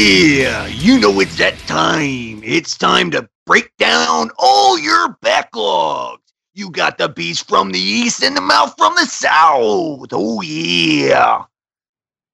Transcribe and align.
Yeah. 0.00 0.66
You 0.66 0.98
know 0.98 1.20
it's 1.20 1.36
that 1.36 1.58
time. 1.66 2.40
It's 2.42 2.78
time 2.78 3.10
to 3.10 3.28
break 3.44 3.70
down 3.76 4.30
all 4.38 4.78
your 4.78 5.18
backlogs. 5.22 6.20
You 6.54 6.70
got 6.70 6.96
the 6.96 7.10
beast 7.10 7.46
from 7.46 7.70
the 7.70 7.78
east 7.78 8.22
and 8.22 8.34
the 8.34 8.40
mouth 8.40 8.74
from 8.78 8.94
the 8.94 9.04
south. 9.04 10.08
Oh, 10.12 10.40
yeah. 10.40 11.44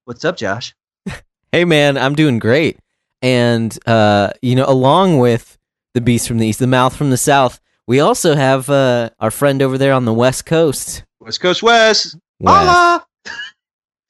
What's 0.05 0.25
up, 0.25 0.37
Josh? 0.37 0.75
Hey 1.53 1.65
man, 1.65 1.97
I'm 1.97 2.15
doing 2.15 2.39
great. 2.39 2.79
And 3.23 3.77
uh, 3.87 4.31
you 4.43 4.55
know, 4.55 4.67
along 4.67 5.19
with 5.19 5.57
the 5.95 6.03
beast 6.03 6.29
from 6.29 6.39
the 6.39 6.47
east, 6.47 6.59
the 6.59 6.67
mouth 6.67 6.95
from 6.95 7.11
the 7.11 7.17
south, 7.17 7.61
we 7.87 7.99
also 7.99 8.35
have 8.35 8.69
uh, 8.69 9.11
our 9.21 9.31
friend 9.31 9.63
over 9.63 9.79
there 9.79 9.95
on 9.95 10.05
the 10.05 10.13
west 10.13 10.45
coast. 10.45 11.05
West 11.19 11.41
Coast 11.41 11.63
West. 11.63 12.17
Wes. 12.41 12.53
Holla. 12.53 13.06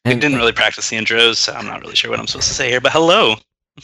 I 0.07 0.11
And- 0.13 0.21
didn't 0.21 0.37
really 0.39 0.53
practice 0.53 0.89
the 0.89 0.97
intros, 0.97 1.37
so 1.37 1.53
I'm 1.53 1.67
not 1.67 1.81
really 1.83 1.97
sure 1.97 2.11
what 2.11 2.21
I'm 2.21 2.27
supposed 2.29 2.49
to 2.49 2.55
say 2.55 2.71
here. 2.71 2.81
But 2.81 2.93
hello. 2.93 3.35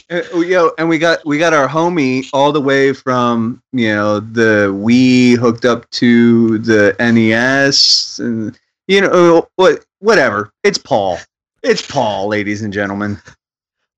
Uh, 0.09 0.21
oh, 0.33 0.41
yo, 0.41 0.71
and 0.79 0.89
we 0.89 0.97
got 0.97 1.23
we 1.25 1.37
got 1.37 1.53
our 1.53 1.67
homie 1.67 2.27
all 2.33 2.51
the 2.51 2.61
way 2.61 2.93
from 2.93 3.61
you 3.73 3.93
know 3.93 4.19
the 4.21 4.71
Wii 4.73 5.35
hooked 5.37 5.65
up 5.65 5.87
to 5.91 6.57
the 6.59 6.95
NES, 6.99 8.19
and 8.19 8.57
you 8.87 9.01
know 9.01 9.47
what? 9.57 9.83
Whatever. 9.99 10.51
It's 10.63 10.77
Paul. 10.77 11.19
It's 11.61 11.85
Paul, 11.85 12.27
ladies 12.29 12.61
and 12.61 12.73
gentlemen. 12.73 13.21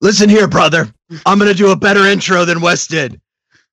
Listen 0.02 0.28
here, 0.30 0.48
brother. 0.48 0.92
I'm 1.26 1.40
going 1.40 1.50
to 1.52 1.58
do 1.58 1.72
a 1.72 1.76
better 1.76 2.06
intro 2.06 2.44
than 2.44 2.60
Wes 2.60 2.88
did. 2.88 3.20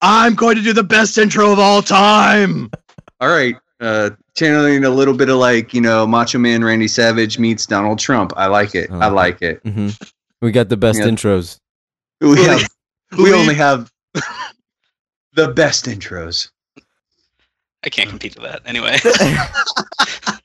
I'm 0.01 0.35
going 0.35 0.57
to 0.57 0.63
do 0.63 0.73
the 0.73 0.83
best 0.85 1.19
intro 1.19 1.53
of 1.53 1.59
all 1.59 1.83
time. 1.83 2.71
All 3.21 3.29
right, 3.31 3.57
uh, 3.83 4.11
channeling 4.35 4.85
a 4.85 4.91
little 4.91 5.13
bit 5.15 5.29
of 5.29 5.37
like 5.37 5.75
you 5.75 5.81
know 5.83 6.07
Macho 6.07 6.39
Man 6.39 6.65
Randy 6.65 6.89
Savage 6.89 7.39
meets 7.39 7.67
Donald 7.67 7.99
Trump. 7.99 8.33
I 8.37 8.47
like 8.47 8.75
it. 8.75 8.91
I 8.91 8.95
I 8.95 9.07
like 9.09 9.41
like 9.41 9.43
it. 9.43 9.65
Mhm. 9.65 9.95
We 10.41 10.51
got 10.53 10.69
the 10.71 10.77
best 10.79 10.99
Yeah. 11.01 11.07
intros. 11.07 11.59
We 12.21 12.43
have 12.45 12.63
we 13.19 13.33
only 13.35 13.55
have 13.55 13.91
the 15.35 15.49
best 15.49 15.85
intros. 15.87 16.51
I 17.85 17.89
can't 17.91 18.09
compete 18.09 18.35
with 18.37 18.45
that. 18.45 18.63
Anyway, 18.65 18.97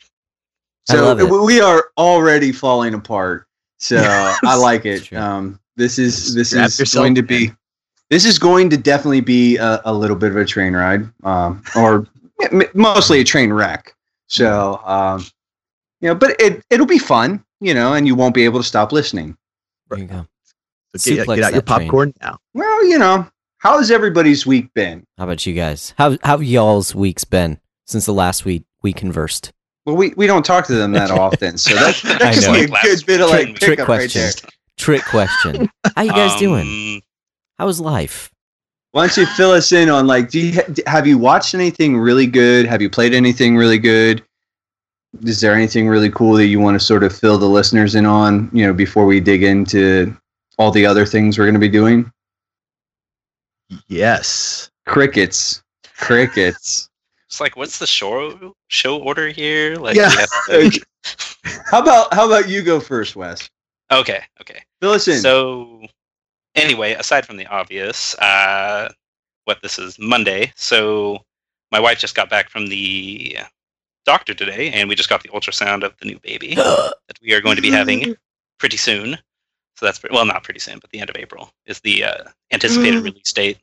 So 0.89 1.43
we 1.43 1.59
are 1.59 1.89
already 1.97 2.51
falling 2.51 2.93
apart. 2.93 3.45
So 3.79 3.95
Yes. 3.95 4.39
I 4.43 4.55
like 4.55 4.85
it. 4.85 5.11
Um, 5.13 5.59
this 5.75 5.99
is 5.99 6.33
this 6.33 6.49
Strap 6.51 6.67
is 6.67 6.79
yourself 6.79 7.03
going 7.03 7.15
to 7.15 7.21
in. 7.21 7.27
be 7.27 7.51
this 8.09 8.25
is 8.25 8.39
going 8.39 8.69
to 8.69 8.77
definitely 8.77 9.19
be 9.21 9.57
a, 9.57 9.81
a 9.85 9.93
little 9.93 10.15
bit 10.15 10.31
of 10.31 10.37
a 10.37 10.45
train 10.45 10.73
ride, 10.73 11.07
um, 11.23 11.61
or 11.75 11.95
m- 11.95 12.07
mostly 12.73 13.19
a 13.19 13.23
train 13.23 13.51
wreck. 13.51 13.93
So 14.27 14.81
um, 14.85 15.25
you 16.01 16.09
know, 16.09 16.15
but 16.15 16.39
it 16.39 16.63
it'll 16.69 16.85
be 16.85 16.99
fun, 16.99 17.43
you 17.59 17.73
know, 17.73 17.93
and 17.93 18.05
you 18.07 18.15
won't 18.15 18.35
be 18.35 18.45
able 18.45 18.59
to 18.59 18.65
stop 18.65 18.91
listening. 18.91 19.37
There 19.89 19.99
you 19.99 20.05
go. 20.05 20.27
So 20.95 21.15
get, 21.15 21.27
Suplex 21.27 21.35
get 21.35 21.43
out 21.45 21.53
your 21.53 21.61
that 21.61 21.67
train. 21.67 21.87
popcorn 21.87 22.13
now. 22.21 22.37
Well, 22.53 22.85
you 22.87 22.97
know, 22.97 23.27
how 23.59 23.77
has 23.77 23.91
everybody's 23.91 24.45
week 24.45 24.73
been? 24.73 25.05
How 25.17 25.25
about 25.25 25.45
you 25.45 25.53
guys? 25.53 25.93
How 25.97 26.11
how 26.23 26.37
have 26.37 26.43
y'all's 26.43 26.93
weeks 26.95 27.23
been 27.23 27.59
since 27.85 28.05
the 28.05 28.13
last 28.13 28.45
week 28.45 28.63
we 28.81 28.93
conversed? 28.93 29.51
Well, 29.85 29.95
we, 29.95 30.13
we 30.17 30.27
don't 30.27 30.45
talk 30.45 30.65
to 30.67 30.73
them 30.75 30.91
that 30.91 31.11
often, 31.11 31.57
so 31.57 31.73
that, 31.73 31.95
that 32.03 32.21
I 32.21 32.33
could 32.33 32.53
be 32.53 32.65
a 32.65 32.67
Last 32.67 32.83
good 32.83 33.05
bit 33.05 33.21
of 33.21 33.29
trick- 33.29 33.47
like 33.47 33.55
trick 33.55 33.69
pickup 33.77 33.87
right 33.87 34.09
there. 34.11 34.23
question. 34.31 34.49
Trick 34.77 35.05
question. 35.05 35.69
How 35.95 36.01
you 36.01 36.11
guys 36.11 36.37
doing? 36.39 36.95
Um, 36.97 37.01
How's 37.57 37.79
life? 37.79 38.29
Why 38.97 39.05
don't 39.05 39.15
you 39.15 39.27
fill 39.27 39.51
us 39.51 39.71
in 39.73 39.89
on 39.89 40.07
like, 40.07 40.31
do 40.31 40.39
you 40.39 40.59
have 40.87 41.05
you 41.05 41.19
watched 41.19 41.53
anything 41.53 41.99
really 41.99 42.25
good? 42.25 42.65
Have 42.65 42.81
you 42.81 42.89
played 42.89 43.13
anything 43.13 43.55
really 43.55 43.77
good? 43.77 44.23
Is 45.21 45.39
there 45.39 45.53
anything 45.53 45.87
really 45.87 46.09
cool 46.09 46.33
that 46.33 46.47
you 46.47 46.59
want 46.59 46.79
to 46.79 46.83
sort 46.83 47.03
of 47.03 47.15
fill 47.15 47.37
the 47.37 47.45
listeners 47.45 47.93
in 47.93 48.07
on? 48.07 48.49
You 48.51 48.65
know, 48.65 48.73
before 48.73 49.05
we 49.05 49.19
dig 49.19 49.43
into 49.43 50.17
all 50.57 50.71
the 50.71 50.83
other 50.83 51.05
things 51.05 51.37
we're 51.37 51.45
going 51.45 51.53
to 51.53 51.59
be 51.59 51.69
doing. 51.69 52.11
Yes. 53.87 54.71
Crickets, 54.87 55.61
crickets. 55.95 56.89
It's 57.27 57.39
like, 57.39 57.55
what's 57.55 57.77
the 57.77 57.85
show 57.85 58.55
show 58.69 58.97
order 58.97 59.27
here? 59.27 59.75
Like, 59.75 59.95
Yeah. 59.95 60.09
we 60.49 60.63
have 60.63 60.71
to- 60.73 60.85
How 61.69 61.83
about 61.83 62.11
how 62.15 62.25
about 62.25 62.49
you 62.49 62.63
go 62.63 62.79
first, 62.79 63.15
Wes? 63.15 63.47
okay, 63.91 64.23
okay. 64.41 64.63
Fill 64.81 64.91
us 64.93 65.07
in. 65.07 65.21
So, 65.21 65.81
anyway, 66.57 66.93
aside 66.93 67.25
from 67.25 67.37
the 67.37 67.47
obvious, 67.47 68.15
uh, 68.19 68.91
what 69.45 69.59
this 69.61 69.79
is 69.79 69.97
Monday. 69.99 70.51
So, 70.55 71.19
my 71.71 71.79
wife 71.79 71.99
just 71.99 72.15
got 72.15 72.29
back 72.29 72.49
from 72.49 72.67
the 72.67 73.37
doctor 74.05 74.33
today, 74.33 74.71
and 74.71 74.87
we 74.89 74.95
just 74.95 75.09
got 75.09 75.21
the 75.23 75.29
ultrasound 75.29 75.83
of 75.83 75.93
the 75.99 76.05
new 76.07 76.19
baby 76.19 76.55
that 76.55 76.93
we 77.21 77.33
are 77.33 77.41
going 77.41 77.55
to 77.55 77.61
be 77.61 77.71
having 77.71 78.15
pretty 78.59 78.77
soon. 78.77 79.17
So 79.75 79.85
that's 79.85 79.99
pre- 79.99 80.09
well, 80.11 80.25
not 80.25 80.43
pretty 80.43 80.59
soon, 80.59 80.79
but 80.79 80.89
the 80.89 80.99
end 80.99 81.09
of 81.09 81.15
April 81.17 81.51
is 81.67 81.79
the 81.81 82.03
uh, 82.03 82.23
anticipated 82.51 83.03
release 83.03 83.31
date. 83.31 83.59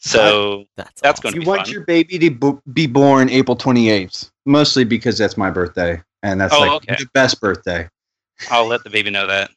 So 0.00 0.66
That's 0.76 1.00
That's 1.00 1.18
awesome. 1.20 1.22
gonna 1.22 1.34
you 1.36 1.40
be 1.40 1.46
want 1.46 1.62
fun. 1.62 1.72
your 1.72 1.84
baby 1.84 2.18
to 2.18 2.30
bo- 2.30 2.62
be 2.74 2.86
born 2.86 3.30
April 3.30 3.56
twenty 3.56 3.88
eighth, 3.88 4.30
mostly 4.44 4.84
because 4.84 5.16
that's 5.16 5.36
my 5.38 5.50
birthday, 5.50 6.02
and 6.22 6.38
that's 6.40 6.52
Oh, 6.52 6.60
like 6.60 6.72
okay. 6.72 6.96
the 6.98 7.08
best 7.14 7.40
birthday. 7.40 7.88
I'll 8.50 8.66
let 8.66 8.84
the 8.84 8.90
baby 8.90 9.08
know 9.10 9.26
that. 9.26 9.50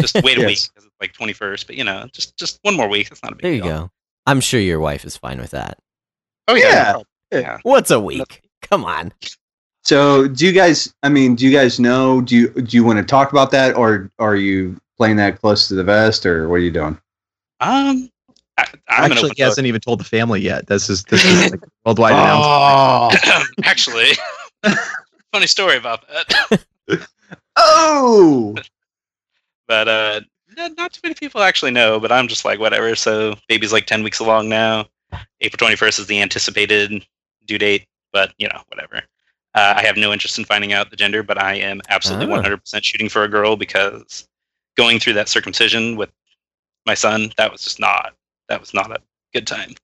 Just 0.00 0.14
wait 0.24 0.36
a 0.38 0.40
Yes. 0.40 0.48
week 0.48 0.58
because 0.74 0.84
it's 0.86 0.93
like 1.04 1.12
twenty 1.12 1.32
first, 1.32 1.66
but 1.66 1.76
you 1.76 1.84
know, 1.84 2.08
just 2.12 2.36
just 2.36 2.58
one 2.62 2.76
more 2.76 2.88
week. 2.88 3.08
That's 3.10 3.22
not 3.22 3.32
a 3.32 3.36
big 3.36 3.42
There 3.42 3.52
you 3.52 3.62
deal. 3.62 3.78
go. 3.82 3.90
I'm 4.26 4.40
sure 4.40 4.58
your 4.60 4.80
wife 4.80 5.04
is 5.04 5.16
fine 5.16 5.38
with 5.38 5.50
that. 5.50 5.78
Oh 6.48 6.54
yeah, 6.54 6.96
Yeah. 7.30 7.38
yeah. 7.40 7.58
What's 7.62 7.90
a 7.90 8.00
week? 8.00 8.42
Come 8.62 8.84
on. 8.84 9.12
So, 9.82 10.26
do 10.28 10.46
you 10.46 10.52
guys? 10.52 10.94
I 11.02 11.10
mean, 11.10 11.34
do 11.34 11.46
you 11.46 11.52
guys 11.52 11.78
know? 11.78 12.20
Do 12.22 12.34
you 12.36 12.48
do 12.48 12.76
you 12.76 12.84
want 12.84 12.98
to 12.98 13.04
talk 13.04 13.32
about 13.32 13.50
that, 13.50 13.76
or 13.76 14.10
are 14.18 14.36
you 14.36 14.80
playing 14.96 15.16
that 15.16 15.38
close 15.40 15.68
to 15.68 15.74
the 15.74 15.84
vest, 15.84 16.24
or 16.24 16.48
what 16.48 16.54
are 16.56 16.58
you 16.60 16.70
doing? 16.70 16.98
Um, 17.60 18.08
I, 18.56 18.66
I'm 18.88 19.10
Actually, 19.12 19.22
he 19.22 19.28
book. 19.28 19.38
hasn't 19.40 19.66
even 19.66 19.80
told 19.82 20.00
the 20.00 20.04
family 20.04 20.40
yet. 20.40 20.66
This 20.68 20.88
is 20.88 21.02
this 21.04 21.22
is 21.24 21.50
like 21.50 21.60
a 21.62 21.68
worldwide 21.84 22.12
announcement. 22.14 23.46
Oh, 23.58 23.60
Actually, 23.64 24.12
funny 25.32 25.46
story 25.46 25.76
about 25.76 26.04
that. 26.08 26.64
oh, 27.56 28.54
But 29.68 29.88
uh, 29.88 30.20
n- 30.22 30.26
not 30.56 30.92
too 30.92 31.00
many 31.02 31.14
people 31.14 31.42
actually 31.42 31.70
know. 31.70 31.98
But 32.00 32.12
I'm 32.12 32.28
just 32.28 32.44
like 32.44 32.58
whatever. 32.58 32.94
So 32.96 33.36
baby's 33.48 33.72
like 33.72 33.86
ten 33.86 34.02
weeks 34.02 34.18
along 34.20 34.48
now. 34.48 34.86
April 35.40 35.58
twenty 35.58 35.76
first 35.76 35.98
is 35.98 36.06
the 36.06 36.20
anticipated 36.20 37.04
due 37.46 37.58
date. 37.58 37.86
But 38.12 38.32
you 38.38 38.48
know, 38.48 38.62
whatever. 38.68 39.02
Uh, 39.54 39.74
I 39.76 39.82
have 39.82 39.96
no 39.96 40.12
interest 40.12 40.36
in 40.38 40.44
finding 40.44 40.72
out 40.72 40.90
the 40.90 40.96
gender, 40.96 41.22
but 41.22 41.40
I 41.40 41.54
am 41.54 41.80
absolutely 41.88 42.26
Ah. 42.26 42.42
100% 42.42 42.82
shooting 42.82 43.08
for 43.08 43.22
a 43.22 43.28
girl 43.28 43.54
because 43.56 44.26
going 44.76 44.98
through 44.98 45.12
that 45.12 45.28
circumcision 45.28 45.94
with 45.94 46.10
my 46.86 46.94
son, 46.94 47.32
that 47.36 47.52
was 47.52 47.62
just 47.62 47.78
not 47.78 48.14
that 48.48 48.60
was 48.60 48.74
not 48.74 48.90
a 48.90 49.00
good 49.32 49.46
time. 49.46 49.74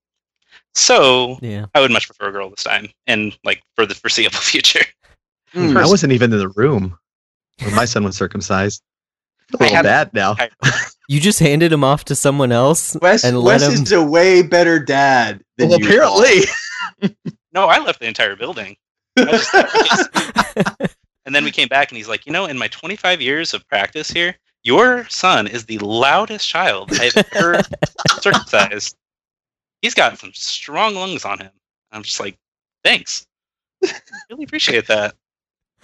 So 0.75 1.38
Yeah. 1.41 1.66
I 1.75 1.81
would 1.81 1.91
much 1.91 2.06
prefer 2.06 2.28
a 2.28 2.32
girl 2.32 2.50
this 2.50 2.64
time, 2.64 2.88
and 3.06 3.37
like 3.44 3.62
for 3.76 3.87
the 3.87 3.94
foreseeable 3.94 4.38
future. 4.41 4.84
Hmm. 5.52 5.76
I 5.76 5.87
wasn't 5.87 6.12
even 6.12 6.32
in 6.32 6.38
the 6.38 6.48
room 6.48 6.98
when 7.62 7.75
my 7.75 7.84
son 7.84 8.04
was 8.04 8.16
circumcised. 8.16 8.82
I 9.55 9.56
feel 9.59 9.66
little 9.69 9.83
bad 9.83 10.12
now. 10.15 10.37
You 11.09 11.19
just 11.19 11.41
handed 11.41 11.72
him 11.72 11.83
off 11.83 12.05
to 12.05 12.15
someone 12.15 12.53
else 12.53 12.97
Wes, 13.03 13.25
and 13.25 13.37
let 13.41 13.61
Wes 13.61 13.66
him. 13.77 13.83
is 13.83 13.91
a 13.91 14.00
way 14.05 14.43
better 14.43 14.78
dad 14.78 15.43
than 15.59 15.71
Well, 15.71 15.81
you. 15.81 15.87
apparently. 15.87 17.15
no, 17.53 17.66
I 17.66 17.81
left 17.81 17.99
the 17.99 18.06
entire 18.06 18.37
building. 18.37 18.77
And 21.26 21.35
then 21.35 21.44
we 21.44 21.50
came 21.50 21.69
back, 21.69 21.91
and 21.91 21.97
he's 21.97 22.08
like, 22.08 22.26
you 22.26 22.32
know, 22.32 22.47
in 22.47 22.56
my 22.58 22.67
25 22.69 23.20
years 23.20 23.52
of 23.55 23.67
practice 23.69 24.08
here, 24.11 24.35
your 24.64 25.06
son 25.08 25.47
is 25.47 25.64
the 25.67 25.79
loudest 25.79 26.49
child 26.49 26.91
I've 26.93 27.17
ever 27.35 27.61
circumcised. 28.20 28.97
He's 29.82 29.94
got 29.94 30.19
some 30.19 30.32
strong 30.32 30.94
lungs 30.94 31.25
on 31.25 31.38
him. 31.38 31.50
I'm 31.93 32.02
just 32.02 32.20
like, 32.20 32.37
thanks. 32.85 33.26
Really 34.31 34.44
appreciate 34.44 34.87
that. 34.88 35.14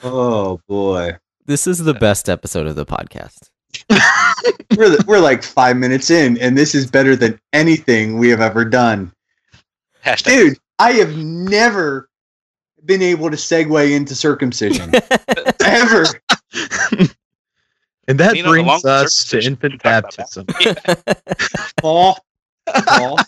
Oh 0.02 0.58
boy, 0.68 1.16
this 1.44 1.66
is 1.66 1.78
the 1.78 1.94
best 1.94 2.28
episode 2.28 2.66
of 2.66 2.74
the 2.76 2.86
podcast. 2.86 3.50
we're 4.76 4.96
we're 5.06 5.18
like 5.20 5.42
five 5.42 5.76
minutes 5.76 6.10
in, 6.10 6.38
and 6.38 6.56
this 6.56 6.74
is 6.74 6.90
better 6.90 7.14
than 7.16 7.38
anything 7.52 8.18
we 8.18 8.28
have 8.30 8.40
ever 8.40 8.64
done, 8.64 9.12
Hashtag. 10.04 10.24
dude. 10.24 10.58
I 10.78 10.92
have 10.92 11.16
never 11.16 12.08
been 12.84 13.00
able 13.02 13.30
to 13.30 13.36
segue 13.36 13.90
into 13.92 14.14
circumcision 14.14 14.92
ever. 15.64 16.04
And 18.08 18.20
that 18.20 18.36
You 18.36 18.42
know, 18.44 18.50
brings 18.50 18.84
us 18.84 19.24
to 19.30 19.38
infant 19.40 19.72
we 19.74 19.78
can 19.78 20.02
baptism. 20.02 20.46
Paul, 21.80 22.18
Paul, 22.86 23.18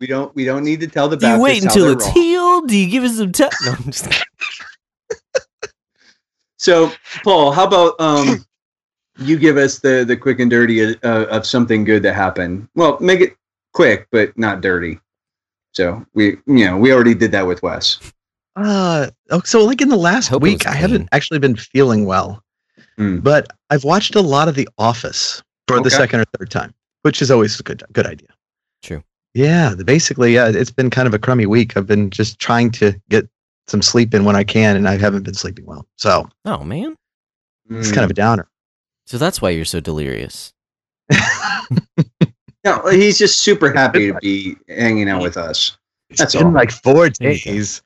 we 0.00 0.06
don't 0.08 0.34
we 0.34 0.44
don't 0.44 0.64
need 0.64 0.80
to 0.80 0.88
tell 0.88 1.08
the 1.08 1.16
Do 1.16 1.28
you 1.28 1.40
wait 1.40 1.62
until 1.62 1.84
they're 1.84 1.92
it's 1.92 2.06
wrong. 2.06 2.14
healed? 2.14 2.68
Do 2.68 2.76
you 2.76 2.90
give 2.90 3.04
us 3.04 3.16
some 3.18 3.30
time? 3.32 3.50
No, 3.64 3.72
I'm 3.72 3.84
just 3.84 4.24
So, 6.58 6.90
Paul, 7.24 7.52
how 7.52 7.66
about 7.66 8.00
um, 8.00 8.44
you 9.18 9.38
give 9.38 9.56
us 9.56 9.78
the 9.80 10.04
the 10.06 10.16
quick 10.16 10.40
and 10.40 10.50
dirty 10.50 10.82
uh, 11.02 11.24
of 11.26 11.46
something 11.46 11.84
good 11.84 12.02
that 12.04 12.14
happened? 12.14 12.68
Well, 12.74 12.98
make 13.00 13.20
it 13.20 13.36
quick, 13.74 14.06
but 14.10 14.36
not 14.38 14.60
dirty. 14.60 14.98
So 15.72 16.04
we, 16.14 16.36
you 16.46 16.64
know, 16.66 16.76
we 16.76 16.92
already 16.92 17.14
did 17.14 17.30
that 17.32 17.46
with 17.46 17.62
Wes. 17.62 17.98
Uh, 18.56 19.08
oh, 19.30 19.40
so 19.44 19.64
like 19.64 19.80
in 19.80 19.88
the 19.88 19.96
last 19.96 20.28
Hope 20.28 20.42
it 20.42 20.46
was 20.46 20.52
week, 20.52 20.66
I 20.66 20.74
haven't 20.74 21.08
actually 21.12 21.38
been 21.38 21.54
feeling 21.56 22.04
well, 22.06 22.42
Hmm. 22.96 23.18
but 23.18 23.46
I've 23.70 23.84
watched 23.84 24.14
a 24.16 24.20
lot 24.20 24.48
of 24.48 24.54
The 24.56 24.68
Office 24.78 25.42
for 25.68 25.80
the 25.80 25.90
second 25.90 26.20
or 26.20 26.24
third 26.36 26.50
time. 26.50 26.74
which 27.02 27.22
is 27.22 27.30
always 27.30 27.58
a 27.60 27.62
good 27.62 27.82
good 27.92 28.06
idea. 28.06 28.28
True. 28.82 29.02
Yeah, 29.34 29.74
the, 29.76 29.84
basically, 29.84 30.34
yeah, 30.34 30.48
it's 30.48 30.72
been 30.72 30.90
kind 30.90 31.06
of 31.06 31.14
a 31.14 31.18
crummy 31.18 31.46
week. 31.46 31.76
I've 31.76 31.86
been 31.86 32.10
just 32.10 32.40
trying 32.40 32.70
to 32.72 33.00
get 33.08 33.28
some 33.68 33.80
sleep 33.80 34.12
in 34.12 34.24
when 34.24 34.34
I 34.34 34.42
can, 34.42 34.76
and 34.76 34.88
I 34.88 34.96
haven't 34.98 35.22
been 35.22 35.34
sleeping 35.34 35.64
well. 35.66 35.86
So 35.96 36.28
Oh 36.44 36.64
man. 36.64 36.96
it's 37.70 37.92
kind 37.92 38.04
of 38.04 38.10
a 38.10 38.14
downer. 38.14 38.48
So 39.10 39.18
that's 39.18 39.42
why 39.42 39.50
you're 39.50 39.64
so 39.64 39.80
delirious. 39.80 40.52
No, 42.62 42.86
he's 42.88 43.16
just 43.18 43.40
super 43.40 43.72
happy 43.72 44.08
to 44.12 44.18
be 44.20 44.54
hanging 44.68 45.08
out 45.08 45.22
with 45.22 45.38
us. 45.38 45.78
It's 46.10 46.20
That's 46.20 46.34
been 46.36 46.48
all. 46.48 46.52
like 46.52 46.70
four 46.70 47.08
There 47.08 47.32
you 47.32 47.38
go. 47.42 47.50
days. 47.52 47.82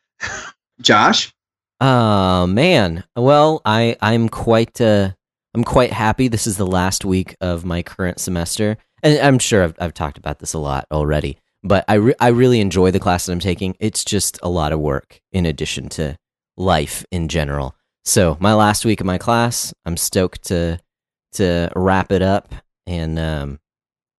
Josh, 0.81 1.33
Oh 1.81 2.47
man. 2.49 3.05
Well, 3.15 3.63
I 3.65 3.97
I'm 4.03 4.29
quite 4.29 4.81
uh 4.81 5.13
I'm 5.55 5.63
quite 5.65 5.93
happy. 5.93 6.27
This 6.27 6.47
is 6.49 6.57
the 6.57 6.67
last 6.67 7.05
week 7.05 7.37
of 7.41 7.65
my 7.65 7.83
current 7.85 8.19
semester, 8.19 8.77
and 9.05 9.17
I'm 9.21 9.39
sure 9.39 9.63
I've 9.63 9.75
I've 9.79 9.95
talked 9.95 10.19
about 10.19 10.41
this 10.41 10.55
a 10.55 10.59
lot 10.59 10.87
already. 10.91 11.39
But 11.63 11.85
I 11.87 11.95
re- 11.95 12.15
I 12.21 12.29
really 12.29 12.61
enjoy 12.61 12.91
the 12.91 12.99
class 13.01 13.27
that 13.27 13.33
I'm 13.33 13.39
taking. 13.39 13.77
It's 13.79 14.05
just 14.05 14.41
a 14.43 14.49
lot 14.49 14.73
of 14.73 14.81
work 14.81 15.21
in 15.31 15.47
addition 15.47 15.89
to 15.91 16.19
life 16.57 17.05
in 17.13 17.29
general. 17.29 17.77
So 18.05 18.37
my 18.41 18.55
last 18.55 18.85
week 18.85 19.01
of 19.01 19.07
my 19.07 19.19
class, 19.19 19.73
I'm 19.87 19.97
stoked 19.97 20.43
to 20.49 20.81
to 21.35 21.71
wrap 21.77 22.13
it 22.13 22.23
up, 22.23 22.55
and 22.87 23.19
um, 23.19 23.61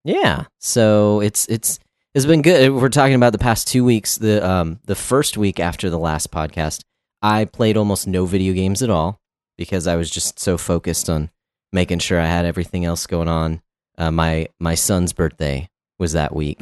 yeah. 0.03 0.45
So 0.59 1.21
it's 1.21 1.47
it's 1.47 1.79
it's 2.13 2.25
been 2.25 2.41
good. 2.41 2.71
We're 2.71 2.89
talking 2.89 3.15
about 3.15 3.33
the 3.33 3.39
past 3.39 3.67
two 3.67 3.83
weeks. 3.83 4.17
The 4.17 4.47
um 4.47 4.79
the 4.85 4.95
first 4.95 5.37
week 5.37 5.59
after 5.59 5.89
the 5.89 5.99
last 5.99 6.31
podcast. 6.31 6.81
I 7.21 7.45
played 7.45 7.75
almost 7.77 8.07
no 8.07 8.25
video 8.25 8.53
games 8.53 8.83
at 8.83 8.89
all 8.89 9.19
because 9.57 9.87
I 9.87 9.95
was 9.95 10.09
just 10.11 10.39
so 10.39 10.57
focused 10.57 11.09
on 11.09 11.31
making 11.71 11.99
sure 11.99 12.19
I 12.19 12.27
had 12.27 12.45
everything 12.45 12.85
else 12.85 13.07
going 13.07 13.27
on. 13.27 13.61
Uh, 13.97 14.11
my 14.11 14.47
my 14.59 14.75
son's 14.75 15.13
birthday 15.13 15.67
was 15.97 16.13
that 16.13 16.35
week, 16.35 16.59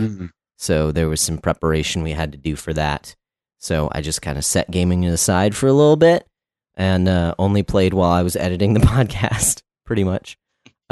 so 0.57 0.91
there 0.91 1.09
was 1.09 1.19
some 1.19 1.37
preparation 1.37 2.03
we 2.03 2.11
had 2.11 2.31
to 2.31 2.37
do 2.37 2.55
for 2.55 2.71
that. 2.73 3.15
So 3.59 3.89
I 3.91 4.01
just 4.01 4.21
kind 4.21 4.37
of 4.37 4.45
set 4.45 4.71
gaming 4.71 5.05
aside 5.05 5.55
for 5.55 5.67
a 5.67 5.73
little 5.73 5.95
bit 5.95 6.27
and 6.75 7.07
uh, 7.07 7.33
only 7.39 7.63
played 7.63 7.93
while 7.93 8.11
I 8.11 8.21
was 8.21 8.35
editing 8.35 8.73
the 8.73 8.79
podcast, 8.93 9.61
pretty 9.85 10.03
much. 10.03 10.37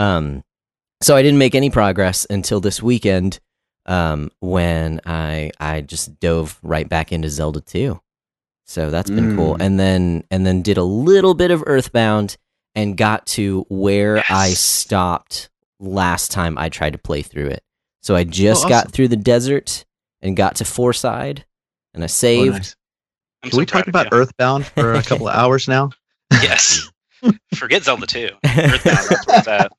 Um, 0.01 0.44
so 1.01 1.15
I 1.15 1.21
didn't 1.21 1.39
make 1.39 1.56
any 1.56 1.69
progress 1.69 2.25
until 2.30 2.59
this 2.59 2.81
weekend 2.81 3.39
um, 3.86 4.31
when 4.39 5.01
I 5.06 5.51
I 5.59 5.81
just 5.81 6.19
dove 6.19 6.59
right 6.63 6.88
back 6.88 7.12
into 7.12 7.30
Zelda 7.30 7.62
2. 7.62 8.00
So 8.65 8.89
that's 8.89 9.09
been 9.09 9.36
cool. 9.36 9.56
Mm. 9.56 9.65
And 9.65 9.80
then 9.80 10.24
and 10.31 10.45
then 10.45 10.62
did 10.62 10.77
a 10.77 10.83
little 10.83 11.33
bit 11.33 11.51
of 11.51 11.63
Earthbound 11.65 12.38
and 12.74 12.95
got 12.95 13.25
to 13.27 13.65
where 13.69 14.24
I 14.30 14.50
stopped 14.50 15.50
last 15.80 16.31
time 16.31 16.57
I 16.57 16.69
tried 16.69 16.94
to 16.94 17.00
play 17.00 17.21
through 17.21 17.48
it. 17.48 17.63
So 18.01 18.15
I 18.15 18.24
just 18.24 18.59
awesome. 18.59 18.69
got 18.69 18.92
through 18.92 19.09
the 19.09 19.18
desert 19.18 19.86
and 20.21 20.38
got 20.38 20.56
to 20.57 20.63
Fourside 20.63 21.44
and 21.94 22.03
I 22.03 22.07
saved. 22.07 22.48
Oh, 22.48 22.57
nice. 22.57 22.75
Can 23.44 23.51
so 23.51 23.57
we 23.57 23.65
proud 23.65 23.80
talk 23.80 23.88
about 23.88 24.06
you. 24.12 24.18
Earthbound 24.18 24.68
for 24.68 24.94
a 24.94 25.03
couple 25.03 25.27
of 25.27 25.36
hours 25.36 25.68
now? 25.68 25.89
Yes. 26.31 26.89
Forget 27.56 27.83
Zelda 27.83 28.07
2. 28.07 28.30
Earthbound, 28.45 29.69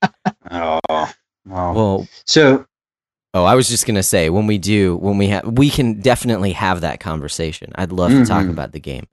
that's 0.53 0.81
where 0.89 1.03
it's 1.05 1.11
at. 1.11 1.17
Oh, 1.47 1.51
wow. 1.55 1.73
Well, 1.75 2.09
So, 2.27 2.67
oh, 3.35 3.45
I 3.45 3.55
was 3.55 3.69
just 3.69 3.87
gonna 3.87 4.03
say 4.03 4.31
when 4.31 4.47
we 4.47 4.59
do, 4.59 4.97
when 4.97 5.19
we 5.19 5.29
have, 5.29 5.45
we 5.47 5.71
can 5.71 6.01
definitely 6.01 6.53
have 6.53 6.83
that 6.83 7.01
conversation. 7.01 7.73
I'd 7.75 7.93
love 7.93 8.11
to 8.13 8.25
talk 8.25 8.45
Mhm. 8.47 8.51
about 8.51 8.73
the 8.73 8.81
game, 8.81 9.07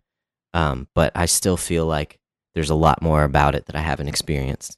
um, 0.53 0.87
but 0.93 1.11
I 1.15 1.25
still 1.25 1.57
feel 1.57 1.85
like 1.85 2.19
there's 2.55 2.69
a 2.69 2.75
lot 2.75 3.01
more 3.01 3.23
about 3.23 3.55
it 3.55 3.65
that 3.67 3.75
I 3.75 3.81
haven't 3.81 4.07
experienced. 4.09 4.77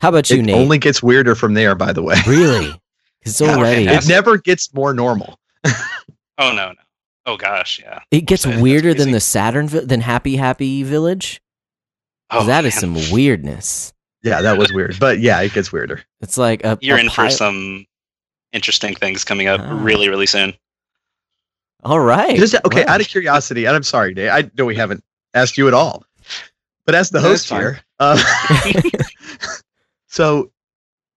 How 0.00 0.08
about 0.10 0.28
you, 0.30 0.38
It 0.38 0.42
Nate? 0.46 0.54
only 0.56 0.78
gets 0.78 1.02
weirder 1.02 1.34
from 1.34 1.54
there, 1.54 1.74
by 1.74 1.92
the 1.92 2.02
way. 2.02 2.16
really? 2.26 2.70
'Cause 2.70 2.80
it's 3.24 3.40
Yeah, 3.40 3.56
already 3.56 3.88
okay. 3.88 3.96
It 3.98 4.08
never 4.08 4.36
gets 4.38 4.72
more 4.74 4.92
normal. 4.94 5.38
Oh, 6.38 6.52
no, 6.52 6.68
no. 6.68 6.74
Oh, 7.24 7.38
gosh, 7.38 7.80
yeah. 7.82 8.00
it 8.10 8.26
gets 8.26 8.44
That's 8.44 8.60
weirder 8.60 8.90
crazy. 8.92 8.98
than 8.98 9.12
the 9.12 9.20
Saturn 9.20 9.68
than 9.68 10.02
Happy 10.02 10.36
Happy 10.36 10.82
Village. 10.82 11.40
Oh, 12.30 12.44
that 12.44 12.66
is 12.66 12.74
man. 12.74 12.94
some 12.94 13.10
weirdness. 13.12 13.94
Yeah, 14.26 14.42
that 14.42 14.58
was 14.58 14.72
weird. 14.72 14.98
But 14.98 15.20
yeah, 15.20 15.40
it 15.40 15.52
gets 15.52 15.72
weirder. 15.72 16.02
It's 16.20 16.36
like 16.36 16.64
a 16.64 16.76
You're 16.80 16.96
a 16.96 17.00
in 17.00 17.10
for 17.10 17.30
some 17.30 17.86
interesting 18.52 18.96
things 18.96 19.22
coming 19.24 19.46
up 19.46 19.60
really, 19.64 20.08
really 20.08 20.26
soon. 20.26 20.52
All 21.84 22.00
right. 22.00 22.36
Just, 22.36 22.56
okay, 22.66 22.84
Well, 22.84 22.94
out 22.94 23.00
of 23.00 23.06
curiosity, 23.06 23.66
and 23.66 23.76
I'm 23.76 23.84
sorry, 23.84 24.14
Dave, 24.14 24.30
I 24.32 24.50
know 24.58 24.64
we 24.64 24.74
haven't 24.74 25.04
asked 25.34 25.56
you 25.56 25.68
at 25.68 25.74
all, 25.74 26.04
but 26.84 26.96
as 26.96 27.10
the 27.10 27.20
host 27.20 27.48
here, 27.48 27.80
uh, 28.00 28.20
so 30.08 30.50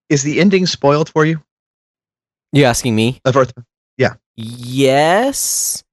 is 0.10 0.22
the 0.22 0.40
ending 0.40 0.68
spoiled 0.68 1.10
for 1.10 1.26
you 1.26 1.42
you 2.52 2.66
asking 2.66 2.96
me? 2.96 3.20
of 3.26 3.36
Earth? 3.36 3.54
Yeah. 3.98 4.14
Yes. 4.36 5.84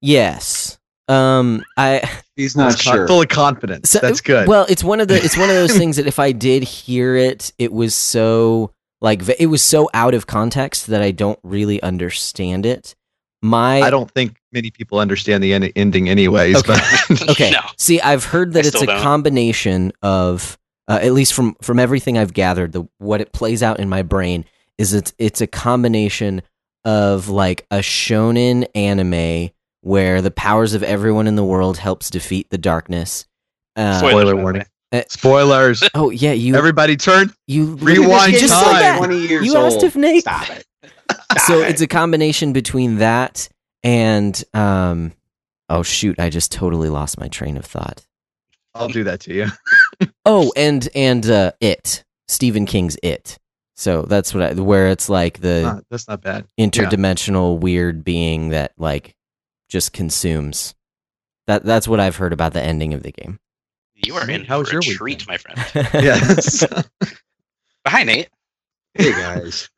Yes. 0.00 0.78
Um, 1.08 1.64
I. 1.76 2.08
he's 2.36 2.56
not 2.56 2.72
Full 2.72 2.78
of 2.78 2.84
con- 2.84 2.94
sure. 2.94 3.06
Full 3.08 3.22
of 3.22 3.28
confidence. 3.28 3.90
So- 3.90 3.98
That's 4.00 4.20
good. 4.20 4.48
Well, 4.48 4.66
it's 4.68 4.84
one 4.84 5.00
of 5.00 5.08
the 5.08 5.16
it's 5.16 5.36
one 5.36 5.48
of 5.50 5.56
those 5.56 5.76
things 5.76 5.96
that 5.96 6.06
if 6.06 6.18
I 6.18 6.32
did 6.32 6.62
hear 6.62 7.16
it, 7.16 7.52
it 7.58 7.72
was 7.72 7.94
so 7.94 8.72
like 9.00 9.22
it 9.38 9.46
was 9.46 9.62
so 9.62 9.90
out 9.94 10.14
of 10.14 10.26
context 10.26 10.86
that 10.88 11.02
I 11.02 11.10
don't 11.10 11.38
really 11.42 11.82
understand 11.82 12.64
it. 12.66 12.94
My 13.44 13.80
I 13.80 13.90
don't 13.90 14.08
think 14.12 14.36
many 14.52 14.70
people 14.70 15.00
understand 15.00 15.42
the 15.42 15.52
en- 15.52 15.64
ending, 15.74 16.08
anyways. 16.08 16.56
Okay. 16.58 16.78
But 17.08 17.22
okay. 17.30 17.50
No. 17.50 17.60
See, 17.76 18.00
I've 18.00 18.24
heard 18.24 18.52
that 18.52 18.64
I 18.64 18.68
it's 18.68 18.82
a 18.82 18.86
don't. 18.86 19.00
combination 19.02 19.92
of 20.02 20.56
uh, 20.88 21.00
at 21.02 21.12
least 21.12 21.32
from 21.34 21.56
from 21.60 21.78
everything 21.80 22.16
I've 22.16 22.32
gathered, 22.32 22.70
the 22.72 22.84
what 22.98 23.20
it 23.20 23.32
plays 23.32 23.62
out 23.62 23.80
in 23.80 23.88
my 23.88 24.02
brain 24.02 24.44
is 24.78 24.94
it's 24.94 25.12
it's 25.18 25.40
a 25.40 25.46
combination 25.48 26.42
of 26.84 27.28
like 27.28 27.66
a 27.72 27.78
shonen 27.78 28.66
anime 28.76 29.50
where 29.82 30.20
the 30.22 30.30
powers 30.30 30.74
of 30.74 30.82
everyone 30.82 31.26
in 31.26 31.36
the 31.36 31.44
world 31.44 31.76
helps 31.78 32.08
defeat 32.10 32.48
the 32.50 32.58
darkness. 32.58 33.26
Uh, 33.76 33.98
Spoilers, 33.98 34.12
Spoiler 34.28 34.36
warning. 34.36 34.64
way. 34.92 35.04
spoilers. 35.08 35.82
oh 35.94 36.10
yeah, 36.10 36.32
you 36.32 36.54
Everybody 36.56 36.96
turn. 36.96 37.32
you 37.46 37.76
Rewind 37.76 38.32
you 38.32 38.40
just 38.40 38.54
said 38.58 38.64
time. 38.72 38.80
that. 38.80 38.98
20 38.98 39.16
years 39.26 39.46
You 39.46 39.56
asked 39.56 39.82
if 39.82 39.94
Nate- 39.96 40.22
Stop 40.22 40.48
it. 40.50 40.64
so 41.46 41.60
Stop 41.60 41.70
it's 41.70 41.80
a 41.80 41.86
combination 41.86 42.52
between 42.52 42.96
that 42.98 43.48
and 43.82 44.42
um 44.54 45.12
oh 45.68 45.82
shoot 45.82 46.18
i 46.20 46.28
just 46.30 46.52
totally 46.52 46.88
lost 46.88 47.18
my 47.18 47.28
train 47.28 47.56
of 47.56 47.64
thought 47.64 48.04
I'll 48.74 48.88
do 48.88 49.04
that 49.04 49.20
to 49.20 49.34
you. 49.34 49.46
oh 50.26 50.52
and 50.56 50.88
and 50.94 51.28
uh 51.28 51.52
it 51.60 52.04
stephen 52.28 52.66
king's 52.66 52.96
it 53.02 53.38
so 53.76 54.02
that's 54.02 54.32
what 54.34 54.42
i 54.42 54.52
where 54.54 54.88
it's 54.88 55.08
like 55.08 55.40
the 55.40 55.62
Not- 55.62 55.84
that's 55.90 56.06
not 56.08 56.20
bad. 56.20 56.46
interdimensional 56.60 57.58
weird 57.58 58.04
being 58.04 58.50
that 58.50 58.72
like 58.76 59.14
just 59.72 59.92
consumes 59.94 60.74
that 61.46 61.64
that's 61.64 61.88
what 61.88 61.98
i've 61.98 62.16
heard 62.16 62.32
about 62.34 62.52
the 62.52 62.62
ending 62.62 62.92
of 62.94 63.02
the 63.02 63.10
game 63.12 63.38
You 63.94 64.14
are 64.16 64.28
in 64.28 64.44
How 64.44 64.58
was 64.58 64.68
for 64.68 64.74
your 64.74 64.82
a 64.82 64.86
week 64.88 64.98
treat, 64.98 65.28
my 65.28 65.38
friend. 65.38 65.58
Yes. 65.94 66.64
Hi, 67.86 68.04
Nate. 68.04 68.28
hey 68.94 69.12
guys. 69.12 69.68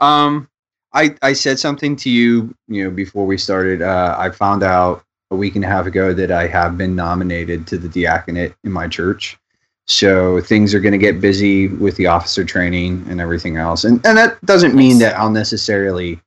Um, 0.00 0.48
I 0.92 1.14
I 1.22 1.32
said 1.32 1.58
something 1.58 1.96
to 1.96 2.10
you, 2.10 2.54
you 2.68 2.84
know, 2.84 2.90
before 2.90 3.26
we 3.26 3.36
started. 3.38 3.82
Uh, 3.82 4.14
I 4.18 4.30
found 4.30 4.62
out 4.62 5.02
a 5.30 5.36
week 5.36 5.56
and 5.56 5.64
a 5.64 5.68
half 5.68 5.86
ago 5.86 6.12
that 6.14 6.30
I 6.30 6.46
have 6.46 6.76
been 6.78 6.94
nominated 6.94 7.66
to 7.68 7.78
the 7.78 7.88
diaconate 7.88 8.54
in 8.64 8.72
my 8.72 8.86
church. 8.88 9.38
So 9.86 10.40
things 10.40 10.74
are 10.74 10.80
going 10.80 10.92
to 10.92 10.98
get 10.98 11.20
busy 11.20 11.68
with 11.68 11.96
the 11.96 12.06
officer 12.06 12.44
training 12.44 13.04
and 13.08 13.20
everything 13.20 13.56
else, 13.56 13.84
and 13.84 14.04
and 14.06 14.16
that 14.18 14.44
doesn't 14.44 14.74
mean 14.74 14.98
that 14.98 15.16
I'll 15.18 15.30
necessarily 15.30 16.20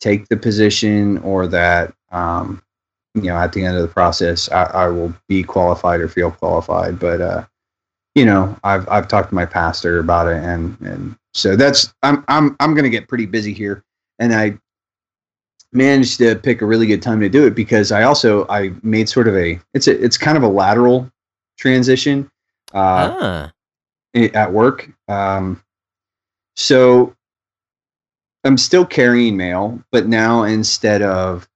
take 0.00 0.28
the 0.28 0.36
position 0.36 1.18
or 1.18 1.46
that 1.48 1.94
um, 2.10 2.62
you 3.14 3.22
know 3.22 3.36
at 3.36 3.52
the 3.52 3.64
end 3.64 3.76
of 3.76 3.82
the 3.82 3.88
process 3.88 4.50
I, 4.50 4.64
I 4.64 4.88
will 4.88 5.14
be 5.28 5.42
qualified 5.42 6.00
or 6.00 6.08
feel 6.08 6.30
qualified, 6.30 6.98
but 6.98 7.20
uh, 7.20 7.44
you 8.14 8.24
know 8.24 8.56
I've 8.64 8.88
I've 8.88 9.08
talked 9.08 9.30
to 9.30 9.34
my 9.34 9.46
pastor 9.46 9.98
about 9.98 10.28
it, 10.28 10.42
and 10.42 10.78
and 10.80 11.16
so 11.34 11.56
that's 11.56 11.92
I'm 12.02 12.24
I'm 12.28 12.56
I'm 12.60 12.74
going 12.74 12.84
to 12.84 12.90
get 12.90 13.08
pretty 13.08 13.26
busy 13.26 13.52
here, 13.52 13.84
and 14.18 14.34
I 14.34 14.58
managed 15.72 16.18
to 16.18 16.34
pick 16.34 16.62
a 16.62 16.66
really 16.66 16.86
good 16.86 17.02
time 17.02 17.20
to 17.20 17.28
do 17.28 17.46
it 17.46 17.54
because 17.54 17.92
I 17.92 18.02
also 18.02 18.46
I 18.48 18.72
made 18.82 19.08
sort 19.08 19.28
of 19.28 19.36
a 19.36 19.60
it's 19.74 19.86
a 19.86 20.02
it's 20.02 20.16
kind 20.16 20.36
of 20.36 20.42
a 20.42 20.48
lateral 20.48 21.10
transition 21.58 22.30
uh, 22.74 23.16
ah 23.20 23.52
at 24.14 24.52
work. 24.52 24.88
Um, 25.08 25.62
so 26.56 27.14
I'm 28.44 28.58
still 28.58 28.84
carrying 28.84 29.36
mail, 29.36 29.82
but 29.92 30.06
now 30.06 30.42
instead 30.42 31.02
of 31.02 31.48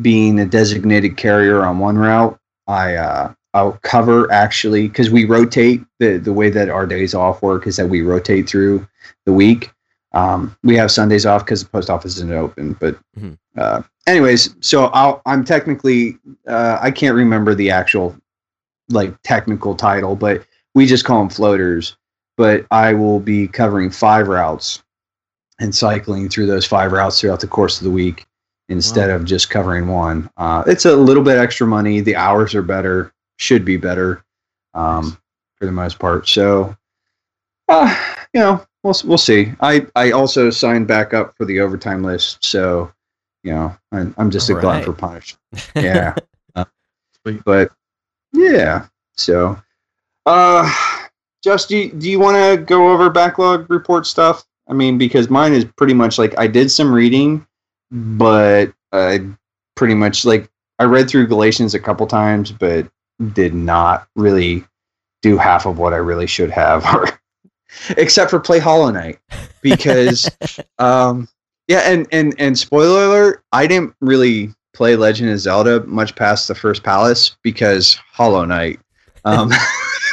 being 0.00 0.38
a 0.38 0.46
designated 0.46 1.16
carrier 1.16 1.64
on 1.64 1.78
one 1.78 1.98
route, 1.98 2.38
I 2.66 2.94
uh, 2.94 3.32
I'll 3.54 3.78
cover 3.82 4.30
actually 4.30 4.88
because 4.88 5.10
we 5.10 5.24
rotate 5.24 5.82
the 5.98 6.18
the 6.18 6.32
way 6.32 6.50
that 6.50 6.68
our 6.68 6.86
days 6.86 7.14
off 7.14 7.42
work 7.42 7.66
is 7.66 7.76
that 7.76 7.88
we 7.88 8.02
rotate 8.02 8.48
through 8.48 8.86
the 9.26 9.32
week. 9.32 9.70
Um, 10.12 10.56
we 10.62 10.76
have 10.76 10.90
Sundays 10.90 11.26
off 11.26 11.44
because 11.44 11.62
the 11.62 11.68
post 11.68 11.90
office 11.90 12.16
isn't 12.16 12.32
open, 12.32 12.74
but 12.80 12.98
Mhm. 13.18 13.36
uh, 13.58 13.82
anyways, 14.06 14.54
so 14.60 14.86
I'll, 14.86 15.20
I'm 15.26 15.44
technically 15.44 16.18
uh, 16.46 16.78
I 16.80 16.90
can't 16.90 17.14
remember 17.14 17.54
the 17.54 17.70
actual 17.70 18.16
like 18.88 19.14
technical 19.22 19.74
title, 19.74 20.16
but 20.16 20.44
we 20.74 20.86
just 20.86 21.04
call 21.04 21.18
them 21.18 21.28
floaters. 21.28 21.96
But 22.36 22.66
I 22.70 22.94
will 22.94 23.18
be 23.18 23.48
covering 23.48 23.90
five 23.90 24.28
routes 24.28 24.80
and 25.58 25.74
cycling 25.74 26.28
through 26.28 26.46
those 26.46 26.64
five 26.64 26.92
routes 26.92 27.20
throughout 27.20 27.40
the 27.40 27.48
course 27.48 27.78
of 27.78 27.84
the 27.84 27.90
week 27.90 28.27
instead 28.68 29.10
of 29.10 29.24
just 29.24 29.50
covering 29.50 29.88
one. 29.88 30.28
Uh, 30.36 30.62
it's 30.66 30.84
a 30.84 30.94
little 30.94 31.22
bit 31.22 31.38
extra 31.38 31.66
money. 31.66 32.00
The 32.00 32.16
hours 32.16 32.54
are 32.54 32.62
better, 32.62 33.12
should 33.38 33.64
be 33.64 33.76
better 33.76 34.24
um, 34.74 35.18
for 35.56 35.66
the 35.66 35.72
most 35.72 35.98
part. 35.98 36.28
So, 36.28 36.76
uh, 37.68 38.14
you 38.34 38.40
know, 38.40 38.64
we'll 38.82 38.94
we'll 39.04 39.18
see. 39.18 39.52
I 39.60 39.86
I 39.96 40.12
also 40.12 40.50
signed 40.50 40.86
back 40.86 41.14
up 41.14 41.34
for 41.36 41.44
the 41.44 41.60
overtime 41.60 42.02
list, 42.02 42.44
so 42.44 42.92
you 43.42 43.52
know, 43.52 43.76
I'm, 43.92 44.14
I'm 44.18 44.30
just 44.30 44.50
a 44.50 44.54
glutton 44.54 44.84
for 44.84 44.92
punishment. 44.92 45.40
Yeah, 45.74 46.14
Uh, 46.54 46.64
but 47.44 47.70
yeah. 48.32 48.86
So, 49.16 49.60
uh, 50.26 50.70
just 51.42 51.68
do 51.68 51.76
you, 51.76 51.92
do 51.92 52.10
you 52.10 52.18
want 52.18 52.36
to 52.36 52.62
go 52.64 52.92
over 52.92 53.10
backlog 53.10 53.70
report 53.70 54.06
stuff? 54.06 54.44
I 54.68 54.74
mean, 54.74 54.98
because 54.98 55.30
mine 55.30 55.54
is 55.54 55.64
pretty 55.64 55.94
much 55.94 56.18
like 56.18 56.38
I 56.38 56.46
did 56.46 56.70
some 56.70 56.92
reading, 56.92 57.46
but 57.90 58.72
I 58.92 59.26
pretty 59.76 59.94
much 59.94 60.24
like 60.24 60.48
I 60.78 60.84
read 60.84 61.08
through 61.08 61.26
Galatians 61.26 61.74
a 61.74 61.80
couple 61.80 62.06
times, 62.06 62.52
but 62.52 62.88
did 63.32 63.54
not 63.54 64.08
really 64.16 64.64
do 65.22 65.36
half 65.36 65.66
of 65.66 65.78
what 65.78 65.92
I 65.92 65.96
really 65.96 66.26
should 66.26 66.50
have, 66.50 66.84
except 67.96 68.30
for 68.30 68.38
play 68.38 68.58
Hollow 68.58 68.90
Knight 68.90 69.18
because, 69.62 70.30
um, 70.78 71.28
yeah, 71.66 71.80
and 71.80 72.06
and 72.12 72.34
and 72.38 72.58
spoiler 72.58 73.06
alert, 73.06 73.44
I 73.52 73.66
didn't 73.66 73.94
really 74.00 74.54
play 74.74 74.96
Legend 74.96 75.30
of 75.30 75.38
Zelda 75.38 75.84
much 75.86 76.14
past 76.14 76.48
the 76.48 76.54
first 76.54 76.82
palace 76.82 77.36
because 77.42 77.98
Hollow 78.12 78.44
Knight. 78.44 78.80
Um, 79.24 79.50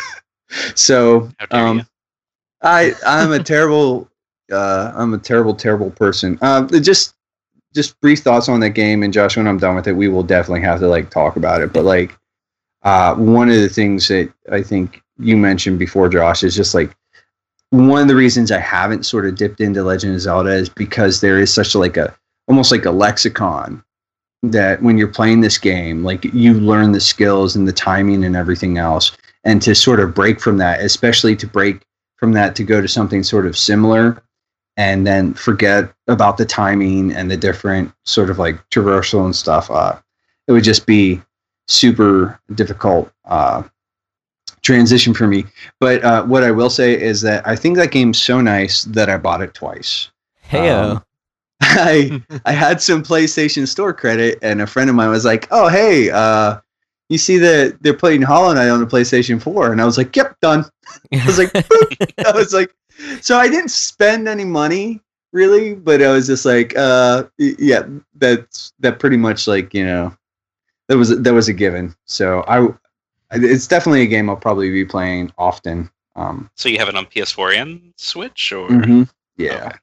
so 0.76 1.30
um. 1.52 1.86
I 2.62 2.94
I'm 3.06 3.32
a 3.32 3.44
terrible 3.44 4.10
uh, 4.52 4.92
I'm 4.96 5.14
a 5.14 5.18
terrible 5.18 5.54
terrible 5.54 5.92
person. 5.92 6.38
Um, 6.42 6.68
just 6.82 7.15
just 7.76 8.00
brief 8.00 8.20
thoughts 8.20 8.48
on 8.50 8.62
that 8.62 8.72
game, 8.72 9.04
and 9.04 9.14
Josh, 9.14 9.36
when 9.38 9.48
I'm 9.48 9.60
done 9.60 9.76
with 9.76 9.88
it, 9.88 9.94
we 9.94 10.08
will 10.08 10.24
definitely 10.24 10.62
have 10.62 10.80
to 10.80 10.88
like 10.88 11.10
talk 11.10 11.36
about 11.36 11.62
it. 11.62 11.74
But 11.74 11.84
like 11.84 12.18
uh, 12.84 13.14
one 13.16 13.50
of 13.50 13.56
the 13.56 13.70
things 13.70 14.08
that 14.08 14.32
I 14.52 14.64
think 14.64 15.04
you 15.20 15.36
mentioned 15.36 15.78
before, 15.78 16.08
Josh, 16.08 16.44
is 16.44 16.56
just 16.56 16.74
like 16.74 16.96
one 17.72 18.02
of 18.02 18.08
the 18.08 18.16
reasons 18.16 18.52
I 18.52 18.60
haven't 18.60 19.06
sort 19.06 19.26
of 19.26 19.36
dipped 19.36 19.60
into 19.60 19.84
Legend 19.84 20.16
of 20.16 20.22
Zelda 20.22 20.52
is 20.52 20.70
because 20.70 21.20
there 21.20 21.38
is 21.38 21.54
such 21.54 21.76
like 21.76 21.98
a 21.98 22.16
almost 22.48 22.72
like 22.72 22.86
a 22.86 22.92
lexicon 22.92 23.84
that 24.44 24.82
when 24.82 24.98
you're 24.98 25.08
playing 25.08 25.42
this 25.42 25.58
game, 25.58 26.04
like 26.04 26.24
you 26.26 26.54
learn 26.54 26.92
the 26.92 27.02
skills 27.02 27.56
and 27.56 27.68
the 27.68 27.74
timing 27.74 28.24
and 28.24 28.36
everything 28.36 28.78
else, 28.78 29.12
and 29.44 29.62
to 29.64 29.76
sort 29.76 30.00
of 30.00 30.14
break 30.14 30.40
from 30.40 30.58
that, 30.58 30.80
especially 30.80 31.36
to 31.36 31.48
break 31.48 31.82
from 32.16 32.32
that 32.34 32.56
to 32.56 32.64
go 32.64 32.80
to 32.80 32.88
something 32.88 33.24
sort 33.24 33.46
of 33.46 33.58
similar 33.58 34.22
and 34.78 35.06
then 35.08 35.34
forget 35.34 35.94
about 36.08 36.38
the 36.38 36.46
timing 36.46 37.14
and 37.14 37.32
the 37.32 37.38
different 37.38 37.92
sort 38.04 38.30
of 38.30 38.40
like 38.40 38.58
traversal 38.70 39.26
and 39.26 39.36
stuff 39.36 39.70
uh, 39.72 39.98
it 40.48 40.52
would 40.52 40.64
just 40.64 40.86
be 40.86 41.22
super 41.68 42.40
difficult 42.54 43.12
uh, 43.26 43.64
transition 44.62 45.14
for 45.14 45.28
me 45.28 45.46
but 45.80 46.04
uh, 46.04 46.24
what 46.24 46.44
i 46.44 46.52
will 46.52 46.70
say 46.70 47.00
is 47.00 47.22
that 47.22 47.46
i 47.48 47.56
think 47.56 47.78
that 47.78 47.92
game's 47.92 48.22
so 48.22 48.42
nice 48.42 48.84
that 48.84 49.10
i 49.10 49.18
bought 49.18 49.42
it 49.42 49.54
twice 49.54 50.10
Heyo. 50.50 50.98
Um, 50.98 51.06
I 51.62 52.22
I 52.46 52.52
had 52.52 52.82
some 52.82 53.02
PlayStation 53.02 53.68
Store 53.68 53.94
credit, 53.94 54.40
and 54.42 54.62
a 54.62 54.68
friend 54.68 54.90
of 54.90 54.96
mine 54.96 55.10
was 55.10 55.26
like, 55.26 55.48
"Oh, 55.52 55.70
hey, 55.70 56.10
uh, 56.10 56.60
you 57.10 57.18
see 57.18 57.38
that 57.38 57.82
they're 57.82 57.94
playing 57.94 58.24
Hollow 58.24 58.54
Knight 58.54 58.70
on 58.70 58.80
the 58.80 58.86
PlayStation 58.86 59.42
4?" 59.42 59.72
And 59.72 59.82
I 59.82 59.86
was 59.86 59.98
like, 59.98 60.16
"Yep, 60.16 60.40
done." 60.42 60.66
I 61.14 61.26
was 61.26 61.38
like, 61.38 61.54
"Boop." 61.54 62.26
I 62.26 62.32
was 62.32 62.54
like, 62.54 62.74
so 63.22 63.38
I 63.38 63.48
didn't 63.50 63.72
spend 63.72 64.28
any 64.28 64.46
money 64.46 65.02
really, 65.32 65.76
but 65.76 66.02
I 66.02 66.12
was 66.12 66.28
just 66.28 66.46
like, 66.46 66.76
uh, 66.78 67.24
yeah, 67.38 67.84
that's 68.16 68.74
that 68.80 69.00
pretty 69.00 69.18
much 69.18 69.48
like 69.48 69.74
you 69.74 69.86
know, 69.86 70.16
that 70.88 70.98
was 70.98 71.18
that 71.22 71.34
was 71.34 71.48
a 71.50 71.54
given. 71.54 71.96
So 72.06 72.42
I, 72.48 72.68
it's 73.32 73.68
definitely 73.68 74.04
a 74.04 74.08
game 74.08 74.30
I'll 74.30 74.36
probably 74.38 74.70
be 74.72 74.86
playing 74.86 75.32
often. 75.38 75.90
Um, 76.16 76.50
So 76.56 76.70
you 76.70 76.78
have 76.80 76.88
it 76.88 76.96
on 76.96 77.06
PS4 77.08 77.56
and 77.62 77.94
Switch, 77.98 78.52
or 78.54 78.70
mhm. 78.70 79.10
yeah. 79.38 79.74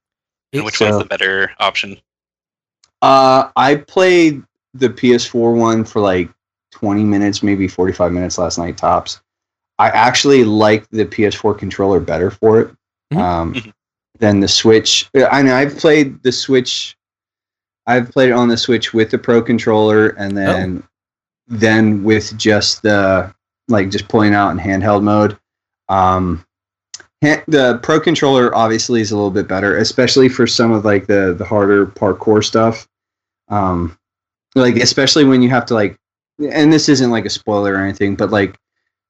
and 0.52 0.64
which 0.64 0.78
So- 0.78 0.86
one's 0.90 1.02
the 1.02 1.08
better 1.08 1.50
option? 1.58 1.98
Uh, 3.02 3.50
I 3.56 3.76
played 3.76 4.42
the 4.74 4.88
PS4 4.88 5.54
one 5.56 5.84
for 5.84 6.00
like 6.00 6.30
20 6.70 7.04
minutes, 7.04 7.42
maybe 7.42 7.66
45 7.68 8.12
minutes 8.12 8.38
last 8.38 8.58
night 8.58 8.76
tops. 8.76 9.20
I 9.78 9.88
actually 9.88 10.44
like 10.44 10.88
the 10.90 11.04
PS4 11.04 11.58
controller 11.58 11.98
better 12.00 12.30
for 12.30 12.60
it. 12.60 12.70
Um, 13.18 13.54
Mhm. 13.54 13.72
than 14.18 14.40
the 14.40 14.48
Switch. 14.48 15.08
I 15.30 15.42
mean, 15.42 15.52
I've 15.52 15.76
played 15.76 16.22
the 16.22 16.32
Switch. 16.32 16.96
I've 17.86 18.10
played 18.10 18.28
it 18.30 18.32
on 18.32 18.48
the 18.48 18.56
Switch 18.56 18.94
with 18.94 19.10
the 19.10 19.18
Pro 19.18 19.42
controller, 19.42 20.08
and 20.10 20.36
then 20.36 20.82
then 21.48 22.02
with 22.04 22.36
just 22.38 22.82
the 22.82 23.34
like 23.68 23.90
just 23.90 24.08
pulling 24.08 24.34
out 24.34 24.50
in 24.50 24.58
handheld 24.58 25.02
mode. 25.02 25.36
Um, 25.88 26.44
ha- 27.24 27.42
the 27.48 27.78
Pro 27.82 27.98
controller 28.00 28.54
obviously 28.54 29.00
is 29.00 29.10
a 29.10 29.16
little 29.16 29.30
bit 29.30 29.48
better, 29.48 29.76
especially 29.78 30.28
for 30.28 30.46
some 30.46 30.72
of 30.72 30.84
like 30.84 31.06
the 31.06 31.34
the 31.36 31.44
harder 31.44 31.86
parkour 31.86 32.44
stuff. 32.44 32.86
Um, 33.48 33.98
like 34.54 34.76
especially 34.76 35.24
when 35.24 35.42
you 35.42 35.48
have 35.50 35.66
to 35.66 35.74
like, 35.74 35.96
and 36.50 36.72
this 36.72 36.88
isn't 36.88 37.10
like 37.10 37.24
a 37.26 37.30
spoiler 37.30 37.74
or 37.74 37.78
anything, 37.78 38.14
but 38.14 38.30
like 38.30 38.56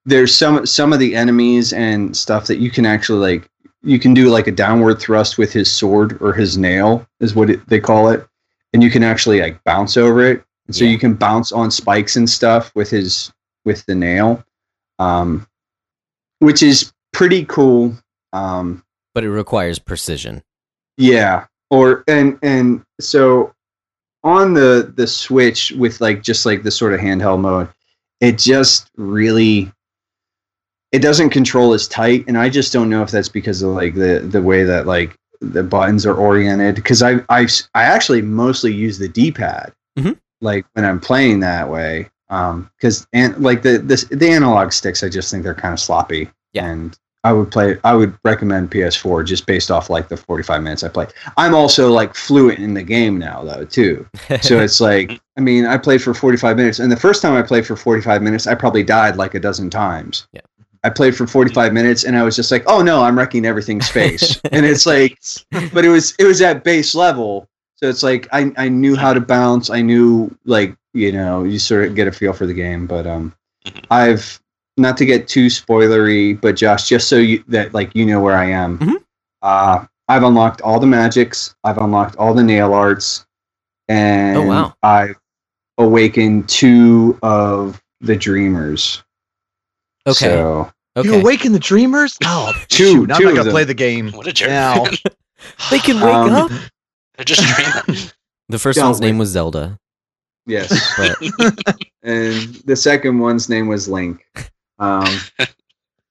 there's 0.05 0.35
some 0.35 0.65
some 0.67 0.93
of 0.93 0.99
the 0.99 1.15
enemies 1.15 1.73
and 1.73 2.17
stuff 2.17 2.47
that 2.47 2.59
you 2.59 2.71
can 2.71 2.87
actually 2.87 3.19
like 3.39 3.49
you 3.83 3.99
can 3.99 4.15
do 4.15 4.29
like 4.31 4.47
a 4.47 4.53
downward 4.53 5.01
thrust 5.01 5.39
with 5.39 5.53
his 5.53 5.71
sword 5.71 6.17
or 6.21 6.33
his 6.33 6.57
nail 6.57 7.07
is 7.21 7.35
what 7.35 7.51
it, 7.51 7.69
they 7.69 7.81
call 7.81 8.09
it 8.09 8.27
and 8.73 8.83
you 8.83 8.91
can 8.91 9.03
actually 9.03 9.41
like 9.41 9.63
bounce 9.65 9.97
over 9.97 10.25
it 10.25 10.43
and 10.67 10.77
so 10.77 10.85
Yeah. 10.85 10.91
you 10.93 10.99
can 10.99 11.15
bounce 11.15 11.53
on 11.53 11.71
spikes 11.71 12.17
and 12.17 12.29
stuff 12.29 12.73
with 12.75 12.91
his 12.91 13.33
with 13.65 13.85
the 13.87 13.95
nail 13.95 14.45
um 14.99 15.47
which 16.39 16.63
is 16.63 16.93
pretty 17.13 17.45
cool 17.45 17.97
um 18.33 18.83
but 19.15 19.25
it 19.25 19.31
requires 19.31 19.79
precision. 19.79 20.43
yeah 20.97 21.47
or 21.71 22.05
and 22.09 22.39
and 22.43 22.85
so 23.01 23.53
on 24.25 24.55
the 24.55 24.93
the 24.97 25.07
switch 25.07 25.73
with 25.73 26.01
like 26.01 26.23
just 26.23 26.47
like 26.47 26.63
the 26.63 26.71
sort 26.71 26.95
of 26.95 27.01
handheld 27.01 27.41
mode 27.41 27.69
it 28.21 28.39
just 28.39 28.89
really 28.97 29.73
it 30.93 31.01
doesn't 31.01 31.31
control 31.31 31.73
as 31.73 31.89
tight 31.89 32.25
and 32.29 32.37
i 32.39 32.49
just 32.49 32.73
don't 32.73 32.89
know 32.91 33.03
if 33.03 33.11
that's 33.11 33.29
because 33.29 33.63
of 33.63 33.71
like 33.71 33.95
the 33.95 34.21
the 34.31 34.43
way 34.43 34.63
that 34.65 34.87
like 34.87 35.17
the 35.41 35.63
buttons 35.63 36.07
are 36.07 36.15
oriented 36.15 36.75
because 36.77 37.03
i 37.03 37.15
i 37.29 37.47
i 37.75 37.83
actually 37.83 38.23
mostly 38.23 38.73
use 38.73 38.99
the 38.99 39.09
d-pad 39.09 39.73
Mhm. 39.99 40.19
like 40.41 40.65
when 40.75 40.85
i'm 40.85 41.01
playing 41.01 41.41
that 41.41 41.69
way 41.69 42.09
um 42.31 42.71
because 42.77 43.07
and 43.13 43.37
like 43.43 43.63
the 43.63 43.79
this 43.79 44.05
the 44.05 44.31
analog 44.31 44.73
sticks 44.73 45.03
i 45.03 45.09
just 45.09 45.31
think 45.31 45.43
they're 45.43 45.55
kind 45.55 45.75
of 45.75 45.81
sloppy 45.81 46.31
Yeah. 46.55 46.67
and 46.71 46.97
i 47.25 47.33
would 47.33 47.51
play 47.51 47.77
i 47.85 47.93
would 47.95 48.17
recommend 48.25 48.71
ps4 48.71 49.27
just 49.27 49.45
based 49.47 49.71
off 49.71 49.91
like 49.91 50.09
the 50.09 50.17
45 50.17 50.63
minutes 50.63 50.83
i 50.83 50.89
play 50.89 51.07
i'm 51.37 51.55
also 51.55 51.91
like 51.93 52.15
fluent 52.15 52.59
in 52.59 52.73
the 52.75 52.83
game 52.83 53.19
now 53.19 53.43
though 53.45 53.65
too 53.67 54.07
so 54.41 54.61
it's 54.61 54.81
like 54.81 55.21
i 55.37 55.41
mean 55.41 55.67
i 55.67 55.77
played 55.77 56.01
for 56.03 56.15
45 56.15 56.57
minutes 56.57 56.79
and 56.79 56.91
the 56.91 56.97
first 56.97 57.21
time 57.21 57.35
i 57.35 57.43
played 57.43 57.67
for 57.67 57.77
45 57.77 58.23
minutes 58.23 58.47
i 58.47 58.55
probably 58.55 58.83
died 58.85 59.17
like 59.17 59.35
a 59.35 59.41
dozen 59.41 59.69
times 59.71 60.27
Yeah. 60.33 60.41
I 60.85 60.91
played 60.91 61.15
for 61.17 61.27
45 61.27 61.73
minutes 61.73 62.05
and 62.05 62.17
i 62.17 62.23
was 62.23 62.35
just 62.37 62.51
like 62.51 62.65
oh 62.67 62.83
no 62.83 63.03
i'm 63.03 63.17
wrecking 63.19 63.45
everything's 63.47 63.89
face 63.89 64.41
and 64.53 64.67
it's 64.67 64.87
like 64.87 65.19
but 65.73 65.85
it 65.85 65.89
was 65.89 66.15
it 66.19 66.25
was 66.25 66.41
at 66.43 66.65
base 66.65 66.95
level. 66.95 67.49
So 67.77 67.89
it's 67.89 68.03
like 68.03 68.29
i 68.33 68.53
i 68.57 68.69
knew 68.69 68.95
how 68.97 69.13
to 69.13 69.21
bounce. 69.21 69.69
I 69.71 69.83
knew 69.83 70.31
like 70.45 70.75
you 70.95 71.11
know 71.13 71.43
you 71.45 71.59
sort 71.59 71.85
of 71.87 71.95
get 71.95 72.07
a 72.09 72.13
feel 72.13 72.33
for 72.33 72.47
the 72.47 72.55
game. 72.55 72.87
But 72.87 73.07
um 73.07 73.35
Mhm. 73.67 73.85
i've 73.91 74.41
not 74.77 74.97
to 74.97 75.05
get 75.05 75.29
too 75.29 75.47
spoilery 75.47 76.41
but 76.41 76.57
josh 76.57 76.89
just 76.89 77.07
so 77.09 77.17
you 77.17 77.45
that 77.49 77.73
like 77.75 77.95
you 77.95 78.05
know 78.07 78.21
where 78.21 78.37
i 78.37 78.45
am. 78.47 78.79
Mhm. 78.79 78.97
uh 79.43 79.85
i've 80.09 80.23
unlocked 80.25 80.61
all 80.63 80.81
the 80.81 80.87
magics. 80.87 81.55
I've 81.65 81.79
unlocked 81.79 82.17
all 82.17 82.35
the 82.35 82.43
nail 82.43 82.73
arts. 82.75 83.25
And 83.89 84.37
Oh, 84.39 84.43
wow. 84.47 84.75
i've 84.83 85.17
awakened 85.79 86.49
two 86.49 87.19
of 87.23 87.81
the 88.01 88.17
dreamers 88.17 89.03
okay. 90.07 90.15
so 90.37 90.71
You 90.97 91.11
okay. 91.13 91.21
awaken 91.21 91.53
the 91.53 91.59
dreamers? 91.59 92.17
Oh, 92.25 92.53
Two- 92.69 92.85
shoot, 92.85 93.11
I'm 93.13 93.23
not 93.23 93.31
of 93.33 93.37
gonna 93.37 93.51
play 93.51 93.65
the 93.65 93.75
game 93.75 94.11
What 94.13 94.27
a 94.27 94.33
jerk! 94.33 94.51
now. 94.51 94.85
They 95.71 95.79
can 95.81 95.97
wake 95.97 96.05
Um, 96.15 96.31
up. 96.33 96.51
They're 97.17 97.25
just 97.25 97.43
dreaming. 97.43 98.03
The 98.49 98.59
first 98.59 98.77
Don't 98.79 98.87
one's 98.89 99.01
name 99.01 99.19
was 99.19 99.31
Zelda. 99.31 99.79
yes 100.47 100.69
But 100.97 101.17
and 102.03 102.55
the 102.67 102.77
second 102.77 103.19
one's 103.19 103.49
name 103.49 103.67
was 103.69 103.89
Link. 103.89 104.25
Um, 104.79 105.07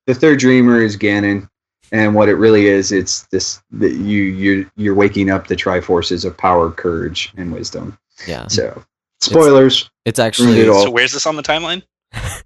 the 0.08 0.14
third 0.16 0.40
dreamer 0.40 0.82
is 0.82 0.98
Ganon, 0.98 1.48
and 1.92 2.16
what 2.16 2.30
it 2.30 2.36
really 2.36 2.66
is, 2.68 2.92
it's 2.92 3.24
this 3.28 3.62
that 3.72 3.94
you 3.94 4.24
you 4.24 4.70
you're 4.76 4.96
waking 4.96 5.30
up 5.30 5.48
the 5.48 5.56
Triforces 5.56 6.26
of 6.26 6.36
power, 6.38 6.72
courage, 6.72 7.32
and 7.38 7.54
wisdom. 7.54 7.98
yeah, 8.28 8.48
So, 8.48 8.84
spoilers. 9.20 9.90
it's 10.06 10.18
actually 10.20 10.60
it. 10.62 10.66
So 10.74 10.90
where's 10.90 11.12
this 11.14 11.26
on 11.28 11.36
the 11.36 11.44
timeline? 11.44 11.84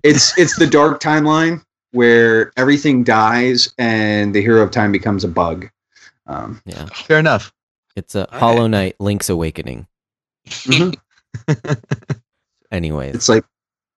It's 0.04 0.38
it's 0.38 0.58
the 0.58 0.68
dark 0.68 1.02
timeline 1.02 1.64
where 1.92 2.52
everything 2.58 3.04
dies 3.04 3.74
and 3.78 4.36
the 4.36 4.42
hero 4.42 4.62
of 4.62 4.72
time 4.72 4.92
becomes 4.92 5.24
a 5.24 5.28
bug. 5.28 5.70
Um, 6.28 6.62
yeah. 6.66 6.86
Fair 6.88 7.20
enough. 7.20 7.54
It's 7.96 8.16
a 8.16 8.28
Okay. 8.28 8.38
Hollow 8.40 8.68
Knight 8.68 8.96
Link's 9.00 9.30
Awakening. 9.30 9.88
Mhm. 10.48 10.96
Anyways, 12.72 13.16
It's 13.16 13.30
like, 13.30 13.46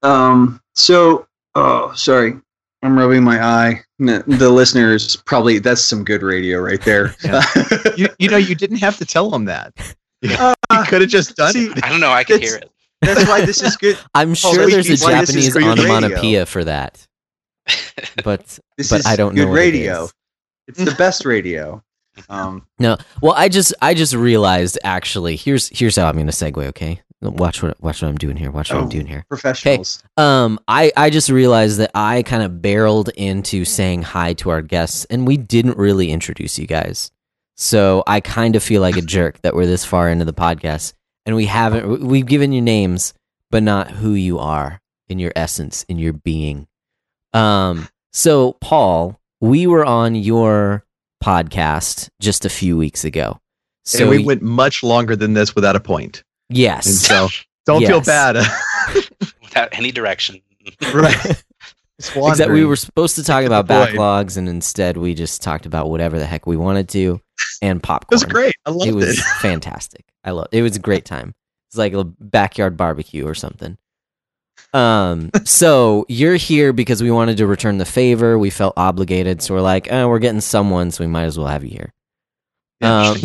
um, 0.02 0.60
so, 0.74 1.26
oh, 1.54 1.92
sorry. 1.94 2.38
I'm 2.82 2.96
rubbing 2.96 3.24
my 3.24 3.42
eye. 3.42 3.82
The 3.98 4.48
listeners 4.50 5.16
probably, 5.16 5.58
that's 5.58 5.80
some 5.82 6.04
good 6.04 6.22
radio 6.22 6.60
right 6.60 6.80
there. 6.82 7.14
You, 7.96 8.08
you 8.20 8.28
know, 8.28 8.36
you 8.36 8.54
didn't 8.54 8.76
have 8.76 8.96
to 8.98 9.04
tell 9.04 9.30
them 9.30 9.46
that. 9.46 9.74
You 10.22 10.36
Uh, 10.70 10.84
could 10.86 11.00
have 11.00 11.10
just 11.10 11.34
done 11.36 11.52
see, 11.52 11.66
it. 11.66 11.84
I 11.84 11.88
don't 11.88 12.00
know. 12.00 12.10
I 12.12 12.22
can 12.24 12.40
hear 12.40 12.56
it. 12.56 12.70
That's 13.02 13.28
why 13.28 13.44
this 13.44 13.62
is 13.62 13.76
good. 13.76 13.98
I'm 14.14 14.34
sure 14.34 14.56
that's 14.68 14.86
there's 14.88 15.02
a 15.02 15.04
why 15.04 15.20
this 15.20 15.30
is 15.34 15.46
Japanese 15.46 15.52
good 15.54 15.62
radio. 15.78 15.92
onomatopoeia 15.94 16.46
for 16.46 16.64
that, 16.64 17.06
but 18.24 18.58
This 18.76 18.90
But 18.90 19.00
is 19.00 19.06
I 19.06 19.16
don't 19.16 19.34
good 19.34 19.44
know 19.46 19.50
what 19.50 19.58
it 19.58 19.60
radio. 19.60 20.04
is. 20.04 20.14
It's 20.66 20.84
the 20.84 20.94
best 20.96 21.24
radio. 21.24 21.82
Um, 22.28 22.66
no, 22.78 22.96
well, 23.22 23.34
I 23.36 23.48
just 23.48 23.74
I 23.80 23.94
just 23.94 24.14
realized 24.14 24.78
actually 24.84 25.36
here's 25.36 25.68
here's 25.68 25.96
how 25.96 26.08
I'm 26.08 26.14
going 26.14 26.26
to 26.26 26.32
segue. 26.32 26.64
Okay, 26.68 27.00
watch 27.22 27.62
what 27.62 27.80
watch 27.82 28.02
what 28.02 28.08
I'm 28.08 28.16
doing 28.18 28.36
here. 28.36 28.50
Watch 28.50 28.70
what 28.72 28.80
I'm 28.80 28.86
Oh. 28.86 28.90
doing 28.90 29.06
here. 29.06 29.24
professionals. 29.28 30.02
Um, 30.16 30.58
I 30.66 30.90
I 30.96 31.10
just 31.10 31.30
realized 31.30 31.78
that 31.78 31.92
I 31.94 32.22
kind 32.24 32.42
of 32.42 32.60
barreled 32.60 33.08
into 33.10 33.64
saying 33.64 34.02
hi 34.02 34.32
to 34.34 34.50
our 34.50 34.62
guests, 34.62 35.04
and 35.06 35.26
we 35.26 35.36
didn't 35.36 35.78
really 35.78 36.10
introduce 36.10 36.58
you 36.58 36.66
guys. 36.66 37.10
So 37.56 38.02
I 38.06 38.20
kind 38.20 38.54
of 38.56 38.62
feel 38.62 38.82
like 38.82 38.96
a 38.96 39.02
jerk 39.02 39.40
that 39.42 39.54
we're 39.54 39.66
this 39.66 39.84
far 39.84 40.08
into 40.10 40.24
the 40.24 40.32
podcast 40.32 40.92
and 41.28 41.36
we 41.36 41.44
haven't. 41.44 42.00
We've 42.00 42.24
given 42.26 42.50
you 42.52 42.62
names, 42.62 43.12
but 43.50 43.62
not 43.62 43.90
who 43.90 44.14
you 44.14 44.38
are 44.38 44.80
in 45.08 45.18
your 45.18 45.32
essence, 45.36 45.84
in 45.84 45.98
your 45.98 46.14
being. 46.14 46.66
Um. 47.34 47.88
So 48.12 48.54
Paul, 48.62 49.20
we 49.40 49.66
were 49.66 49.84
on 49.84 50.14
your 50.16 50.84
podcast 51.22 52.08
just 52.20 52.44
a 52.44 52.48
few 52.48 52.76
weeks 52.76 53.04
ago. 53.04 53.38
So 53.84 54.00
and 54.04 54.10
we 54.10 54.24
went 54.24 54.42
much 54.42 54.82
longer 54.82 55.14
than 55.16 55.34
this 55.34 55.54
without 55.54 55.76
a 55.76 55.80
point. 55.80 56.24
yes. 56.48 56.86
And 56.86 56.94
so 56.96 57.28
don't 57.66 57.84
feel 57.86 58.00
bad. 58.00 58.36
Without 59.42 59.68
any 59.72 59.90
direction. 59.92 60.40
right. 60.94 61.42
Except 61.98 62.50
we 62.52 62.64
were 62.64 62.76
supposed 62.76 63.16
to 63.16 63.24
talk 63.24 63.44
about 63.44 63.66
backlogs, 63.66 64.36
and 64.36 64.48
instead 64.48 64.96
we 64.96 65.14
just 65.14 65.42
talked 65.42 65.66
about 65.66 65.90
whatever 65.90 66.18
the 66.18 66.26
heck 66.26 66.46
we 66.46 66.56
wanted 66.56 66.88
to, 66.90 67.20
and 67.60 67.78
It 67.78 67.82
popcorn. 67.82 68.14
was 68.14 68.24
great. 68.24 68.54
I 68.66 68.70
loved 68.70 68.86
It 68.88 68.92
it. 68.92 68.94
was 68.94 69.20
fantastic. 69.40 70.04
I 70.24 70.32
love. 70.32 70.48
It 70.52 70.62
was 70.62 70.76
a 70.76 70.80
great 70.80 71.04
time. 71.04 71.34
It's 71.68 71.76
like 71.76 71.92
a 71.92 72.04
backyard 72.04 72.76
barbecue 72.76 73.26
or 73.26 73.34
something. 73.34 73.76
Um. 74.72 75.30
so 75.44 76.06
you're 76.08 76.36
here 76.36 76.72
because 76.72 77.02
we 77.02 77.10
wanted 77.10 77.36
to 77.38 77.46
return 77.46 77.78
the 77.78 77.84
favor. 77.84 78.38
We 78.38 78.50
felt 78.50 78.74
obligated, 78.76 79.42
so 79.42 79.54
we're 79.54 79.60
like, 79.60 79.90
oh, 79.90 80.08
we're 80.08 80.18
getting 80.18 80.40
someone, 80.40 80.90
so 80.90 81.04
we 81.04 81.08
might 81.08 81.24
as 81.24 81.38
well 81.38 81.48
have 81.48 81.64
you 81.64 81.70
here. 81.70 81.92
Um. 82.80 83.16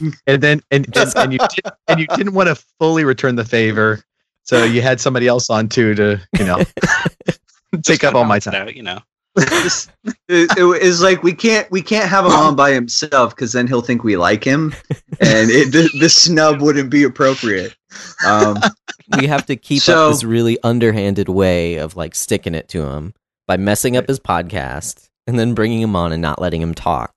and 0.26 0.42
then 0.42 0.60
and, 0.70 0.86
and, 0.96 1.16
and 1.16 1.32
you 1.32 1.38
did, 1.38 1.72
and 1.88 2.00
you 2.00 2.06
didn't 2.16 2.34
want 2.34 2.48
to 2.48 2.54
fully 2.78 3.04
return 3.04 3.36
the 3.36 3.44
favor, 3.44 4.02
so 4.42 4.64
you 4.64 4.82
had 4.82 5.00
somebody 5.00 5.26
else 5.28 5.50
on 5.50 5.68
too 5.68 5.94
to 5.94 6.20
you 6.38 6.44
know 6.44 6.62
take 7.82 8.04
up 8.04 8.14
all 8.14 8.24
my 8.24 8.38
time. 8.38 8.54
out, 8.54 8.76
you 8.76 8.82
know. 8.82 9.00
This- 9.34 9.88
it, 10.28 10.50
it 10.56 10.82
is 10.82 11.02
like 11.02 11.22
we 11.22 11.32
can't 11.32 11.68
we 11.70 11.82
can't 11.82 12.08
have 12.08 12.24
him 12.24 12.32
on 12.32 12.54
by 12.56 12.72
himself 12.72 13.34
because 13.34 13.52
then 13.52 13.66
he'll 13.66 13.80
think 13.82 14.04
we 14.04 14.16
like 14.16 14.44
him, 14.44 14.74
and 15.20 15.50
it, 15.50 15.72
the, 15.72 15.90
the 15.98 16.08
snub 16.08 16.60
wouldn't 16.60 16.90
be 16.90 17.02
appropriate. 17.04 17.74
Um, 18.26 18.58
we 19.18 19.26
have 19.26 19.46
to 19.46 19.56
keep 19.56 19.82
So- 19.82 20.08
up 20.08 20.12
this 20.12 20.24
really 20.24 20.58
underhanded 20.62 21.28
way 21.28 21.76
of 21.76 21.96
like 21.96 22.14
sticking 22.14 22.54
it 22.54 22.68
to 22.68 22.82
him 22.84 23.14
by 23.46 23.56
messing 23.56 23.96
up 23.96 24.06
his 24.06 24.20
podcast 24.20 25.08
and 25.26 25.38
then 25.38 25.54
bringing 25.54 25.80
him 25.80 25.96
on 25.96 26.12
and 26.12 26.22
not 26.22 26.40
letting 26.40 26.60
him 26.62 26.74
talk. 26.74 27.14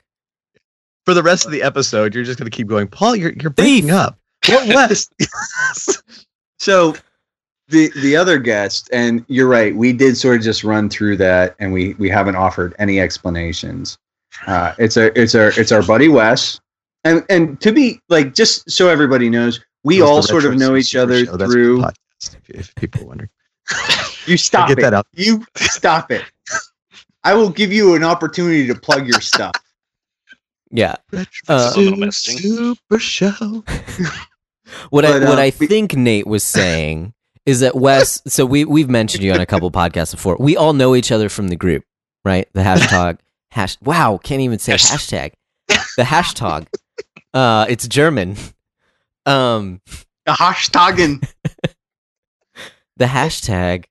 For 1.06 1.14
the 1.14 1.24
rest 1.24 1.46
of 1.46 1.52
the 1.52 1.62
episode, 1.64 2.14
you're 2.16 2.24
just 2.24 2.38
going 2.40 2.50
to 2.50 2.56
keep 2.56 2.68
going, 2.68 2.88
Paul. 2.88 3.16
You're 3.16 3.34
you're 3.34 3.50
breaking 3.52 3.92
up. 3.92 4.18
What 4.48 4.68
West? 4.68 5.14
so 6.60 6.96
the 7.70 7.92
the 8.02 8.16
other 8.16 8.38
guest, 8.40 8.90
and 8.94 9.26
you're 9.28 9.48
right, 9.48 9.76
we 9.76 9.94
did 9.94 10.16
sort 10.18 10.38
of 10.38 10.42
just 10.44 10.64
run 10.64 10.90
through 10.90 11.18
that, 11.18 11.56
and 11.60 11.72
we 11.74 11.94
we 11.96 12.10
haven't 12.10 12.36
offered 12.36 12.74
any 12.80 13.00
explanations. 13.00 13.98
Uh, 14.46 14.74
it's 14.78 14.98
a 14.98 15.18
it's 15.20 15.36
our 15.36 15.50
it's 15.60 15.72
our 15.72 15.84
buddy 15.84 16.08
Wes, 16.08 16.60
and 17.04 17.26
and 17.30 17.60
to 17.62 17.72
be 17.72 18.00
like 18.10 18.34
just 18.34 18.70
so 18.70 18.88
everybody 18.90 19.30
knows, 19.30 19.60
we 19.84 20.00
It 20.00 20.04
all 20.04 20.22
sort 20.22 20.46
of 20.46 20.56
know 20.56 20.76
each 20.76 20.96
other 20.96 21.26
Show. 21.26 21.38
Through. 21.38 21.80
podcast, 21.80 22.36
if, 22.36 22.50
if 22.50 22.76
people 22.76 23.04
are 23.04 23.06
wondering. 23.08 23.30
You 24.26 24.38
stop 24.38 24.70
get 24.70 24.80
it. 24.80 24.82
that 24.82 24.94
out. 24.94 25.08
You 25.14 25.46
stop 25.56 26.12
it. 26.12 26.24
I 27.24 27.34
will 27.34 27.50
give 27.50 27.74
you 27.74 27.96
an 27.96 28.04
opportunity 28.04 28.66
to 28.68 28.76
plug 28.76 29.08
your 29.08 29.20
stuff. 29.22 29.54
Yeah. 30.72 30.96
Uh, 31.48 31.72
Super 31.72 33.00
Show. 33.00 33.64
What 34.90 35.06
I 35.06 35.12
But, 35.14 35.24
uh, 35.24 35.30
what 35.30 35.40
I 35.40 35.54
we- 35.60 35.68
think 35.68 35.96
Nate 35.96 36.28
was 36.28 36.44
saying 36.44 37.14
is 37.48 37.62
that 37.62 37.76
Wes. 37.76 38.22
So 38.28 38.46
we 38.46 38.64
we've 38.66 38.90
mentioned 38.90 39.24
you 39.24 39.34
on 39.34 39.40
a 39.42 39.46
couple 39.48 39.72
podcasts 39.72 40.12
before. 40.12 40.38
We 40.40 40.56
all 40.56 40.74
know 40.74 40.96
each 40.96 41.12
other 41.12 41.30
from 41.30 41.48
the 41.48 41.56
group, 41.56 41.84
right? 42.24 42.48
The 42.54 42.62
hashtag 42.62 43.18
hash. 43.52 43.78
Wow, 43.82 44.20
can't 44.22 44.42
even 44.42 44.60
say 44.60 44.74
Hash- 44.74 44.92
hashtag. 44.92 45.32
The 45.68 46.04
hashtag. 46.04 46.68
Uh, 47.34 47.66
it's 47.68 47.88
German. 47.88 48.36
Um, 49.26 49.82
The 50.26 50.34
hashtagen. 50.34 51.28
the 52.98 53.06
hashtag 53.06 53.86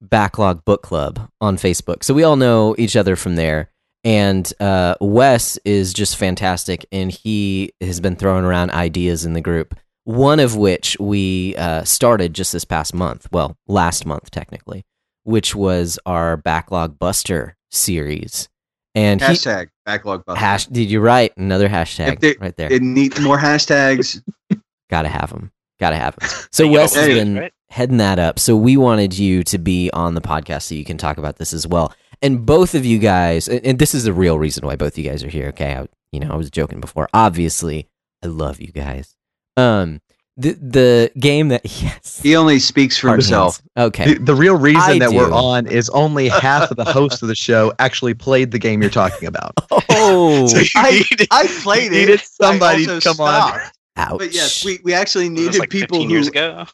backlog 0.00 0.64
book 0.64 0.82
club 0.82 1.28
on 1.40 1.56
Facebook. 1.56 2.02
So 2.04 2.14
we 2.14 2.22
all 2.22 2.36
know 2.36 2.74
each 2.78 2.96
other 2.96 3.16
from 3.16 3.36
there. 3.36 3.70
And 4.02 4.50
uh, 4.60 4.94
Wes 5.02 5.58
is 5.66 5.92
just 5.92 6.16
fantastic, 6.16 6.86
and 6.90 7.10
he 7.10 7.74
has 7.82 8.00
been 8.00 8.16
throwing 8.16 8.46
around 8.46 8.70
ideas 8.70 9.26
in 9.26 9.34
the 9.34 9.42
group. 9.42 9.74
One 10.10 10.40
of 10.40 10.56
which 10.56 10.96
we 10.98 11.54
uh, 11.56 11.84
started 11.84 12.34
just 12.34 12.52
this 12.52 12.64
past 12.64 12.94
month, 12.94 13.28
well, 13.30 13.56
last 13.68 14.04
month 14.06 14.30
technically, 14.30 14.84
which 15.24 15.54
was 15.54 15.98
our 16.06 16.36
backlog 16.36 16.98
buster 16.98 17.56
series. 17.70 18.48
And 18.94 19.20
he 19.20 19.26
Hashtag 19.28 19.68
backlog 19.86 20.24
buster. 20.24 20.40
hash. 20.40 20.66
Did 20.66 20.90
you 20.90 21.00
write 21.00 21.36
another 21.36 21.68
hashtag 21.68 22.18
they- 22.20 22.34
right 22.40 22.56
there? 22.56 22.72
It 22.72 22.82
need 22.82 23.20
more 23.20 23.38
hashtags. 23.38 24.20
Gotta 24.90 25.08
have 25.08 25.30
them. 25.30 25.52
Gotta 25.78 25.96
have 25.96 26.16
them. 26.16 26.28
So 26.52 26.64
You 26.64 26.72
Wes 26.72 26.94
has 26.96 27.04
always 27.04 27.18
been 27.18 27.36
right? 27.36 27.52
heading 27.68 27.98
that 27.98 28.18
up. 28.18 28.40
So 28.40 28.56
we 28.56 28.76
wanted 28.76 29.16
you 29.16 29.44
to 29.44 29.58
be 29.58 29.90
on 29.92 30.14
the 30.14 30.20
podcast 30.20 30.62
so 30.62 30.74
you 30.74 30.84
can 30.84 30.98
talk 30.98 31.18
about 31.18 31.36
this 31.36 31.52
as 31.52 31.66
well. 31.68 31.94
And 32.20 32.44
both 32.44 32.74
of 32.74 32.84
you 32.84 32.98
guys, 32.98 33.46
and, 33.48 33.64
and 33.64 33.78
this 33.78 33.94
is 33.94 34.04
the 34.04 34.12
real 34.12 34.38
reason 34.40 34.66
why 34.66 34.74
both 34.76 34.98
you 34.98 35.04
guys 35.08 35.22
are 35.22 35.28
here. 35.28 35.48
Okay, 35.50 35.76
I, 35.76 35.86
you 36.12 36.18
know 36.20 36.30
I 36.32 36.36
was 36.36 36.50
joking 36.50 36.80
before. 36.80 37.08
Obviously, 37.14 37.86
I 38.24 38.26
love 38.26 38.60
you 38.60 38.72
guys. 38.72 39.14
Um, 39.56 40.00
the 40.36 40.52
the 40.52 41.10
game 41.18 41.48
that 41.48 41.62
yes, 41.82 42.20
He 42.22 42.34
only 42.36 42.58
speaks 42.60 42.96
for 42.98 43.08
hard 43.08 43.20
himself. 43.20 43.60
hands. 43.76 43.88
Okay, 43.88 44.14
The, 44.14 44.20
the 44.24 44.34
real 44.34 44.56
reason 44.56 44.80
I 44.82 44.98
that 45.00 45.12
we're 45.12 45.30
on 45.32 45.66
is 45.66 45.90
only 45.90 46.28
half 46.30 46.70
of 46.70 46.76
the 46.76 46.84
hosts 46.84 47.20
of 47.22 47.28
the 47.28 47.34
show 47.34 47.72
actually 47.78 48.14
played 48.14 48.50
the 48.52 48.58
game 48.58 48.80
you're 48.80 48.90
talking 48.90 49.28
about. 49.28 49.52
oh, 49.90 50.46
So 50.46 50.58
you 50.58 50.66
I- 50.76 50.90
needed- 51.10 51.28
I 51.30 51.46
played 51.62 51.92
you 51.92 51.98
it. 51.98 52.00
needed 52.06 52.20
somebody 52.20 52.84
I 52.84 52.86
to 52.86 52.94
also 52.94 53.12
come 53.14 53.20
on. 53.26 53.34
stopped. 53.58 53.78
ouch. 53.96 54.18
But 54.18 54.32
yes, 54.32 54.64
we, 54.64 54.78
we 54.82 54.94
actually 54.94 55.28
Was 55.28 55.36
this 55.38 55.46
needed 55.46 55.58
like 55.60 55.70
people 55.70 55.98
15 55.98 56.08
who. 56.08 56.14
years 56.14 56.28
ago. 56.28 56.64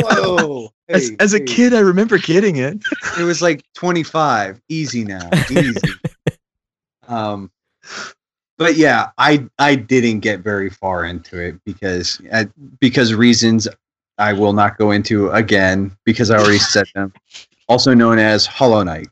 Whoa! 0.00 0.68
As, 0.88 1.08
Hey, 1.10 1.16
as 1.20 1.34
a 1.34 1.38
hey, 1.38 1.44
kid, 1.44 1.74
I 1.74 1.80
remember 1.80 2.18
getting 2.18 2.56
it. 2.56 2.78
it 3.18 3.22
was 3.24 3.40
like 3.42 3.62
25. 3.74 4.60
Easy 4.68 5.04
now. 5.04 5.28
Easy. 5.50 5.80
um, 7.08 7.50
but 8.58 8.76
yeah, 8.76 9.10
I 9.18 9.46
I 9.58 9.74
didn't 9.76 10.20
get 10.20 10.40
very 10.40 10.68
far 10.70 11.04
into 11.04 11.40
it 11.40 11.56
because 11.64 12.20
uh, 12.32 12.44
because 12.80 13.14
reasons 13.14 13.66
I 14.18 14.32
will 14.32 14.52
not 14.52 14.76
go 14.78 14.90
into 14.90 15.30
again 15.30 15.96
because 16.04 16.30
I 16.30 16.38
already 16.38 16.58
said 16.58 16.86
them. 16.94 17.12
Also 17.68 17.94
known 17.94 18.18
as 18.18 18.46
Hollow 18.46 18.82
Knight. 18.82 19.08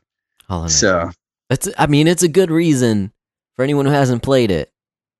Hollow 0.47 0.63
Knight. 0.63 0.71
So 0.71 1.11
That's 1.49 1.69
I 1.77 1.87
mean 1.87 2.07
it's 2.07 2.23
a 2.23 2.27
good 2.27 2.51
reason 2.51 3.11
for 3.55 3.63
anyone 3.63 3.85
who 3.85 3.91
hasn't 3.91 4.21
played 4.23 4.51
it. 4.51 4.71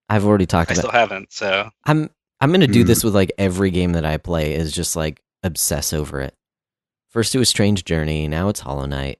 I've 0.09 0.25
already 0.25 0.45
talked 0.45 0.71
I 0.71 0.73
about. 0.73 0.81
still 0.81 0.91
haven't. 0.91 1.31
So 1.33 1.69
I'm 1.85 2.09
I'm 2.41 2.51
gonna 2.51 2.67
do 2.67 2.83
Mm. 2.83 2.87
this 2.87 3.03
with 3.03 3.15
like 3.15 3.31
every 3.37 3.71
game 3.71 3.93
that 3.93 4.05
I 4.05 4.17
play 4.17 4.53
is 4.55 4.71
just 4.71 4.95
like 4.95 5.21
obsess 5.43 5.93
over 5.93 6.21
it. 6.21 6.33
First 7.09 7.33
it 7.33 7.39
was 7.39 7.49
Strange 7.49 7.85
Journey, 7.85 8.27
now 8.27 8.49
it's 8.49 8.59
Hollow 8.59 8.85
Knight. 8.85 9.19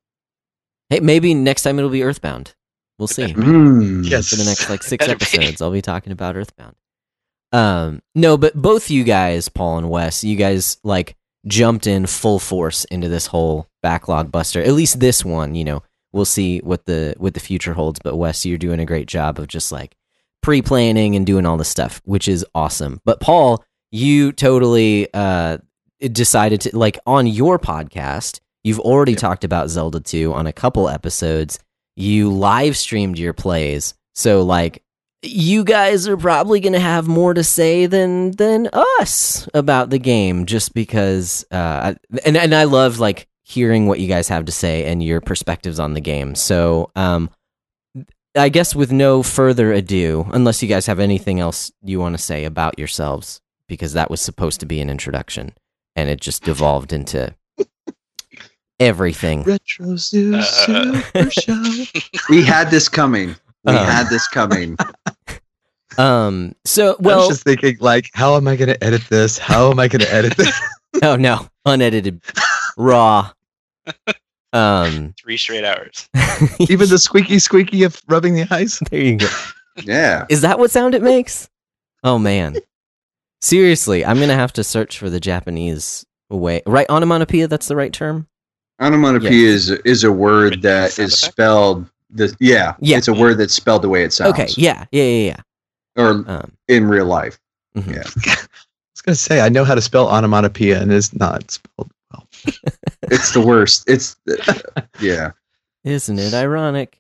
Hey, 0.90 1.00
maybe 1.00 1.34
next 1.34 1.64
time 1.64 1.78
it'll 1.80 1.90
be 1.92 2.04
Earthbound. 2.04 2.54
We'll 3.00 3.08
see. 3.08 3.34
mm, 3.34 4.08
Yes. 4.10 4.30
For 4.30 4.36
the 4.38 4.46
next 4.46 4.70
like 4.70 4.84
six 4.92 5.06
Better 5.06 5.18
be. 5.18 5.24
episodes, 5.26 5.62
I'll 5.62 5.72
be 5.72 5.82
talking 5.82 6.12
about 6.12 6.36
Earthbound. 6.36 6.76
Um, 7.54 8.02
no, 8.16 8.38
but 8.38 8.56
both 8.56 8.90
you 8.90 9.04
guys, 9.04 9.48
Paul 9.50 9.78
and 9.78 9.90
Wes, 9.90 10.24
you 10.24 10.36
guys 10.36 10.78
like 10.84 11.16
jumped 11.46 11.88
in 11.88 12.06
full 12.06 12.40
force 12.40 12.84
into 12.86 13.08
this 13.08 13.28
whole 13.28 13.68
backlog 13.82 14.32
buster. 14.32 14.62
At 14.62 14.74
least 14.74 15.00
this 15.00 15.24
one, 15.24 15.56
you 15.56 15.64
know. 15.64 15.84
We'll 16.14 16.26
see 16.26 16.60
what 16.60 16.86
the 16.86 17.14
what 17.18 17.34
the 17.36 17.40
future 17.40 17.74
holds. 17.74 18.00
But 18.04 18.16
Wes, 18.18 18.46
you're 18.46 18.58
doing 18.58 18.80
a 18.80 18.86
great 18.86 19.08
job 19.08 19.38
of 19.40 19.48
just 19.48 19.72
like 19.72 19.96
pre-planning 20.42 21.16
and 21.16 21.26
doing 21.26 21.46
all 21.46 21.58
the 21.58 21.66
stuff, 21.66 22.02
which 22.06 22.28
is 22.28 22.46
awesome. 22.56 23.02
But 23.06 23.20
Paul, 23.20 23.64
you 23.92 24.32
totally 24.32 25.08
uh 25.14 25.58
decided 26.00 26.62
to 26.62 26.76
like 26.78 26.98
on 27.06 27.28
your 27.28 27.60
podcast, 27.60 28.40
you've 28.64 28.80
already 28.80 29.12
Yeah. 29.14 29.18
talked 29.20 29.44
about 29.44 29.70
Zelda 29.70 30.00
2 30.00 30.34
on 30.34 30.48
a 30.48 30.54
couple 30.54 30.90
episodes. 30.90 31.60
You 31.98 32.32
live 32.32 32.78
streamed 32.78 33.18
your 33.18 33.34
plays. 33.34 33.96
So 34.14 34.44
like 34.44 34.84
you 35.24 35.64
guys 35.64 36.08
are 36.08 36.16
probably 36.16 36.60
going 36.60 36.74
to 36.74 36.80
have 36.80 37.08
more 37.08 37.34
to 37.34 37.44
say 37.44 37.88
than 37.88 38.32
than 38.32 38.70
us 38.74 39.50
about 39.56 39.90
the 39.90 39.98
game 39.98 40.46
just 40.46 40.76
because 40.76 41.44
uh 41.52 41.96
and 42.24 42.38
and 42.38 42.54
I 42.54 42.66
love 42.66 43.00
like 43.00 43.28
hearing 43.44 43.88
what 43.88 44.00
you 44.00 44.08
guys 44.08 44.28
have 44.28 44.46
to 44.46 44.52
say 44.52 44.86
and 44.86 45.02
your 45.02 45.22
perspectives 45.22 45.80
on 45.80 45.96
the 45.96 46.02
game. 46.02 46.36
So, 46.36 46.92
um 46.96 47.32
I 48.36 48.50
guess 48.50 48.76
with 48.76 48.92
no 48.92 49.24
further 49.24 49.74
ado, 49.74 50.30
unless 50.32 50.62
you 50.62 50.70
guys 50.70 50.86
have 50.86 51.00
anything 51.00 51.40
else 51.40 51.72
you 51.82 52.00
want 52.00 52.14
to 52.14 52.24
say 52.24 52.46
about 52.46 52.78
yourselves 52.78 53.42
because 53.68 53.94
that 53.94 54.12
was 54.12 54.22
supposed 54.22 54.60
to 54.60 54.68
be 54.68 54.80
an 54.82 54.90
introduction 54.92 55.54
and 55.96 56.10
it 56.10 56.22
just 56.22 56.44
devolved 56.44 56.94
into 56.94 57.34
everything. 58.80 59.44
Retro 59.44 59.96
Zoo 59.96 60.36
Uh, 60.36 60.42
Super 60.42 61.32
Show. 61.32 61.64
We 62.30 62.44
had 62.44 62.70
this 62.72 62.88
coming. 62.90 63.36
We 63.64 63.74
Um. 63.74 63.86
had 63.86 64.10
this 64.10 64.28
coming. 64.28 64.78
Um 65.98 66.54
so 66.64 66.90
I 66.90 66.90
was 66.92 67.00
well 67.00 67.28
just 67.30 67.44
thinking, 67.44 67.78
like, 67.80 68.12
how 68.14 68.36
am 68.36 68.48
I 68.48 68.56
going 68.56 68.70
to 68.70 68.84
edit 68.84 69.02
this? 69.10 69.40
How 69.40 69.72
am 69.72 69.80
I 69.80 69.88
going 69.88 70.02
to 70.02 70.14
edit 70.14 70.38
this? 70.38 70.54
oh 71.02 71.16
no, 71.16 71.48
unedited 71.66 72.22
raw. 72.78 73.32
Um 74.54 75.16
Three 75.20 75.38
straight 75.38 75.64
hours. 75.64 76.08
Even 76.60 76.88
the 76.90 77.00
squeaky 77.00 77.40
squeaky 77.40 77.82
of 77.84 78.00
rubbing 78.08 78.36
the 78.36 78.46
eyes. 78.54 78.80
there 78.92 79.02
you 79.02 79.18
go. 79.18 79.28
Yeah. 79.84 80.26
Is 80.30 80.42
that 80.42 80.60
what 80.60 80.70
sound 80.70 80.94
it 80.94 81.02
makes? 81.02 81.50
Oh 82.04 82.20
man. 82.20 82.58
Seriously, 83.42 84.06
I'm 84.06 84.20
gonna 84.20 84.36
have 84.36 84.54
to 84.54 84.64
search 84.64 85.00
for 85.00 85.10
the 85.10 85.20
Japanese 85.20 86.06
way. 86.30 86.62
Right, 86.68 86.88
onomatopoeia. 86.90 87.48
That's 87.48 87.68
the 87.68 87.76
right 87.76 87.94
term. 87.94 88.28
Onomatopoeia 88.82 89.32
is 89.50 89.70
is 89.70 90.04
a 90.04 90.12
word 90.12 90.44
Written 90.56 90.62
that 90.62 90.92
effect? 90.92 91.12
spelled 91.14 91.86
the 92.10 92.36
yeah, 92.40 92.76
Yeah. 92.80 92.98
It's 92.98 93.08
a 93.08 93.14
word 93.14 93.38
that's 93.38 93.54
spelled 93.54 93.82
the 93.82 93.90
way 93.90 94.04
it 94.04 94.14
sounds. 94.14 94.34
Okay. 94.34 94.48
Yeah. 94.56 94.86
Yeah. 94.92 95.04
Yeah. 95.04 95.42
Or 95.98 96.24
Yeah. 96.26 96.38
Um, 96.38 96.52
in 96.68 96.88
real 96.88 97.06
life. 97.06 97.40
mhm. 97.76 97.96
Yeah. 97.96 98.04
I 98.34 98.38
was 98.94 99.02
going 99.02 99.16
to 99.16 99.22
say, 99.22 99.42
I 99.42 99.50
know 99.50 99.64
how 99.64 99.76
to 99.76 99.82
spell 99.82 100.08
onomatopoeia, 100.10 100.82
and 100.82 100.92
it's 100.92 101.14
not 101.14 101.50
spelled 101.52 101.92
well. 102.12 102.28
It's 103.04 103.32
the 103.34 103.42
worst. 103.42 103.84
It's 103.88 104.16
yeah. 105.00 105.32
Isn't 105.84 106.20
it 106.20 106.34
ironic? 106.34 107.00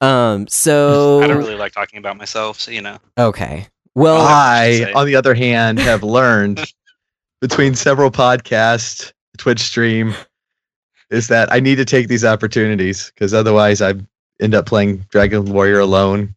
Um. 0.00 0.46
So. 0.48 1.22
I 1.24 1.26
don't 1.26 1.38
really 1.38 1.54
like 1.54 1.72
talking 1.72 1.98
about 1.98 2.16
myself, 2.18 2.60
so 2.60 2.70
you 2.70 2.82
know. 2.82 2.98
Okay. 3.18 3.66
Well. 3.94 4.20
I, 4.20 4.92
on 4.94 5.06
the 5.06 5.16
other 5.16 5.34
hand, 5.34 5.78
have 5.78 6.02
learned 6.02 6.60
between 7.40 7.74
several 7.74 8.10
podcasts, 8.10 9.12
Twitch 9.38 9.60
stream, 9.60 10.14
is 11.10 11.28
that 11.28 11.52
I 11.52 11.60
need 11.60 11.76
to 11.76 11.84
take 11.84 12.08
these 12.08 12.24
opportunities 12.24 13.10
because 13.14 13.32
otherwise 13.34 13.80
I 13.82 13.94
end 14.40 14.54
up 14.54 14.66
playing 14.66 15.06
Dragon 15.10 15.44
Warrior 15.44 15.80
alone. 15.80 16.34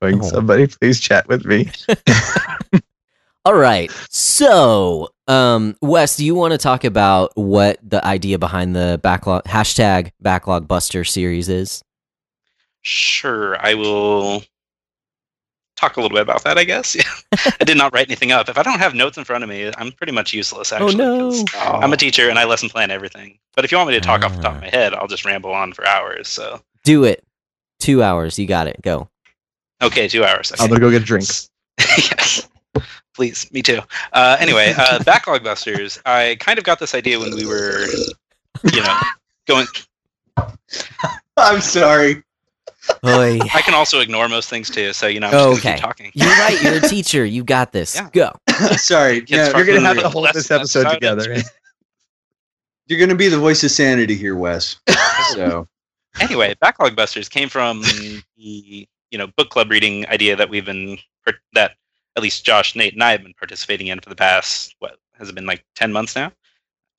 Going, 0.00 0.20
Oh. 0.22 0.28
somebody 0.28 0.66
please 0.66 1.00
chat 1.00 1.26
with 1.28 1.44
me. 1.44 1.70
all 3.44 3.54
right. 3.54 3.90
So, 4.10 5.08
um, 5.28 5.76
Wes, 5.80 6.16
do 6.16 6.24
you 6.24 6.34
want 6.34 6.52
to 6.52 6.58
talk 6.58 6.84
about 6.84 7.32
what 7.36 7.78
the 7.82 8.04
idea 8.04 8.38
behind 8.38 8.74
the 8.76 9.00
backlog 9.02 9.44
hashtag 9.44 10.10
backlog 10.20 10.68
buster 10.68 11.04
series 11.04 11.48
is? 11.48 11.82
Sure, 12.82 13.56
I 13.64 13.74
will 13.74 14.42
talk 15.76 15.96
a 15.96 16.00
little 16.00 16.14
bit 16.14 16.22
about 16.22 16.44
that, 16.44 16.56
I 16.58 16.64
guess. 16.64 16.94
Yeah. 16.96 17.02
I 17.60 17.64
did 17.64 17.76
not 17.76 17.92
write 17.92 18.06
anything 18.08 18.32
up. 18.32 18.48
If 18.48 18.56
I 18.58 18.62
don't 18.62 18.78
have 18.78 18.94
notes 18.94 19.18
in 19.18 19.24
front 19.24 19.42
of 19.44 19.50
me, 19.50 19.70
I'm 19.76 19.92
pretty 19.92 20.12
much 20.12 20.32
useless, 20.32 20.72
actually. 20.72 21.02
oh 21.04 21.30
'cause 21.30 21.44
no. 21.54 21.60
I'm 21.62 21.92
a 21.92 21.96
teacher 21.96 22.28
and 22.30 22.38
I 22.38 22.44
lesson 22.44 22.68
plan 22.68 22.90
everything. 22.90 23.38
But 23.56 23.64
if 23.64 23.72
you 23.72 23.78
want 23.78 23.88
me 23.90 23.94
to 23.94 24.00
talk 24.00 24.24
off 24.24 24.34
the 24.36 24.42
top 24.42 24.52
Ah. 24.52 24.56
of 24.56 24.62
my 24.62 24.68
head, 24.70 24.94
I'll 24.94 25.06
just 25.08 25.24
ramble 25.24 25.52
on 25.52 25.72
for 25.72 25.86
hours. 25.86 26.28
So, 26.28 26.60
Do 26.84 27.04
it. 27.04 27.24
Two 27.80 28.02
hours. 28.02 28.38
You 28.38 28.46
got 28.46 28.66
it. 28.66 28.80
Go. 28.82 29.08
okay, 29.82 30.08
two 30.08 30.24
hours. 30.24 30.52
I'm 30.58 30.68
gonna 30.68 30.80
go 30.80 30.90
get 30.90 31.02
a 31.02 31.04
drink. 31.04 31.26
yes. 31.78 32.48
Please, 33.14 33.50
me 33.52 33.62
too. 33.62 33.80
Uh, 34.12 34.36
anyway, 34.40 34.74
uh, 34.76 35.02
Backlog 35.04 35.44
Busters. 35.44 36.00
I 36.06 36.36
kind 36.40 36.58
of 36.58 36.64
got 36.64 36.78
this 36.80 36.94
idea 36.94 37.18
when 37.20 37.34
we 37.34 37.46
were, 37.46 37.84
you 38.72 38.82
know, 38.82 38.98
going. 39.46 39.66
I'm 41.36 41.60
sorry. 41.60 42.22
Oy. 43.04 43.38
I 43.54 43.62
can 43.62 43.74
also 43.74 44.00
ignore 44.00 44.28
most 44.28 44.48
things 44.48 44.68
too, 44.70 44.92
so 44.92 45.06
you 45.06 45.20
know, 45.20 45.26
I'm 45.28 45.32
just 45.32 45.58
okay. 45.60 45.74
keep 45.74 45.82
talking. 45.82 46.10
You're 46.14 46.28
right. 46.28 46.60
You're 46.62 46.76
a 46.76 46.80
teacher. 46.88 47.24
You 47.24 47.44
got 47.44 47.72
this. 47.72 47.94
Yeah. 47.94 48.08
Go. 48.12 48.32
sorry. 48.76 49.20
Kids 49.20 49.30
Yeah, 49.30 49.56
You're 49.56 49.66
gonna 49.66 49.80
have 49.80 49.96
Really? 49.96 50.02
to 50.04 50.08
hold 50.10 50.26
That's- 50.26 50.48
this 50.48 50.50
episode 50.50 50.84
how 50.86 50.92
it 50.92 51.02
is. 51.04 51.24
together. 51.26 51.42
you're 52.86 53.00
gonna 53.00 53.14
be 53.14 53.28
the 53.28 53.38
voice 53.38 53.64
of 53.64 53.70
sanity 53.70 54.14
here, 54.14 54.36
Wes. 54.36 54.76
So 55.32 55.66
anyway, 56.20 56.54
Backlog 56.60 56.94
Busters 56.94 57.28
came 57.30 57.48
from 57.48 57.80
the 58.36 58.86
you 59.10 59.18
know 59.18 59.26
book 59.38 59.48
club 59.48 59.70
reading 59.70 60.06
idea 60.08 60.36
that 60.36 60.50
we've 60.50 60.66
been 60.66 60.98
that 61.54 61.72
at 62.16 62.22
least 62.22 62.44
Josh, 62.44 62.76
Nate, 62.76 62.92
and 62.92 63.02
I 63.02 63.12
have 63.12 63.22
been 63.22 63.32
participating 63.34 63.86
in 63.86 64.00
for 64.00 64.10
the 64.10 64.14
past 64.16 64.76
what 64.80 64.96
has 65.18 65.28
it 65.30 65.34
been 65.34 65.46
like 65.46 65.64
ten 65.74 65.92
months 65.92 66.14
now. 66.14 66.30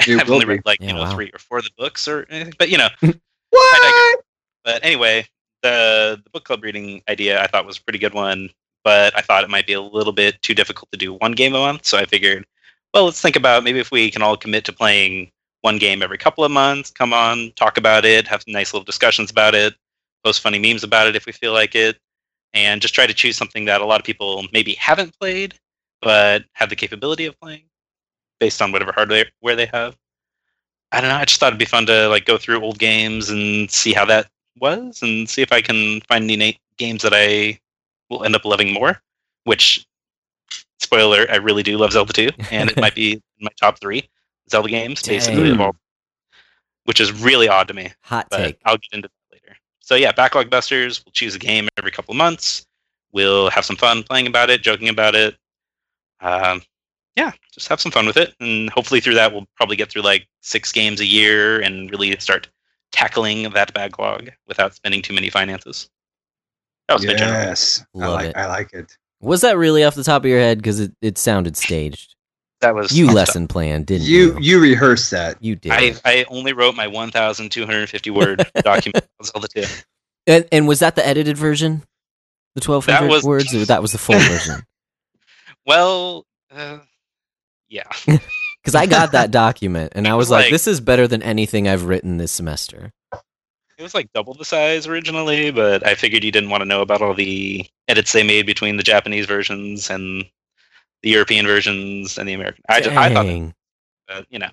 It 0.08 0.20
I've 0.20 0.30
only 0.32 0.46
read 0.46 0.62
like 0.66 0.80
Yeah, 0.82 0.88
you 0.88 0.94
know 0.94 1.02
wow. 1.04 1.14
three 1.14 1.30
or 1.32 1.38
four 1.40 1.60
of 1.60 1.66
the 1.66 1.70
books 1.78 2.08
or 2.08 2.26
anything, 2.32 2.54
but 2.58 2.70
you 2.70 2.78
know. 2.80 2.88
what? 3.52 4.20
But 4.64 4.84
anyway, 4.84 5.28
the 5.66 6.22
the 6.24 6.30
book 6.30 6.46
club 6.46 6.64
reading 6.64 7.02
idea 7.10 7.42
I 7.42 7.48
thought 7.48 7.66
was 7.66 7.78
a 7.78 7.84
pretty 7.84 8.00
good 8.00 8.14
one, 8.14 8.50
but 8.84 9.18
I 9.18 9.22
thought 9.22 9.44
it 9.44 9.50
might 9.50 9.68
be 9.68 9.74
a 9.74 9.82
little 9.82 10.14
bit 10.14 10.42
too 10.42 10.54
difficult 10.54 10.92
to 10.92 10.98
do 10.98 11.14
one 11.14 11.34
game 11.34 11.56
a 11.56 11.60
month. 11.60 11.86
So 11.86 11.98
I 11.98 12.06
figured, 12.06 12.46
well, 12.94 13.06
let's 13.06 13.22
think 13.22 13.36
about 13.36 13.64
maybe 13.64 13.80
if 13.80 13.92
we 13.92 14.12
can 14.12 14.22
all 14.22 14.38
commit 14.38 14.66
to 14.66 14.74
playing 14.74 15.32
one 15.62 15.78
game 15.80 16.04
every 16.04 16.18
couple 16.18 16.44
of 16.44 16.52
months. 16.52 16.92
Come 16.92 17.14
on, 17.14 17.52
talk 17.56 17.78
about 17.78 18.06
it, 18.06 18.28
have 18.28 18.44
nice 18.48 18.74
little 18.74 18.86
discussions 18.86 19.32
about 19.32 19.56
it, 19.56 19.74
post 20.24 20.42
funny 20.42 20.60
memes 20.60 20.84
about 20.84 21.08
it 21.08 21.16
if 21.16 21.26
we 21.26 21.32
feel 21.32 21.54
like 21.54 21.76
it, 21.76 21.98
and 22.54 22.82
just 22.82 22.94
try 22.94 23.08
to 23.08 23.14
choose 23.14 23.36
something 23.36 23.66
that 23.66 23.82
a 23.82 23.86
lot 23.86 24.00
of 24.00 24.06
people 24.06 24.46
maybe 24.54 24.76
haven't 24.76 25.18
played 25.20 25.56
but 26.02 26.44
have 26.54 26.70
the 26.70 26.76
capability 26.76 27.26
of 27.26 27.40
playing 27.40 27.64
based 28.40 28.62
on 28.62 28.72
whatever 28.72 28.92
hardware 28.92 29.26
they 29.56 29.66
have. 29.66 29.98
I 30.92 31.02
don't 31.02 31.10
know. 31.10 31.16
I 31.16 31.26
just 31.26 31.40
thought 31.40 31.48
it'd 31.48 31.60
be 31.60 31.66
fun 31.66 31.88
to 31.88 32.08
like 32.10 32.26
go 32.26 32.38
through 32.38 32.62
old 32.62 32.78
games 32.78 33.30
and 33.30 33.72
see 33.72 33.92
how 33.92 34.06
that 34.06 34.28
was, 34.60 35.02
and 35.02 35.30
see 35.30 35.42
if 35.42 35.52
I 35.52 35.62
can 35.62 36.02
find 36.02 36.30
any 36.30 36.60
games 36.78 37.02
that 37.04 37.14
I 37.14 37.60
will 38.10 38.24
end 38.24 38.36
up 38.36 38.46
loving 38.46 38.74
more. 38.74 39.02
Which, 39.44 39.86
spoiler, 40.80 41.28
I 41.30 41.36
really 41.36 41.64
do 41.64 41.78
love 41.78 41.92
Zelda 41.92 42.14
2, 42.14 42.30
and 42.52 42.72
it 42.72 42.78
might 42.82 42.96
be 42.96 43.14
in 43.14 43.22
my 43.40 43.52
top 43.60 43.80
three 43.80 44.10
Zelda 44.50 44.70
games, 44.70 45.02
basically 45.02 45.52
of 45.52 45.62
all, 45.62 45.76
which 46.86 47.00
is 47.00 47.12
really 47.12 47.48
odd 47.48 47.68
to 47.68 47.74
me 47.74 47.92
Hot 48.02 48.28
but 48.30 48.38
take. 48.38 48.60
I'll 48.66 48.78
get 48.78 48.94
into 48.94 49.08
that 49.08 49.36
later. 49.36 49.58
So 49.80 49.96
yeah, 49.96 50.12
Backlog 50.12 50.50
Busters. 50.50 51.04
We'll 51.06 51.14
choose 51.14 51.36
a 51.36 51.40
game 51.40 51.68
every 51.78 51.92
couple 51.92 52.14
of 52.14 52.18
months. 52.18 52.66
We'll 53.12 53.50
have 53.50 53.66
some 53.66 53.76
fun 53.76 54.04
playing 54.04 54.28
about 54.28 54.50
it, 54.50 54.62
joking 54.62 54.90
about 54.90 55.16
it. 55.16 55.36
Um, 56.22 56.62
yeah, 57.16 57.32
just 57.54 57.68
have 57.70 57.80
some 57.80 57.92
fun 57.92 58.06
with 58.06 58.18
it, 58.18 58.36
and 58.40 58.70
hopefully 58.72 59.00
through 59.00 59.14
that 59.16 59.32
we'll 59.32 59.48
probably 59.56 59.76
get 59.76 59.90
through 59.90 60.02
like 60.02 60.28
six 60.42 60.72
games 60.72 61.00
a 61.00 61.06
year 61.06 61.62
and 61.62 61.90
really 61.92 62.16
start 62.20 62.50
tackling 62.96 63.50
that 63.52 63.74
backlog 63.74 64.30
without 64.48 64.74
spending 64.74 65.02
too 65.02 65.14
many 65.14 65.30
finances. 65.30 65.90
That 66.88 66.96
was 66.96 67.06
my 67.06 67.14
general. 67.16 67.42
Yes. 67.44 67.86
I 68.00 68.08
like 68.08 68.26
it. 68.30 68.38
I 68.38 68.46
like 68.48 68.74
it. 68.74 68.98
Was 69.22 69.42
that 69.42 69.58
really 69.58 69.84
off 69.84 69.96
the 69.96 70.04
top 70.04 70.22
of 70.24 70.30
your 70.30 70.40
head? 70.40 70.60
Because 70.60 70.80
it, 70.80 70.92
it 71.02 71.18
sounded 71.18 71.58
staged. 71.58 72.16
That 72.62 72.74
was 72.74 72.98
You 72.98 73.06
off 73.06 73.10
the 73.12 73.16
lesson 73.16 73.48
planned, 73.48 73.88
didn't 73.88 74.08
you? 74.08 74.34
You 74.34 74.40
you 74.40 74.60
rehearsed 74.62 75.12
that. 75.12 75.42
You 75.44 75.56
did. 75.56 75.72
I, 75.74 75.94
I 76.06 76.26
only 76.30 76.54
wrote 76.54 76.76
my 76.76 76.88
1,250 76.88 78.10
word 78.12 78.50
document 78.64 79.06
on 79.20 79.26
Zelda 79.26 79.48
2. 79.50 79.64
and, 80.28 80.46
and 80.52 80.68
was 80.68 80.80
that 80.80 80.96
the 80.96 81.06
edited 81.06 81.38
version? 81.38 81.84
The 82.56 82.62
1200 82.66 83.02
That 83.02 83.12
was- 83.12 83.24
words? 83.24 83.54
Or 83.54 83.66
that 83.66 83.82
was 83.82 83.92
the 83.92 83.98
full 83.98 84.18
version? 84.20 84.62
Well, 85.66 86.26
uh, 86.52 86.78
yeah. 87.68 87.84
Because 88.66 88.76
I 88.76 88.88
got 88.88 89.12
that 89.12 89.30
document 89.46 89.94
and 89.96 90.08
I 90.08 90.16
was 90.16 90.26
was 90.26 90.32
like, 90.32 90.46
like- 90.46 90.52
this 90.52 90.68
is 90.68 90.80
better 90.82 91.08
than 91.08 91.22
anything 91.22 91.68
I've 91.68 91.86
written 91.86 92.18
this 92.18 92.32
semester. 92.32 92.92
It 93.78 93.84
was 93.84 93.94
like 93.94 94.12
double 94.14 94.34
the 94.34 94.46
size 94.46 94.88
originally, 94.88 95.52
but 95.52 95.86
I 95.86 95.96
figured 95.96 96.24
you 96.24 96.32
didn't 96.32 96.50
want 96.50 96.62
to 96.62 96.66
know 96.66 96.82
about 96.82 97.02
all 97.02 97.14
the 97.14 97.68
edits 97.90 98.14
they 98.14 98.24
made 98.24 98.46
between 98.46 98.78
the 98.78 98.84
Japanese 98.84 99.26
versions 99.26 99.90
and 99.90 100.26
the 101.04 101.10
European 101.10 101.46
versions 101.46 102.18
and 102.18 102.28
the 102.28 102.34
American. 102.34 102.64
I, 102.70 102.80
just, 102.80 102.96
I 102.96 103.14
thought, 103.14 103.24
Dang. 103.24 103.54
that, 104.08 104.26
you 104.30 104.40
know, 104.40 104.52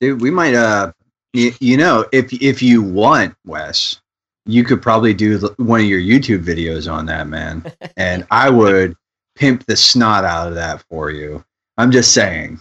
Dude, 0.00 0.20
we 0.20 0.30
might 0.30 0.54
uh 0.54 0.92
you, 1.32 1.52
you 1.60 1.76
know, 1.76 2.06
if 2.12 2.32
if 2.42 2.62
you 2.62 2.82
want, 2.82 3.34
Wes, 3.46 4.00
you 4.44 4.64
could 4.64 4.82
probably 4.82 5.14
do 5.14 5.38
one 5.56 5.80
of 5.80 5.86
your 5.86 6.00
YouTube 6.00 6.44
videos 6.44 6.92
on 6.92 7.06
that, 7.06 7.26
man. 7.26 7.64
and 7.96 8.26
I 8.30 8.50
would 8.50 8.94
pimp 9.36 9.64
the 9.66 9.76
snot 9.76 10.24
out 10.24 10.48
of 10.48 10.54
that 10.54 10.84
for 10.90 11.10
you. 11.10 11.44
I'm 11.78 11.90
just 11.90 12.12
saying. 12.12 12.60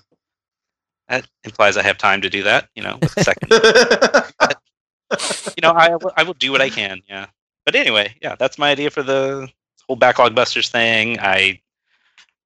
That 1.11 1.27
implies 1.43 1.77
I 1.77 1.83
have 1.83 1.97
time 1.97 2.21
to 2.21 2.29
do 2.29 2.43
that. 2.43 2.69
You 2.75 2.83
know, 2.83 2.97
with 3.01 3.17
a 3.17 3.23
second. 3.23 3.51
you 5.57 5.61
know, 5.61 5.71
I 5.71 5.95
will, 5.95 6.11
I 6.17 6.23
will 6.23 6.33
do 6.33 6.51
what 6.51 6.61
I 6.61 6.69
can. 6.69 7.01
Yeah. 7.07 7.27
But 7.65 7.75
anyway, 7.75 8.15
yeah, 8.21 8.35
that's 8.35 8.57
my 8.57 8.71
idea 8.71 8.89
for 8.89 9.03
the 9.03 9.49
whole 9.87 9.95
backlog 9.95 10.33
busters 10.33 10.69
thing. 10.69 11.19
I 11.19 11.59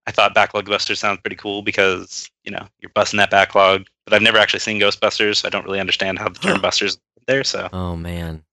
I 0.08 0.12
thought 0.12 0.34
backlog 0.34 0.66
busters 0.66 1.00
sounds 1.00 1.20
pretty 1.22 1.36
cool 1.36 1.62
because 1.62 2.30
you 2.44 2.52
know 2.52 2.68
you're 2.80 2.92
busting 2.94 3.18
that 3.18 3.32
backlog. 3.32 3.86
But 4.06 4.14
I've 4.14 4.22
never 4.22 4.38
actually 4.38 4.60
seen 4.60 4.80
Ghostbusters, 4.80 5.38
so 5.38 5.48
I 5.48 5.50
don't 5.50 5.66
really 5.66 5.80
understand 5.80 6.20
how 6.20 6.30
the 6.30 6.40
term 6.40 6.62
busters 6.62 6.98
there. 7.28 7.44
So 7.44 7.70
Oh, 7.74 7.96
man. 7.96 8.44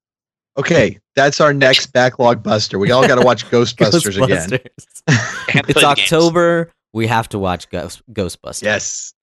Okay, 0.58 0.98
that's 1.16 1.40
our 1.40 1.54
next 1.54 1.92
backlog 1.92 2.42
buster. 2.42 2.78
We 2.78 2.90
all 2.90 3.06
got 3.06 3.14
to 3.14 3.22
watch 3.22 3.46
Ghostbusters, 3.50 4.22
again. 4.22 4.48
Ghostbusters. 4.48 5.48
And 5.54 5.64
play 5.64 5.68
it's 5.68 5.80
the 5.80 5.94
games. 5.94 6.12
October. 6.12 6.72
We 6.94 7.06
have 7.06 7.26
to 7.30 7.38
watch 7.38 7.70
Ghost, 7.70 8.02
Ghostbusters. 8.12 8.62
Yes. 8.62 9.14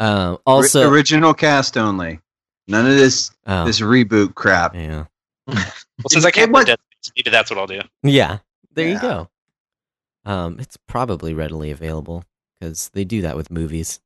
Um, 0.00 0.38
Also, 0.46 0.80
also, 0.80 0.90
original 0.90 1.34
cast 1.34 1.76
only. 1.76 2.20
None 2.66 2.86
of 2.86 2.96
this 2.96 3.30
oh, 3.46 3.64
this 3.66 3.80
reboot 3.80 4.34
crap. 4.34 4.74
yeah, 4.74 5.04
Well, 5.46 5.56
since 6.08 6.24
I 6.24 6.30
can't 6.30 6.50
play 6.52 6.64
Dead 6.64 6.78
Space, 7.02 7.12
maybe 7.16 7.30
that's 7.30 7.50
what 7.50 7.58
I'll 7.58 7.66
do. 7.66 7.80
yeah. 8.02 8.38
There 8.72 8.88
you 8.88 8.98
go. 9.00 9.28
Um, 10.24 10.58
it's 10.58 10.76
probably 10.88 11.32
readily 11.32 11.70
available 11.70 12.24
because 12.58 12.88
they 12.94 13.04
do 13.04 13.22
that 13.22 13.36
with 13.36 13.50
movies. 13.52 14.00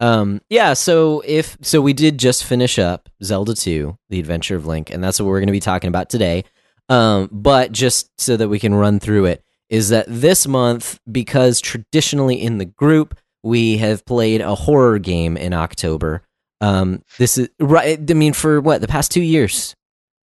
Um, 0.00 0.42
yeah. 0.50 0.74
So 0.74 1.22
if 1.24 1.56
so, 1.62 1.80
we 1.80 1.92
did 1.92 2.18
just 2.18 2.44
finish 2.44 2.78
up 2.78 3.08
Zelda 3.22 3.54
Two: 3.54 3.96
The 4.10 4.18
Adventure 4.20 4.56
of 4.56 4.66
Link, 4.66 4.90
and 4.90 5.02
that's 5.02 5.18
what 5.20 5.26
we're 5.28 5.38
going 5.38 5.46
to 5.46 5.52
be 5.52 5.60
talking 5.60 5.88
about 5.88 6.10
today. 6.10 6.44
Um, 6.88 7.28
but 7.32 7.72
just 7.72 8.10
so 8.20 8.36
that 8.36 8.48
we 8.48 8.58
can 8.58 8.74
run 8.74 8.98
through 9.00 9.26
it, 9.26 9.44
is 9.70 9.88
that 9.90 10.04
this 10.08 10.46
month 10.46 10.98
because 11.10 11.60
traditionally 11.60 12.42
in 12.42 12.58
the 12.58 12.64
group 12.66 13.16
we 13.42 13.78
have 13.78 14.04
played 14.04 14.40
a 14.40 14.54
horror 14.54 14.98
game 14.98 15.36
in 15.36 15.52
October. 15.52 16.22
Um, 16.60 17.02
this 17.18 17.38
is 17.38 17.48
right. 17.58 17.98
I 18.10 18.14
mean, 18.14 18.32
for 18.32 18.60
what 18.60 18.80
the 18.80 18.88
past 18.88 19.10
two 19.10 19.22
years, 19.22 19.74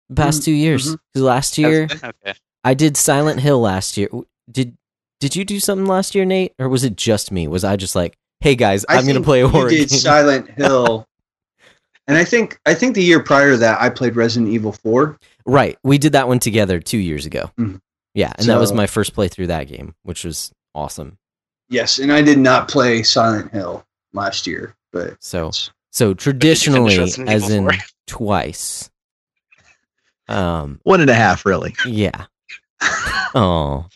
the 0.10 0.16
past 0.16 0.42
Mhm, 0.42 0.46
two 0.46 0.52
years. 0.54 0.88
mhm. 0.96 0.98
'Cause 1.14 1.22
Last 1.24 1.58
year, 1.58 1.88
Okay. 1.92 2.34
I 2.64 2.74
did 2.74 2.96
Silent 2.98 3.40
Hill 3.42 3.60
last 3.62 3.98
year. 3.98 4.10
Did 4.50 4.76
Did 5.20 5.36
you 5.36 5.44
do 5.44 5.60
something 5.60 5.86
last 5.86 6.16
year, 6.16 6.24
Nate, 6.24 6.54
or 6.60 6.70
was 6.70 6.86
it 6.86 6.96
just 6.96 7.30
me? 7.30 7.46
Was 7.50 7.66
I 7.66 7.76
just 7.76 7.94
like, 7.94 8.16
hey 8.40 8.56
guys, 8.56 8.86
I 8.88 8.96
I'm 8.96 9.06
gonna 9.06 9.20
play 9.20 9.42
a 9.42 9.44
you 9.44 9.50
horror 9.50 9.70
did 9.70 9.90
game? 9.90 10.00
Silent 10.00 10.50
Hill, 10.58 11.06
and 12.08 12.18
I 12.18 12.24
think 12.24 12.58
I 12.66 12.74
think 12.74 12.96
the 12.96 13.04
year 13.04 13.22
prior 13.22 13.52
to 13.52 13.58
that 13.58 13.82
I 13.82 13.90
played 13.90 14.16
Resident 14.16 14.50
Evil 14.54 14.72
Four. 14.72 15.18
right, 15.46 15.78
we 15.84 15.98
did 15.98 16.14
that 16.14 16.30
one 16.30 16.40
together 16.40 16.80
two 16.80 16.98
years 17.00 17.26
ago. 17.26 17.52
Mhm. 17.60 17.82
Yeah, 18.16 18.32
and 18.38 18.48
that 18.48 18.60
was 18.60 18.72
my 18.72 18.88
first 18.88 19.14
playthrough 19.14 19.48
that 19.48 19.66
game, 19.68 19.94
which 20.04 20.24
was 20.24 20.52
awesome. 20.74 21.18
Yes, 21.70 22.00
and 22.00 22.12
I 22.12 22.22
did 22.22 22.40
not 22.40 22.68
play 22.68 23.04
Silent 23.04 23.52
Hill 23.52 23.86
last 24.14 24.48
year, 24.48 24.76
but 24.92 25.16
So 25.24 25.52
so 25.92 26.14
traditionally, 26.14 26.98
as 27.00 27.50
in 27.50 27.70
twice. 28.08 28.90
Um, 30.28 30.80
One 30.84 31.02
and 31.02 31.10
a 31.10 31.16
half, 31.16 31.46
really. 31.46 31.76
Yeah. 31.86 32.26
oh. 33.36 33.88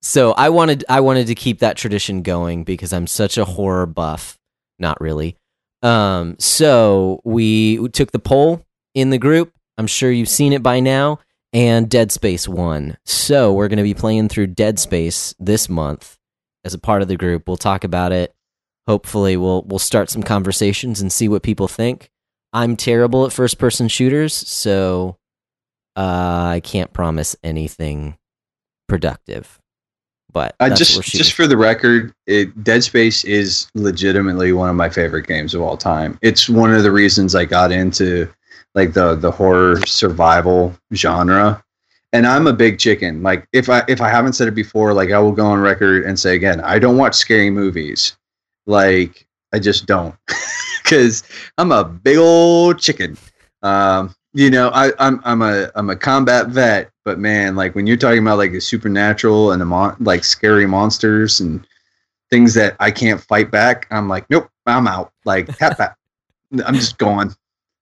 So 0.00 0.32
I 0.32 0.48
wanted 0.48 0.84
I 0.88 1.00
wanted 1.00 1.28
to 1.28 1.34
keep 1.34 1.60
that 1.60 1.76
tradition 1.76 2.22
going 2.22 2.64
because 2.64 2.92
I'm 2.92 3.06
such 3.06 3.38
a 3.38 3.44
horror 3.44 3.86
buff. 3.86 4.38
Not 4.78 5.00
really. 5.00 5.36
Um 5.82 6.36
so 6.38 7.20
we 7.24 7.88
took 7.90 8.10
the 8.10 8.18
poll 8.18 8.64
in 8.94 9.10
the 9.10 9.18
group. 9.18 9.52
I'm 9.78 9.86
sure 9.86 10.10
you've 10.10 10.28
seen 10.28 10.52
it 10.52 10.62
by 10.62 10.80
now 10.80 11.20
and 11.52 11.88
Dead 11.88 12.10
Space 12.10 12.48
won. 12.48 12.96
So 13.04 13.52
we're 13.52 13.68
going 13.68 13.76
to 13.76 13.82
be 13.82 13.94
playing 13.94 14.28
through 14.28 14.48
Dead 14.48 14.78
Space 14.78 15.34
this 15.38 15.68
month 15.68 16.18
as 16.64 16.74
a 16.74 16.78
part 16.78 17.02
of 17.02 17.08
the 17.08 17.16
group. 17.16 17.46
We'll 17.46 17.56
talk 17.56 17.84
about 17.84 18.12
it. 18.12 18.34
Hopefully 18.86 19.36
we'll 19.36 19.62
we'll 19.62 19.78
start 19.78 20.10
some 20.10 20.22
conversations 20.22 21.00
and 21.00 21.12
see 21.12 21.28
what 21.28 21.42
people 21.42 21.68
think. 21.68 22.10
I'm 22.52 22.76
terrible 22.76 23.24
at 23.24 23.32
first 23.32 23.58
person 23.58 23.88
shooters, 23.88 24.34
so 24.34 25.16
uh, 25.96 26.50
I 26.54 26.60
can't 26.62 26.92
promise 26.92 27.36
anything 27.42 28.18
productive. 28.88 29.58
But 30.32 30.54
I 30.60 30.70
that's 30.70 30.78
just 30.78 30.92
what 30.92 30.98
we're 30.98 31.02
shooting 31.02 31.18
just 31.18 31.32
for 31.34 31.46
the 31.46 31.56
record, 31.56 32.14
it, 32.26 32.64
Dead 32.64 32.82
Space 32.82 33.22
is 33.24 33.68
legitimately 33.74 34.52
one 34.52 34.70
of 34.70 34.76
my 34.76 34.88
favorite 34.88 35.26
games 35.26 35.54
of 35.54 35.60
all 35.60 35.76
time. 35.76 36.18
It's 36.22 36.48
one 36.48 36.72
of 36.74 36.82
the 36.82 36.90
reasons 36.90 37.34
I 37.34 37.44
got 37.44 37.70
into 37.70 38.32
like 38.74 38.94
the 38.94 39.14
the 39.14 39.30
horror 39.30 39.84
survival 39.86 40.74
genre. 40.94 41.62
And 42.12 42.26
I'm 42.26 42.46
a 42.46 42.52
big 42.52 42.78
chicken. 42.78 43.22
Like 43.22 43.46
if 43.52 43.68
I 43.68 43.82
if 43.88 44.00
I 44.00 44.08
haven't 44.08 44.34
said 44.34 44.48
it 44.48 44.54
before, 44.54 44.92
like 44.92 45.10
I 45.10 45.18
will 45.18 45.32
go 45.32 45.46
on 45.46 45.60
record 45.60 46.04
and 46.04 46.18
say 46.18 46.34
again, 46.34 46.60
I 46.60 46.78
don't 46.78 46.98
watch 46.98 47.14
scary 47.14 47.50
movies. 47.50 48.16
Like 48.66 49.26
I 49.52 49.58
just 49.58 49.86
don't. 49.86 50.14
Cuz 50.84 51.22
I'm 51.58 51.72
a 51.72 51.84
big 51.84 52.18
old 52.18 52.78
chicken. 52.78 53.16
Um 53.62 54.14
you 54.34 54.50
know, 54.50 54.70
I, 54.72 54.92
I'm 54.98 55.20
I'm 55.24 55.42
a 55.42 55.70
I'm 55.74 55.90
a 55.90 55.96
combat 55.96 56.48
vet, 56.48 56.90
but 57.04 57.18
man, 57.18 57.54
like 57.54 57.74
when 57.74 57.86
you're 57.86 57.96
talking 57.96 58.20
about 58.20 58.38
like 58.38 58.52
the 58.52 58.60
supernatural 58.60 59.52
and 59.52 59.60
the 59.60 59.66
mon- 59.66 59.96
like 60.00 60.24
scary 60.24 60.66
monsters 60.66 61.40
and 61.40 61.66
things 62.30 62.54
that 62.54 62.76
I 62.80 62.90
can't 62.90 63.20
fight 63.20 63.50
back, 63.50 63.86
I'm 63.90 64.08
like, 64.08 64.28
nope, 64.30 64.48
I'm 64.66 64.86
out. 64.86 65.12
Like 65.24 65.54
tap 65.58 65.76
back, 65.76 65.96
I'm 66.64 66.74
just 66.74 66.96
gone. 66.98 67.34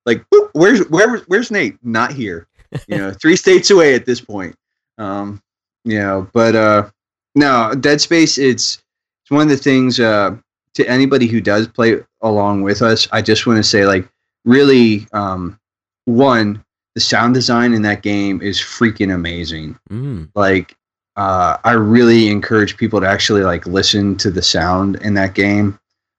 Like, 0.07 0.25
where's 0.53 0.88
where 0.88 1.19
where's 1.29 1.51
Nate? 1.51 1.79
Not 1.85 2.12
here. 2.12 2.49
You 2.87 2.98
know, 2.98 3.12
three 3.12 3.37
states 3.37 3.70
away 3.70 3.94
at 3.94 4.06
this 4.06 4.20
point. 4.20 4.54
Um, 4.98 5.42
you 5.85 5.98
know, 5.98 6.28
but 6.33 6.54
uh, 6.54 6.90
no, 7.35 7.74
Dead 7.74 8.00
Space. 8.00 8.38
It's 8.38 8.83
it's 9.22 9.30
one 9.30 9.42
of 9.42 9.48
the 9.48 9.56
things. 9.56 9.98
Uh, 9.98 10.37
to 10.74 10.88
anybody 10.88 11.26
who 11.26 11.40
does 11.40 11.66
play 11.66 11.98
along 12.22 12.62
with 12.62 12.80
us, 12.80 13.09
I 13.11 13.22
just 13.22 13.46
want 13.46 13.56
to 13.56 13.62
say, 13.64 13.87
like, 13.87 14.09
really, 14.44 15.06
um, 15.12 15.59
one, 16.04 16.64
the 16.94 17.00
sound 17.00 17.35
design 17.35 17.74
in 17.74 17.83
that 17.83 18.02
game 18.02 18.40
is 18.40 18.59
freaking 18.59 19.12
amazing. 19.12 19.78
Mm, 19.90 20.30
Like, 20.35 20.76
uh, 21.16 21.56
I 21.64 21.72
really 21.72 22.28
encourage 22.28 22.76
people 22.76 23.00
to 23.00 23.06
actually 23.06 23.42
like 23.42 23.66
listen 23.66 24.16
to 24.18 24.30
the 24.30 24.42
sound 24.42 24.96
in 24.96 25.14
that 25.14 25.35
game, 25.35 25.78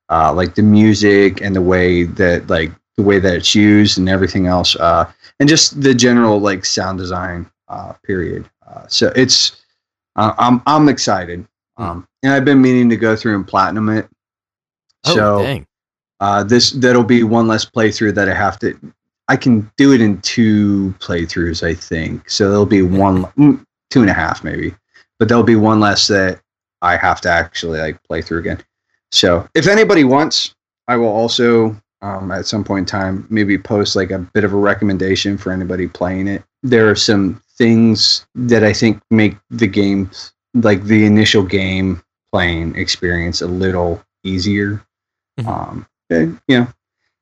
uh, 0.09 0.33
like 0.33 0.55
the 0.55 0.63
music 0.63 1.41
and 1.41 1.55
the 1.55 1.61
way 1.61 2.03
that 2.03 2.47
like 2.49 2.71
the 2.97 3.03
way 3.03 3.19
that 3.19 3.35
it's 3.35 3.55
used 3.55 3.97
and 3.97 4.09
everything 4.09 4.47
else, 4.47 4.75
uh, 4.75 5.11
and 5.39 5.47
just 5.47 5.81
the 5.81 5.93
general 5.93 6.39
like 6.39 6.65
sound 6.65 6.97
design. 6.97 7.49
Uh, 7.67 7.93
period. 8.03 8.49
Uh, 8.67 8.85
so 8.87 9.13
it's 9.15 9.63
uh, 10.17 10.33
I'm 10.37 10.61
I'm 10.65 10.89
excited, 10.89 11.47
um, 11.77 12.05
and 12.21 12.33
I've 12.33 12.43
been 12.43 12.61
meaning 12.61 12.89
to 12.89 12.97
go 12.97 13.15
through 13.15 13.35
and 13.35 13.47
platinum 13.47 13.87
it. 13.87 14.09
oh 15.05 15.15
so 15.15 15.37
dang! 15.41 15.65
uh, 16.19 16.43
this 16.43 16.71
that'll 16.71 17.05
be 17.05 17.23
one 17.23 17.47
less 17.47 17.63
playthrough 17.63 18.15
that 18.15 18.27
I 18.27 18.33
have 18.33 18.59
to. 18.59 18.77
I 19.29 19.37
can 19.37 19.71
do 19.77 19.93
it 19.93 20.01
in 20.01 20.19
two 20.19 20.93
playthroughs, 20.99 21.65
I 21.65 21.73
think. 21.73 22.29
So 22.29 22.49
there'll 22.49 22.65
be 22.65 22.81
one, 22.81 23.23
mm, 23.37 23.65
two 23.89 24.01
and 24.01 24.09
a 24.09 24.13
half 24.13 24.43
maybe, 24.43 24.75
but 25.17 25.29
there'll 25.29 25.43
be 25.43 25.55
one 25.55 25.79
less 25.79 26.07
that 26.07 26.41
I 26.81 26.97
have 26.97 27.21
to 27.21 27.29
actually 27.29 27.79
like 27.79 28.03
play 28.03 28.21
through 28.21 28.39
again. 28.39 28.61
So 29.11 29.47
if 29.55 29.67
anybody 29.67 30.03
wants, 30.03 30.53
I 30.89 30.97
will 30.97 31.07
also 31.07 31.75
um, 32.01 32.31
at 32.31 32.45
some 32.45 32.63
point 32.63 32.83
in 32.83 32.85
time 32.85 33.27
maybe 33.29 33.57
post 33.57 33.95
like 33.95 34.11
a 34.11 34.19
bit 34.19 34.43
of 34.43 34.53
a 34.53 34.57
recommendation 34.57 35.37
for 35.37 35.51
anybody 35.51 35.87
playing 35.87 36.27
it. 36.27 36.43
There 36.63 36.89
are 36.89 36.95
some 36.95 37.41
things 37.57 38.25
that 38.35 38.63
I 38.63 38.73
think 38.73 39.01
make 39.11 39.35
the 39.49 39.67
game 39.67 40.09
like 40.53 40.83
the 40.83 41.05
initial 41.05 41.43
game 41.43 42.01
playing 42.31 42.75
experience 42.75 43.41
a 43.41 43.47
little 43.47 44.03
easier. 44.23 44.83
Mhm. 45.39 45.47
Um, 45.47 45.87
and, 46.09 46.39
you 46.47 46.59
know, 46.59 46.67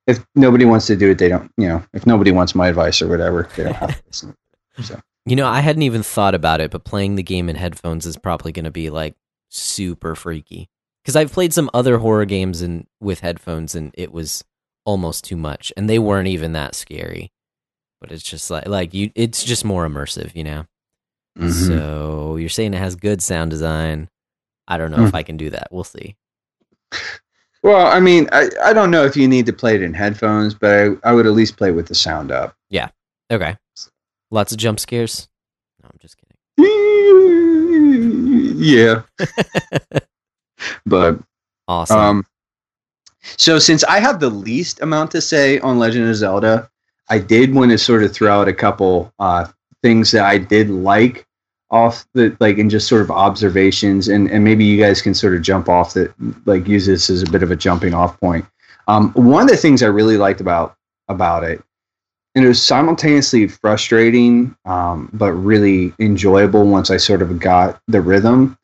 if 0.07 0.25
nobody 0.35 0.65
wants 0.65 0.87
to 0.87 0.95
do 0.95 1.11
it, 1.11 1.17
they 1.19 1.29
don't. 1.29 1.51
You 1.57 1.67
know, 1.67 1.83
if 1.93 2.05
nobody 2.05 2.31
wants 2.31 2.55
my 2.55 2.67
advice 2.67 3.01
or 3.01 3.07
whatever, 3.07 3.47
they 3.55 3.63
don't 3.63 3.75
have 3.75 3.95
to 3.95 4.03
listen. 4.07 4.35
You 5.25 5.35
know, 5.35 5.47
I 5.47 5.59
hadn't 5.59 5.83
even 5.83 6.01
thought 6.01 6.33
about 6.33 6.59
it, 6.59 6.71
but 6.71 6.85
playing 6.85 7.13
the 7.13 7.21
game 7.21 7.49
in 7.49 7.55
headphones 7.55 8.07
is 8.07 8.17
probably 8.17 8.51
going 8.51 8.65
to 8.65 8.71
be 8.71 8.89
like 8.89 9.15
super 9.49 10.15
freaky. 10.15 10.69
Because 11.03 11.15
I've 11.15 11.31
played 11.31 11.53
some 11.53 11.69
other 11.71 11.99
horror 11.99 12.25
games 12.25 12.61
and 12.61 12.87
with 12.99 13.19
headphones, 13.19 13.75
and 13.75 13.93
it 13.95 14.11
was 14.11 14.43
almost 14.85 15.23
too 15.23 15.35
much, 15.37 15.71
and 15.77 15.89
they 15.89 15.99
weren't 15.99 16.27
even 16.27 16.53
that 16.53 16.75
scary. 16.75 17.31
But 18.01 18.11
it's 18.11 18.23
just 18.23 18.49
like 18.49 18.67
like 18.67 18.93
you, 18.93 19.11
it's 19.15 19.43
just 19.43 19.65
more 19.65 19.87
immersive, 19.87 20.35
you 20.35 20.43
know. 20.43 20.65
Mhm. 21.37 21.67
So 21.67 22.35
you're 22.37 22.49
saying 22.49 22.73
it 22.73 22.77
has 22.77 22.95
good 22.95 23.21
sound 23.21 23.51
design. 23.51 24.09
I 24.67 24.77
don't 24.77 24.91
know 24.91 25.03
if 25.05 25.11
Mm. 25.11 25.15
I 25.17 25.23
can 25.23 25.37
do 25.37 25.49
that. 25.49 25.67
We'll 25.71 25.83
see. 25.83 26.15
Well, 27.61 27.87
I 27.87 27.99
mean, 27.99 28.29
I, 28.31 28.49
I 28.63 28.71
don't 28.73 28.89
know 28.91 29.03
if 29.03 29.17
you 29.17 29.27
need 29.27 29.45
to 29.47 29.53
play 29.53 29.75
it 29.75 29.81
in 29.81 29.93
headphones, 29.93 30.53
but 30.53 30.71
I, 31.03 31.09
I 31.09 31.11
would 31.13 31.25
at 31.25 31.33
least 31.33 31.57
play 31.57 31.71
with 31.71 31.87
the 31.87 31.95
sound 31.95 32.31
up. 32.31 32.55
Yeah. 32.69 32.89
Okay. 33.31 33.57
Lots 34.31 34.51
of 34.53 34.57
jump 34.59 34.79
scares. 34.79 35.27
No, 35.83 35.89
I'm 35.91 35.97
just 35.99 36.15
kidding. 36.17 36.37
Yeah, 38.61 39.03
but 40.85 41.19
Awesome. 41.67 41.97
um, 41.97 42.25
so 43.21 43.59
since 43.59 43.83
I 43.83 43.99
have 43.99 44.19
the 44.19 44.29
least 44.29 44.81
amount 44.81 45.11
to 45.11 45.21
say 45.21 45.59
on 45.59 45.79
Legend 45.79 46.09
of 46.09 46.15
Zelda, 46.15 46.69
I 47.09 47.19
did 47.19 47.53
want 47.53 47.71
to 47.71 47.77
sort 47.77 48.03
of 48.03 48.13
throw 48.13 48.41
out 48.41 48.47
a 48.47 48.53
couple 48.53 49.11
uh, 49.19 49.47
things 49.81 50.11
that 50.11 50.25
I 50.25 50.37
did 50.37 50.69
like 50.69 51.25
off 51.71 52.05
the 52.13 52.35
like 52.39 52.57
and 52.57 52.71
just 52.71 52.87
sort 52.87 53.01
of 53.01 53.11
observations 53.11 54.07
and 54.07 54.29
and 54.31 54.43
maybe 54.43 54.65
you 54.65 54.81
guys 54.81 55.01
can 55.01 55.13
sort 55.13 55.35
of 55.35 55.41
jump 55.41 55.69
off 55.69 55.93
that 55.93 56.13
like 56.45 56.67
use 56.67 56.85
this 56.87 57.09
as 57.09 57.21
a 57.21 57.29
bit 57.29 57.43
of 57.43 57.51
a 57.51 57.55
jumping 57.55 57.93
off 57.93 58.19
point. 58.19 58.45
Um, 58.87 59.11
one 59.13 59.43
of 59.43 59.49
the 59.49 59.57
things 59.57 59.83
i 59.83 59.85
really 59.85 60.17
liked 60.17 60.41
about 60.41 60.75
about 61.09 61.43
it 61.43 61.63
and 62.33 62.43
it 62.43 62.47
was 62.47 62.61
simultaneously 62.61 63.47
frustrating 63.47 64.55
um, 64.65 65.09
but 65.13 65.31
really 65.33 65.93
enjoyable 65.99 66.65
once 66.65 66.89
i 66.89 66.97
sort 66.97 67.21
of 67.21 67.37
got 67.39 67.79
the 67.87 68.01
rhythm 68.01 68.57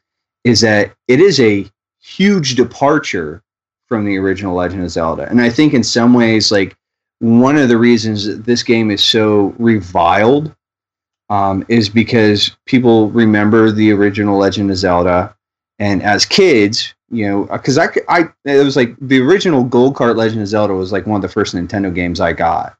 is 0.44 0.62
that 0.62 0.96
it 1.08 1.20
is 1.20 1.40
a 1.40 1.70
huge 2.02 2.56
departure 2.56 3.44
from 3.88 4.06
the 4.06 4.18
original 4.18 4.56
legend 4.56 4.84
of 4.84 4.90
zelda 4.90 5.28
and 5.30 5.42
i 5.42 5.50
think 5.50 5.74
in 5.74 5.84
some 5.84 6.14
ways 6.14 6.52
like 6.52 6.76
one 7.20 7.58
of 7.58 7.70
the 7.70 7.78
reasons 7.78 8.26
that 8.26 8.46
this 8.46 8.62
game 8.64 8.92
is 8.92 9.04
so 9.04 9.56
reviled 9.58 10.54
um, 11.30 11.66
is 11.70 11.90
because 11.90 12.56
people 12.66 13.10
remember 13.10 13.72
the 13.72 13.92
original 13.92 14.38
Legend 14.38 14.70
of 14.70 14.78
Zelda, 14.78 15.36
and 15.80 16.04
as 16.04 16.26
kids, 16.26 16.94
you 17.10 17.28
know, 17.28 17.46
because 17.46 17.78
I, 17.78 17.88
I, 18.10 18.26
it 18.44 18.64
was 18.64 18.76
like 18.76 18.96
the 19.02 19.20
original 19.22 19.64
Gold 19.64 19.96
Card 19.96 20.18
Legend 20.18 20.42
of 20.42 20.48
Zelda 20.48 20.74
was 20.74 20.92
like 20.92 21.08
one 21.08 21.16
of 21.18 21.22
the 21.22 21.34
first 21.34 21.56
Nintendo 21.56 21.94
games 21.94 22.20
I 22.20 22.34
got 22.34 22.78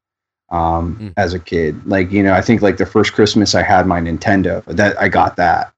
um, 0.52 0.98
Mm. 1.00 1.14
as 1.18 1.34
a 1.34 1.40
kid. 1.40 1.82
Like, 1.88 2.12
you 2.12 2.22
know, 2.22 2.34
I 2.34 2.42
think 2.42 2.62
like 2.62 2.78
the 2.78 2.86
first 2.86 3.14
Christmas 3.14 3.56
I 3.56 3.64
had 3.64 3.88
my 3.88 4.00
Nintendo, 4.00 4.64
that 4.66 5.00
I 5.02 5.08
got 5.08 5.38
that, 5.38 5.74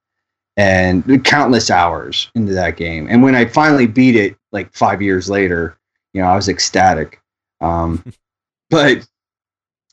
and 0.57 1.23
countless 1.23 1.69
hours 1.71 2.29
into 2.35 2.53
that 2.53 2.75
game. 2.77 3.07
And 3.09 3.21
when 3.23 3.35
I 3.35 3.45
finally 3.45 3.87
beat 3.87 4.15
it, 4.15 4.35
like 4.51 4.73
five 4.73 5.01
years 5.01 5.29
later, 5.29 5.77
you 6.13 6.21
know, 6.21 6.27
I 6.27 6.35
was 6.35 6.49
ecstatic. 6.49 7.21
Um, 7.61 8.03
but 8.69 9.07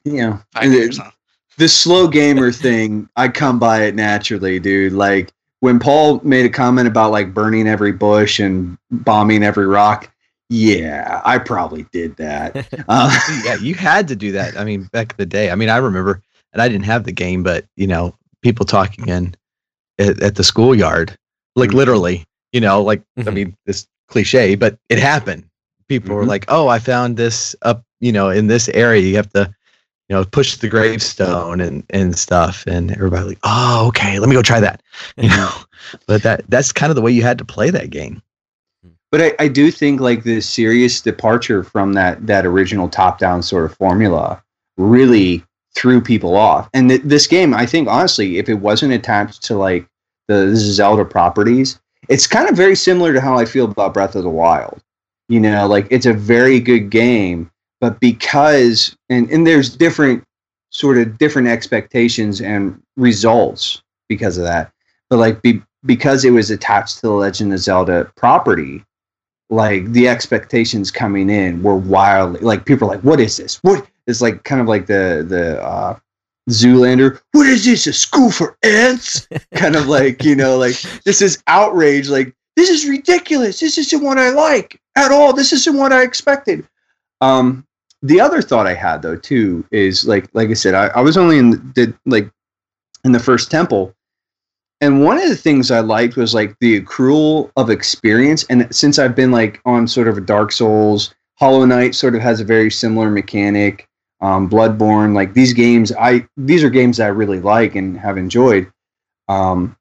you 0.05 0.15
know, 0.19 0.41
Five 0.55 0.65
and 0.65 0.73
the- 0.73 0.77
years, 0.79 0.99
huh? 0.99 1.11
the 1.59 1.69
slow 1.69 2.09
gamer 2.09 2.51
thing, 2.51 3.09
I 3.17 3.29
come 3.29 3.59
by 3.59 3.85
it 3.85 3.95
naturally, 3.95 4.59
dude. 4.59 4.93
Like 4.95 5.31
when 5.61 5.79
Paul 5.79 6.21
made 6.25 6.45
a 6.47 6.51
comment 6.51 6.89
about 6.89 7.11
like 7.13 7.33
burning 7.33 7.69
every 7.69 7.93
bush 7.93 8.41
and 8.41 8.77
bombing 8.91 9.43
every 9.43 9.67
rock, 9.67 10.11
yeah, 10.51 11.23
I 11.25 11.39
probably 11.39 11.87
did 11.93 12.17
that. 12.17 12.67
Uh, 12.89 13.19
yeah, 13.45 13.57
you 13.57 13.75
had 13.75 14.07
to 14.09 14.17
do 14.17 14.33
that. 14.33 14.59
I 14.59 14.65
mean, 14.65 14.85
back 14.93 15.13
in 15.13 15.17
the 15.17 15.25
day. 15.27 15.51
I 15.51 15.55
mean, 15.55 15.69
I 15.71 15.79
remember, 15.79 16.21
and 16.53 16.61
I 16.61 16.69
didn't 16.69 16.85
have 16.85 17.05
the 17.05 17.13
game, 17.13 17.43
but 17.43 17.65
you 17.77 17.87
know, 17.87 18.15
people 18.43 18.67
talking 18.67 19.09
in 19.09 19.35
at, 19.99 20.23
at 20.23 20.35
the 20.37 20.45
schoolyard, 20.45 21.17
like 21.57 21.71
Mhm. 21.71 21.75
literally, 21.75 22.25
you 22.53 22.61
know, 22.61 22.83
like 22.83 23.03
I 23.19 23.23
Mhm. 23.23 23.35
mean, 23.35 23.57
this 23.67 23.87
cliche, 24.09 24.55
but 24.55 24.79
it 24.89 24.99
happened. 24.99 25.45
People 25.89 26.15
were 26.17 26.25
Mhm. 26.25 26.29
like, 26.29 26.45
"Oh, 26.49 26.69
I 26.69 26.79
found 26.79 27.17
this 27.17 27.55
up, 27.63 27.83
you 28.01 28.13
know, 28.13 28.31
in 28.31 28.47
this 28.47 28.69
area. 28.71 29.03
You 29.03 29.17
have 29.17 29.31
to, 29.35 29.55
you 30.09 30.17
know, 30.17 30.25
push 30.25 30.57
the 30.57 30.69
gravestone 30.69 31.61
and 31.61 31.85
and 31.91 32.17
stuff." 32.19 32.65
And 32.67 32.91
everybody 32.93 33.27
like, 33.29 33.39
"Oh, 33.43 33.87
okay, 33.89 34.19
let 34.19 34.29
me 34.29 34.35
go 34.35 34.43
try 34.43 34.61
that." 34.61 34.83
You 35.17 35.29
know, 35.29 35.51
but 36.07 36.23
that 36.23 36.45
that's 36.49 36.73
kind 36.73 36.91
of 36.91 36.97
the 36.97 37.03
way 37.03 37.13
you 37.13 37.23
had 37.23 37.39
to 37.39 37.45
play 37.45 37.71
that 37.71 37.91
game. 37.91 38.23
but 39.13 39.21
I, 39.23 39.33
I 39.39 39.49
do 39.49 39.71
think 39.71 40.01
like 40.01 40.25
the 40.25 40.41
serious 40.41 41.01
departure 41.01 41.63
from 41.63 41.93
that 41.93 42.27
that 42.27 42.45
original 42.47 42.89
top 42.89 43.19
down 43.19 43.43
sort 43.43 43.65
of 43.65 43.77
formula 43.77 44.43
really 44.77 45.45
threw 45.75 46.01
people 46.01 46.37
off. 46.37 46.69
And 46.73 46.89
th- 46.89 47.03
this 47.05 47.27
game, 47.27 47.55
I 47.55 47.67
think 47.67 47.89
honestly, 47.89 48.39
if 48.39 48.49
it 48.49 48.55
wasn't 48.55 48.93
attached 48.93 49.43
to 49.45 49.57
like 49.57 49.87
the 50.29 50.55
Zelda 50.57 51.05
properties, 51.05 51.81
it's 52.09 52.27
kind 52.27 52.49
of 52.49 52.57
very 52.57 52.77
similar 52.77 53.13
to 53.13 53.21
how 53.21 53.37
I 53.37 53.45
feel 53.45 53.65
about 53.65 53.95
Breath 53.95 54.15
of 54.15 54.23
the 54.23 54.31
Wild. 54.31 54.83
You 55.29 55.41
know, 55.41 55.67
like 55.67 55.87
it's 55.91 56.07
a 56.07 56.13
very 56.13 56.61
good 56.61 56.91
game, 56.91 57.51
but 57.81 57.99
because 57.99 58.95
and 59.09 59.31
and 59.31 59.47
there's 59.47 59.75
different 59.75 60.23
sort 60.71 60.99
of 60.99 61.17
different 61.19 61.49
expectations 61.49 62.41
and 62.41 62.81
results 62.97 63.83
because 64.09 64.37
of 64.37 64.45
that. 64.45 64.71
But 65.09 65.19
like 65.19 65.41
be, 65.41 65.63
because 65.87 66.25
it 66.25 66.31
was 66.31 66.51
attached 66.51 66.97
to 66.97 67.03
the 67.03 67.13
Legend 67.13 67.53
of 67.55 67.59
Zelda 67.59 68.11
property, 68.17 68.85
like 69.49 69.91
the 69.93 70.09
expectations 70.09 70.91
coming 70.91 71.31
in 71.31 71.63
were 71.63 71.77
wildly 71.77 72.41
like 72.41 72.67
people 72.67 72.89
are 72.89 72.97
like, 72.97 73.05
"What 73.05 73.21
is 73.21 73.39
this? 73.39 73.57
What 73.63 73.87
is 74.07 74.23
like 74.23 74.45
kind 74.45 74.61
of 74.61 74.67
like 74.67 74.87
the 74.87 75.25
the 75.27 75.63
uh, 75.63 75.99
Zoolander? 76.51 77.21
What 77.33 77.47
is 77.47 77.65
this? 77.65 77.87
A 77.87 77.93
school 77.93 78.31
for 78.31 78.57
ants? 78.63 79.29
kind 79.55 79.77
of 79.77 79.87
like 79.87 80.25
you 80.25 80.35
know, 80.35 80.57
like 80.57 80.81
this 81.05 81.23
is 81.23 81.43
outrage. 81.47 82.09
Like 82.09 82.35
this 82.57 82.71
is 82.71 82.89
ridiculous. 82.89 83.61
This 83.61 83.79
isn't 83.79 84.03
what 84.03 84.19
I 84.19 84.31
like 84.31 84.81
at 84.97 85.13
all. 85.13 85.33
This 85.33 85.53
isn't 85.53 85.77
what 85.77 85.93
I 85.93 86.03
expected. 86.03 86.67
Um, 87.21 87.67
the 88.03 88.21
other 88.21 88.43
thought 88.43 88.67
I 88.67 88.75
had 88.75 89.03
though 89.03 89.17
too 89.17 89.65
is 89.71 90.07
like 90.07 90.29
like 90.35 90.51
I 90.51 90.55
said, 90.55 90.75
I, 90.75 90.89
I 90.89 91.01
was 91.01 91.17
only 91.17 91.39
in 91.39 91.51
the 91.75 91.95
like 92.05 92.31
in 93.05 93.13
the 93.13 93.19
first 93.19 93.51
temple, 93.51 93.95
and 94.81 95.03
one 95.03 95.19
of 95.19 95.29
the 95.29 95.37
things 95.37 95.71
I 95.71 95.81
liked 95.81 96.17
was 96.17 96.35
like 96.35 96.55
the 96.61 96.81
accrual 96.81 97.51
of 97.57 97.71
experience. 97.71 98.45
And 98.51 98.73
since 98.75 98.99
I've 98.99 99.17
been 99.17 99.31
like 99.31 99.61
on 99.65 99.89
sort 99.89 100.09
of 100.09 100.19
a 100.19 100.21
Dark 100.21 100.53
Souls, 100.53 101.15
Hollow 101.37 101.65
Knight 101.65 101.95
sort 101.95 102.15
of 102.15 102.21
has 102.21 102.41
a 102.41 102.45
very 102.45 102.71
similar 102.71 103.11
mechanic. 103.11 103.89
Um, 104.25 104.49
Bloodborne, 104.49 105.15
like 105.15 105.35
these 105.35 105.53
games, 105.53 105.93
I 105.93 106.27
these 106.39 106.65
are 106.65 106.71
games 106.71 106.99
I 106.99 107.09
really 107.09 107.41
like 107.41 107.75
and 107.75 107.99
have 107.99 108.17
enjoyed. 108.17 108.73
Um, 109.29 109.77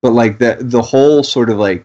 but 0.00 0.12
like 0.12 0.38
the 0.38 0.58
the 0.60 0.80
whole 0.80 1.24
sort 1.24 1.50
of 1.50 1.58
like 1.58 1.84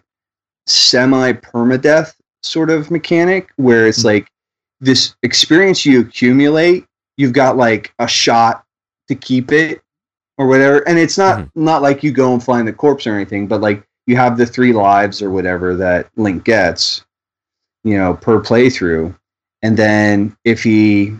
semi 0.68 1.32
permadeath 1.32 2.14
sort 2.44 2.70
of 2.70 2.92
mechanic 2.92 3.50
where 3.56 3.88
it's 3.88 4.04
like 4.04 4.28
this 4.78 5.16
experience 5.24 5.84
you 5.84 6.00
accumulate, 6.00 6.86
you've 7.16 7.32
got 7.32 7.56
like 7.56 7.92
a 7.98 8.06
shot 8.06 8.64
to 9.08 9.16
keep 9.16 9.50
it 9.50 9.82
or 10.38 10.46
whatever. 10.46 10.88
And 10.88 11.00
it's 11.00 11.18
not 11.18 11.48
not 11.56 11.82
like 11.82 12.04
you 12.04 12.12
go 12.12 12.32
and 12.32 12.40
find 12.40 12.68
the 12.68 12.72
corpse 12.72 13.08
or 13.08 13.16
anything, 13.16 13.48
but 13.48 13.60
like 13.60 13.82
you 14.06 14.14
have 14.14 14.38
the 14.38 14.46
three 14.46 14.72
lives 14.72 15.22
or 15.22 15.30
whatever 15.30 15.74
that 15.74 16.08
Link 16.14 16.44
gets, 16.44 17.04
you 17.82 17.98
know, 17.98 18.14
per 18.14 18.40
playthrough. 18.40 19.12
And 19.62 19.76
then 19.76 20.36
if 20.44 20.62
he 20.62 21.16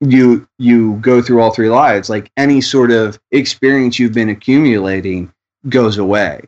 you 0.00 0.46
you 0.58 0.94
go 0.96 1.22
through 1.22 1.40
all 1.40 1.50
three 1.50 1.70
lives, 1.70 2.08
like 2.08 2.30
any 2.36 2.60
sort 2.60 2.90
of 2.90 3.18
experience 3.32 3.98
you've 3.98 4.14
been 4.14 4.28
accumulating 4.28 5.32
goes 5.68 5.98
away. 5.98 6.42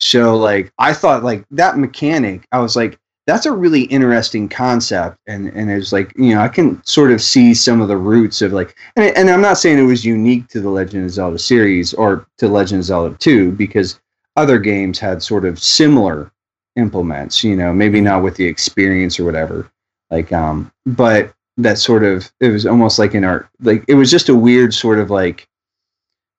So 0.00 0.36
like 0.36 0.72
I 0.78 0.92
thought 0.92 1.24
like 1.24 1.44
that 1.50 1.78
mechanic, 1.78 2.46
I 2.52 2.58
was 2.58 2.76
like, 2.76 2.98
that's 3.26 3.46
a 3.46 3.52
really 3.52 3.82
interesting 3.82 4.48
concept. 4.48 5.18
And 5.26 5.48
and 5.48 5.70
it's 5.70 5.92
like 5.92 6.12
you 6.16 6.34
know 6.34 6.40
i 6.40 6.48
can 6.48 6.82
sort 6.84 7.12
of 7.12 7.22
see 7.22 7.54
some 7.54 7.80
of 7.80 7.88
the 7.88 7.96
roots 7.96 8.42
of 8.42 8.52
like 8.52 8.74
and, 8.96 9.16
and 9.16 9.30
i'm 9.30 9.40
not 9.40 9.58
saying 9.58 9.78
it 9.78 9.82
was 9.82 10.04
unique 10.04 10.48
to 10.48 10.60
the 10.60 10.70
legend 10.70 11.04
of 11.04 11.10
zelda 11.10 11.38
series 11.38 11.94
or 11.94 12.26
to 12.38 12.48
legend 12.48 12.80
of 12.80 12.84
zelda 12.86 13.16
2 13.18 13.52
because 13.52 14.00
other 14.36 14.58
games 14.58 14.98
had 14.98 15.22
sort 15.22 15.44
of 15.44 15.60
similar 15.60 16.32
implements 16.76 17.44
you 17.44 17.54
know 17.54 17.72
maybe 17.72 18.00
not 18.00 18.22
with 18.22 18.36
the 18.36 18.46
experience 18.46 19.20
or 19.20 19.24
whatever. 19.24 19.70
Like 20.10 20.32
um 20.32 20.72
but 20.86 21.32
that 21.62 21.78
sort 21.78 22.04
of 22.04 22.30
it 22.40 22.48
was 22.50 22.66
almost 22.66 22.98
like 22.98 23.14
an 23.14 23.24
art 23.24 23.48
like 23.60 23.84
it 23.88 23.94
was 23.94 24.10
just 24.10 24.28
a 24.28 24.34
weird 24.34 24.72
sort 24.74 24.98
of 24.98 25.10
like 25.10 25.46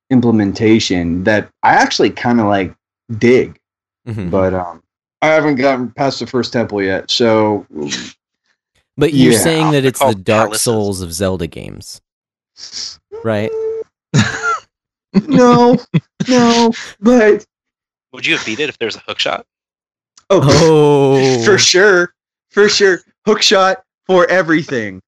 implementation 0.10 1.23
that 1.23 1.49
i 1.63 1.73
actually 1.73 2.10
kind 2.10 2.39
of 2.39 2.47
like 2.47 2.73
dig 3.17 3.57
Mhm. 4.07 4.31
but 4.31 4.53
um 4.53 4.81
I 5.23 5.27
haven't 5.27 5.55
gotten 5.57 5.91
past 5.91 6.19
the 6.19 6.25
first 6.25 6.51
temple 6.51 6.81
yet, 6.81 7.12
so 7.12 7.67
But 8.97 9.13
you're 9.13 9.34
Yeah. 9.34 9.38
saying 9.38 9.71
that 9.71 9.81
They're 9.81 9.89
it's 9.89 9.99
the 9.99 10.15
Dark 10.15 10.47
palaces. 10.47 10.62
Souls 10.63 11.01
of 11.01 11.13
Zelda 11.13 11.45
games, 11.45 12.01
right? 13.23 13.51
no, 15.27 15.77
no, 16.27 16.73
but 16.99 17.45
Would 18.13 18.25
you 18.25 18.36
have 18.36 18.45
beat 18.45 18.60
it 18.60 18.69
if 18.69 18.77
there 18.79 18.88
was 18.88 18.95
a 18.95 18.99
hook 19.01 19.19
shot? 19.19 19.45
oh, 20.31 20.41
Oh, 20.43 21.43
for 21.45 21.60
sure, 21.60 22.13
for 22.49 22.67
sure, 22.67 23.01
hook 23.27 23.43
shot 23.43 23.84
for 24.07 24.27
everything. 24.27 25.01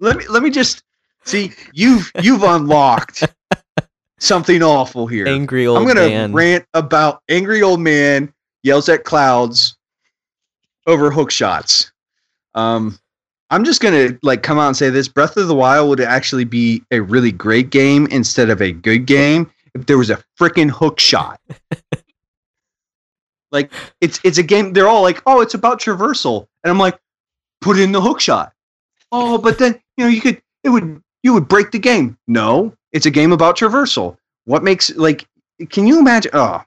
Let 0.00 0.16
me 0.16 0.26
let 0.28 0.42
me 0.42 0.50
just 0.50 0.82
see 1.24 1.52
you've 1.72 2.12
you've 2.20 2.42
unlocked 2.42 3.24
something 4.18 4.62
awful 4.62 5.06
here. 5.06 5.26
angry 5.26 5.66
old 5.66 5.78
I'm 5.78 5.86
gonna 5.86 6.08
man. 6.08 6.32
rant 6.32 6.66
about 6.74 7.22
angry 7.28 7.62
old 7.62 7.80
man 7.80 8.32
yells 8.62 8.88
at 8.88 9.04
clouds 9.04 9.76
over 10.86 11.10
hook 11.10 11.30
shots. 11.30 11.92
Um, 12.54 12.98
I'm 13.50 13.64
just 13.64 13.80
gonna 13.80 14.18
like 14.22 14.42
come 14.42 14.58
out 14.58 14.68
and 14.68 14.76
say 14.76 14.90
this: 14.90 15.08
Breath 15.08 15.36
of 15.36 15.48
the 15.48 15.54
Wild 15.54 15.88
would 15.88 16.00
actually 16.00 16.44
be 16.44 16.82
a 16.90 17.00
really 17.00 17.32
great 17.32 17.70
game 17.70 18.06
instead 18.10 18.50
of 18.50 18.60
a 18.60 18.72
good 18.72 19.06
game 19.06 19.50
if 19.74 19.86
there 19.86 19.98
was 19.98 20.10
a 20.10 20.22
freaking 20.38 20.70
hook 20.70 20.98
shot. 20.98 21.40
like 23.52 23.70
it's 24.00 24.20
it's 24.24 24.38
a 24.38 24.42
game. 24.42 24.72
They're 24.72 24.88
all 24.88 25.02
like, 25.02 25.22
"Oh, 25.26 25.40
it's 25.40 25.54
about 25.54 25.80
traversal," 25.80 26.48
and 26.64 26.70
I'm 26.70 26.78
like, 26.78 26.98
"Put 27.60 27.78
in 27.78 27.92
the 27.92 28.00
hook 28.00 28.20
shot." 28.20 28.52
Oh, 29.18 29.38
but 29.38 29.58
then 29.58 29.80
you 29.96 30.04
know 30.04 30.10
you 30.10 30.20
could 30.20 30.42
it 30.62 30.68
would 30.68 31.02
you 31.22 31.32
would 31.32 31.48
break 31.48 31.70
the 31.70 31.78
game. 31.78 32.18
No, 32.26 32.74
it's 32.92 33.06
a 33.06 33.10
game 33.10 33.32
about 33.32 33.56
traversal. 33.56 34.18
What 34.44 34.62
makes 34.62 34.94
like 34.96 35.26
can 35.70 35.86
you 35.86 35.98
imagine 35.98 36.32
oh. 36.34 36.62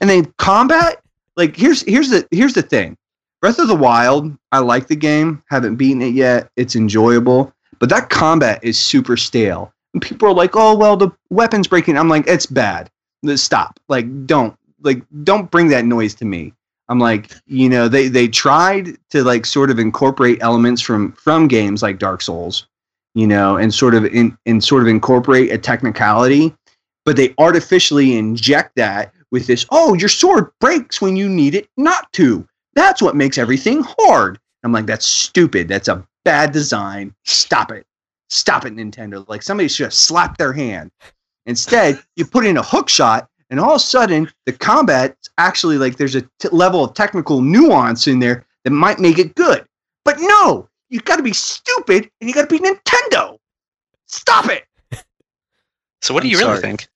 And 0.00 0.08
then 0.08 0.32
combat 0.38 1.02
like 1.36 1.56
here's 1.56 1.82
here's 1.82 2.10
the 2.10 2.28
here's 2.30 2.54
the 2.54 2.62
thing. 2.62 2.96
Breath 3.40 3.58
of 3.58 3.66
the 3.66 3.74
wild 3.74 4.36
i 4.52 4.60
like 4.60 4.86
the 4.86 4.96
game. 4.96 5.42
Haven't 5.50 5.76
beaten 5.76 6.00
it 6.00 6.14
yet. 6.14 6.48
It's 6.56 6.76
enjoyable. 6.76 7.52
But 7.80 7.88
that 7.88 8.08
combat 8.08 8.60
is 8.62 8.78
super 8.78 9.16
stale. 9.16 9.72
And 9.94 10.02
people 10.02 10.28
are 10.28 10.34
like 10.34 10.54
oh 10.54 10.76
well 10.76 10.96
the 10.96 11.10
weapons 11.30 11.66
breaking. 11.66 11.98
I'm 11.98 12.08
like 12.08 12.28
it's 12.28 12.46
bad. 12.46 12.88
Stop. 13.34 13.80
Like 13.88 14.26
don't 14.26 14.56
like 14.82 15.02
don't 15.24 15.50
bring 15.50 15.68
that 15.68 15.84
noise 15.84 16.14
to 16.14 16.24
me 16.24 16.52
i'm 16.88 16.98
like 16.98 17.32
you 17.46 17.68
know 17.68 17.88
they 17.88 18.08
they 18.08 18.28
tried 18.28 18.96
to 19.10 19.22
like 19.24 19.46
sort 19.46 19.70
of 19.70 19.78
incorporate 19.78 20.38
elements 20.40 20.80
from 20.80 21.12
from 21.12 21.48
games 21.48 21.82
like 21.82 21.98
dark 21.98 22.22
souls 22.22 22.66
you 23.14 23.26
know 23.26 23.56
and 23.56 23.72
sort 23.72 23.94
of 23.94 24.04
in 24.06 24.36
and 24.46 24.62
sort 24.62 24.82
of 24.82 24.88
incorporate 24.88 25.50
a 25.50 25.58
technicality 25.58 26.54
but 27.04 27.16
they 27.16 27.34
artificially 27.38 28.16
inject 28.16 28.72
that 28.76 29.12
with 29.30 29.46
this 29.46 29.66
oh 29.70 29.94
your 29.94 30.08
sword 30.08 30.50
breaks 30.60 31.00
when 31.00 31.16
you 31.16 31.28
need 31.28 31.54
it 31.54 31.68
not 31.76 32.12
to 32.12 32.46
that's 32.74 33.02
what 33.02 33.16
makes 33.16 33.38
everything 33.38 33.82
hard 33.98 34.38
i'm 34.64 34.72
like 34.72 34.86
that's 34.86 35.06
stupid 35.06 35.68
that's 35.68 35.88
a 35.88 36.06
bad 36.28 36.52
design. 36.52 37.14
Stop 37.24 37.72
it. 37.72 37.86
Stop 38.28 38.66
it, 38.66 38.76
Nintendo. 38.76 39.26
Like 39.28 39.42
somebody 39.42 39.66
should 39.66 39.84
have 39.84 39.94
slapped 39.94 40.36
their 40.36 40.52
hand. 40.52 40.90
Instead, 41.46 42.02
you 42.16 42.26
put 42.26 42.44
in 42.44 42.58
a 42.58 42.62
hook 42.62 42.90
shot, 42.90 43.30
and 43.50 43.58
all 43.60 43.70
of 43.72 43.76
a 43.76 43.80
sudden, 43.80 44.30
the 44.46 44.52
combat 44.52 45.16
actually 45.38 45.78
like 45.78 45.96
there's 45.96 46.14
a 46.14 46.22
t- 46.38 46.48
level 46.52 46.84
of 46.84 46.94
technical 46.94 47.40
nuance 47.40 48.06
in 48.06 48.18
there 48.18 48.44
that 48.64 48.70
might 48.70 48.98
make 48.98 49.18
it 49.18 49.34
good. 49.34 49.64
But 50.04 50.16
no, 50.20 50.68
you've 50.90 51.04
got 51.04 51.16
to 51.16 51.22
be 51.22 51.32
stupid, 51.32 52.10
and 52.20 52.28
you 52.28 52.34
got 52.34 52.48
to 52.48 52.58
be 52.58 52.62
Nintendo. 52.64 53.38
Stop 54.06 54.46
it. 54.50 54.64
So 56.00 56.14
what 56.14 56.22
do 56.22 56.28
I'm 56.28 56.32
you 56.32 56.38
really 56.38 56.60
sorry. 56.60 56.76
think? 56.76 56.88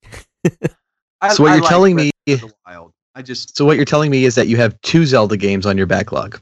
I, 1.20 1.34
So 1.34 1.42
what 1.42 1.50
I 1.50 1.55
you're 1.55 1.62
like 1.62 1.68
telling 1.70 1.94
Breath 1.96 2.11
me- 2.26 2.34
the 2.36 2.53
Wild. 2.66 2.92
I 3.16 3.22
just 3.22 3.57
So 3.57 3.64
what 3.64 3.74
you're 3.76 3.84
telling 3.84 4.11
me 4.12 4.24
is 4.24 4.36
that 4.36 4.46
you 4.46 4.57
have 4.59 4.80
two 4.82 5.05
Zelda 5.07 5.36
games 5.36 5.66
on 5.66 5.76
your 5.76 5.86
backlog. 5.86 6.40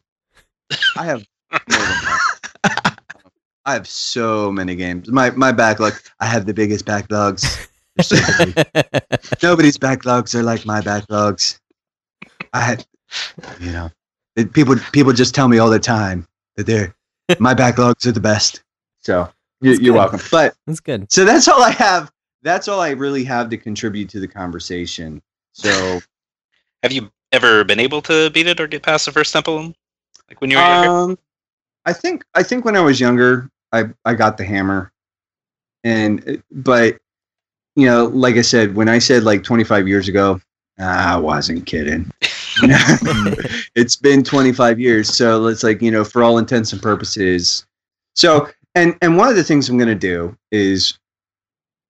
I 0.97 1.05
have 1.07 1.25
more 1.51 1.61
than 1.69 2.05
that. 2.05 2.99
I 3.65 3.73
have 3.73 3.89
so 3.89 4.53
many 4.53 4.77
games. 4.77 5.09
My 5.11 5.31
my 5.31 5.53
backlog. 5.53 5.95
I 6.21 6.27
have 6.27 6.45
the 6.47 6.53
biggest 6.55 6.85
backlogs. 6.85 7.67
They're 8.09 8.21
so 8.21 8.45
big. 8.47 8.67
Nobody's 9.43 9.79
backlogs 9.79 10.35
are 10.35 10.43
like 10.43 10.65
my 10.67 10.81
backlogs. 10.81 11.59
I 12.53 12.61
had, 12.61 12.87
you 13.61 13.71
know, 13.73 13.91
it, 14.37 14.53
people 14.53 14.77
people 14.93 15.13
just 15.13 15.35
tell 15.35 15.49
me 15.49 15.59
all 15.59 15.71
the 15.71 15.79
time 15.79 16.27
that 16.57 16.67
they're 16.67 16.95
my 17.39 17.55
backlogs 17.55 18.07
are 18.07 18.13
the 18.13 18.21
best. 18.21 18.63
So 19.01 19.29
you, 19.61 19.71
That's 19.73 19.83
you're 19.83 19.93
good. 19.95 19.99
welcome. 19.99 20.21
But 20.31 20.55
That's 20.67 20.81
good. 20.81 21.11
so 21.13 21.25
that's 21.25 21.49
all 21.49 21.63
I 21.63 21.71
have. 21.71 22.11
That's 22.43 22.69
all 22.69 22.81
I 22.81 22.91
really 22.91 23.25
have 23.25 23.51
to 23.51 23.57
contribute 23.57 24.09
to 24.11 24.21
the 24.21 24.29
conversation. 24.29 25.21
So 25.53 26.01
Have 26.83 26.93
you 26.93 27.11
ever 27.33 27.63
been 27.65 27.79
able 27.81 28.01
to 28.03 28.31
beat 28.31 28.47
it 28.47 28.59
or 28.61 28.67
get 28.67 28.83
past 28.83 29.05
the 29.07 29.13
first 29.13 29.33
temple? 29.33 29.75
Like 30.29 30.41
when 30.41 30.51
you 30.51 30.57
were 30.57 30.63
younger? 30.63 30.89
Um, 30.91 31.19
I 31.85 31.93
think 31.93 32.25
I 32.35 32.43
think 32.43 32.65
when 32.65 32.77
I 32.77 32.81
was 32.81 32.99
younger, 33.01 33.51
I 33.73 33.85
I 34.05 34.15
got 34.15 34.37
the 34.39 34.45
hammer, 34.45 34.91
and 35.85 36.43
but 36.51 36.99
you 37.81 37.87
know, 37.87 38.07
like 38.07 38.37
I 38.37 38.43
said, 38.43 38.75
when 38.75 38.89
I 38.89 38.99
said 38.99 39.23
like 39.23 39.43
25 39.43 39.89
years 39.89 40.09
ago, 40.09 40.41
I 40.79 41.17
wasn't 41.17 41.67
kidding. 41.67 42.11
It's 43.77 43.97
been 43.97 44.23
25 44.23 44.81
years, 44.81 45.09
so 45.09 45.47
it's 45.47 45.63
like 45.63 45.81
you 45.81 45.91
know, 45.91 46.05
for 46.05 46.23
all 46.23 46.37
intents 46.39 46.73
and 46.73 46.83
purposes. 46.83 47.65
So, 48.15 48.49
and 48.75 48.97
and 49.01 49.17
one 49.17 49.29
of 49.29 49.37
the 49.37 49.45
things 49.45 49.69
I'm 49.69 49.79
going 49.79 49.89
to 49.89 49.95
do 49.95 50.37
is, 50.51 50.99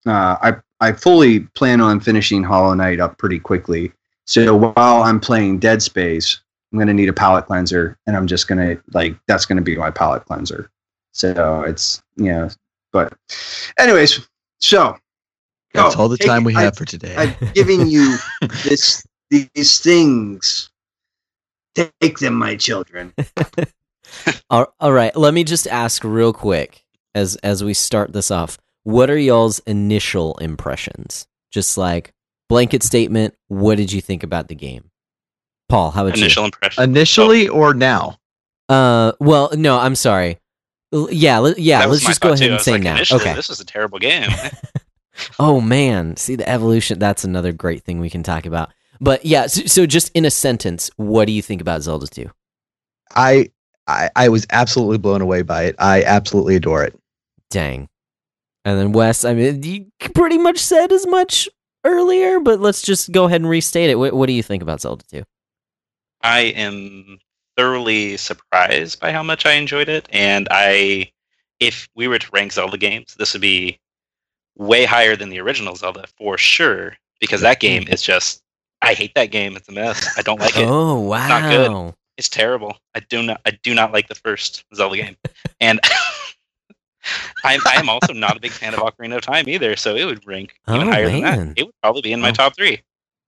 uh, 0.07 0.37
I 0.41 0.55
I 0.81 0.93
fully 0.93 1.41
plan 1.41 1.81
on 1.81 1.99
finishing 1.99 2.45
Hollow 2.45 2.75
Knight 2.75 3.01
up 3.01 3.19
pretty 3.19 3.41
quickly. 3.41 3.93
So 4.27 4.55
while 4.55 5.03
I'm 5.03 5.19
playing 5.19 5.59
Dead 5.59 5.83
Space, 5.83 6.41
I'm 6.73 6.79
gonna 6.79 6.95
need 6.95 7.09
a 7.09 7.13
palate 7.13 7.47
cleanser, 7.47 7.99
and 8.07 8.17
I'm 8.17 8.29
just 8.29 8.47
gonna 8.47 8.77
like 8.93 9.17
that's 9.27 9.47
gonna 9.47 9.63
be 9.63 9.77
my 9.77 9.91
palate 9.91 10.25
cleanser. 10.27 10.71
So 11.13 11.63
it's 11.63 12.03
you 12.17 12.27
know, 12.27 12.51
but 12.93 13.13
anyways, 13.79 14.29
so 14.59 14.97
That's 15.73 15.95
oh, 15.97 16.01
all 16.01 16.09
the 16.09 16.17
take 16.19 16.27
time 16.29 16.43
it. 16.43 16.47
we 16.47 16.57
I- 16.57 16.63
have 16.63 16.77
for 16.77 16.85
today. 16.85 17.15
I've 17.17 17.55
given 17.55 17.89
you 17.89 18.17
this 18.65 19.05
these 19.31 19.81
things. 19.81 20.71
Take 21.75 22.19
them, 22.19 22.35
my 22.35 22.57
children. 22.57 23.15
all, 24.51 24.75
all 24.81 24.93
right, 24.93 25.15
let 25.17 25.33
me 25.35 25.45
just 25.45 25.69
ask 25.69 26.03
real 26.03 26.33
quick 26.33 26.85
as 27.15 27.37
as 27.37 27.63
we 27.63 27.75
start 27.75 28.13
this 28.13 28.31
off. 28.31 28.59
What 28.83 29.09
are 29.11 29.19
y'all's 29.19 29.61
initial 29.61 30.37
impressions? 30.39 31.27
Just 31.53 31.79
like 31.79 32.13
blanket 32.49 32.83
statement. 32.83 33.35
What 33.49 33.77
did 33.77 33.93
you 33.93 34.01
think 34.01 34.23
about 34.25 34.49
the 34.49 34.55
game, 34.57 34.91
Paul? 35.69 35.93
How 35.93 36.05
about 36.07 36.19
Initial 36.19 36.45
impression. 36.47 36.83
Initially 36.83 37.49
or 37.49 37.73
now? 37.75 38.19
Uh, 38.69 39.13
well, 39.21 39.51
no, 39.55 39.79
I'm 39.79 39.95
sorry. 39.95 40.39
L- 40.93 41.09
Yeah, 41.11 41.39
let, 41.39 41.59
yeah. 41.59 41.85
Let's 41.85 42.05
just 42.05 42.21
go 42.21 42.31
ahead 42.33 42.39
too. 42.39 42.53
And 42.55 42.61
say 42.61 42.73
like, 42.73 42.83
now. 42.83 43.01
Okay. 43.01 43.35
This 43.35 43.51
is 43.51 43.61
a 43.61 43.65
terrible 43.65 43.99
game. 44.01 44.31
Oh 45.39 45.61
man, 45.61 46.17
see 46.17 46.37
the 46.37 46.49
evolution. 46.49 46.99
That's 46.99 47.25
another 47.25 47.53
great 47.53 47.83
thing 47.83 48.01
we 48.01 48.11
can 48.11 48.23
talk 48.23 48.47
about. 48.47 48.73
But 49.01 49.25
yeah, 49.25 49.47
so, 49.47 49.63
so 49.67 49.87
just 49.87 50.11
in 50.15 50.25
a 50.25 50.31
sentence, 50.31 50.91
what 50.97 51.27
do 51.27 51.33
you 51.33 51.43
think 51.43 51.61
about 51.61 51.83
Zelda 51.83 52.07
2? 52.07 52.31
I, 53.17 53.51
I 53.87 54.11
I 54.15 54.29
was 54.29 54.47
absolutely 54.51 54.99
blown 54.99 55.23
away 55.23 55.43
by 55.43 55.65
it. 55.65 55.77
I 55.79 56.03
absolutely 56.05 56.57
adore 56.57 56.85
it. 56.85 56.99
Dang. 57.51 57.89
And 58.65 58.79
then 58.79 58.93
Wes, 58.93 59.25
I 59.25 59.35
mean, 59.35 59.63
you 59.63 59.87
pretty 60.15 60.39
much 60.39 60.59
said 60.59 60.93
as 60.93 61.07
much 61.07 61.49
earlier, 61.85 62.41
but 62.41 62.61
let's 62.61 62.83
just 62.83 63.11
go 63.11 63.25
ahead 63.25 63.41
and 63.41 63.49
restate 63.49 63.91
it. 63.91 63.97
What, 63.97 64.13
what 64.13 64.27
do 64.27 64.35
you 64.35 64.43
think 64.43 64.63
about 64.63 64.83
Zelda 64.83 65.05
2? 65.11 65.23
I 66.23 66.41
am 66.41 67.19
thoroughly 67.57 68.19
surprised 68.19 69.01
by 69.01 69.13
how 69.13 69.23
much 69.23 69.47
I 69.47 69.53
enjoyed 69.53 69.89
it, 69.89 70.07
and 70.13 70.47
I, 70.51 71.11
if 71.59 71.89
we 71.95 72.07
were 72.07 72.19
to 72.19 72.31
rank 72.33 72.53
Zelda 72.53 72.77
games, 72.77 73.15
this 73.19 73.33
would 73.33 73.41
be 73.41 73.80
way 74.61 74.85
higher 74.85 75.17
than 75.17 75.31
the 75.31 75.41
original 75.41 75.75
Zelda 75.75 76.05
for 76.19 76.37
sure. 76.39 76.97
Because 77.19 77.41
that 77.41 77.61
game 77.61 77.85
mm-hmm. 77.85 77.93
is 77.93 78.03
just, 78.03 78.43
I 78.83 78.95
hate 78.95 79.15
that 79.15 79.27
game. 79.31 79.57
It's 79.57 79.69
a 79.69 79.73
mess. 79.73 80.17
I 80.17 80.23
don't 80.23 80.41
like 80.41 80.57
it. 80.57 80.67
Oh 80.67 81.01
wow. 81.01 81.19
it's 81.21 81.29
not 81.29 81.51
good. 81.51 81.95
It's 82.17 82.29
terrible. 82.29 82.77
I 82.95 83.01
do 83.01 83.23
not. 83.23 83.41
I 83.47 83.53
do 83.63 83.75
not 83.75 83.93
like 83.93 84.09
the 84.09 84.15
first 84.15 84.65
Zelda 84.75 84.97
game, 84.97 85.17
and 85.61 85.81
I'm 87.45 87.61
I'm 87.67 87.89
also 87.89 88.13
not 88.13 88.37
a 88.37 88.41
big 88.41 88.51
fan 88.53 88.75
of 88.75 88.81
Ocarina 88.81 89.17
of 89.17 89.23
Time 89.23 89.49
either. 89.49 89.75
So 89.77 89.97
it 89.97 90.05
would 90.05 90.27
rank 90.27 90.55
even 90.69 90.89
Oh, 90.89 90.91
higher 90.91 91.09
than 91.09 91.21
that. 91.23 91.53
It 91.57 91.65
would 91.65 91.75
probably 91.83 92.03
be 92.03 92.13
in 92.13 92.21
my 92.21 92.31
Oh. 92.31 92.33
top 92.33 92.57
three. 92.57 92.83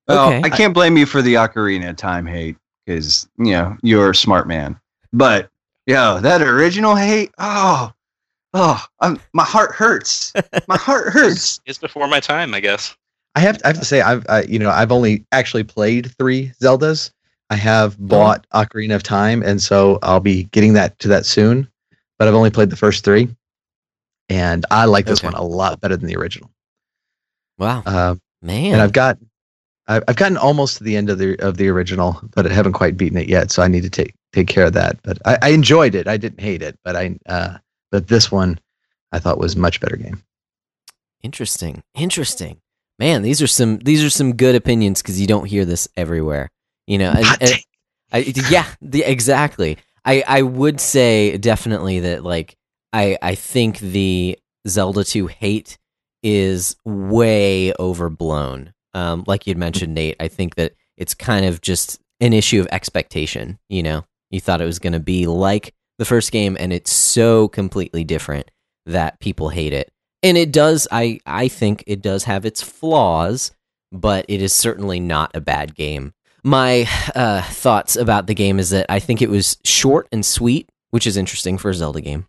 Well, 0.08 0.28
Okay. 0.28 0.42
I 0.44 0.50
can't 0.50 0.74
blame 0.74 0.96
you 0.96 1.06
for 1.06 1.22
the 1.22 1.34
Ocarina 1.34 1.90
of 1.90 1.96
Time 1.96 2.26
hate 2.26 2.56
because 2.84 3.28
you 3.38 3.52
know 3.52 3.76
you're 3.82 4.10
a 4.10 4.14
smart 4.14 4.46
man. 4.46 4.78
But 5.12 5.50
yo, 5.86 6.20
that 6.20 6.42
original 6.42 6.94
hate, 6.94 7.30
oh, 7.38 7.92
oh, 8.54 8.84
I'm, 9.00 9.20
my 9.32 9.44
heart 9.44 9.74
hurts. 9.74 10.32
My 10.68 10.76
heart 10.76 11.08
hurts. 11.12 11.60
It's 11.66 11.78
before 11.78 12.06
my 12.08 12.20
time, 12.20 12.54
I 12.54 12.60
guess. 12.60 12.96
I 13.34 13.40
have 13.40 13.60
I 13.64 13.68
have 13.68 13.78
to 13.78 13.84
say 13.86 14.02
I've 14.02 14.26
I, 14.28 14.42
you 14.42 14.58
know 14.58 14.68
I've 14.70 14.92
only 14.92 15.24
actually 15.32 15.64
played 15.64 16.14
three 16.18 16.52
Zeldas. 16.60 17.10
I 17.50 17.56
have 17.56 17.98
bought 17.98 18.44
Oh. 18.52 18.58
bought 18.58 18.68
Ocarina 18.70 18.94
of 18.94 19.02
Time, 19.02 19.42
and 19.42 19.60
so 19.62 19.98
I'll 20.02 20.20
be 20.20 20.44
getting 20.44 20.74
that 20.74 20.98
to 20.98 21.08
that 21.08 21.24
soon. 21.24 21.66
But 22.18 22.28
I've 22.28 22.34
only 22.34 22.50
played 22.50 22.68
the 22.70 22.76
first 22.76 23.04
three, 23.04 23.34
and 24.28 24.66
I 24.70 24.84
like 24.84 25.06
this 25.06 25.20
Okay. 25.20 25.28
one 25.28 25.34
a 25.34 25.42
lot 25.42 25.80
better 25.80 25.96
than 25.96 26.06
the 26.08 26.16
original. 26.16 26.50
Wow. 27.58 27.82
Uh, 27.86 28.16
Man. 28.42 28.74
and 28.74 28.82
I've 28.82 28.92
got 28.92 29.18
I've, 29.88 30.04
I've 30.08 30.16
gotten 30.16 30.36
almost 30.36 30.76
to 30.78 30.84
the 30.84 30.96
end 30.96 31.08
of 31.10 31.18
the 31.18 31.38
of 31.40 31.56
the 31.56 31.68
original, 31.68 32.20
but 32.34 32.46
I 32.46 32.52
haven't 32.52 32.74
quite 32.74 32.96
beaten 32.98 33.16
it 33.18 33.28
yet. 33.28 33.50
So 33.50 33.62
I 33.62 33.68
need 33.68 33.82
to 33.82 33.90
take 33.90 34.14
take 34.34 34.46
care 34.48 34.66
of 34.66 34.72
that. 34.74 35.00
But 35.02 35.18
I, 35.24 35.38
I 35.42 35.48
enjoyed 35.50 35.94
it. 35.94 36.06
I 36.06 36.16
didn't 36.18 36.40
hate 36.40 36.60
it, 36.62 36.78
but 36.84 36.96
I 36.96 37.18
uh, 37.26 37.56
but 37.92 38.08
this 38.08 38.32
one 38.32 38.58
I 39.12 39.20
thought 39.20 39.38
was 39.38 39.54
much 39.54 39.80
better 39.80 39.96
game. 39.96 40.24
Interesting. 41.22 41.84
Interesting. 41.94 42.60
Man, 42.98 43.22
these 43.22 43.40
are 43.40 43.46
some 43.46 43.78
these 43.78 44.02
are 44.02 44.10
some 44.10 44.34
good 44.34 44.56
opinions 44.56 45.00
because 45.00 45.20
you 45.20 45.28
don't 45.28 45.46
hear 45.46 45.64
this 45.64 45.86
everywhere. 45.96 46.50
You 46.88 46.98
know, 46.98 47.12
and- 47.16 47.40
take. 47.40 47.66
I, 48.12 48.18
yeah, 48.50 48.66
the, 48.82 49.02
exactly. 49.04 49.78
I, 50.04 50.22
I 50.26 50.42
would 50.42 50.80
say 50.80 51.38
definitely 51.38 52.00
that 52.00 52.24
like 52.24 52.56
I 52.92 53.16
I 53.22 53.34
think 53.34 53.78
the 53.78 54.38
Zelda 54.68 55.04
2 55.04 55.28
hate 55.28 55.78
is 56.22 56.76
way 56.84 57.72
overblown. 57.78 58.72
Um, 58.94 59.24
like 59.26 59.46
you'd 59.46 59.56
mentioned, 59.56 59.94
Nate, 59.94 60.16
I 60.20 60.28
think 60.28 60.56
that 60.56 60.74
it's 60.96 61.14
kind 61.14 61.46
of 61.46 61.62
just 61.62 62.00
an 62.20 62.32
issue 62.32 62.60
of 62.60 62.68
expectation. 62.70 63.58
You 63.68 63.82
know, 63.82 64.04
you 64.30 64.40
thought 64.40 64.60
it 64.60 64.66
was 64.66 64.78
going 64.78 64.92
to 64.92 65.00
be 65.00 65.26
like 65.26 65.74
the 66.02 66.06
first 66.06 66.32
game, 66.32 66.56
and 66.58 66.72
it's 66.72 66.92
so 66.92 67.48
completely 67.48 68.04
different 68.04 68.50
that 68.86 69.20
people 69.20 69.48
hate 69.48 69.72
it. 69.72 69.90
And 70.22 70.36
it 70.36 70.52
does. 70.52 70.88
I 70.90 71.20
I 71.24 71.48
think 71.48 71.84
it 71.86 72.02
does 72.02 72.24
have 72.24 72.44
its 72.44 72.62
flaws, 72.62 73.52
but 73.90 74.24
it 74.28 74.42
is 74.42 74.52
certainly 74.52 75.00
not 75.00 75.30
a 75.34 75.40
bad 75.40 75.74
game 75.74 76.12
my 76.44 76.88
uh, 77.14 77.42
thoughts 77.42 77.96
about 77.96 78.26
the 78.26 78.34
game 78.34 78.58
is 78.58 78.70
that 78.70 78.86
I 78.88 78.98
think 78.98 79.22
it 79.22 79.30
was 79.30 79.56
short 79.64 80.08
and 80.12 80.24
sweet, 80.24 80.68
which 80.90 81.06
is 81.06 81.16
interesting 81.16 81.58
for 81.58 81.70
a 81.70 81.74
Zelda 81.74 82.00
game. 82.00 82.26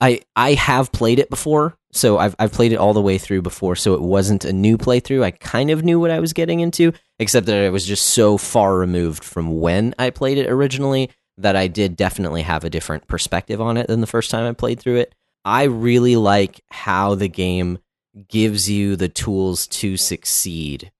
I 0.00 0.20
I 0.36 0.54
have 0.54 0.92
played 0.92 1.18
it 1.18 1.30
before, 1.30 1.76
so 1.92 2.18
I've 2.18 2.34
I've 2.38 2.52
played 2.52 2.72
it 2.72 2.78
all 2.78 2.92
the 2.92 3.00
way 3.00 3.16
through 3.16 3.42
before, 3.42 3.76
so 3.76 3.94
it 3.94 4.02
wasn't 4.02 4.44
a 4.44 4.52
new 4.52 4.76
playthrough. 4.76 5.22
I 5.22 5.30
kind 5.30 5.70
of 5.70 5.84
knew 5.84 6.00
what 6.00 6.10
I 6.10 6.20
was 6.20 6.32
getting 6.32 6.60
into, 6.60 6.92
except 7.18 7.46
that 7.46 7.64
I 7.64 7.70
was 7.70 7.86
just 7.86 8.06
so 8.08 8.36
far 8.36 8.76
removed 8.76 9.24
from 9.24 9.60
when 9.60 9.94
I 9.98 10.10
played 10.10 10.36
it 10.36 10.50
originally 10.50 11.10
that 11.38 11.56
I 11.56 11.66
did 11.66 11.96
definitely 11.96 12.42
have 12.42 12.64
a 12.64 12.70
different 12.70 13.06
perspective 13.06 13.60
on 13.60 13.76
it 13.76 13.88
than 13.88 14.00
the 14.00 14.06
first 14.06 14.30
time 14.30 14.46
I 14.46 14.52
played 14.52 14.80
through 14.80 14.96
it. 14.96 15.14
I 15.44 15.64
really 15.64 16.16
like 16.16 16.60
how 16.70 17.14
the 17.14 17.28
game 17.28 17.78
gives 18.28 18.70
you 18.70 18.96
the 18.96 19.08
tools 19.08 19.66
to 19.66 19.96
succeed 19.96 20.92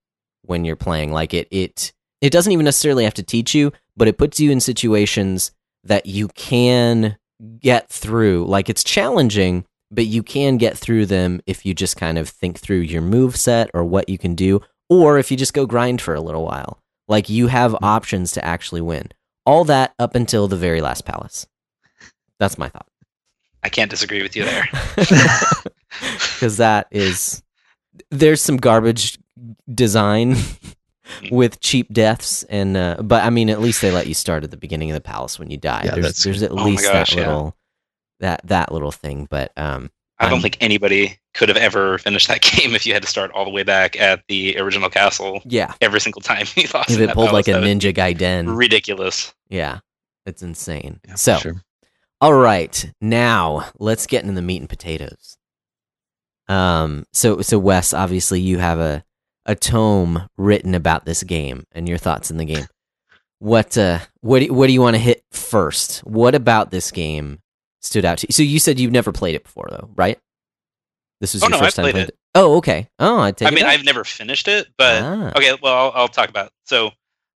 when 0.43 0.65
you're 0.65 0.75
playing. 0.75 1.11
Like 1.11 1.33
it 1.33 1.47
it 1.51 1.93
it 2.21 2.31
doesn't 2.31 2.51
even 2.51 2.65
necessarily 2.65 3.03
have 3.03 3.13
to 3.15 3.23
teach 3.23 3.55
you, 3.55 3.71
but 3.95 4.07
it 4.07 4.17
puts 4.17 4.39
you 4.39 4.51
in 4.51 4.59
situations 4.59 5.51
that 5.83 6.05
you 6.05 6.27
can 6.29 7.17
get 7.59 7.89
through. 7.89 8.45
Like 8.45 8.69
it's 8.69 8.83
challenging, 8.83 9.65
but 9.91 10.05
you 10.05 10.23
can 10.23 10.57
get 10.57 10.77
through 10.77 11.05
them 11.05 11.41
if 11.45 11.65
you 11.65 11.73
just 11.73 11.97
kind 11.97 12.17
of 12.17 12.29
think 12.29 12.59
through 12.59 12.79
your 12.79 13.01
move 13.01 13.35
set 13.35 13.69
or 13.73 13.83
what 13.83 14.09
you 14.09 14.17
can 14.17 14.35
do, 14.35 14.61
or 14.89 15.17
if 15.17 15.31
you 15.31 15.37
just 15.37 15.53
go 15.53 15.65
grind 15.65 16.01
for 16.01 16.13
a 16.13 16.21
little 16.21 16.45
while. 16.45 16.79
Like 17.07 17.29
you 17.29 17.47
have 17.47 17.75
options 17.83 18.31
to 18.33 18.43
actually 18.43 18.81
win. 18.81 19.09
All 19.45 19.63
that 19.65 19.93
up 19.99 20.15
until 20.15 20.47
the 20.47 20.55
very 20.57 20.81
last 20.81 21.05
palace. 21.05 21.45
That's 22.39 22.57
my 22.57 22.69
thought. 22.69 22.87
I 23.63 23.69
can't 23.69 23.89
disagree 23.89 24.21
with 24.21 24.35
you 24.35 24.43
there. 24.45 24.67
because 24.95 26.57
that 26.57 26.87
is 26.91 27.41
there's 28.11 28.41
some 28.41 28.57
garbage 28.57 29.17
design 29.73 30.35
with 31.31 31.59
cheap 31.61 31.91
deaths 31.93 32.43
and 32.43 32.75
uh, 32.75 32.97
but 33.01 33.23
I 33.23 33.29
mean 33.29 33.49
at 33.49 33.61
least 33.61 33.81
they 33.81 33.91
let 33.91 34.07
you 34.07 34.13
start 34.13 34.43
at 34.43 34.51
the 34.51 34.57
beginning 34.57 34.89
of 34.91 34.95
the 34.95 35.01
palace 35.01 35.39
when 35.39 35.49
you 35.49 35.57
die. 35.57 35.83
Yeah, 35.85 35.91
there's 35.91 36.03
that's- 36.05 36.23
there's 36.23 36.43
at 36.43 36.51
Oh 36.51 36.55
least 36.55 36.83
gosh, 36.83 37.11
that 37.11 37.17
yeah. 37.17 37.27
little 37.27 37.57
that 38.19 38.41
that 38.45 38.71
little 38.71 38.91
thing, 38.91 39.27
but 39.29 39.51
um 39.57 39.89
I 40.19 40.25
don't 40.25 40.33
I'm- 40.33 40.41
think 40.41 40.57
anybody 40.61 41.17
could 41.33 41.49
have 41.49 41.57
ever 41.57 41.97
finished 41.97 42.27
that 42.29 42.41
game 42.57 42.73
if 42.75 42.85
you 42.85 42.93
had 42.93 43.01
to 43.01 43.07
start 43.09 43.31
all 43.31 43.43
the 43.45 43.51
way 43.51 43.63
back 43.63 43.99
at 43.99 44.23
the 44.29 44.57
original 44.57 44.89
castle 44.89 45.41
yeah, 45.45 45.73
every 45.81 45.99
single 45.99 46.21
time 46.21 46.45
you 46.55 46.67
lost. 46.73 46.91
if 46.91 46.99
it 46.99 47.11
pulled 47.11 47.33
like 47.33 47.47
a 47.47 47.53
Ninja 47.53 47.93
Gaiden, 47.93 48.45
was 48.45 48.55
ridiculous. 48.55 49.33
yeah, 49.49 49.79
it's 50.25 50.41
insane. 50.43 50.99
Yeah, 51.07 51.15
so 51.15 51.37
sure. 51.37 51.55
All 52.21 52.33
right, 52.33 52.89
now 53.01 53.69
let's 53.77 54.07
get 54.07 54.23
into 54.23 54.35
the 54.35 54.41
meat 54.41 54.61
and 54.61 54.69
potatoes. 54.69 55.37
Um, 56.47 57.05
so 57.11 57.41
so 57.41 57.57
Wes, 57.59 57.93
obviously 57.93 58.39
you 58.39 58.59
have 58.59 58.79
a 58.79 59.03
a 59.45 59.55
tome 59.55 60.27
written 60.37 60.73
about 60.73 61.05
this 61.05 61.21
game 61.23 61.65
and 61.71 61.87
your 61.89 61.97
thoughts 61.97 62.31
in 62.31 62.37
the 62.37 62.45
game. 62.45 62.65
What 63.39 63.77
uh, 63.77 63.99
what 64.21 64.39
do, 64.39 64.53
what 64.53 64.67
do 64.67 64.73
you 64.73 64.81
want 64.81 64.95
to 64.95 65.01
hit 65.01 65.23
first? 65.31 65.99
What 65.99 66.35
about 66.35 66.71
this 66.71 66.89
game 66.91 67.39
stood 67.85 68.05
out 68.05 68.19
to 68.19 68.27
you? 68.27 68.31
So 68.33 68.43
you 68.43 68.59
said 68.59 68.79
you've 68.79 68.91
never 68.91 69.11
played 69.11 69.35
it 69.35 69.43
before, 69.43 69.67
though, 69.69 69.89
right? 69.95 70.19
This 71.21 71.33
was 71.33 71.43
Oh, 71.43 71.47
your 71.47 71.51
no, 71.51 71.59
first 71.59 71.79
I've 71.79 71.83
time 71.83 71.83
played 71.83 71.91
playing 71.93 72.07
it. 72.09 72.17
Oh, 72.35 72.57
okay. 72.57 72.89
Oh, 72.99 73.19
I 73.21 73.31
take 73.31 73.47
I 73.47 73.51
it 73.51 73.55
mean, 73.55 73.63
back. 73.63 73.79
I've 73.79 73.85
never 73.85 74.03
finished 74.03 74.47
it, 74.47 74.67
but 74.77 75.01
Ah. 75.03 75.31
okay. 75.37 75.55
Well, 75.61 75.73
I'll, 75.73 75.91
I'll 75.95 76.07
talk 76.09 76.29
about. 76.29 76.51
So, 76.65 76.91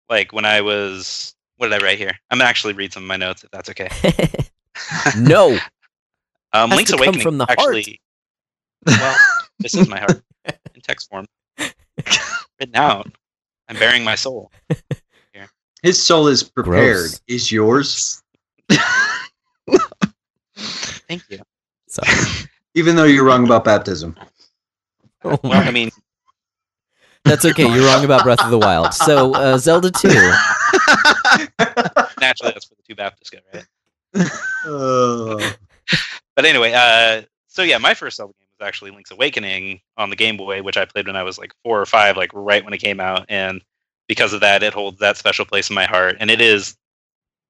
like 0.09 0.33
when 0.33 0.45
I 0.45 0.61
was, 0.61 1.35
what 1.57 1.67
did 1.69 1.81
I 1.81 1.85
write 1.85 1.97
here? 1.99 2.11
I'm 2.31 2.39
gonna 2.39 2.49
actually 2.49 2.73
read 2.73 2.91
some 2.93 3.03
of 3.03 3.07
my 3.07 3.17
notes 3.17 3.43
if 3.43 3.51
that's 3.51 3.69
okay. 3.69 3.89
no. 5.17 5.57
Um, 6.53 6.69
Link's 6.71 6.89
to 6.91 6.97
come 6.97 7.03
Awakening 7.05 7.21
from 7.23 7.37
the 7.37 7.45
heart. 7.45 7.59
actually. 7.59 8.01
Well, 8.85 9.15
this 9.59 9.75
is 9.75 9.87
my 9.87 9.99
heart 9.99 10.23
in 10.45 10.81
text 10.81 11.09
form, 11.09 11.25
written 12.59 12.75
out. 12.75 13.07
I'm 13.69 13.75
bearing 13.77 14.03
my 14.03 14.15
soul. 14.15 14.51
His 15.83 16.01
soul 16.03 16.27
is 16.27 16.41
prepared. 16.41 16.95
Gross. 17.09 17.21
Is 17.27 17.51
yours? 17.51 18.23
Thank 20.57 21.23
you. 21.29 21.39
So, 21.87 22.01
Even 22.73 22.95
though 22.95 23.05
you're 23.05 23.23
wrong 23.23 23.45
about 23.45 23.63
baptism. 23.63 24.17
Oh 25.23 25.39
Well, 25.43 25.67
I 25.67 25.71
mean, 25.71 25.89
That's 27.23 27.45
okay. 27.45 27.63
You're 27.63 27.85
wrong 27.85 28.05
about 28.05 28.23
Breath 28.23 28.43
of 28.43 28.51
the 28.51 28.57
Wild. 28.57 28.93
So 28.93 29.33
uh, 29.33 29.57
Zelda 29.57 29.91
Two. 29.91 30.07
naturally, 32.21 32.53
that's 32.53 32.69
where 32.69 32.77
the 32.77 32.83
two 32.87 32.95
Baptists 32.95 33.29
go, 33.29 33.39
right? 33.53 33.65
But 36.35 36.45
anyway, 36.45 36.73
uh, 36.73 37.23
so 37.47 37.63
yeah, 37.63 37.79
my 37.79 37.93
first 37.93 38.17
Zelda 38.17 38.33
game 38.39 38.47
was 38.59 38.65
actually 38.65 38.91
Link's 38.91 39.11
Awakening 39.11 39.81
on 39.97 40.09
the 40.09 40.15
Game 40.15 40.37
Boy, 40.37 40.61
which 40.61 40.77
I 40.77 40.85
played 40.85 41.07
when 41.07 41.15
I 41.15 41.23
was 41.23 41.37
like 41.37 41.51
four 41.63 41.81
or 41.81 41.85
five, 41.85 42.15
like 42.15 42.31
right 42.33 42.63
when 42.63 42.73
it 42.73 42.77
came 42.77 42.99
out, 42.99 43.25
and 43.27 43.61
because 44.07 44.33
of 44.33 44.41
that, 44.41 44.63
it 44.63 44.73
holds 44.73 44.99
that 44.99 45.17
special 45.17 45.45
place 45.45 45.69
in 45.69 45.75
my 45.75 45.85
heart. 45.85 46.17
And 46.19 46.31
it 46.31 46.39
is 46.39 46.77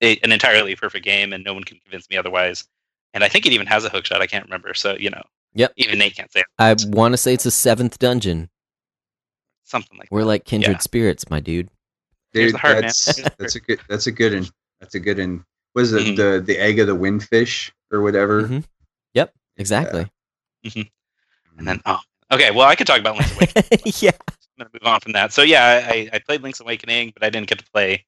a, 0.01 0.17
an 0.23 0.31
entirely 0.31 0.75
perfect 0.75 1.05
game, 1.05 1.33
and 1.33 1.43
no 1.43 1.53
one 1.53 1.63
can 1.63 1.79
convince 1.79 2.09
me 2.09 2.17
otherwise. 2.17 2.67
And 3.13 3.23
I 3.23 3.29
think 3.29 3.45
it 3.45 3.51
even 3.53 3.67
has 3.67 3.83
a 3.85 3.89
hookshot. 3.89 4.21
I 4.21 4.27
can't 4.27 4.43
remember, 4.45 4.73
so 4.73 4.95
you 4.99 5.09
know, 5.09 5.21
Yep. 5.55 5.73
even 5.77 5.97
Nate 5.99 6.15
can't 6.15 6.31
say 6.31 6.41
it. 6.41 6.45
I 6.59 6.75
want 6.89 7.13
to 7.13 7.17
say 7.17 7.33
it's 7.33 7.45
a 7.45 7.51
seventh 7.51 7.97
dungeon. 7.99 8.49
something 9.63 9.97
like 9.97 10.07
We're 10.11 10.21
that. 10.21 10.27
like 10.27 10.45
kindred 10.45 10.75
Yeah. 10.77 10.79
spirits, 10.79 11.29
my 11.29 11.39
dude. 11.41 11.69
Dude, 12.33 12.53
the 12.53 12.57
heart, 12.57 12.75
man. 12.75 12.81
that's 12.83 13.05
that's 13.37 13.55
a 13.55 13.59
good 13.59 13.79
that's 13.89 14.07
a 14.07 14.11
good 14.11 14.33
one. 14.33 14.47
That's 14.79 14.95
a 14.95 14.99
good 14.99 15.17
one. 15.17 15.43
Was 15.75 15.93
it 15.93 16.03
Mhm. 16.03 16.15
the 16.15 16.41
the 16.45 16.57
egg 16.57 16.79
of 16.79 16.87
the 16.87 16.95
windfish 16.95 17.71
or 17.91 18.01
whatever? 18.01 18.43
Mhm. 18.43 18.63
Yep, 19.13 19.33
exactly. 19.57 20.09
and 20.63 21.67
then 21.67 21.81
oh, 21.85 21.99
okay. 22.31 22.51
Well, 22.51 22.67
I 22.67 22.75
could 22.75 22.87
talk 22.87 22.99
about 22.99 23.15
Link's 23.17 23.31
Awakening. 23.35 23.93
yeah. 23.99 24.11
I'm 24.59 24.65
gonna 24.65 24.69
move 24.73 24.83
on 24.87 24.99
from 25.01 25.11
that. 25.13 25.33
So 25.33 25.41
yeah, 25.43 25.87
I, 25.89 26.09
I 26.13 26.19
played 26.19 26.41
Link's 26.41 26.59
Awakening, 26.59 27.11
but 27.13 27.23
I 27.23 27.29
didn't 27.29 27.47
get 27.47 27.59
to 27.59 27.65
play 27.71 28.05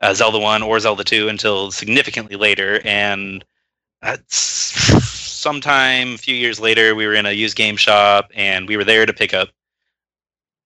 uh, 0.00 0.14
Zelda 0.14 0.38
One 0.38 0.62
or 0.62 0.78
Zelda 0.80 1.04
Two 1.04 1.28
until 1.28 1.70
significantly 1.70 2.36
later. 2.36 2.80
And 2.84 3.42
s- 3.42 3.46
sometime 4.28 6.14
a 6.14 6.18
few 6.18 6.34
years 6.34 6.60
later, 6.60 6.94
we 6.94 7.06
were 7.06 7.14
in 7.14 7.26
a 7.26 7.32
used 7.32 7.56
game 7.56 7.76
shop, 7.76 8.30
and 8.34 8.68
we 8.68 8.76
were 8.76 8.84
there 8.84 9.06
to 9.06 9.12
pick 9.12 9.34
up, 9.34 9.48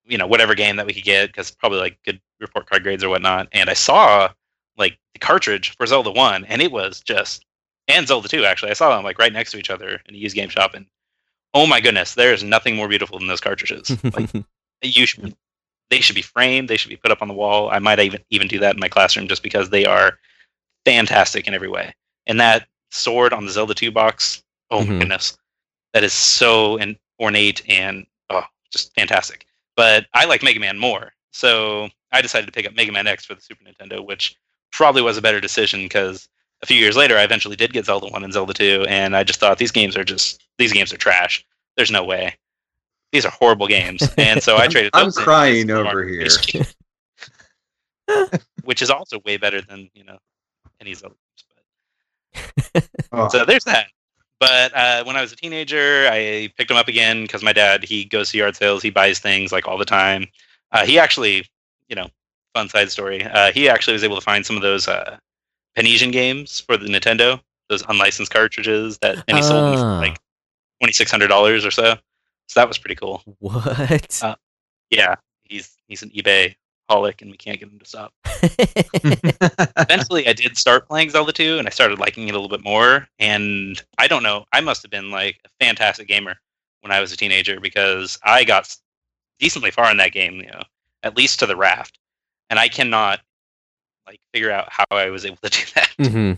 you 0.07 0.19
know, 0.19 0.27
whatever 0.27 0.55
game 0.55 0.77
that 0.77 0.87
we 0.87 0.95
could 0.95 1.05
get 1.05 1.29
because 1.29 1.51
probably 1.51 1.79
like 1.79 1.99
good 2.05 2.21
report 2.41 2.69
card 2.69 2.83
grades 2.83 3.05
or 3.05 3.09
whatnot. 3.09 3.49
And 3.53 3.71
I 3.71 3.75
saw 3.75 4.31
like 4.77 4.99
the 5.13 5.19
cartridge 5.19 5.77
for 5.77 5.87
Zelda 5.87 6.11
One, 6.11 6.45
and 6.45 6.63
it 6.63 6.73
was 6.73 7.01
just 7.01 7.45
and 7.89 8.07
Zelda 8.07 8.29
Two 8.29 8.45
actually. 8.45 8.71
I 8.71 8.75
saw 8.75 8.95
them 8.95 9.05
like 9.05 9.19
right 9.19 9.33
next 9.33 9.53
to 9.53 9.59
each 9.59 9.71
other 9.71 10.01
in 10.07 10.15
a 10.15 10.19
used 10.19 10.37
game 10.37 10.49
shop, 10.49 10.75
and 10.75 10.87
oh 11.55 11.67
my 11.67 11.81
goodness, 11.81 12.15
there 12.15 12.33
is 12.33 12.43
nothing 12.43 12.77
more 12.77 12.89
beautiful 12.89 13.19
than 13.19 13.29
those 13.29 13.41
cartridges. 13.41 13.97
Like 14.15 14.31
you 14.83 15.07
should 15.07 15.35
they 15.91 16.01
should 16.01 16.15
be 16.15 16.23
framed 16.23 16.69
they 16.69 16.77
should 16.77 16.89
be 16.89 16.97
put 16.97 17.11
up 17.11 17.21
on 17.21 17.29
the 17.29 17.35
wall 17.35 17.69
i 17.71 17.79
might 17.79 17.99
even 17.99 18.21
even 18.31 18.49
do 18.49 18.59
that 18.59 18.75
in 18.75 18.81
my 18.81 18.89
classroom 18.89 19.29
just 19.29 19.43
because 19.43 19.71
they 19.71 19.85
are 19.85 20.19
fantastic 20.85 21.47
in 21.47 21.55
every 21.55 21.69
way 21.69 21.93
and 22.27 22.41
that 22.41 22.67
sword 22.91 23.33
on 23.33 23.45
the 23.47 23.53
zelda 23.53 23.75
2 23.75 23.91
box. 23.91 24.43
Oh 24.71 24.81
Mhm. 24.81 24.89
my 24.89 24.99
goodness. 25.01 25.37
That 25.95 26.05
is 26.05 26.13
so 26.13 26.77
in, 26.77 26.97
ornate 27.21 27.63
and 27.69 28.07
oh 28.31 28.45
just 28.73 28.95
fantastic. 28.95 29.47
But 29.77 30.07
i 30.15 30.25
like 30.25 30.43
mega 30.43 30.61
man 30.61 30.79
more. 30.79 31.13
So 31.33 31.89
i 32.13 32.21
decided 32.21 32.47
to 32.47 32.53
pick 32.53 32.67
up 32.67 32.75
mega 32.75 32.93
man 32.93 33.07
x 33.07 33.25
for 33.25 33.35
the 33.35 33.41
super 33.41 33.63
nintendo 33.65 34.05
which 34.05 34.35
probably 34.73 35.03
was 35.03 35.17
a 35.17 35.23
better 35.23 35.41
decision 35.41 35.83
because 35.85 36.29
a 36.63 36.67
few 36.67 36.77
years 36.77 36.97
later 36.97 37.17
i 37.17 37.23
eventually 37.23 37.57
did 37.57 37.73
get 37.73 37.85
zelda 37.87 38.07
1 38.09 38.23
and 38.25 38.33
zelda 38.33 38.53
2 38.55 38.85
and 38.89 39.17
i 39.17 39.23
just 39.25 39.41
thought 39.41 39.59
these 39.59 39.73
games 39.73 39.97
are 39.97 40.05
just 40.05 40.43
these 40.59 40.73
games 40.73 40.93
are 40.93 40.97
trash. 40.99 41.45
There's 41.77 41.91
no 41.91 42.05
way. 42.05 42.37
These 43.13 43.25
are 43.25 43.31
horrible 43.31 43.67
games. 43.67 44.03
And 44.19 44.43
so 44.43 44.57
i 44.57 44.67
traded 44.75 44.91
I'm 44.95 45.11
crying 45.13 45.71
over 45.71 46.05
here. 46.05 46.27
Which 48.65 48.83
is 48.83 48.91
also 48.91 49.21
way 49.25 49.37
better 49.37 49.61
than 49.63 49.89
you 49.95 50.05
know 50.05 50.19
any 50.81 50.95
Zelda 50.95 51.15
Oh, 53.13 53.29
so 53.29 53.45
there's 53.45 53.65
that. 53.65 53.87
But 54.39 54.75
uh, 54.75 55.05
when 55.05 55.17
I 55.17 55.21
was 55.21 55.33
a 55.33 55.37
teenager, 55.37 56.09
I 56.11 56.49
picked 56.57 56.69
them 56.69 56.77
up 56.79 56.89
again 56.89 57.23
because 57.23 57.43
my 57.43 57.53
dad 57.53 57.85
he 57.85 58.05
goes 58.05 58.31
to 58.31 58.39
yard 58.39 58.57
sales, 58.57 58.83
he 58.83 58.91
buys 58.91 59.19
things 59.19 59.53
like 59.53 59.67
all 59.69 59.77
the 59.77 59.85
time. 59.85 60.27
Uh, 60.73 60.87
he 60.87 60.99
actually, 60.99 61.47
you 61.89 61.97
know, 61.97 62.09
fun 62.55 62.69
side 62.69 62.91
story. 62.91 63.23
Uh, 63.25 63.53
he 63.53 63.69
actually 63.69 63.93
was 63.93 64.05
able 64.05 64.17
to 64.17 64.23
find 64.23 64.47
some 64.47 64.57
of 64.57 64.63
those 64.63 64.89
uh, 64.89 65.19
Panesian 65.77 66.11
games 66.13 66.61
for 66.61 66.77
the 66.77 66.87
Nintendo, 66.87 67.41
those 67.69 67.83
unlicensed 67.89 68.33
cartridges 68.33 68.99
that, 68.99 69.23
and 69.29 69.37
he 69.37 69.43
sold 69.43 69.73
them 69.75 69.81
for 69.81 69.87
Ah. 69.87 69.99
like 69.99 70.19
twenty 70.81 70.93
six 70.93 71.11
hundred 71.11 71.29
dollars 71.29 71.67
or 71.67 71.71
so. 71.71 71.97
So 72.47 72.61
that 72.61 72.67
was 72.69 72.79
pretty 72.79 72.95
cool. 72.97 73.23
What? 73.41 74.21
Uh, 74.23 74.37
Yeah, 74.91 75.17
he's 75.45 75.77
he's 75.87 76.03
an 76.03 76.11
eBay 76.11 76.55
holic, 76.91 77.23
and 77.23 77.31
we 77.31 77.37
can't 77.37 77.59
get 77.59 77.69
him 77.69 77.79
to 77.79 77.85
stop. 77.85 78.13
eventually 79.77 80.27
I 80.27 80.33
did 80.33 80.57
start 80.57 80.89
playing 80.89 81.11
Zelda 81.11 81.33
2 81.33 81.59
and 81.59 81.67
I 81.67 81.71
started 81.71 81.99
liking 81.99 82.29
it 82.29 82.33
a 82.33 82.39
little 82.39 82.49
bit 82.49 82.65
more. 82.65 83.09
And 83.19 83.83
I 83.99 84.07
don't 84.07 84.23
know, 84.23 84.45
I 84.53 84.61
must 84.61 84.83
have 84.83 84.91
been 84.91 85.11
like 85.11 85.41
a 85.45 85.65
fantastic 85.65 86.09
gamer 86.09 86.37
when 86.81 86.93
I 86.93 87.01
was 87.01 87.13
a 87.13 87.17
teenager 87.17 87.61
because 87.61 88.19
I 88.25 88.45
got 88.45 88.75
decently 89.39 89.71
far 89.71 89.91
in 89.91 89.97
that 89.99 90.13
game, 90.13 90.37
you 90.37 90.51
know, 90.51 90.63
at 91.03 91.17
least 91.17 91.39
to 91.41 91.47
the 91.47 91.57
raft. 91.57 91.99
And 92.49 92.59
I 92.59 92.69
cannot 92.69 93.21
like 94.07 94.21
figure 94.33 94.51
out 94.51 94.69
how 94.71 94.85
I 94.91 95.11
was 95.11 95.25
able 95.25 95.39
to 95.43 95.51
do 95.51 95.65
that. 95.75 95.91
Mm-hmm. 95.99 96.33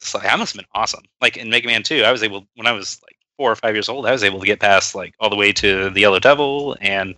It's 0.00 0.14
like 0.14 0.30
I 0.30 0.36
must 0.36 0.54
have 0.54 0.62
been 0.62 0.70
awesome. 0.74 1.04
Like 1.20 1.36
in 1.36 1.48
Mega 1.48 1.66
Man 1.66 1.82
2, 1.82 2.02
I 2.02 2.12
was 2.12 2.22
able 2.22 2.46
when 2.56 2.66
I 2.66 2.72
was 2.72 3.00
like 3.02 3.16
four 3.38 3.50
or 3.50 3.56
five 3.56 3.74
years 3.74 3.88
old, 3.88 4.06
I 4.06 4.12
was 4.12 4.24
able 4.24 4.40
to 4.40 4.46
get 4.46 4.60
past 4.60 4.94
like 4.94 5.14
all 5.18 5.30
the 5.30 5.36
way 5.36 5.52
to 5.52 5.90
the 5.90 6.00
Yellow 6.00 6.18
Devil 6.18 6.76
and 6.80 7.14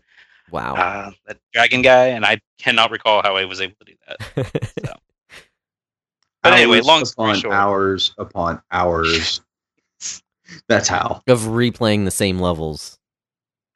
Wow. 0.50 0.74
uh, 0.74 1.10
that 1.26 1.38
dragon 1.52 1.82
guy, 1.82 2.06
and 2.06 2.24
I 2.24 2.40
cannot 2.58 2.90
recall 2.90 3.22
how 3.22 3.36
I 3.36 3.44
was 3.44 3.60
able 3.60 3.74
to 3.80 3.84
do 3.84 3.94
that. 4.08 4.72
So. 4.86 4.92
But 6.42 6.52
anyway, 6.52 6.76
hours 6.76 6.86
long 6.86 7.04
story 7.04 7.34
short. 7.40 7.54
hours 7.54 8.14
upon 8.18 8.62
hours. 8.70 9.40
That's 10.68 10.88
how. 10.88 11.22
of 11.26 11.40
replaying 11.40 12.04
the 12.04 12.10
same 12.12 12.38
levels. 12.38 12.98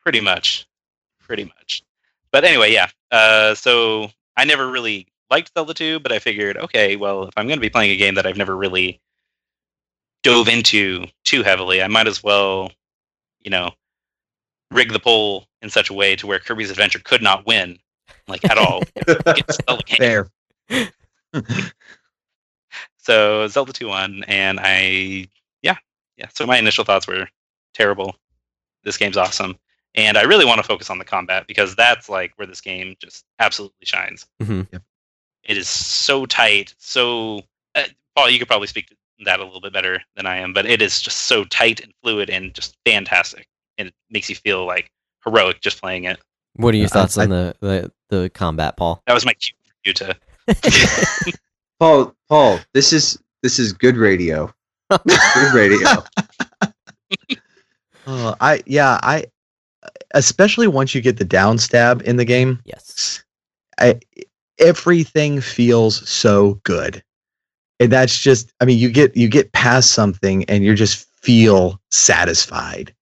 pretty 0.02 0.20
much 0.20 0.66
pretty 1.20 1.44
much 1.44 1.82
but 2.32 2.44
anyway 2.44 2.72
yeah 2.72 2.88
uh, 3.12 3.54
so 3.54 4.10
i 4.36 4.44
never 4.44 4.68
really 4.70 5.06
liked 5.30 5.52
zelda 5.56 5.74
2 5.74 6.00
but 6.00 6.10
i 6.10 6.18
figured 6.18 6.56
okay 6.56 6.96
well 6.96 7.24
if 7.24 7.34
i'm 7.36 7.46
going 7.46 7.56
to 7.56 7.60
be 7.60 7.70
playing 7.70 7.90
a 7.92 7.96
game 7.96 8.14
that 8.16 8.26
i've 8.26 8.36
never 8.36 8.56
really 8.56 9.00
dove 10.22 10.48
into 10.48 11.04
too 11.24 11.42
heavily 11.42 11.82
i 11.82 11.86
might 11.88 12.08
as 12.08 12.22
well 12.22 12.70
you 13.40 13.50
know 13.50 13.70
rig 14.70 14.92
the 14.92 14.98
poll 15.00 15.46
in 15.62 15.70
such 15.70 15.90
a 15.90 15.94
way 15.94 16.14
to 16.16 16.26
where 16.26 16.38
kirby's 16.38 16.70
adventure 16.70 16.98
could 17.00 17.22
not 17.22 17.46
win 17.46 17.78
like 18.28 18.44
at 18.50 18.58
all 18.58 18.82
It's 18.96 19.58
a 19.58 19.62
Zelda 19.68 19.82
game. 19.84 19.96
Fair. 19.98 20.30
so 22.98 23.46
zelda 23.48 23.72
2 23.72 23.88
won 23.88 24.24
and 24.28 24.60
i 24.62 25.26
yeah 25.62 25.76
yeah 26.16 26.26
so 26.34 26.46
my 26.46 26.58
initial 26.58 26.84
thoughts 26.84 27.06
were 27.06 27.28
terrible 27.74 28.14
this 28.84 28.96
game's 28.96 29.16
awesome 29.16 29.56
and 29.94 30.16
i 30.16 30.22
really 30.22 30.44
want 30.44 30.58
to 30.58 30.62
focus 30.66 30.90
on 30.90 30.98
the 30.98 31.04
combat 31.04 31.46
because 31.46 31.74
that's 31.74 32.08
like 32.08 32.32
where 32.36 32.46
this 32.46 32.60
game 32.60 32.94
just 33.00 33.24
absolutely 33.38 33.84
shines 33.84 34.26
Mhm. 34.42 34.68
Yep. 34.72 34.82
it 35.44 35.56
is 35.56 35.68
so 35.68 36.26
tight 36.26 36.74
so 36.78 37.42
uh, 37.74 37.84
paul 38.14 38.28
you 38.30 38.38
could 38.38 38.48
probably 38.48 38.66
speak 38.68 38.88
to, 38.88 38.96
that 39.24 39.40
a 39.40 39.44
little 39.44 39.60
bit 39.60 39.74
better 39.74 40.00
than 40.16 40.24
I 40.24 40.38
am, 40.38 40.54
but 40.54 40.64
it 40.64 40.80
is 40.80 41.02
just 41.02 41.18
so 41.26 41.44
tight 41.44 41.80
and 41.80 41.92
fluid 42.02 42.30
and 42.30 42.54
just 42.54 42.74
fantastic, 42.86 43.46
and 43.80 43.88
it 43.88 43.94
makes 44.10 44.28
you 44.28 44.36
feel 44.36 44.64
like 44.66 44.90
heroic 45.24 45.60
just 45.60 45.80
playing 45.80 46.04
it. 46.04 46.20
What 46.54 46.74
are 46.74 46.76
your 46.78 46.86
I- 46.86 46.88
thoughts 46.88 47.18
I- 47.18 47.24
on 47.24 47.30
the, 47.30 47.56
the 47.60 47.92
the 48.10 48.30
combat, 48.30 48.76
Paul? 48.76 49.02
That 49.06 49.14
was 49.14 49.24
my 49.26 49.32
cue 49.34 49.54
for 49.64 49.88
you 49.88 49.92
to. 49.94 51.32
Paul, 51.80 52.14
Paul, 52.28 52.60
this 52.74 52.92
is 52.92 53.18
this 53.42 53.58
is 53.58 53.72
good 53.72 53.96
radio. 53.96 54.52
good 54.90 55.54
radio. 55.54 55.88
Oh, 58.06 58.34
I 58.40 58.62
yeah, 58.66 58.98
I 59.02 59.26
especially 60.14 60.66
once 60.66 60.94
you 60.94 61.00
get 61.00 61.18
the 61.18 61.24
down 61.24 61.58
stab 61.58 62.02
in 62.02 62.16
the 62.16 62.24
game, 62.24 62.60
yes. 62.64 63.22
I 63.78 64.00
everything 64.58 65.40
feels 65.40 66.08
so 66.08 66.54
good. 66.64 67.02
And 67.78 67.92
that's 67.92 68.18
just 68.18 68.52
I 68.60 68.64
mean, 68.64 68.78
you 68.78 68.90
get 68.90 69.16
you 69.16 69.28
get 69.28 69.52
past 69.52 69.90
something 69.92 70.44
and 70.44 70.64
you 70.64 70.74
just 70.74 71.06
feel 71.22 71.80
satisfied. 71.90 72.92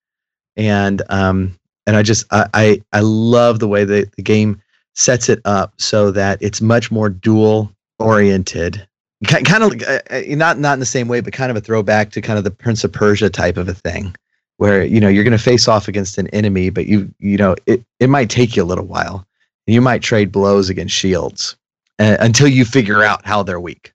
And 0.58 1.00
um 1.08 1.58
and 1.86 1.96
I 1.96 2.02
just 2.02 2.26
I 2.30 2.46
I, 2.52 2.82
I 2.92 3.00
love 3.00 3.60
the 3.60 3.68
way 3.68 3.84
that 3.84 4.12
the 4.16 4.22
game 4.22 4.60
sets 4.94 5.28
it 5.28 5.40
up 5.44 5.72
so 5.78 6.10
that 6.10 6.38
it's 6.42 6.60
much 6.60 6.90
more 6.90 7.08
duel 7.08 7.72
oriented. 7.98 8.86
Kind 9.26 9.62
of 9.64 9.82
uh, 9.82 10.00
uh, 10.10 10.22
not 10.28 10.58
not 10.58 10.74
in 10.74 10.80
the 10.80 10.86
same 10.86 11.08
way, 11.08 11.20
but 11.20 11.32
kind 11.32 11.50
of 11.50 11.56
a 11.56 11.60
throwback 11.60 12.10
to 12.10 12.20
kind 12.20 12.38
of 12.38 12.44
the 12.44 12.50
Prince 12.50 12.84
of 12.84 12.92
Persia 12.92 13.30
type 13.30 13.56
of 13.56 13.68
a 13.68 13.74
thing, 13.74 14.14
where 14.58 14.84
you 14.84 15.00
know 15.00 15.08
you're 15.08 15.24
going 15.24 15.36
to 15.36 15.42
face 15.42 15.66
off 15.66 15.88
against 15.88 16.18
an 16.18 16.28
enemy, 16.28 16.70
but 16.70 16.86
you 16.86 17.12
you 17.18 17.36
know 17.36 17.56
it 17.66 17.82
it 17.98 18.08
might 18.08 18.30
take 18.30 18.54
you 18.54 18.62
a 18.62 18.64
little 18.64 18.86
while. 18.86 19.26
You 19.66 19.80
might 19.80 20.02
trade 20.02 20.30
blows 20.30 20.70
against 20.70 20.94
shields 20.94 21.56
uh, 21.98 22.16
until 22.20 22.46
you 22.46 22.64
figure 22.64 23.02
out 23.02 23.26
how 23.26 23.42
they're 23.42 23.60
weak. 23.60 23.92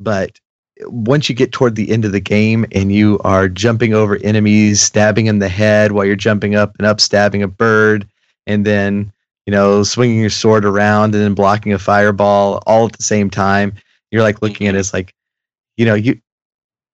But 0.00 0.40
once 0.86 1.28
you 1.28 1.34
get 1.34 1.52
toward 1.52 1.74
the 1.76 1.90
end 1.90 2.04
of 2.04 2.12
the 2.12 2.20
game 2.20 2.66
and 2.72 2.92
you 2.92 3.18
are 3.24 3.48
jumping 3.48 3.94
over 3.94 4.16
enemies, 4.24 4.80
stabbing 4.80 5.26
in 5.26 5.38
the 5.38 5.48
head 5.48 5.92
while 5.92 6.04
you're 6.04 6.16
jumping 6.16 6.54
up 6.54 6.74
and 6.78 6.86
up, 6.86 7.00
stabbing 7.00 7.42
a 7.42 7.48
bird, 7.48 8.06
and 8.46 8.64
then 8.64 9.12
you 9.46 9.50
know 9.50 9.82
swinging 9.82 10.20
your 10.20 10.30
sword 10.30 10.64
around 10.64 11.14
and 11.14 11.22
then 11.22 11.34
blocking 11.34 11.72
a 11.72 11.78
fireball 11.78 12.62
all 12.66 12.86
at 12.86 12.92
the 12.92 13.02
same 13.02 13.30
time, 13.30 13.74
you're 14.10 14.22
like 14.22 14.42
looking 14.42 14.66
at 14.66 14.74
it 14.74 14.78
as 14.78 14.92
like, 14.92 15.12
you 15.76 15.84
know, 15.84 15.94
you 15.94 16.20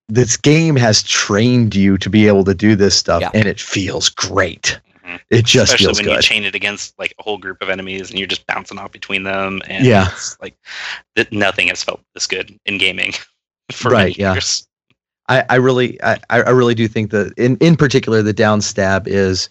this 0.08 0.36
game 0.36 0.74
has 0.74 1.02
trained 1.04 1.74
you 1.74 1.96
to 1.98 2.10
be 2.10 2.26
able 2.26 2.42
to 2.44 2.54
do 2.54 2.74
this 2.74 2.96
stuff, 2.96 3.20
Yeah. 3.22 3.30
and 3.32 3.46
it 3.46 3.60
feels 3.60 4.08
great. 4.08 4.80
Mhm. 5.06 5.20
It 5.30 5.44
just 5.44 5.72
Especially 5.74 6.04
when 6.04 6.16
you 6.16 6.22
chain 6.22 6.44
it 6.44 6.54
against 6.54 6.98
like 6.98 7.14
a 7.18 7.22
whole 7.22 7.38
group 7.38 7.62
of 7.62 7.68
enemies 7.68 8.10
and 8.10 8.18
you're 8.18 8.26
just 8.28 8.46
bouncing 8.46 8.78
off 8.78 8.90
between 8.92 9.22
them. 9.22 9.60
And 9.68 9.84
Yeah. 9.86 10.08
it's 10.12 10.36
like 10.40 10.54
that 11.16 11.32
nothing 11.32 11.68
has 11.68 11.82
felt 11.84 12.00
this 12.14 12.26
good 12.26 12.58
in 12.66 12.78
gaming 12.78 13.12
for 13.72 13.90
Right, 13.90 14.04
many 14.08 14.14
yeah. 14.18 14.32
years. 14.34 14.66
I, 15.28 15.44
I 15.48 15.54
really 15.56 16.02
I, 16.02 16.18
I 16.30 16.50
really 16.50 16.74
do 16.74 16.88
think 16.88 17.10
that 17.12 17.32
in, 17.36 17.56
in 17.58 17.76
particular 17.76 18.20
the 18.22 18.32
down 18.32 18.60
stab 18.60 19.06
is 19.06 19.48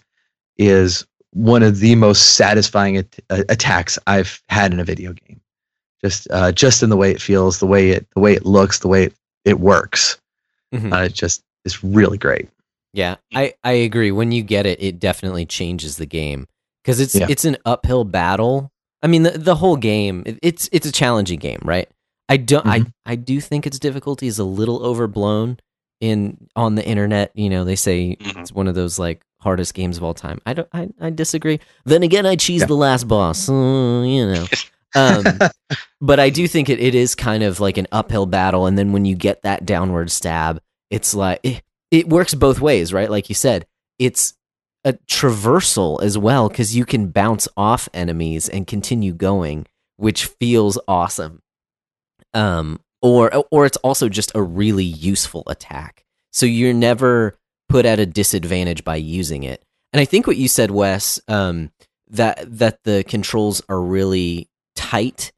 is 0.58 1.06
one 1.32 1.62
of 1.62 1.78
the 1.78 1.94
most 1.94 2.34
satisfying 2.34 2.96
at, 2.98 3.18
uh, 3.30 3.44
attacks 3.48 3.98
I've 4.06 4.42
had 4.48 4.72
in 4.72 4.80
a 4.80 4.84
video 4.84 5.12
game. 5.12 5.40
Just 6.04 6.26
uh, 6.30 6.52
just 6.52 6.82
in 6.82 6.90
the 6.90 6.96
way 6.96 7.10
it 7.10 7.20
feels, 7.20 7.58
the 7.60 7.66
way 7.66 7.90
it 7.90 8.06
the 8.14 8.20
way 8.20 8.32
it 8.34 8.44
looks, 8.46 8.78
the 8.80 8.88
way 8.88 9.04
it, 9.04 9.14
it 9.44 9.60
works. 9.60 10.18
Mhm. 10.74 10.92
Uh, 10.92 11.04
it 11.04 11.14
just 11.14 11.42
it's 11.64 11.82
really 11.84 12.18
great. 12.18 12.48
Yeah, 12.92 13.16
I, 13.34 13.54
I 13.62 13.72
agree. 13.72 14.10
When 14.10 14.32
you 14.32 14.42
get 14.42 14.66
it, 14.66 14.82
it 14.82 14.98
definitely 14.98 15.46
changes 15.46 15.96
the 15.96 16.06
game 16.06 16.46
because 16.82 16.98
it's 17.00 17.14
Yeah. 17.14 17.26
it's 17.28 17.44
an 17.44 17.56
uphill 17.64 18.04
battle. 18.04 18.70
I 19.02 19.06
mean, 19.06 19.22
the 19.22 19.30
the 19.38 19.54
whole 19.54 19.76
game 19.76 20.24
it- 20.26 20.38
it's 20.42 20.68
it's 20.72 20.86
a 20.86 20.92
challenging 20.92 21.38
game, 21.38 21.60
right? 21.64 21.88
I 22.30 22.36
don't 22.38 22.66
I 22.66 22.84
I 23.04 23.16
do 23.16 23.40
think 23.40 23.66
its 23.66 23.78
difficulty 23.78 24.26
is 24.26 24.38
a 24.38 24.44
little 24.44 24.82
overblown 24.84 25.58
in 26.00 26.48
on 26.56 26.76
the 26.76 26.86
internet. 26.86 27.32
You 27.34 27.50
know, 27.50 27.64
they 27.64 27.76
say 27.76 28.16
Mhm. 28.18 28.40
it's 28.40 28.52
one 28.52 28.68
of 28.68 28.74
those 28.74 28.98
like 28.98 29.22
hardest 29.40 29.74
games 29.74 29.96
of 29.98 30.04
all 30.04 30.14
time. 30.14 30.40
I 30.46 30.54
don't 30.54 30.68
I, 30.72 30.88
I 31.00 31.10
disagree. 31.10 31.60
Then 31.84 32.02
again, 32.02 32.24
I 32.26 32.36
cheese 32.36 32.60
Yeah. 32.62 32.66
the 32.68 32.74
last 32.76 33.08
boss. 33.08 33.40
so, 33.40 34.02
you 34.02 34.26
know. 34.32 34.46
Um, 34.96 35.22
but 36.00 36.18
I 36.18 36.30
do 36.30 36.48
think 36.48 36.68
it, 36.68 36.80
it 36.80 36.96
is 36.96 37.14
kind 37.14 37.44
of 37.44 37.60
like 37.60 37.78
an 37.78 37.86
uphill 37.92 38.26
battle, 38.26 38.66
and 38.66 38.76
then 38.76 38.90
when 38.90 39.04
you 39.04 39.14
get 39.14 39.42
that 39.42 39.64
downward 39.64 40.10
stab, 40.10 40.60
it's 40.90 41.14
like 41.14 41.38
it, 41.44 41.62
it 41.92 42.08
works 42.08 42.34
both 42.34 42.60
ways, 42.60 42.92
right? 42.92 43.08
Like 43.08 43.28
you 43.28 43.36
said, 43.36 43.66
it's 44.00 44.34
a 44.84 44.94
traversal 45.08 46.02
as 46.02 46.18
well 46.18 46.48
because 46.48 46.74
you 46.74 46.84
can 46.84 47.06
bounce 47.06 47.46
off 47.56 47.88
enemies 47.94 48.48
and 48.48 48.66
continue 48.66 49.12
going, 49.12 49.64
which 49.96 50.26
feels 50.26 50.76
awesome. 50.88 51.40
Um, 52.34 52.80
or 53.02 53.44
or 53.50 53.66
it's 53.66 53.78
also 53.78 54.08
just 54.08 54.32
a 54.34 54.42
really 54.42 54.84
useful 54.84 55.42
attack, 55.46 56.04
so 56.32 56.46
you're 56.46 56.74
never 56.74 57.38
put 57.68 57.86
at 57.86 57.98
a 57.98 58.06
disadvantage 58.06 58.84
by 58.84 58.96
using 58.96 59.42
it. 59.42 59.62
And 59.92 60.00
I 60.00 60.04
think 60.04 60.26
what 60.26 60.36
you 60.36 60.48
said, 60.48 60.70
Wes, 60.70 61.20
um, 61.28 61.70
that 62.08 62.58
that 62.58 62.80
the 62.84 63.04
controls 63.06 63.62
are 63.68 63.80
really 63.80 64.48
tight 64.76 65.32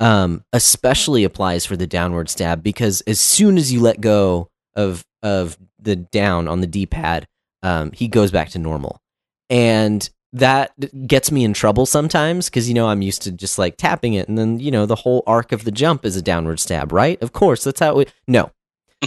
um, 0.00 0.44
especially 0.52 1.24
applies 1.24 1.64
for 1.64 1.76
the 1.76 1.86
downward 1.86 2.28
stab 2.28 2.62
because 2.62 3.00
as 3.02 3.20
soon 3.20 3.56
as 3.56 3.72
you 3.72 3.80
let 3.80 4.00
go 4.00 4.50
of 4.74 5.04
of 5.22 5.56
the 5.78 5.96
down 5.96 6.48
on 6.48 6.60
the 6.60 6.66
D-pad, 6.66 7.26
um, 7.62 7.92
he 7.92 8.08
goes 8.08 8.30
back 8.30 8.50
to 8.50 8.58
normal, 8.58 9.00
and 9.48 10.08
that 10.34 11.06
gets 11.06 11.30
me 11.30 11.44
in 11.44 11.54
trouble 11.54 11.86
sometimes 11.86 12.46
because 12.46 12.68
you 12.68 12.74
know 12.74 12.88
I'm 12.88 13.02
used 13.02 13.22
to 13.22 13.32
just 13.32 13.58
like 13.58 13.76
tapping 13.76 14.14
it, 14.14 14.28
and 14.28 14.36
then 14.36 14.60
you 14.60 14.70
know 14.70 14.84
the 14.84 14.96
whole 14.96 15.22
arc 15.26 15.52
of 15.52 15.64
the 15.64 15.70
jump 15.70 16.04
is 16.04 16.16
a 16.16 16.22
downward 16.22 16.60
stab, 16.60 16.92
right? 16.92 17.20
Of 17.22 17.32
course, 17.32 17.64
that's 17.64 17.80
how 17.80 18.00
it. 18.00 18.12
No, 18.26 18.50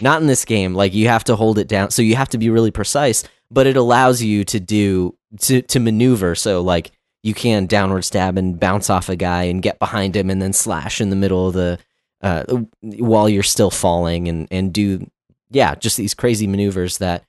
not 0.01 0.21
in 0.21 0.27
this 0.27 0.45
game. 0.45 0.73
Like 0.73 0.93
you 0.93 1.09
have 1.09 1.25
to 1.25 1.35
hold 1.35 1.59
it 1.59 1.67
down, 1.67 1.91
so 1.91 2.01
you 2.01 2.15
have 2.15 2.29
to 2.29 2.37
be 2.37 2.49
really 2.49 2.71
precise. 2.71 3.23
But 3.51 3.67
it 3.67 3.77
allows 3.77 4.23
you 4.23 4.45
to 4.45 4.59
do 4.59 5.15
to 5.41 5.61
to 5.61 5.79
maneuver. 5.79 6.33
So 6.33 6.61
like 6.61 6.91
you 7.23 7.33
can 7.33 7.65
downward 7.65 8.03
stab 8.03 8.37
and 8.37 8.59
bounce 8.59 8.89
off 8.89 9.09
a 9.09 9.15
guy 9.17 9.43
and 9.43 9.61
get 9.61 9.79
behind 9.79 10.15
him 10.15 10.29
and 10.29 10.41
then 10.41 10.53
slash 10.53 11.01
in 11.01 11.09
the 11.09 11.15
middle 11.15 11.47
of 11.47 11.53
the 11.53 11.77
uh, 12.21 12.43
while 12.81 13.27
you're 13.27 13.43
still 13.43 13.69
falling 13.69 14.29
and 14.29 14.47
and 14.49 14.73
do 14.73 15.05
yeah 15.51 15.75
just 15.75 15.97
these 15.97 16.13
crazy 16.13 16.47
maneuvers 16.47 16.99
that 16.99 17.25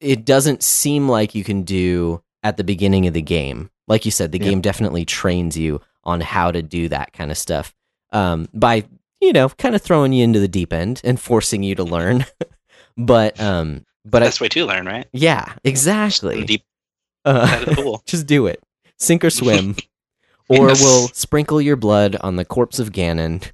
it 0.00 0.24
doesn't 0.24 0.62
seem 0.62 1.08
like 1.08 1.34
you 1.34 1.44
can 1.44 1.62
do 1.62 2.20
at 2.42 2.56
the 2.56 2.64
beginning 2.64 3.06
of 3.06 3.14
the 3.14 3.22
game 3.22 3.70
like 3.88 4.04
you 4.04 4.10
said 4.10 4.32
the 4.32 4.38
Yeah. 4.38 4.50
game 4.50 4.60
definitely 4.60 5.04
trains 5.04 5.56
you 5.56 5.80
on 6.04 6.20
how 6.20 6.50
to 6.50 6.62
do 6.62 6.88
that 6.88 7.12
kind 7.12 7.30
of 7.30 7.38
stuff 7.38 7.74
um, 8.12 8.48
by 8.54 8.84
you 9.20 9.32
know 9.32 9.48
kind 9.50 9.74
of 9.74 9.82
throwing 9.82 10.12
you 10.12 10.24
into 10.24 10.40
the 10.40 10.48
deep 10.48 10.72
end 10.72 11.00
and 11.04 11.20
forcing 11.20 11.62
you 11.62 11.74
to 11.74 11.84
learn 11.84 12.24
but 12.96 13.38
um 13.40 13.84
but 14.04 14.22
I, 14.22 14.26
Best 14.26 14.40
way 14.40 14.48
to 14.48 14.64
learn, 14.66 14.86
right? 14.86 15.06
yeah 15.12 15.54
exactly 15.64 16.44
Deep. 16.44 16.62
Uh, 17.26 17.44
That 17.44 17.68
is 17.68 17.76
cool. 17.76 18.02
just 18.06 18.26
do 18.26 18.46
it. 18.46 18.62
Sink 18.98 19.22
or 19.24 19.28
swim. 19.30 19.76
or 20.48 20.68
Yes. 20.68 20.80
we'll 20.82 21.08
sprinkle 21.08 21.60
your 21.60 21.76
blood 21.76 22.16
on 22.22 22.36
the 22.36 22.46
corpse 22.46 22.78
of 22.78 22.92
Ganon. 22.92 23.44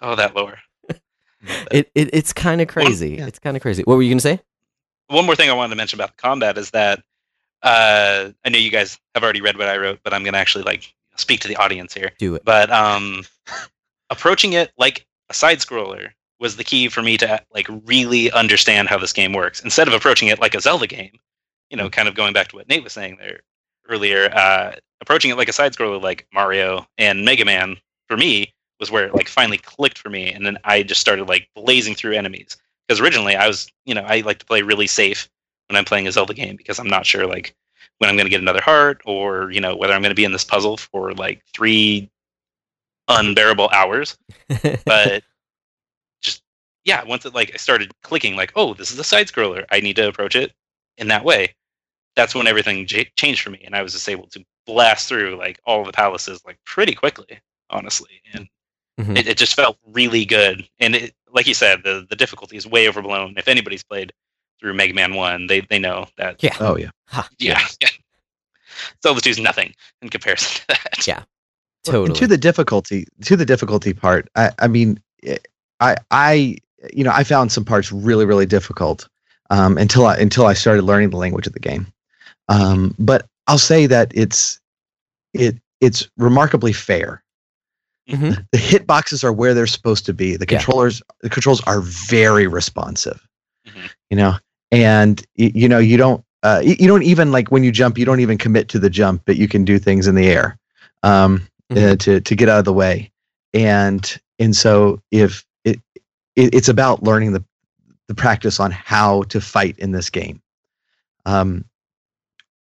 oh, 0.00 0.16
that 0.16 0.32
lore. 0.34 0.58
It, 1.70 1.90
it 1.94 2.10
it's 2.12 2.32
kind 2.32 2.60
of 2.60 2.68
crazy. 2.68 3.16
yeah. 3.18 3.26
It's 3.26 3.38
kind 3.38 3.56
of 3.56 3.62
crazy. 3.62 3.82
What 3.84 3.96
were 3.96 4.02
you 4.02 4.10
gonna 4.10 4.20
say? 4.20 4.40
One 5.10 5.26
more 5.26 5.34
thing 5.34 5.50
I 5.50 5.54
wanted 5.54 5.70
to 5.70 5.76
mention 5.76 5.96
about 5.98 6.16
the 6.16 6.22
combat 6.22 6.56
is 6.56 6.70
that 6.70 7.02
uh, 7.62 8.30
I 8.44 8.48
know 8.48 8.58
you 8.58 8.70
guys 8.70 8.98
have 9.14 9.24
already 9.24 9.40
read 9.40 9.58
what 9.58 9.68
I 9.68 9.76
wrote, 9.76 9.98
but 10.04 10.14
I'm 10.14 10.22
going 10.22 10.34
to 10.34 10.38
actually 10.38 10.62
like 10.64 10.94
speak 11.16 11.40
to 11.40 11.48
the 11.48 11.56
audience 11.56 11.92
here. 11.92 12.12
Do 12.18 12.36
it. 12.36 12.44
But 12.44 12.70
um, 12.70 13.24
approaching 14.08 14.52
it 14.52 14.70
like 14.78 15.06
a 15.28 15.34
side 15.34 15.58
scroller 15.58 16.10
was 16.38 16.56
the 16.56 16.64
key 16.64 16.88
for 16.88 17.02
me 17.02 17.16
to 17.18 17.42
like 17.52 17.66
really 17.86 18.30
understand 18.30 18.88
how 18.88 18.98
this 18.98 19.12
game 19.12 19.32
works 19.32 19.62
instead 19.62 19.88
of 19.88 19.94
approaching 19.94 20.28
it 20.28 20.40
like 20.40 20.54
a 20.54 20.60
Zelda 20.60 20.86
game. 20.86 21.18
You 21.70 21.76
know, 21.76 21.90
kind 21.90 22.08
of 22.08 22.14
going 22.14 22.32
back 22.32 22.48
to 22.48 22.56
what 22.56 22.68
Nate 22.68 22.84
was 22.84 22.92
saying 22.92 23.18
there 23.20 23.40
earlier. 23.88 24.30
Uh, 24.32 24.72
approaching 25.00 25.30
it 25.30 25.36
like 25.36 25.48
a 25.48 25.52
side 25.52 25.72
scroller 25.72 26.00
like 26.00 26.26
Mario 26.32 26.86
and 26.98 27.24
Mega 27.24 27.44
Man 27.44 27.76
for 28.06 28.16
me 28.16 28.52
was 28.78 28.90
where 28.90 29.06
it 29.06 29.14
like 29.14 29.28
finally 29.28 29.58
clicked 29.58 29.98
for 29.98 30.08
me, 30.08 30.32
and 30.32 30.46
then 30.46 30.56
I 30.64 30.82
just 30.82 31.00
started 31.00 31.28
like 31.28 31.48
blazing 31.54 31.94
through 31.94 32.14
enemies. 32.14 32.56
Because 32.90 33.00
originally 33.00 33.36
I 33.36 33.46
was, 33.46 33.68
you 33.84 33.94
know, 33.94 34.02
I 34.04 34.22
like 34.22 34.40
to 34.40 34.44
play 34.44 34.62
really 34.62 34.88
safe 34.88 35.30
when 35.68 35.76
I'm 35.76 35.84
playing 35.84 36.08
a 36.08 36.12
Zelda 36.12 36.34
game 36.34 36.56
because 36.56 36.80
I'm 36.80 36.88
not 36.88 37.06
sure 37.06 37.24
like 37.24 37.54
when 37.98 38.10
I'm 38.10 38.16
going 38.16 38.26
to 38.26 38.30
get 38.30 38.40
another 38.40 38.60
heart 38.60 39.00
or 39.04 39.52
you 39.52 39.60
know 39.60 39.76
whether 39.76 39.92
I'm 39.94 40.02
going 40.02 40.10
to 40.10 40.16
be 40.16 40.24
in 40.24 40.32
this 40.32 40.44
puzzle 40.44 40.76
for 40.76 41.12
like 41.12 41.40
three 41.54 42.10
unbearable 43.06 43.68
hours. 43.72 44.18
But 44.84 45.22
just 46.20 46.42
yeah 46.84 47.04
once 47.04 47.24
it 47.24 47.32
like 47.32 47.52
i 47.54 47.56
started 47.58 47.92
clicking 48.02 48.34
like 48.34 48.52
oh 48.56 48.74
this 48.74 48.90
is 48.90 48.98
a 48.98 49.04
side 49.04 49.28
scroller 49.28 49.64
i 49.70 49.78
need 49.78 49.94
to 49.94 50.08
approach 50.08 50.34
it 50.34 50.52
in 50.98 51.06
that 51.08 51.24
way. 51.24 51.54
That's 52.16 52.34
when 52.34 52.48
everything 52.48 52.86
j- 52.86 53.12
changed 53.16 53.42
for 53.42 53.50
me 53.50 53.62
and 53.64 53.76
i 53.76 53.82
was 53.82 53.92
just 53.92 54.08
able 54.08 54.26
to 54.30 54.44
blast 54.66 55.08
through 55.08 55.36
like 55.36 55.60
all 55.64 55.84
the 55.84 55.92
palaces 55.92 56.42
like 56.44 56.58
pretty 56.66 56.94
quickly 56.94 57.38
honestly 57.70 58.20
and 58.34 58.48
Mhm. 58.98 59.16
it, 59.16 59.28
it 59.28 59.38
just 59.38 59.54
felt 59.54 59.78
really 59.86 60.24
good 60.26 60.68
and 60.78 60.94
it 60.94 61.14
like 61.32 61.46
you 61.46 61.54
said 61.54 61.82
the, 61.84 62.06
the 62.08 62.16
difficulty 62.16 62.56
is 62.56 62.66
way 62.66 62.88
overblown 62.88 63.34
if 63.36 63.48
anybody's 63.48 63.82
played 63.82 64.12
through 64.60 64.74
mega 64.74 64.94
man 64.94 65.14
1 65.14 65.46
they, 65.46 65.60
they 65.62 65.78
know 65.78 66.06
that 66.16 66.42
Yeah. 66.42 66.56
oh 66.60 66.76
yeah. 66.76 66.90
Ha, 67.06 67.28
yeah, 67.38 67.60
yeah. 67.80 67.88
zelda 69.02 69.20
2 69.20 69.30
is 69.30 69.38
nothing 69.38 69.74
in 70.02 70.08
comparison 70.08 70.60
to 70.60 70.66
that 70.68 71.06
Yeah. 71.06 71.22
And 71.86 71.94
totally. 71.94 72.18
to 72.18 72.26
the 72.26 72.36
difficulty 72.36 73.06
to 73.24 73.36
the 73.36 73.46
difficulty 73.46 73.94
part 73.94 74.28
i, 74.36 74.50
I 74.58 74.68
mean 74.68 75.00
I 75.80 75.96
I 76.10 76.56
you 76.92 77.04
know 77.04 77.10
I 77.12 77.24
found 77.24 77.52
some 77.52 77.64
parts 77.64 77.90
really 77.90 78.24
really 78.26 78.46
difficult 78.46 79.08
um, 79.50 79.76
until 79.78 80.06
I 80.06 80.16
until 80.16 80.46
I 80.46 80.52
started 80.52 80.82
learning 80.82 81.10
the 81.10 81.16
language 81.16 81.46
of 81.46 81.52
the 81.52 81.60
game. 81.60 81.86
Um, 82.48 82.94
but 82.98 83.26
I'll 83.46 83.58
say 83.58 83.86
that 83.86 84.12
it's 84.14 84.60
it 85.34 85.56
it's 85.80 86.08
remarkably 86.16 86.72
fair. 86.72 87.22
Mhm. 88.10 88.44
The 88.52 88.58
hitboxes 88.58 89.22
are 89.24 89.32
where 89.32 89.54
they're 89.54 89.66
supposed 89.66 90.04
to 90.06 90.12
be. 90.12 90.36
The 90.36 90.46
Yeah. 90.48 90.58
controllers 90.58 91.02
the 91.20 91.30
controls 91.30 91.60
are 91.62 91.80
very 91.80 92.46
responsive. 92.46 93.20
Mhm. 93.66 93.90
You 94.10 94.16
know, 94.16 94.36
and 94.72 95.24
y- 95.38 95.52
you 95.54 95.68
know 95.68 95.78
you 95.78 95.96
don't 95.96 96.24
uh, 96.42 96.62
y- 96.64 96.76
you 96.78 96.88
don't 96.88 97.02
even 97.02 97.30
like 97.32 97.50
when 97.50 97.62
you 97.64 97.70
jump 97.70 97.98
you 97.98 98.04
don't 98.04 98.20
even 98.20 98.38
commit 98.38 98.68
to 98.70 98.78
the 98.78 98.90
jump, 98.90 99.22
but 99.26 99.36
you 99.36 99.46
can 99.48 99.64
do 99.64 99.78
things 99.78 100.06
in 100.06 100.14
the 100.14 100.26
air 100.28 100.56
um, 101.02 101.46
uh, 101.70 101.74
Mhm. 101.74 101.98
to 102.00 102.20
to 102.20 102.34
get 102.34 102.48
out 102.48 102.58
of 102.58 102.64
the 102.64 102.72
way. 102.72 103.10
And 103.54 104.18
and 104.38 104.56
so 104.56 105.00
if 105.10 105.44
it, 105.64 105.78
it 106.36 106.54
it's 106.54 106.68
about 106.68 107.02
learning 107.02 107.32
the 107.32 107.44
the 108.08 108.14
practice 108.14 108.58
on 108.58 108.70
how 108.72 109.22
to 109.24 109.40
fight 109.40 109.78
in 109.78 109.92
this 109.92 110.10
game. 110.10 110.40
Um, 111.26 111.64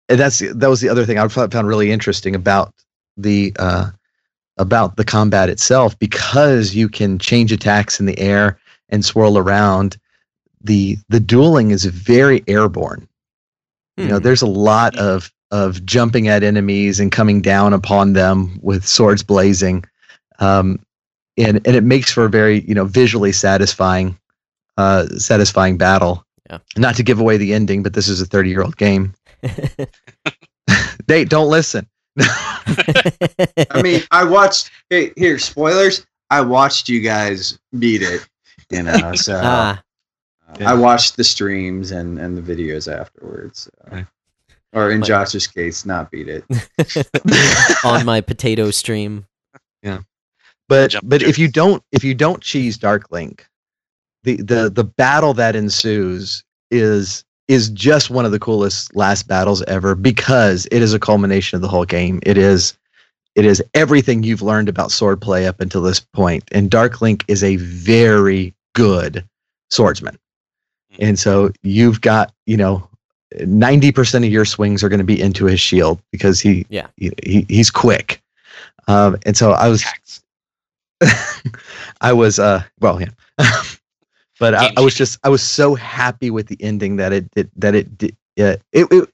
and 0.10 0.20
that's 0.20 0.39
that 0.39 0.70
was 0.70 0.82
the 0.82 0.89
other 0.89 1.06
thing 1.06 1.18
I 1.18 1.28
found 1.28 1.68
really 1.68 1.91
interesting 1.91 2.36
about 2.36 2.74
the 3.18 3.54
uh, 3.58 3.89
about 4.60 4.95
the 4.97 5.05
combat 5.05 5.49
itself 5.49 5.97
because 5.97 6.76
you 6.76 6.88
can 6.88 7.18
change 7.18 7.51
attacks 7.51 7.99
in 7.99 8.05
the 8.05 8.20
air 8.20 8.60
and 8.89 9.03
swirl 9.03 9.38
around. 9.38 9.97
The 10.62 10.97
the 11.10 11.20
dueling 11.20 11.72
is 11.72 11.86
very 11.86 12.43
airborne. 12.47 13.07
You 13.97 14.07
know, 14.07 14.18
Hmm. 14.18 14.24
there's 14.24 14.41
a 14.43 14.47
lot 14.47 14.95
of 14.97 15.32
of 15.51 15.84
jumping 15.86 16.28
at 16.28 16.43
enemies 16.43 16.99
and 16.99 17.12
coming 17.12 17.41
down 17.41 17.74
upon 17.74 18.14
them 18.14 18.60
with 18.62 18.86
swords 18.86 19.24
blazing, 19.24 19.84
um, 20.39 20.80
and 21.38 21.57
and 21.66 21.76
it 21.76 21.84
makes 21.84 22.12
for 22.12 22.26
a 22.26 22.30
very 22.30 22.62
you 22.68 22.76
know 22.76 22.86
visually 22.86 23.32
satisfying 23.32 24.18
uh, 24.78 25.07
satisfying 25.18 25.78
battle. 25.78 26.24
Yeah. 26.49 26.60
Not 26.78 26.95
to 26.95 27.03
give 27.03 27.20
away 27.20 27.38
the 27.38 27.53
ending, 27.53 27.84
but 27.84 27.93
this 27.93 28.07
is 28.07 28.22
a 28.22 28.26
30 28.26 28.49
year 28.49 28.62
old 28.64 28.76
game. 28.78 29.14
Nate, 31.07 31.30
don't 31.30 31.49
listen. 31.49 31.88
I 32.20 33.82
mean, 33.84 34.01
I 34.12 34.24
watched. 34.24 34.72
Hey, 34.89 35.12
here, 35.16 35.39
spoilers. 35.39 36.05
I 36.30 36.41
watched 36.41 36.89
you 36.89 37.01
guys 37.01 37.57
beat 37.78 38.01
it. 38.01 38.28
You 38.70 38.84
know, 38.84 39.14
so 39.16 39.39
ah, 39.43 39.82
uh, 40.49 40.64
I 40.66 40.74
watched 40.74 41.18
the 41.18 41.24
streams 41.24 41.91
and 41.91 42.20
and 42.20 42.38
the 42.38 42.41
videos 42.41 42.91
afterwards. 42.91 43.62
So. 43.62 43.72
Right. 43.91 44.07
Or 44.74 44.91
in 44.91 45.01
Like- 45.01 45.07
Josh's 45.07 45.47
case, 45.47 45.86
not 45.86 46.12
beat 46.12 46.28
it. 46.28 46.43
on 47.84 48.05
my 48.05 48.22
potato 48.22 48.70
stream. 48.72 49.26
Yeah, 49.82 49.99
but 50.68 50.91
Jump 50.91 51.10
but 51.10 51.22
if 51.24 51.39
you 51.39 51.47
don't 51.47 51.84
if 51.91 52.03
you 52.03 52.14
don't 52.14 52.41
cheese 52.41 52.78
Dark 52.78 53.12
Link, 53.12 53.47
the 54.24 54.38
the 54.38 54.70
the 54.70 54.84
battle 54.84 55.34
that 55.36 55.55
ensues 55.55 56.43
is 56.70 57.24
is 57.50 57.70
just 57.72 58.10
one 58.10 58.26
of 58.26 58.32
the 58.32 58.39
coolest 58.39 58.95
last 58.95 59.28
battles 59.28 59.62
ever 59.64 59.93
because 59.95 60.66
it 60.72 60.82
is 60.82 60.93
a 60.93 61.00
culmination 61.00 61.58
of 61.58 61.62
the 61.62 61.68
whole 61.68 61.84
game. 61.86 62.22
It 62.24 62.38
is 62.38 62.78
it 63.36 63.43
is 63.45 63.62
everything 63.74 64.24
you've 64.24 64.41
learned 64.41 64.70
about 64.70 64.89
swordplay 64.89 65.45
up 65.47 65.60
until 65.60 65.82
this 65.82 66.00
point. 66.00 66.43
and 66.54 66.70
Dark 66.72 67.02
Link 67.02 67.26
is 67.28 67.43
a 67.43 67.58
very 67.58 68.54
good 68.74 69.28
swordsman, 69.70 70.18
and 71.00 71.20
so 71.20 71.52
you've 71.64 72.00
got 72.00 72.32
you 72.45 72.56
know. 72.56 72.86
90% 73.36 74.26
of 74.26 74.32
your 74.32 74.43
swings 74.43 74.84
are 74.84 74.89
going 74.89 74.97
to 74.97 75.04
be 75.06 75.22
into 75.22 75.45
his 75.45 75.60
shield 75.60 76.02
because 76.12 76.39
he, 76.39 76.66
Yeah. 76.70 76.88
he, 76.97 77.12
he 77.24 77.45
he's 77.47 77.70
quick. 77.70 78.24
Um, 78.88 79.18
and 79.24 79.38
so 79.38 79.52
I 79.52 79.68
was 79.68 79.86
I 82.02 82.12
was 82.12 82.39
uh 82.39 82.64
well 82.80 83.00
yeah, 83.00 83.10
but 84.40 84.56
I, 84.56 84.72
I 84.78 84.82
was 84.82 84.94
just 84.96 85.20
I 85.24 85.30
was 85.30 85.44
so 85.44 85.76
happy 85.76 86.30
with 86.32 86.48
the 86.48 86.58
ending 86.60 86.96
that 86.98 87.14
it 87.14 87.30
did 87.32 87.50
that 87.58 87.76
it 87.76 87.98
did 87.98 88.16
uh, 88.40 88.56
it, 88.72 88.88
it 88.92 89.10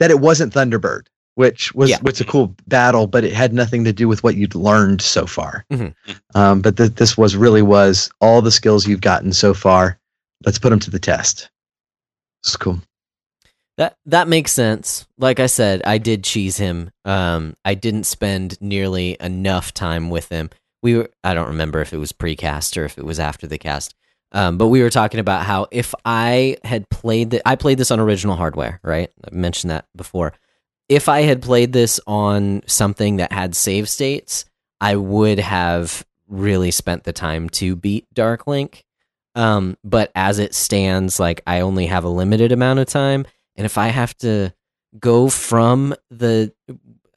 that 0.00 0.10
it 0.10 0.20
wasn't 0.20 0.52
Thunderbird, 0.52 1.06
which 1.36 1.74
was 1.74 1.90
Yeah. 1.90 1.98
which 2.02 2.20
a 2.20 2.24
cool 2.24 2.54
battle, 2.66 3.06
but 3.06 3.24
it 3.24 3.32
had 3.32 3.52
nothing 3.54 3.84
to 3.84 3.92
do 3.92 4.06
with 4.08 4.22
what 4.22 4.36
you'd 4.36 4.54
learned 4.54 5.00
so 5.00 5.26
far. 5.26 5.64
Mhm. 5.72 5.94
Um, 6.34 6.60
but 6.60 6.76
th- 6.76 6.94
this 6.94 7.16
was 7.16 7.36
really 7.36 7.62
was 7.62 8.10
all 8.20 8.42
the 8.42 8.50
skills 8.52 8.86
you've 8.86 9.00
gotten 9.00 9.32
so 9.32 9.54
far. 9.54 9.98
Let's 10.44 10.58
put 10.58 10.70
them 10.70 10.80
to 10.80 10.90
the 10.90 10.98
test. 10.98 11.48
It's 12.44 12.56
cool. 12.56 12.80
That 13.78 13.96
that 14.06 14.28
makes 14.28 14.52
sense. 14.52 15.06
Like 15.18 15.40
I 15.40 15.46
said, 15.46 15.82
I 15.84 15.98
did 15.98 16.24
cheese 16.24 16.56
him. 16.56 16.90
Um, 17.04 17.56
I 17.64 17.74
didn't 17.74 18.04
spend 18.04 18.60
nearly 18.60 19.16
enough 19.20 19.72
time 19.74 20.08
with 20.10 20.28
him. 20.30 20.50
We 20.82 20.96
were 20.96 21.10
I 21.24 21.34
don't 21.34 21.48
remember 21.48 21.80
if 21.80 21.92
it 21.92 21.98
was 21.98 22.12
pre-cast 22.12 22.76
or 22.78 22.84
if 22.84 22.96
it 22.98 23.04
was 23.04 23.18
after 23.20 23.46
the 23.46 23.58
cast. 23.58 23.94
Um, 24.32 24.58
but 24.58 24.68
we 24.68 24.82
were 24.82 24.90
talking 24.90 25.20
about 25.20 25.44
how 25.44 25.66
if 25.70 25.94
I 26.04 26.56
had 26.64 26.88
played 26.90 27.30
the, 27.30 27.48
I 27.48 27.56
played 27.56 27.78
this 27.78 27.90
on 27.90 28.00
original 28.00 28.36
hardware, 28.36 28.80
right? 28.82 29.10
I 29.24 29.34
mentioned 29.34 29.70
that 29.70 29.86
before. 29.94 30.32
If 30.88 31.08
I 31.08 31.22
had 31.22 31.42
played 31.42 31.72
this 31.72 32.00
on 32.06 32.62
something 32.66 33.16
that 33.16 33.32
had 33.32 33.54
save 33.56 33.88
states, 33.88 34.44
I 34.80 34.96
would 34.96 35.38
have 35.38 36.04
really 36.28 36.70
spent 36.70 37.04
the 37.04 37.12
time 37.12 37.48
to 37.50 37.76
beat 37.76 38.06
Dark 38.12 38.46
Link. 38.46 38.84
Um, 39.34 39.76
but 39.84 40.10
as 40.14 40.38
it 40.38 40.54
stands, 40.54 41.20
like 41.20 41.42
I 41.46 41.60
only 41.60 41.86
have 41.86 42.04
a 42.04 42.08
limited 42.08 42.52
amount 42.52 42.78
of 42.78 42.86
time, 42.86 43.26
and 43.54 43.64
if 43.64 43.78
I 43.78 43.88
have 43.88 44.16
to 44.18 44.52
go 44.98 45.28
from 45.28 45.94
the, 46.10 46.52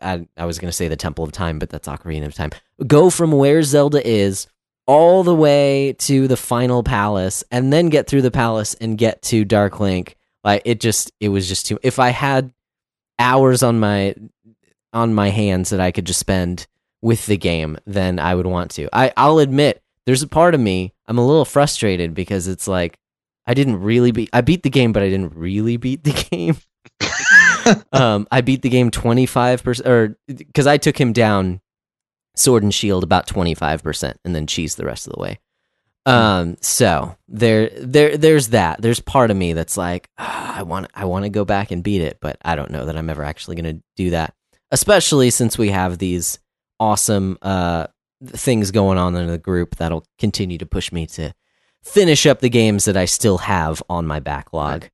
I, 0.02 0.28
I 0.36 0.46
was 0.46 0.60
going 0.60 0.70
to 0.70 0.76
say 0.76 0.88
the 0.88 0.96
Temple 0.96 1.24
of 1.24 1.32
Time, 1.32 1.60
but 1.60 1.70
that's 1.70 1.88
Ocarina 1.88 2.26
of 2.26 2.34
Time. 2.34 2.52
Go 2.86 3.10
from 3.10 3.32
where 3.32 3.64
Zelda 3.64 4.06
is 4.06 4.48
all 4.90 5.22
the 5.22 5.36
way 5.36 5.94
to 6.00 6.28
the 6.28 6.36
final 6.36 6.82
palace, 6.82 7.44
and 7.52 7.72
then 7.72 7.90
get 7.90 8.08
through 8.08 8.24
the 8.24 8.32
palace 8.32 8.74
and 8.74 8.98
get 8.98 9.22
to 9.22 9.46
Dark 9.46 9.80
Link. 9.80 10.18
Like 10.44 10.64
it 10.66 10.80
just, 10.80 11.12
it 11.20 11.30
was 11.30 11.48
just 11.48 11.68
too. 11.68 11.78
If 11.84 12.00
I 12.00 12.10
had 12.10 12.52
hours 13.20 13.62
on 13.62 13.80
my 13.80 14.16
on 14.92 15.14
my 15.14 15.30
hands 15.30 15.70
that 15.70 15.80
I 15.80 15.92
could 15.92 16.06
just 16.06 16.20
spend 16.20 16.66
with 17.04 17.28
the 17.28 17.38
game, 17.38 17.78
then 17.86 18.18
I 18.18 18.34
would 18.34 18.48
want 18.48 18.72
to. 18.72 18.90
I, 18.92 19.14
I'll 19.16 19.38
admit, 19.38 19.84
there's 20.08 20.24
a 20.24 20.28
part 20.28 20.56
of 20.56 20.60
me 20.60 20.96
I'm 21.06 21.20
a 21.20 21.26
little 21.26 21.46
frustrated 21.46 22.16
because 22.16 22.48
it's 22.48 22.68
like 22.68 22.98
I 23.46 23.54
didn't 23.54 23.82
really 23.82 24.12
beat. 24.12 24.32
I 24.34 24.42
beat 24.42 24.64
the 24.64 24.72
game, 24.72 24.92
but 24.92 25.04
I 25.04 25.10
didn't 25.10 25.36
really 25.36 25.78
beat 25.78 26.04
the 26.04 26.28
game. 26.32 26.58
um, 27.92 28.28
I 28.32 28.42
beat 28.42 28.64
the 28.64 28.70
game 28.70 28.90
25 28.90 29.64
percent, 29.64 29.88
or 29.88 30.18
because 30.28 30.66
I 30.66 30.78
took 30.78 31.00
him 31.00 31.14
down, 31.14 31.62
sword 32.40 32.64
and 32.64 32.74
shield 32.74 33.04
about 33.04 33.28
25 33.28 33.84
percent, 33.84 34.18
and 34.26 34.34
then 34.36 34.48
cheese 34.48 34.76
the 34.76 34.86
rest 34.86 35.08
of 35.08 35.14
the 35.14 35.22
way. 35.22 35.40
Um, 36.06 36.58
so 36.62 37.16
there, 37.28 37.70
there, 37.78 38.18
there's 38.18 38.48
that. 38.48 38.82
There's 38.82 39.00
part 39.00 39.30
of 39.30 39.38
me 39.38 39.54
that's 39.54 39.78
like, 39.78 40.10
"Ah, 40.18 40.58
I 40.58 40.64
want, 40.64 40.88
I 40.96 41.06
want 41.06 41.26
to 41.26 41.30
go 41.30 41.46
back 41.46 41.70
and 41.70 41.84
beat 41.84 42.02
it, 42.02 42.18
but 42.20 42.38
I 42.44 42.56
don't 42.56 42.72
know 42.72 42.86
that 42.86 42.98
I'm 42.98 43.10
ever 43.12 43.24
actually 43.24 43.58
going 43.58 43.78
to 43.78 43.84
do 43.96 44.10
that. 44.12 44.34
Especially 44.72 45.30
since 45.30 45.58
we 45.58 45.70
have 45.70 45.98
these 46.00 46.40
awesome 46.80 47.38
uh 47.42 47.88
things 48.26 48.72
going 48.72 48.98
on 48.98 49.16
in 49.16 49.28
the 49.28 49.38
group 49.38 49.76
that'll 49.76 50.06
continue 50.18 50.58
to 50.58 50.66
push 50.66 50.92
me 50.92 51.06
to 51.06 51.34
finish 51.84 52.26
up 52.26 52.40
the 52.40 52.50
games 52.50 52.86
that 52.86 52.98
I 52.98 53.06
still 53.06 53.38
have 53.40 53.82
on 53.90 54.06
my 54.08 54.20
backlog. 54.20 54.90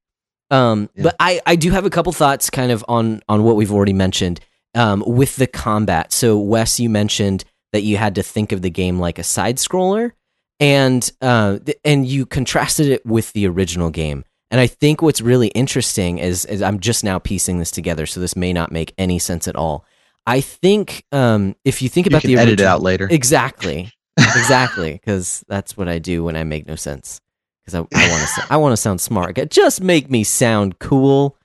Um, 0.51 0.89
Yeah. 0.95 1.03
but 1.03 1.15
I, 1.19 1.41
I 1.45 1.55
do 1.55 1.71
have 1.71 1.85
a 1.85 1.89
couple 1.89 2.11
thoughts 2.13 2.49
kind 2.49 2.71
of 2.71 2.83
on 2.87 3.21
on 3.29 3.43
what 3.43 3.55
we've 3.55 3.71
already 3.71 3.93
mentioned 3.93 4.39
um, 4.75 5.03
with 5.05 5.35
the 5.37 5.47
combat. 5.47 6.13
So 6.13 6.37
Wes, 6.37 6.79
you 6.79 6.89
mentioned 6.89 7.43
that 7.73 7.81
you 7.81 7.97
had 7.97 8.15
to 8.15 8.23
think 8.23 8.51
of 8.51 8.61
the 8.61 8.69
game 8.69 8.99
like 8.99 9.17
a 9.19 9.23
side 9.23 9.57
scroller, 9.57 10.11
and 10.59 11.11
uh, 11.21 11.59
th- 11.59 11.77
and 11.83 12.05
you 12.05 12.25
contrasted 12.25 12.87
it 12.89 13.05
with 13.05 13.33
the 13.33 13.47
original 13.47 13.89
game. 13.89 14.23
And 14.51 14.61
I 14.61 14.67
think 14.67 15.01
what's 15.01 15.21
really 15.21 15.47
interesting 15.49 16.19
is, 16.19 16.45
is 16.45 16.61
I'm 16.61 16.79
just 16.79 17.03
now 17.03 17.17
piecing 17.19 17.59
this 17.59 17.71
together, 17.71 18.05
so 18.05 18.19
this 18.19 18.35
may 18.35 18.53
not 18.53 18.71
make 18.71 18.93
any 18.97 19.19
sense 19.19 19.47
at 19.47 19.55
all. 19.55 19.85
I 20.27 20.41
think 20.41 21.03
um, 21.11 21.55
if 21.65 21.81
you 21.81 21.89
think 21.89 22.05
You 22.05 22.11
about 22.11 22.21
can 22.21 22.31
the 22.31 22.37
edit 22.37 22.59
it 22.59 22.65
out 22.65 22.81
later. 22.81 23.07
Exactly. 23.09 23.91
Exactly. 24.17 24.93
Because 24.93 25.43
that's 25.49 25.75
what 25.75 25.89
I 25.89 25.99
do 25.99 26.23
when 26.23 26.37
I 26.37 26.45
make 26.45 26.65
no 26.67 26.75
sense. 26.77 27.19
Because 27.65 27.75
I, 27.75 27.79
I 27.79 28.09
want 28.09 28.23
to 28.23 28.45
I 28.49 28.57
want 28.57 28.71
to 28.71 28.77
sound 28.77 29.01
smart. 29.01 29.37
Just 29.49 29.81
make 29.81 30.09
me 30.09 30.23
sound 30.23 30.79
cool. 30.79 31.37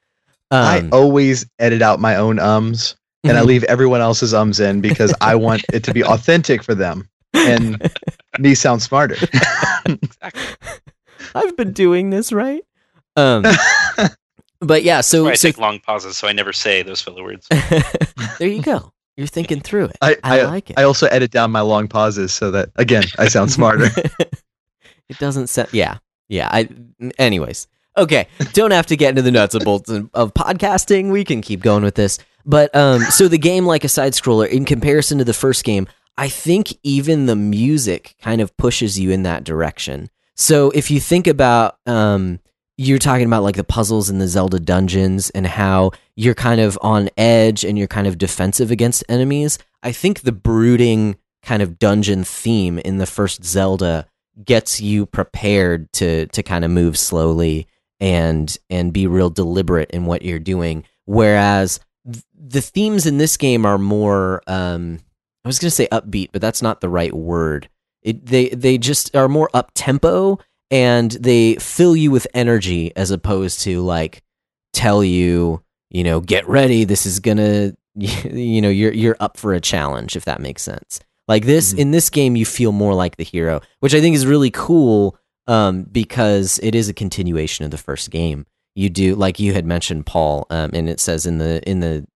I 0.52 0.78
Um, 0.78 0.90
always 0.92 1.46
edit 1.58 1.82
out 1.82 1.98
my 1.98 2.14
own 2.14 2.38
ums 2.38 2.94
and 3.24 3.36
I 3.36 3.42
Mhm. 3.42 3.46
leave 3.46 3.64
everyone 3.64 4.00
else's 4.00 4.32
ums 4.34 4.60
in 4.60 4.80
because 4.80 5.14
I 5.20 5.34
want 5.34 5.64
it 5.72 5.84
to 5.84 5.92
be 5.94 6.02
authentic 6.14 6.62
for 6.62 6.74
them 6.74 7.08
and 7.34 7.90
me 8.38 8.54
sound 8.54 8.82
smarter. 8.82 9.16
Exactly. 9.86 10.42
I've 11.34 11.56
been 11.56 11.72
doing 11.72 12.10
this 12.10 12.32
right. 12.32 12.62
Um, 13.16 13.44
but 14.60 14.82
yeah. 14.84 15.00
So 15.00 15.26
I 15.28 15.34
so 15.34 15.48
take 15.48 15.58
long 15.58 15.80
pauses 15.80 16.16
so 16.16 16.28
I 16.28 16.32
never 16.32 16.52
say 16.52 16.82
those 16.82 17.00
filler 17.00 17.22
words. 17.22 17.46
there 18.38 18.48
you 18.48 18.62
go. 18.62 18.92
You're 19.16 19.26
thinking 19.26 19.60
through 19.60 19.86
it. 19.86 19.96
I, 20.00 20.16
I 20.22 20.40
I, 20.40 20.44
like 20.44 20.70
it. 20.70 20.78
I 20.78 20.84
also 20.84 21.06
edit 21.08 21.30
down 21.30 21.50
my 21.50 21.60
long 21.60 21.88
pauses 21.88 22.32
so 22.32 22.50
that 22.52 22.70
again 22.76 23.04
I 23.18 23.28
sound 23.28 23.50
smarter. 23.52 23.86
it 25.08 25.18
doesn't 25.18 25.48
sound. 25.48 25.68
Yeah, 25.72 25.98
yeah. 26.28 26.48
I. 26.52 26.68
Anyways, 27.18 27.66
okay. 27.96 28.28
Don't 28.52 28.70
have 28.70 28.86
to 28.86 28.96
get 28.96 29.10
into 29.10 29.22
the 29.22 29.30
nuts 29.32 29.54
and 29.54 29.64
bolts 29.64 29.90
of 29.90 30.08
of 30.14 30.32
podcasting. 30.34 31.10
We 31.10 31.24
can 31.24 31.42
keep 31.42 31.60
going 31.60 31.82
with 31.82 31.96
this. 31.96 32.18
But 32.44 32.74
um, 32.74 33.02
so 33.02 33.28
the 33.28 33.38
game, 33.38 33.66
like 33.66 33.84
a 33.84 33.88
side 33.88 34.12
scroller, 34.12 34.48
in 34.48 34.64
comparison 34.64 35.18
to 35.18 35.24
the 35.24 35.34
first 35.34 35.64
game, 35.64 35.86
I 36.16 36.28
think 36.28 36.74
even 36.82 37.26
the 37.26 37.36
music 37.36 38.14
kind 38.20 38.40
of 38.40 38.56
pushes 38.56 38.98
you 38.98 39.10
in 39.10 39.22
that 39.24 39.44
direction. 39.44 40.10
So 40.36 40.70
if 40.70 40.90
you 40.90 41.00
think 41.00 41.26
about, 41.26 41.78
um, 41.86 42.40
you're 42.76 42.98
talking 42.98 43.26
about 43.26 43.42
like 43.42 43.56
the 43.56 43.64
puzzles 43.64 44.08
in 44.08 44.18
the 44.18 44.28
Zelda 44.28 44.58
dungeons 44.58 45.28
and 45.30 45.46
how 45.46 45.90
you're 46.16 46.34
kind 46.34 46.60
of 46.60 46.78
on 46.80 47.10
edge 47.18 47.62
and 47.62 47.76
you're 47.76 47.86
kind 47.86 48.06
of 48.06 48.16
defensive 48.16 48.70
against 48.70 49.04
enemies. 49.08 49.58
I 49.82 49.92
think 49.92 50.20
the 50.20 50.32
brooding 50.32 51.16
kind 51.42 51.62
of 51.62 51.78
dungeon 51.78 52.24
theme 52.24 52.78
in 52.78 52.98
the 52.98 53.06
first 53.06 53.44
Zelda 53.44 54.06
gets 54.44 54.80
you 54.80 55.04
prepared 55.04 55.92
to 55.92 56.26
to 56.28 56.42
kind 56.42 56.64
of 56.64 56.70
move 56.70 56.98
slowly 56.98 57.66
and 57.98 58.56
and 58.70 58.92
be 58.92 59.06
real 59.06 59.30
deliberate 59.30 59.90
in 59.90 60.06
what 60.06 60.22
you're 60.22 60.38
doing. 60.38 60.84
Whereas 61.04 61.80
the 62.04 62.60
themes 62.60 63.06
in 63.06 63.18
this 63.18 63.36
game 63.36 63.66
are 63.66 63.78
more 63.78 64.42
um, 64.46 64.98
I 65.44 65.48
was 65.48 65.58
going 65.58 65.68
to 65.68 65.74
say 65.74 65.88
upbeat, 65.92 66.30
but 66.32 66.40
that's 66.42 66.62
not 66.62 66.80
the 66.80 66.88
right 66.88 67.12
word. 67.12 67.68
It, 68.02 68.26
they 68.26 68.48
they 68.50 68.78
just 68.78 69.14
are 69.14 69.28
more 69.28 69.50
up 69.52 69.72
tempo 69.74 70.38
and 70.70 71.10
they 71.12 71.56
fill 71.56 71.94
you 71.96 72.10
with 72.10 72.26
energy 72.32 72.94
as 72.96 73.10
opposed 73.10 73.60
to 73.62 73.80
like 73.82 74.22
tell 74.72 75.04
you 75.04 75.62
you 75.90 76.04
know 76.04 76.20
get 76.20 76.48
ready 76.48 76.84
this 76.84 77.04
is 77.04 77.20
gonna 77.20 77.74
you 77.96 78.62
know 78.62 78.70
you're 78.70 78.92
you're 78.92 79.16
up 79.20 79.36
for 79.36 79.52
a 79.52 79.60
challenge 79.60 80.16
if 80.16 80.24
that 80.24 80.40
makes 80.40 80.62
sense 80.62 81.00
like 81.28 81.44
this 81.44 81.74
Mhm. 81.74 81.78
in 81.80 81.90
this 81.90 82.08
game 82.08 82.36
you 82.36 82.46
feel 82.46 82.70
more 82.72 82.94
like 82.94 83.16
the 83.16 83.24
hero 83.24 83.60
which 83.80 83.94
i 83.94 84.00
think 84.00 84.14
is 84.14 84.26
really 84.26 84.50
cool 84.52 85.18
um, 85.48 85.82
because 85.82 86.60
it 86.62 86.74
is 86.76 86.88
a 86.88 86.94
continuation 86.94 87.64
of 87.64 87.72
the 87.72 87.76
first 87.78 88.10
game 88.10 88.46
you 88.80 88.88
do 88.90 89.14
like 89.14 89.38
you 89.38 89.52
had 89.52 89.66
mentioned 89.66 90.06
paul 90.06 90.46
um, 90.50 90.70
and 90.72 90.88
it 90.88 91.00
says 91.00 91.26
in 91.26 91.38
the 91.38 91.60
in 91.68 91.80
the 91.80 92.06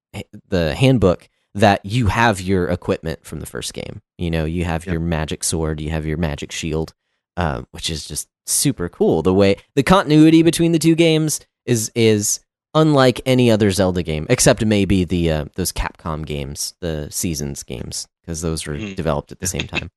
the 0.49 0.75
handbook 0.75 1.29
that 1.55 1.85
you 1.85 2.07
have 2.09 2.41
your 2.41 2.69
equipment 2.69 3.25
from 3.25 3.41
the 3.41 3.47
first 3.55 3.75
game 3.75 4.01
you 4.19 4.31
know 4.31 4.45
you 4.45 4.65
have 4.65 4.87
Yep. 4.87 4.93
your 4.93 5.01
magic 5.01 5.45
sword 5.45 5.81
you 5.81 5.91
have 5.91 6.07
your 6.07 6.17
magic 6.19 6.51
shield 6.53 6.95
um, 7.37 7.67
which 7.73 7.91
is 7.91 8.07
just 8.07 8.29
super 8.47 8.89
cool. 8.89 9.21
The 9.23 9.35
way 9.35 9.57
the 9.75 9.83
continuity 9.83 10.43
between 10.45 10.71
the 10.71 10.79
two 10.79 10.95
games 10.95 11.41
is 11.67 11.91
is 11.97 12.39
unlike 12.75 13.21
any 13.27 13.51
other 13.51 13.73
Zelda 13.73 14.05
game, 14.05 14.27
except 14.31 14.65
maybe 14.65 15.03
the 15.05 15.31
uh, 15.33 15.45
those 15.57 15.73
Capcom 15.73 16.25
games, 16.25 16.75
the 16.81 17.09
Seasons 17.11 17.65
games, 17.65 18.07
because 18.23 18.41
those 18.41 18.67
were 18.69 18.75
Mhm. 18.77 18.95
developed 18.95 19.33
at 19.33 19.41
the 19.41 19.49
same 19.49 19.67
time. 19.75 19.91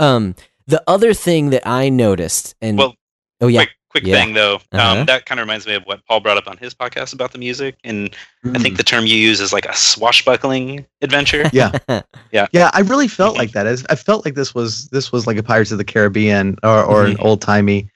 Um, 0.00 0.34
the 0.66 0.82
other 0.88 1.14
thing 1.14 1.50
that 1.50 1.64
I 1.64 1.90
noticed, 1.90 2.56
and 2.60 2.76
Well, 2.78 2.94
oh 3.40 3.46
yeah, 3.46 3.66
quick, 3.66 3.76
quick 3.90 4.04
Yeah. 4.06 4.16
thing 4.16 4.34
though. 4.34 4.56
Uh-huh. 4.72 5.00
Um, 5.00 5.06
that 5.06 5.26
kind 5.26 5.40
of 5.40 5.46
reminds 5.46 5.66
me 5.66 5.74
of 5.74 5.82
what 5.84 6.04
Paul 6.06 6.20
brought 6.20 6.36
up 6.38 6.46
on 6.46 6.56
his 6.56 6.74
podcast 6.74 7.12
about 7.12 7.32
the 7.32 7.38
music, 7.38 7.76
and 7.84 8.14
I 8.44 8.48
Mm. 8.48 8.62
think 8.62 8.76
the 8.76 8.82
term 8.82 9.04
you 9.06 9.16
use 9.16 9.40
is 9.40 9.52
like 9.52 9.66
a 9.66 9.74
swashbuckling 9.76 10.86
adventure. 11.02 11.50
Yeah. 11.52 11.72
Yeah. 12.32 12.46
Yeah, 12.52 12.70
I 12.72 12.80
really 12.80 13.08
felt 13.08 13.34
Mhm. 13.34 13.38
like 13.38 13.52
that. 13.52 13.66
As- 13.66 13.84
I 13.90 13.96
felt 13.96 14.24
like 14.24 14.34
this 14.36 14.54
was 14.54 14.88
this 14.90 15.10
was 15.10 15.26
like 15.26 15.36
a 15.36 15.42
Pirates 15.42 15.72
of 15.72 15.78
the 15.78 15.84
Caribbean 15.84 16.56
or, 16.62 16.84
or 16.84 17.04
an 17.04 17.16
Mhm. 17.16 17.24
old 17.24 17.42
timey, 17.42 17.90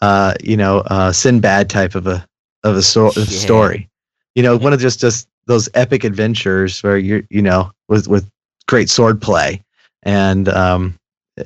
uh, 0.00 0.34
you 0.42 0.56
know, 0.56 0.78
uh, 0.86 1.10
Sinbad 1.12 1.68
type 1.68 1.94
of 1.96 2.06
a 2.06 2.24
of 2.62 2.76
a 2.76 2.82
sto- 2.82 3.12
Yeah. 3.16 3.24
story. 3.24 3.88
You 4.36 4.42
know, 4.44 4.56
one 4.56 4.72
of 4.72 4.80
just 4.80 5.00
just 5.00 5.26
those 5.46 5.68
epic 5.74 6.04
adventures 6.04 6.80
where 6.84 6.96
you're 6.98 7.22
you 7.30 7.42
know 7.42 7.72
with 7.88 8.06
with 8.06 8.28
great 8.68 8.88
sword 8.88 9.20
play 9.20 9.60
and 10.04 10.48
um 10.50 10.94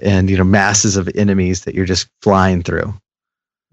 and 0.02 0.28
you 0.28 0.36
know 0.36 0.44
masses 0.44 0.96
of 0.98 1.08
enemies 1.14 1.62
that 1.64 1.74
you're 1.74 1.86
just 1.86 2.08
flying 2.20 2.62
through. 2.62 2.92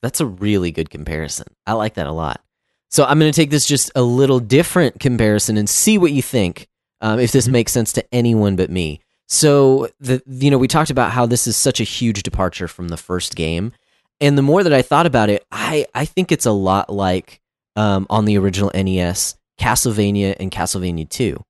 That's 0.01 0.19
a 0.19 0.25
really 0.25 0.71
good 0.71 0.89
comparison. 0.89 1.47
I 1.67 1.73
like 1.73 1.93
that 1.95 2.07
a 2.07 2.11
lot. 2.11 2.41
So 2.89 3.05
I'm 3.05 3.19
going 3.19 3.31
to 3.31 3.35
take 3.35 3.51
this 3.51 3.65
just 3.65 3.91
a 3.95 4.01
little 4.01 4.39
different 4.39 4.99
comparison 4.99 5.55
and 5.57 5.69
see 5.69 5.97
what 5.97 6.11
you 6.11 6.21
think. 6.21 6.67
Um, 7.01 7.19
if 7.19 7.31
this 7.31 7.47
Mhm. 7.47 7.51
makes 7.51 7.71
sense 7.71 7.93
to 7.93 8.05
anyone 8.13 8.55
but 8.55 8.69
me. 8.69 8.99
So 9.27 9.87
the 9.99 10.21
you 10.27 10.51
know 10.51 10.57
we 10.57 10.67
talked 10.67 10.89
about 10.91 11.11
how 11.11 11.25
this 11.25 11.47
is 11.47 11.55
such 11.55 11.79
a 11.79 11.83
huge 11.85 12.21
departure 12.21 12.67
from 12.67 12.89
the 12.89 12.97
first 12.97 13.35
game, 13.35 13.71
and 14.19 14.37
the 14.37 14.41
more 14.43 14.61
that 14.61 14.73
I 14.73 14.81
thought 14.81 15.05
about 15.05 15.29
it, 15.29 15.45
I 15.51 15.85
I 15.95 16.05
think 16.05 16.31
it's 16.31 16.45
a 16.45 16.51
lot 16.51 16.91
like 16.91 17.39
um, 17.77 18.05
on 18.09 18.25
the 18.25 18.37
original 18.37 18.69
NES, 18.75 19.35
Castlevania 19.59 20.35
and 20.39 20.51
Castlevania 20.51 21.07
Two. 21.09 21.43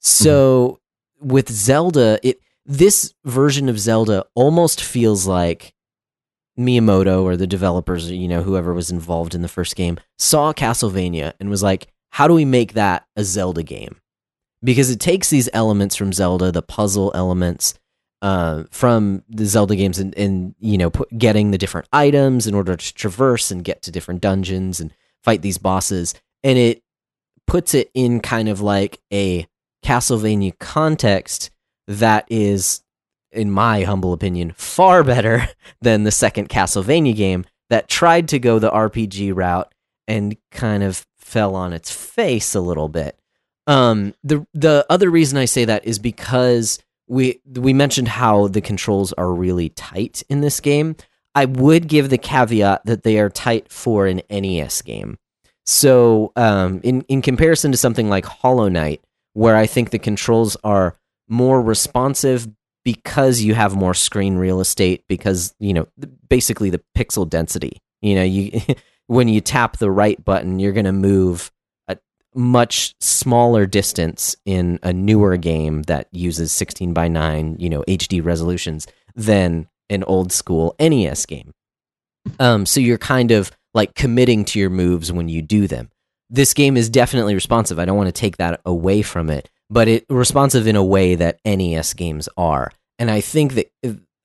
So 0.00 0.80
with 1.20 1.50
Zelda, 1.50 2.18
it 2.22 2.40
this 2.64 3.12
version 3.24 3.68
of 3.68 3.78
Zelda 3.78 4.24
almost 4.34 4.82
feels 4.82 5.26
like 5.26 5.72
Miyamoto 6.58 7.22
or 7.22 7.36
the 7.36 7.46
developers, 7.46 8.10
you 8.10 8.28
know, 8.28 8.42
whoever 8.42 8.72
was 8.72 8.90
involved 8.90 9.34
in 9.34 9.42
the 9.42 9.48
first 9.48 9.76
game, 9.76 9.98
saw 10.18 10.52
Castlevania 10.52 11.34
and 11.38 11.50
was 11.50 11.62
like, 11.62 11.88
how 12.10 12.26
do 12.26 12.34
we 12.34 12.44
make 12.44 12.72
that 12.72 13.06
a 13.16 13.24
Zelda 13.24 13.62
game? 13.62 13.96
Because 14.64 14.90
it 14.90 15.00
takes 15.00 15.28
these 15.28 15.50
elements 15.52 15.96
from 15.96 16.12
Zelda, 16.12 16.50
the 16.50 16.62
puzzle 16.62 17.12
elements 17.14 17.74
uh, 18.22 18.64
from 18.70 19.22
the 19.28 19.44
Zelda 19.44 19.76
games, 19.76 19.98
and, 19.98 20.16
and 20.16 20.54
you 20.58 20.78
know, 20.78 20.90
put, 20.90 21.16
getting 21.16 21.50
the 21.50 21.58
different 21.58 21.88
items 21.92 22.46
in 22.46 22.54
order 22.54 22.74
to 22.76 22.94
traverse 22.94 23.50
and 23.50 23.64
get 23.64 23.82
to 23.82 23.92
different 23.92 24.22
dungeons 24.22 24.80
and 24.80 24.92
fight 25.22 25.42
these 25.42 25.58
bosses, 25.58 26.14
and 26.42 26.58
it 26.58 26.82
puts 27.46 27.74
it 27.74 27.90
in 27.94 28.20
kind 28.20 28.48
of 28.48 28.60
like 28.60 28.98
a 29.12 29.46
Castlevania 29.84 30.58
context 30.58 31.50
that 31.86 32.24
is, 32.28 32.82
in 33.36 33.50
my 33.50 33.82
humble 33.82 34.12
opinion, 34.12 34.52
far 34.56 35.04
better 35.04 35.48
than 35.80 36.04
the 36.04 36.10
second 36.10 36.48
Castlevania 36.48 37.14
game 37.14 37.44
that 37.70 37.88
tried 37.88 38.28
to 38.28 38.38
go 38.38 38.58
the 38.58 38.70
RPG 38.70 39.34
route 39.34 39.72
and 40.08 40.36
kind 40.50 40.82
of 40.82 41.06
fell 41.18 41.54
on 41.54 41.72
its 41.72 41.90
face 41.90 42.54
a 42.54 42.60
little 42.60 42.88
bit. 42.88 43.18
Um, 43.66 44.14
the 44.22 44.46
the 44.54 44.86
other 44.88 45.10
reason 45.10 45.38
I 45.38 45.44
say 45.46 45.64
that 45.64 45.84
is 45.84 45.98
because 45.98 46.78
we 47.08 47.40
we 47.44 47.72
mentioned 47.72 48.08
how 48.08 48.48
the 48.48 48.60
controls 48.60 49.12
are 49.14 49.32
really 49.32 49.70
tight 49.70 50.22
in 50.28 50.40
this 50.40 50.60
game. 50.60 50.96
I 51.34 51.44
would 51.44 51.88
give 51.88 52.08
the 52.08 52.18
caveat 52.18 52.86
that 52.86 53.02
they 53.02 53.18
are 53.18 53.28
tight 53.28 53.70
for 53.70 54.06
an 54.06 54.22
NES 54.30 54.82
game. 54.82 55.18
So, 55.64 56.32
um, 56.36 56.80
in 56.84 57.02
in 57.02 57.22
comparison 57.22 57.72
to 57.72 57.76
something 57.76 58.08
like 58.08 58.24
Hollow 58.24 58.68
Knight, 58.68 59.02
where 59.32 59.56
I 59.56 59.66
think 59.66 59.90
the 59.90 59.98
controls 59.98 60.56
are 60.62 60.96
more 61.28 61.60
responsive 61.60 62.48
because 62.86 63.40
you 63.40 63.52
have 63.52 63.74
more 63.74 63.94
screen 63.94 64.36
real 64.36 64.60
estate 64.60 65.02
because 65.08 65.52
you 65.58 65.74
know 65.74 65.88
basically 66.28 66.70
the 66.70 66.80
pixel 66.96 67.28
density 67.28 67.82
you 68.00 68.14
know 68.14 68.22
you 68.22 68.60
when 69.08 69.26
you 69.26 69.40
tap 69.40 69.78
the 69.78 69.90
right 69.90 70.24
button 70.24 70.60
you're 70.60 70.72
going 70.72 70.86
to 70.86 70.92
move 70.92 71.50
a 71.88 71.98
much 72.32 72.94
smaller 73.00 73.66
distance 73.66 74.36
in 74.44 74.78
a 74.84 74.92
newer 74.92 75.36
game 75.36 75.82
that 75.82 76.06
uses 76.12 76.52
16 76.52 76.92
by 76.92 77.08
9 77.08 77.56
you 77.58 77.68
know 77.68 77.82
hd 77.88 78.24
resolutions 78.24 78.86
than 79.16 79.66
an 79.90 80.04
old 80.04 80.30
school 80.30 80.76
nes 80.78 81.26
game. 81.26 81.52
Um, 82.38 82.66
so 82.66 82.80
you're 82.80 82.98
kind 82.98 83.32
of 83.32 83.50
like 83.74 83.94
committing 83.94 84.44
to 84.46 84.60
your 84.60 84.70
moves 84.70 85.12
when 85.12 85.28
you 85.28 85.42
do 85.42 85.66
them. 85.66 85.90
This 86.28 86.54
game 86.54 86.76
is 86.76 86.88
definitely 86.88 87.34
responsive. 87.34 87.78
I 87.78 87.84
don't 87.84 87.96
want 87.96 88.08
to 88.08 88.20
take 88.20 88.36
that 88.38 88.60
away 88.64 89.02
from 89.02 89.30
it 89.30 89.48
but 89.68 89.88
it 89.88 90.04
responsive 90.08 90.66
in 90.66 90.76
a 90.76 90.84
way 90.84 91.14
that 91.14 91.40
nes 91.44 91.94
games 91.94 92.28
are 92.36 92.70
and 92.98 93.10
I 93.10 93.20
think 93.20 93.54
that 93.54 93.70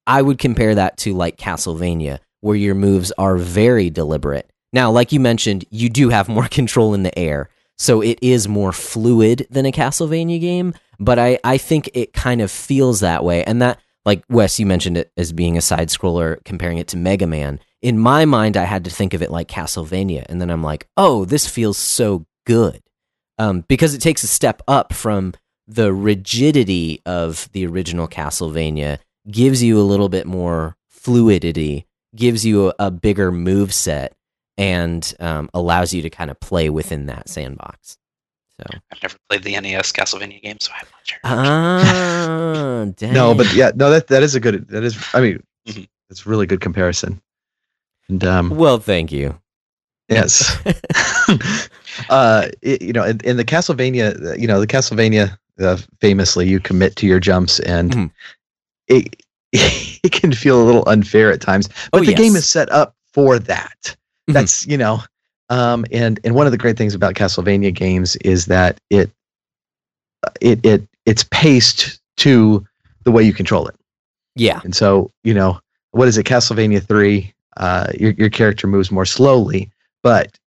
I 0.07 0.21
would 0.21 0.39
compare 0.39 0.75
that 0.75 0.97
to 0.97 1.13
like 1.13 1.37
Castlevania, 1.37 2.19
where 2.39 2.55
your 2.55 2.75
moves 2.75 3.11
are 3.17 3.37
very 3.37 3.89
deliberate. 3.89 4.49
Now, 4.73 4.91
like 4.91 5.11
you 5.11 5.19
mentioned, 5.19 5.65
you 5.69 5.89
do 5.89 6.09
have 6.09 6.29
more 6.29 6.47
control 6.49 6.93
in 6.93 7.03
the 7.03 7.17
air, 7.17 7.49
so 7.77 8.01
it 8.01 8.19
is 8.21 8.47
more 8.47 8.71
fluid 8.71 9.47
than 9.49 9.65
a 9.65 9.71
Castlevania 9.71 10.39
game. 10.39 10.73
But 10.99 11.19
I, 11.19 11.39
I 11.43 11.57
think 11.57 11.89
it 11.93 12.13
kind 12.13 12.41
of 12.41 12.51
feels 12.51 12.99
that 12.99 13.23
way. 13.23 13.43
And 13.43 13.61
that, 13.61 13.79
like 14.05 14.23
Wes, 14.29 14.59
you 14.59 14.65
mentioned 14.65 14.97
it 14.97 15.11
as 15.17 15.33
being 15.33 15.57
a 15.57 15.61
side 15.61 15.89
scroller, 15.89 16.43
comparing 16.45 16.77
it 16.77 16.87
to 16.89 16.97
Mega 16.97 17.27
Man. 17.27 17.59
In 17.81 17.97
my 17.97 18.25
mind, 18.25 18.55
I 18.55 18.65
had 18.65 18.83
to 18.85 18.91
think 18.91 19.13
of 19.13 19.23
it 19.23 19.31
like 19.31 19.47
Castlevania. 19.47 20.25
And 20.29 20.39
then 20.39 20.51
I'm 20.51 20.63
like, 20.63 20.87
oh, 20.95 21.25
this 21.25 21.47
feels 21.47 21.77
so 21.77 22.25
good. 22.45 22.81
Um, 23.37 23.65
because 23.67 23.93
it 23.93 24.01
takes 24.01 24.23
a 24.23 24.27
step 24.27 24.61
up 24.67 24.93
from 24.93 25.33
the 25.67 25.93
rigidity 25.93 27.01
of 27.05 27.49
the 27.53 27.65
original 27.65 28.07
Castlevania 28.07 28.99
gives 29.29 29.63
you 29.63 29.79
a 29.79 29.83
little 29.83 30.09
bit 30.09 30.27
more 30.27 30.75
fluidity, 30.89 31.87
gives 32.15 32.45
you 32.45 32.69
a, 32.69 32.73
a 32.79 32.91
bigger 32.91 33.31
move 33.31 33.73
set, 33.73 34.13
and 34.57 35.13
um, 35.19 35.49
allows 35.53 35.93
you 35.93 36.01
to 36.01 36.09
kind 36.09 36.29
of 36.29 36.39
play 36.39 36.69
within 36.69 37.07
that 37.07 37.29
sandbox. 37.29 37.97
So, 38.57 38.63
I've 38.91 39.01
never 39.01 39.15
played 39.29 39.43
the 39.43 39.59
NES 39.59 39.91
Castlevania 39.91 40.41
game, 40.41 40.57
so 40.59 40.71
I'm 40.73 40.85
not 40.91 41.01
sure. 41.03 41.19
ah, 41.23 42.85
dang. 42.95 43.13
No, 43.13 43.33
but 43.33 43.51
yeah, 43.53 43.71
no, 43.75 43.89
that 43.89 44.07
that 44.07 44.21
is 44.21 44.35
a 44.35 44.39
good. 44.39 44.67
That 44.67 44.83
is, 44.83 45.03
I 45.13 45.21
mean, 45.21 45.43
it's 45.65 46.25
a 46.25 46.29
really 46.29 46.45
good 46.45 46.61
comparison. 46.61 47.21
And 48.07 48.23
um, 48.23 48.49
well, 48.49 48.77
thank 48.77 49.11
you. 49.11 49.39
Yes, 50.11 50.57
uh, 52.09 52.47
it, 52.61 52.81
you 52.81 52.93
know, 52.93 53.03
in, 53.03 53.19
in 53.23 53.37
the 53.37 53.45
Castlevania, 53.45 54.23
uh, 54.25 54.33
you 54.35 54.47
know, 54.47 54.59
the 54.59 54.67
Castlevania, 54.67 55.37
uh, 55.59 55.77
famously, 55.99 56.47
you 56.47 56.59
commit 56.59 56.95
to 56.97 57.07
your 57.07 57.19
jumps, 57.19 57.59
and 57.61 57.91
Mhm. 57.91 58.11
it 58.87 59.15
it 59.53 60.11
can 60.11 60.33
feel 60.33 60.61
a 60.61 60.65
little 60.65 60.83
unfair 60.87 61.31
at 61.31 61.41
times. 61.41 61.67
But 61.91 62.01
Oh, 62.01 62.05
the 62.05 62.13
game 62.13 62.35
is 62.35 62.49
set 62.49 62.71
up 62.71 62.95
for 63.13 63.39
that. 63.39 63.95
Mhm. 64.29 64.33
That's 64.33 64.65
you 64.67 64.77
know, 64.77 65.01
um, 65.49 65.85
and 65.91 66.19
and 66.23 66.35
one 66.35 66.45
of 66.45 66.51
the 66.51 66.57
great 66.57 66.77
things 66.77 66.93
about 66.95 67.15
Castlevania 67.15 67.73
games 67.73 68.15
is 68.17 68.45
that 68.47 68.79
it 68.89 69.09
it 70.39 70.65
it 70.65 70.87
it's 71.05 71.25
paced 71.31 71.99
to 72.17 72.65
the 73.03 73.11
way 73.11 73.23
you 73.23 73.33
control 73.33 73.67
it. 73.67 73.75
Yeah. 74.35 74.61
And 74.63 74.75
so, 74.75 75.11
you 75.23 75.33
know, 75.33 75.59
what 75.91 76.07
is 76.07 76.17
it? 76.17 76.25
Castlevania 76.25 76.81
3, 76.85 77.33
uh, 77.57 77.87
your, 77.99 78.11
your 78.11 78.29
character 78.29 78.67
moves 78.67 78.91
more 78.91 79.05
slowly, 79.05 79.69
but 80.03 80.37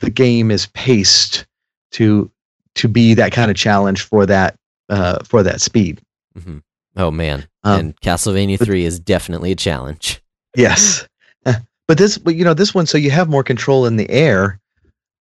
the 0.00 0.10
game 0.10 0.50
is 0.50 0.66
paced 0.66 1.46
to 1.92 2.30
to 2.74 2.88
be 2.88 3.14
that 3.14 3.32
kind 3.32 3.50
of 3.50 3.56
challenge 3.56 4.02
for 4.02 4.26
that 4.26 4.56
uh, 4.88 5.18
for 5.24 5.42
that 5.42 5.60
speed. 5.60 6.00
hmm 6.40 6.58
Oh 6.96 7.10
man. 7.10 7.46
Um, 7.64 7.80
and 7.80 8.00
Castlevania 8.02 8.58
but- 8.58 8.66
3 8.66 8.84
is 8.84 8.98
definitely 9.00 9.52
a 9.52 9.56
challenge. 9.56 10.20
Yes. 10.54 11.08
Uh, 11.46 11.54
but 11.88 11.96
this, 11.96 12.18
but 12.18 12.34
you 12.34 12.44
know, 12.44 12.52
this 12.52 12.74
one, 12.74 12.84
so 12.84 12.98
you 12.98 13.10
have 13.10 13.30
more 13.30 13.42
control 13.42 13.86
in 13.86 13.96
the 13.96 14.10
air, 14.10 14.60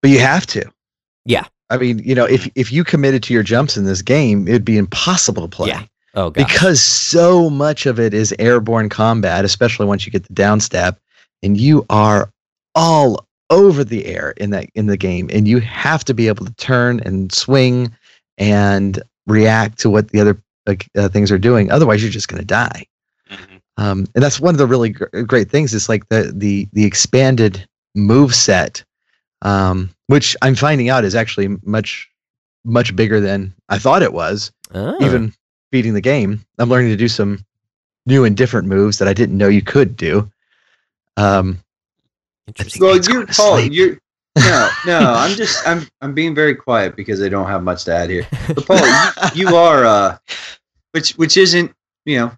but 0.01 0.11
you 0.11 0.19
have 0.19 0.45
to. 0.47 0.69
Yeah. 1.23 1.45
I 1.69 1.77
mean, 1.77 1.99
you 1.99 2.13
know, 2.13 2.25
if 2.25 2.49
if 2.55 2.69
you 2.73 2.83
committed 2.83 3.23
to 3.23 3.33
your 3.33 3.43
jumps 3.43 3.77
in 3.77 3.85
this 3.85 4.01
game, 4.01 4.45
it'd 4.49 4.65
be 4.65 4.77
impossible 4.77 5.43
to 5.43 5.47
play. 5.47 5.69
Yeah. 5.69 5.83
Oh 6.15 6.29
because 6.31 6.83
so 6.83 7.49
much 7.49 7.85
of 7.85 7.97
it 7.97 8.13
is 8.13 8.35
airborne 8.39 8.89
combat, 8.89 9.45
especially 9.45 9.85
once 9.85 10.05
you 10.05 10.11
get 10.11 10.27
the 10.27 10.33
downstab, 10.33 10.97
and 11.41 11.55
you 11.57 11.85
are 11.89 12.29
all 12.75 13.25
over 13.51 13.83
the 13.83 14.05
air 14.05 14.31
in 14.37 14.49
that 14.49 14.67
in 14.73 14.87
the 14.87 14.97
game, 14.97 15.29
and 15.31 15.47
you 15.47 15.59
have 15.59 16.03
to 16.05 16.13
be 16.15 16.27
able 16.27 16.45
to 16.45 16.53
turn 16.55 16.99
and 17.01 17.31
swing 17.31 17.93
and 18.39 19.01
react 19.27 19.77
to 19.79 19.89
what 19.91 20.09
the 20.09 20.19
other 20.19 20.41
uh, 20.65 20.75
uh, 20.97 21.09
things 21.09 21.31
are 21.31 21.37
doing. 21.37 21.69
Otherwise, 21.71 22.01
you're 22.01 22.11
just 22.11 22.27
going 22.27 22.39
to 22.41 22.45
die. 22.45 22.85
Mhm. 23.29 23.61
Um, 23.77 24.07
and 24.15 24.23
that's 24.23 24.39
one 24.39 24.55
of 24.55 24.57
the 24.57 24.65
really 24.67 24.89
gr- 24.89 25.05
great 25.21 25.51
things. 25.51 25.73
Is 25.73 25.87
like 25.87 26.07
the 26.09 26.31
the 26.35 26.67
the 26.73 26.85
expanded 26.85 27.67
move 27.93 28.33
set, 28.33 28.83
um, 29.43 29.89
which 30.07 30.35
I'm 30.41 30.55
finding 30.55 30.89
out 30.89 31.03
is 31.05 31.13
actually 31.15 31.49
much 31.63 32.09
much 32.65 32.95
bigger 32.95 33.19
than 33.19 33.53
I 33.69 33.77
thought 33.79 34.03
it 34.03 34.13
was 34.13 34.51
Oh. 34.73 34.95
even 35.03 35.33
beating 35.71 35.93
the 35.93 36.01
game, 36.01 36.43
I'm 36.59 36.69
learning 36.69 36.89
to 36.91 36.95
do 36.97 37.07
some 37.07 37.43
new 38.05 38.23
and 38.23 38.35
different 38.37 38.67
moves 38.67 38.97
that 38.99 39.07
I 39.07 39.13
didn't 39.13 39.37
know 39.37 39.47
you 39.47 39.61
could 39.61 39.95
do. 39.97 40.29
Um, 41.17 41.57
Interesting. 42.47 42.81
Well, 42.81 42.97
you're 42.97 43.27
Paul. 43.27 43.59
You're 43.61 43.97
no, 44.37 44.69
no. 44.85 44.99
I'm 44.99 45.35
just 45.35 45.67
I'm 45.67 45.87
I'm 46.01 46.13
being 46.13 46.33
very 46.33 46.55
quiet 46.55 46.95
because 46.95 47.21
I 47.21 47.29
don't 47.29 47.47
have 47.47 47.63
much 47.63 47.85
to 47.85 47.93
add 47.93 48.09
here. 48.09 48.27
But 48.47 48.65
Paul, 48.65 49.31
you, 49.35 49.47
you 49.49 49.55
are 49.55 49.85
uh, 49.85 50.17
which 50.91 51.11
which 51.13 51.37
isn't 51.37 51.73
you 52.05 52.17
know, 52.17 52.31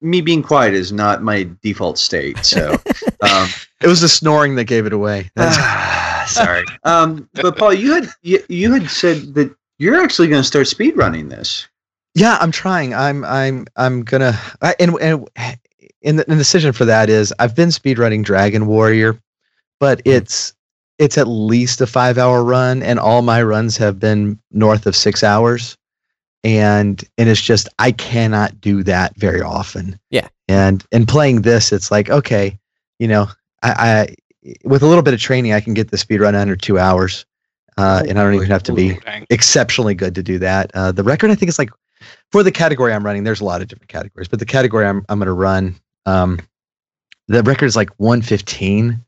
me 0.00 0.20
being 0.20 0.42
quiet 0.42 0.74
is 0.74 0.92
not 0.92 1.22
my 1.22 1.48
default 1.62 1.98
state. 1.98 2.44
So, 2.44 2.72
um, 3.22 3.48
it 3.80 3.86
was 3.86 4.00
the 4.00 4.08
snoring 4.08 4.54
that 4.56 4.64
gave 4.64 4.86
it 4.86 4.92
away. 4.92 5.30
That's, 5.36 6.32
sorry. 6.32 6.64
Um, 6.84 7.28
but 7.34 7.56
Paul, 7.56 7.74
you 7.74 7.94
had 7.94 8.08
you, 8.22 8.42
you 8.48 8.72
had 8.72 8.88
said 8.88 9.34
that 9.34 9.54
you're 9.78 10.00
actually 10.00 10.28
going 10.28 10.40
to 10.40 10.46
start 10.46 10.66
speed 10.66 10.96
running 10.96 11.28
this. 11.28 11.66
yeah, 12.14 12.38
I'm 12.40 12.52
trying. 12.52 12.94
I'm 12.94 13.24
I'm 13.24 13.66
I'm 13.76 14.02
gonna. 14.02 14.38
I, 14.62 14.74
and 14.80 14.96
and 15.00 15.28
in 16.06 16.16
the, 16.16 16.24
the 16.26 16.36
decision 16.36 16.72
for 16.72 16.84
that 16.86 17.10
is 17.10 17.34
I've 17.38 17.54
been 17.54 17.68
speedrunning 17.68 18.24
Dragon 18.24 18.66
Warrior, 18.66 19.20
but 19.80 20.00
it's 20.04 20.54
it's 20.98 21.18
at 21.18 21.26
least 21.26 21.80
a 21.82 21.86
five 21.86 22.16
hour 22.16 22.42
run, 22.42 22.82
and 22.82 22.98
all 22.98 23.20
my 23.20 23.42
runs 23.42 23.76
have 23.76 23.98
been 23.98 24.38
north 24.52 24.86
of 24.86 24.96
six 24.96 25.22
hours. 25.22 25.76
And 26.44 27.02
and 27.18 27.28
it's 27.28 27.42
just 27.42 27.68
I 27.80 27.90
cannot 27.90 28.60
do 28.60 28.84
that 28.84 29.16
very 29.16 29.42
often. 29.42 29.98
Yeah. 30.10 30.28
And 30.48 30.86
and 30.92 31.08
playing 31.08 31.42
this, 31.42 31.72
it's 31.72 31.90
like 31.90 32.08
okay, 32.08 32.56
you 33.00 33.08
know, 33.08 33.26
I, 33.64 33.72
I 34.42 34.54
with 34.64 34.82
a 34.82 34.86
little 34.86 35.02
bit 35.02 35.12
of 35.12 35.20
training, 35.20 35.52
I 35.52 35.60
can 35.60 35.74
get 35.74 35.90
the 35.90 35.98
speed 35.98 36.20
run 36.20 36.36
under 36.36 36.54
two 36.54 36.78
hours, 36.78 37.26
uh, 37.78 38.04
and 38.08 38.16
I 38.16 38.22
don't 38.22 38.34
even 38.34 38.46
have 38.46 38.62
to 38.64 38.72
be 38.72 38.96
exceptionally 39.28 39.96
good 39.96 40.14
to 40.14 40.22
do 40.22 40.38
that. 40.38 40.70
Uh, 40.72 40.92
the 40.92 41.02
record, 41.02 41.32
I 41.32 41.34
think, 41.34 41.48
is 41.48 41.58
like 41.58 41.70
for 42.30 42.44
the 42.44 42.52
category 42.52 42.94
I'm 42.94 43.04
running. 43.04 43.24
There's 43.24 43.40
a 43.40 43.44
lot 43.44 43.60
of 43.60 43.66
different 43.66 43.88
categories, 43.88 44.28
but 44.28 44.38
the 44.38 44.46
category 44.46 44.86
I'm 44.86 45.04
I'm 45.08 45.18
going 45.18 45.26
to 45.26 45.32
run, 45.32 45.74
um, 46.06 46.40
the 47.28 47.42
record 47.42 47.66
is 47.66 47.76
like 47.76 47.90
115, 47.98 49.00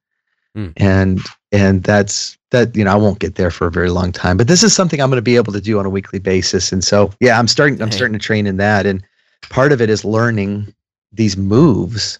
Hmm. 0.55 0.69
and 0.79 1.21
and 1.53 1.83
that's 1.85 2.39
that. 2.51 2.75
You 2.75 2.83
know, 2.85 2.91
I 2.93 2.97
won't 2.97 3.19
get 3.19 3.35
there 3.35 3.51
for 3.51 3.67
a 3.67 3.71
very 3.71 3.91
long 3.91 4.13
time, 4.13 4.37
but 4.39 4.49
this 4.49 4.63
is 4.63 4.75
something 4.75 5.01
I'm 5.01 5.11
going 5.11 5.19
to 5.19 5.23
be 5.23 5.37
able 5.37 5.53
to 5.53 5.61
do 5.61 5.79
on 5.79 5.85
a 5.87 5.91
weekly 5.91 6.19
basis. 6.19 6.73
And 6.73 6.83
so, 6.83 7.13
yeah, 7.21 7.39
I'm 7.39 7.47
starting. 7.47 7.81
I'm 7.83 7.93
starting 7.93 8.19
to 8.19 8.25
train 8.25 8.47
in 8.47 8.57
that, 8.57 8.87
and 8.87 9.05
part 9.51 9.73
of 9.73 9.81
it 9.83 9.91
is 9.91 10.05
learning 10.07 10.75
these 11.13 11.37
moves 11.37 12.19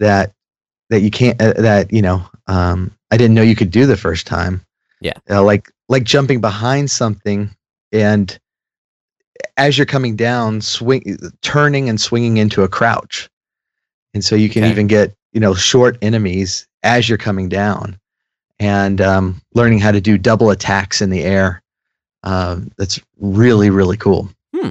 that 0.00 0.32
that 0.88 1.00
you 1.02 1.10
can't 1.10 1.40
uh, 1.42 1.52
that 1.54 1.92
you 1.92 2.00
know 2.00 2.22
um, 2.46 2.90
I 3.10 3.16
didn't 3.18 3.34
know 3.34 3.42
you 3.42 3.54
could 3.56 3.70
do 3.70 3.84
the 3.86 3.96
first 3.96 4.26
time. 4.26 4.62
Yeah. 5.00 5.12
uh, 5.30 5.42
like 5.44 5.70
like 5.88 6.04
jumping 6.04 6.40
behind 6.40 6.90
something 6.90 7.54
and 7.92 8.36
as 9.56 9.78
you're 9.78 9.86
coming 9.86 10.16
down, 10.16 10.60
swing, 10.60 11.18
turning 11.42 11.88
and 11.88 12.00
swinging 12.00 12.38
into 12.38 12.62
a 12.62 12.68
crouch, 12.68 13.28
and 14.18 14.24
so 14.24 14.34
you 14.34 14.48
can 14.48 14.64
Okay. 14.64 14.70
even 14.72 14.88
get 14.88 15.14
you 15.32 15.38
know 15.38 15.54
short 15.54 15.96
enemies 16.02 16.66
as 16.82 17.08
you're 17.08 17.18
coming 17.18 17.48
down, 17.48 17.96
and 18.58 19.00
um, 19.00 19.40
learning 19.54 19.78
how 19.78 19.92
to 19.92 20.00
do 20.00 20.18
double 20.18 20.50
attacks 20.50 21.00
in 21.00 21.10
the 21.10 21.22
air. 21.22 21.62
Um, 22.24 22.72
that's 22.76 23.00
really 23.20 23.70
really 23.70 23.96
cool. 23.96 24.28
Hmm. 24.54 24.70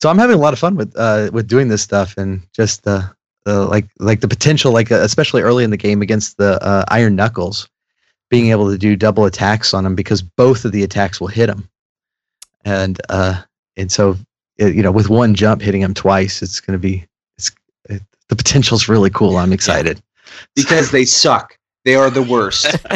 So 0.00 0.08
I'm 0.08 0.16
having 0.16 0.36
a 0.36 0.40
lot 0.40 0.54
of 0.54 0.58
fun 0.58 0.76
with 0.76 0.92
uh, 0.96 1.28
with 1.30 1.46
doing 1.46 1.68
this 1.68 1.82
stuff 1.82 2.16
and 2.16 2.40
just 2.54 2.86
uh, 2.86 3.02
uh, 3.46 3.66
like 3.68 3.86
like 3.98 4.20
the 4.20 4.28
potential, 4.28 4.72
like 4.72 4.90
uh, 4.90 5.00
especially 5.02 5.42
early 5.42 5.62
in 5.62 5.70
the 5.70 5.76
game 5.76 6.00
against 6.00 6.38
the 6.38 6.58
uh, 6.64 6.86
Iron 6.88 7.16
Knuckles, 7.16 7.68
being 8.30 8.50
able 8.50 8.70
to 8.70 8.78
do 8.78 8.96
double 8.96 9.26
attacks 9.26 9.74
on 9.74 9.84
them 9.84 9.94
because 9.94 10.22
both 10.22 10.64
of 10.64 10.72
the 10.72 10.82
attacks 10.82 11.20
will 11.20 11.28
hit 11.28 11.48
them, 11.48 11.68
and 12.64 12.98
uh, 13.10 13.42
and 13.76 13.92
so 13.92 14.16
uh, 14.62 14.66
you 14.66 14.82
know 14.82 14.92
with 14.92 15.10
one 15.10 15.34
jump 15.34 15.60
hitting 15.60 15.82
them 15.82 15.92
twice, 15.94 16.40
it's 16.42 16.60
going 16.60 16.78
to 16.78 16.82
be 16.82 16.94
it, 16.96 17.09
the 18.30 18.36
potential's 18.36 18.88
really 18.88 19.10
cool. 19.10 19.36
I'm 19.36 19.52
excited. 19.52 20.00
because 20.56 20.90
they 20.90 21.04
suck. 21.04 21.58
They 21.84 21.94
are 21.94 22.08
the 22.10 22.22
worst. 22.22 22.66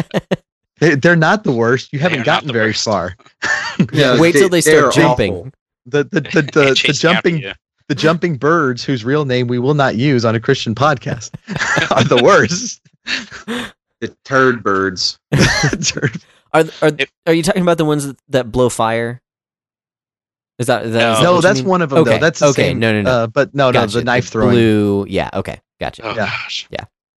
They, 0.81 0.95
they're 0.95 1.15
not 1.15 1.45
the 1.45 1.53
worst. 1.53 1.93
You 1.93 1.99
haven't 1.99 2.25
gotten 2.25 2.51
very 2.51 2.71
worst. 2.71 2.83
far. 2.83 3.15
Yeah, 3.93 4.19
Wait 4.19 4.33
till 4.33 4.49
they 4.49 4.59
they're 4.59 4.91
start 4.91 4.93
jumping. 4.93 5.33
awful. 5.33 5.51
The 5.85 6.03
the 6.03 6.19
the, 6.19 6.41
the, 6.41 6.65
the 6.65 6.75
chase 6.75 7.01
me 7.03 7.09
after 7.09 7.29
jumping 7.29 7.53
the 7.87 7.95
jumping 7.95 8.35
birds 8.35 8.83
whose 8.83 9.05
real 9.05 9.23
name 9.23 9.47
we 9.47 9.57
will 9.57 9.73
not 9.73 9.95
use 9.95 10.25
on 10.25 10.35
a 10.35 10.39
Christian 10.41 10.75
podcast 10.75 11.31
are 11.95 12.03
the 12.03 12.21
worst. 12.21 12.81
The 14.01 14.15
turd 14.25 14.63
birds. 14.63 15.17
Are 16.51 16.65
are 16.81 16.91
are 17.25 17.33
you 17.33 17.43
talking 17.43 17.61
about 17.61 17.77
the 17.77 17.85
ones 17.85 18.07
that, 18.07 18.17
that 18.29 18.51
blow 18.51 18.67
fire? 18.67 19.21
Is 20.57 20.67
that, 20.67 20.85
is 20.85 20.93
that, 20.93 21.13
is 21.13 21.17
that 21.17 21.23
No. 21.23 21.23
no, 21.23 21.33
what 21.35 21.41
that's 21.43 21.61
one 21.61 21.81
of 21.81 21.89
them. 21.89 21.99
Okay, 21.99 22.11
Though. 22.11 22.17
That's 22.19 22.39
the 22.39 22.45
okay, 22.47 22.69
same. 22.69 22.79
no, 22.79 22.93
no, 22.93 23.01
no. 23.01 23.09
Uh, 23.11 23.27
but 23.27 23.53
no, 23.53 23.71
Gotcha. 23.71 23.95
no, 23.95 23.99
the 23.99 24.03
knife 24.05 24.25
The 24.25 24.31
throwing. 24.31 24.51
Blue, 24.51 25.05
yeah, 25.09 25.29
okay, 25.33 25.59
gotcha. 25.79 26.03
Oh 26.03 26.09
Yeah. 26.11 26.15
gosh. 26.27 26.67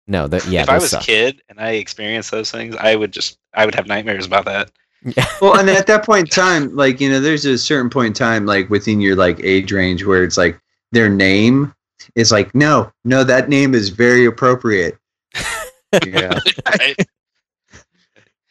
No, 0.09 0.28
the, 0.28 0.37
yeah, 0.49 0.62
if 0.62 0.68
I 0.68 0.78
was 0.78 0.93
a 0.95 1.01
kid 1.01 1.43
and 1.49 1.59
I 1.59 1.70
experienced 1.72 2.30
those 2.30 2.51
things, 2.53 2.76
I 2.76 2.95
would 2.95 3.11
just 3.12 3.39
I 3.55 3.64
would 3.64 3.74
have 3.74 3.89
nightmares 3.89 4.24
about 4.24 4.45
that. 4.45 4.70
Yeah. 5.03 5.26
Well, 5.41 5.59
and 5.59 5.68
at 5.68 5.87
that 5.89 6.05
point 6.07 6.26
in 6.28 6.30
time, 6.30 6.74
like 6.76 7.01
you 7.01 7.11
know, 7.11 7.18
there's 7.20 7.45
a 7.45 7.59
certain 7.59 7.91
point 7.91 8.07
in 8.09 8.12
time, 8.12 8.47
like 8.47 8.70
within 8.70 9.01
your 9.01 9.16
like 9.16 9.41
age 9.43 9.72
range, 9.72 10.05
where 10.05 10.22
it's 10.22 10.37
like 10.37 10.59
their 10.93 11.09
name 11.09 11.74
is 12.14 12.30
like, 12.30 12.55
no, 12.55 12.91
no, 13.05 13.24
that 13.24 13.49
name 13.49 13.74
is 13.74 13.89
very 13.89 14.24
appropriate. 14.26 14.97
yeah. 16.07 16.39
Right? 16.66 16.97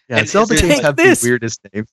Yeah, 0.10 0.18
And 0.20 0.28
Zelda 0.30 0.56
games 0.62 0.82
have 0.82 0.98
this? 0.98 1.22
the 1.22 1.30
weirdest 1.30 1.62
names. 1.74 1.88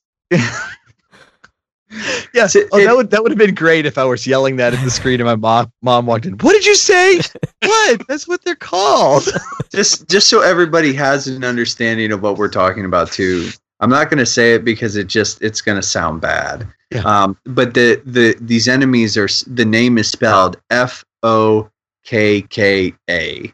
yes. 2.33 2.55
It- 2.55 2.67
oh, 2.71 2.77
it- 2.79 2.85
that 2.85 2.95
would 2.95 3.09
that 3.11 3.23
would 3.23 3.31
have 3.31 3.37
been 3.37 3.55
great 3.55 3.85
if 3.85 3.97
I 3.97 4.03
was 4.03 4.25
yelling 4.27 4.55
that 4.57 4.73
at 4.73 4.83
the 4.83 4.89
screen 4.91 5.19
and 5.21 5.27
my 5.27 5.35
mom 5.35 5.71
mom 5.81 6.05
walked 6.05 6.25
in. 6.25 6.33
What 6.33 6.53
did 6.53 6.65
you 6.65 6.75
say? 6.75 7.17
what? 7.63 8.01
That's 8.07 8.27
what 8.27 8.43
they're 8.43 8.55
called. 8.55 9.27
just 9.71 10.09
just 10.09 10.27
so 10.27 10.41
everybody 10.41 10.93
has 10.93 11.27
an 11.27 11.43
understanding 11.43 12.11
of 12.11 12.21
what 12.21 12.37
we're 12.37 12.49
talking 12.49 12.85
about 12.85 13.11
too. 13.11 13.49
I'm 13.79 13.89
not 13.89 14.09
going 14.09 14.19
to 14.19 14.25
say 14.25 14.53
it 14.53 14.63
because 14.63 14.95
it 14.95 15.07
just 15.07 15.41
it's 15.41 15.59
going 15.61 15.75
to 15.77 15.81
sound 15.81 16.21
bad. 16.21 16.67
Yeah. 16.91 17.01
Um, 17.01 17.37
but 17.45 17.73
the 17.73 18.01
the 18.05 18.35
these 18.39 18.67
enemies 18.67 19.17
are 19.17 19.27
the 19.47 19.65
name 19.65 19.97
is 19.97 20.07
spelled 20.09 20.57
F 20.69 21.03
O 21.23 21.69
K 22.05 22.41
K 22.43 22.93
A. 23.09 23.51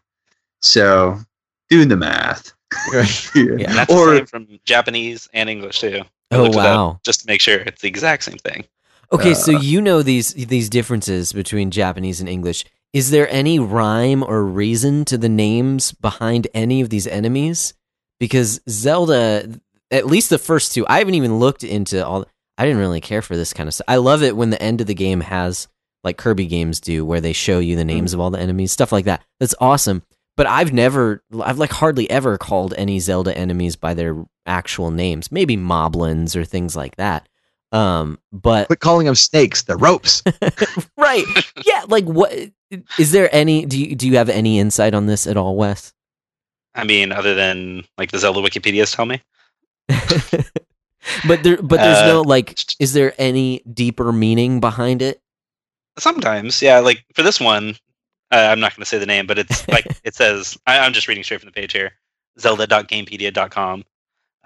So 0.62 1.18
do 1.70 1.86
the 1.86 1.96
math. 1.98 2.54
Yeah. 2.94 3.74
That's 3.74 3.92
Or 3.92 4.12
the 4.12 4.18
same 4.18 4.26
from 4.28 4.48
Japanese 4.66 5.28
and 5.34 5.50
English 5.50 5.80
too. 5.80 6.02
I 6.32 6.38
Oh 6.38 6.44
looked 6.44 6.56
it 6.56 6.60
up 6.60 6.66
wow. 6.66 7.00
just 7.04 7.22
to 7.22 7.28
make 7.28 7.42
sure 7.42 7.58
it's 7.60 7.82
the 7.82 7.88
exact 7.88 8.24
same 8.24 8.38
thing. 8.38 8.66
Okay, 9.12 9.34
so 9.34 9.56
Uh, 9.56 9.60
you 9.60 9.82
know 9.82 10.04
these 10.04 10.34
these 10.34 10.70
differences 10.70 11.34
between 11.34 11.72
Japanese 11.72 12.20
and 12.20 12.30
English. 12.30 12.66
Is 12.94 13.12
there 13.12 13.30
any 13.30 13.60
rhyme 13.60 14.24
or 14.24 14.44
reason 14.46 15.06
to 15.06 15.18
the 15.18 15.30
names 15.30 15.92
behind 15.92 16.48
any 16.54 16.82
of 16.82 16.90
these 16.90 17.08
enemies? 17.08 17.74
Because 18.20 18.62
Zelda, 18.70 19.60
at 19.92 20.06
least 20.06 20.30
the 20.30 20.38
first 20.38 20.74
two, 20.74 20.86
I 20.88 21.00
haven't 21.00 21.16
even 21.16 21.40
looked 21.40 21.64
into 21.64 22.06
all. 22.06 22.26
I 22.58 22.66
didn't 22.66 22.80
really 22.80 23.02
care 23.02 23.22
for 23.22 23.36
this 23.36 23.54
kind 23.54 23.68
of 23.68 23.74
stuff. 23.74 23.86
I 23.88 23.96
love 23.98 24.22
it 24.22 24.36
when 24.36 24.50
the 24.50 24.62
end 24.62 24.82
of 24.82 24.88
the 24.88 24.94
game 24.96 25.22
has 25.22 25.68
like 26.04 26.18
Kirby 26.18 26.46
games 26.46 26.80
do, 26.80 27.06
where 27.06 27.22
they 27.22 27.34
show 27.34 27.60
you 27.60 27.76
the 27.76 27.86
names 27.86 28.14
of 28.14 28.20
all 28.20 28.30
the 28.30 28.40
enemies, 28.40 28.72
stuff 28.72 28.92
like 28.92 29.06
that. 29.06 29.24
That's 29.40 29.56
awesome. 29.60 30.04
But 30.36 30.48
I've 30.48 30.72
never, 30.74 31.24
I've 31.42 31.58
like 31.58 31.72
hardly 31.72 32.10
ever 32.10 32.38
called 32.38 32.74
any 32.78 33.00
Zelda 33.00 33.38
enemies 33.38 33.76
by 33.76 33.94
their 33.94 34.26
actual 34.50 34.92
names. 34.92 35.32
Maybe 35.32 35.56
Moblins 35.56 36.36
or 36.36 36.44
things 36.44 36.76
like 36.76 36.96
that. 36.98 37.30
Um, 37.72 38.18
but 38.32 38.68
Quit 38.68 38.80
calling 38.80 39.06
them 39.06 39.16
snakes. 39.16 39.62
They're 39.64 39.78
ropes. 39.78 40.24
right, 40.98 41.24
yeah. 41.66 41.84
Like, 41.88 42.06
what 42.06 42.34
is 42.98 43.12
there 43.12 43.34
any? 43.34 43.66
Do 43.66 43.80
you 43.80 43.96
do 43.96 44.08
you 44.08 44.18
have 44.18 44.30
any 44.30 44.60
insight 44.60 44.94
on 44.96 45.06
this 45.06 45.28
at 45.28 45.38
all, 45.38 45.56
Wes? 45.56 45.94
I 46.76 46.84
mean, 46.84 47.12
other 47.12 47.36
than 47.36 47.84
like 47.98 48.12
the 48.12 48.18
Zelda 48.20 48.40
Wikipedia's 48.42 48.92
tell 48.92 49.06
me. 49.06 49.22
but 51.28 51.44
there, 51.44 51.58
but 51.62 51.78
there's 51.78 51.98
Uh, 52.00 52.08
no 52.08 52.22
like. 52.22 52.58
Is 52.80 52.94
there 52.94 53.14
any 53.18 53.62
deeper 53.72 54.12
meaning 54.12 54.60
behind 54.60 55.02
it? 55.02 55.22
Sometimes, 55.98 56.62
yeah. 56.62 56.80
Like 56.80 57.04
for 57.14 57.22
this 57.24 57.40
one, 57.40 57.76
uh, 58.32 58.48
I'm 58.52 58.60
not 58.60 58.76
going 58.76 58.82
to 58.82 58.86
say 58.86 58.98
the 58.98 59.06
name, 59.06 59.28
but 59.28 59.38
it's 59.38 59.68
like 59.68 59.86
it 60.04 60.16
says. 60.16 60.58
I, 60.66 60.80
I'm 60.80 60.94
just 60.94 61.08
reading 61.08 61.24
straight 61.24 61.42
from 61.42 61.50
the 61.50 61.54
page 61.54 61.74
here. 61.74 61.92
Zelda.gamepedia.com. 62.40 63.84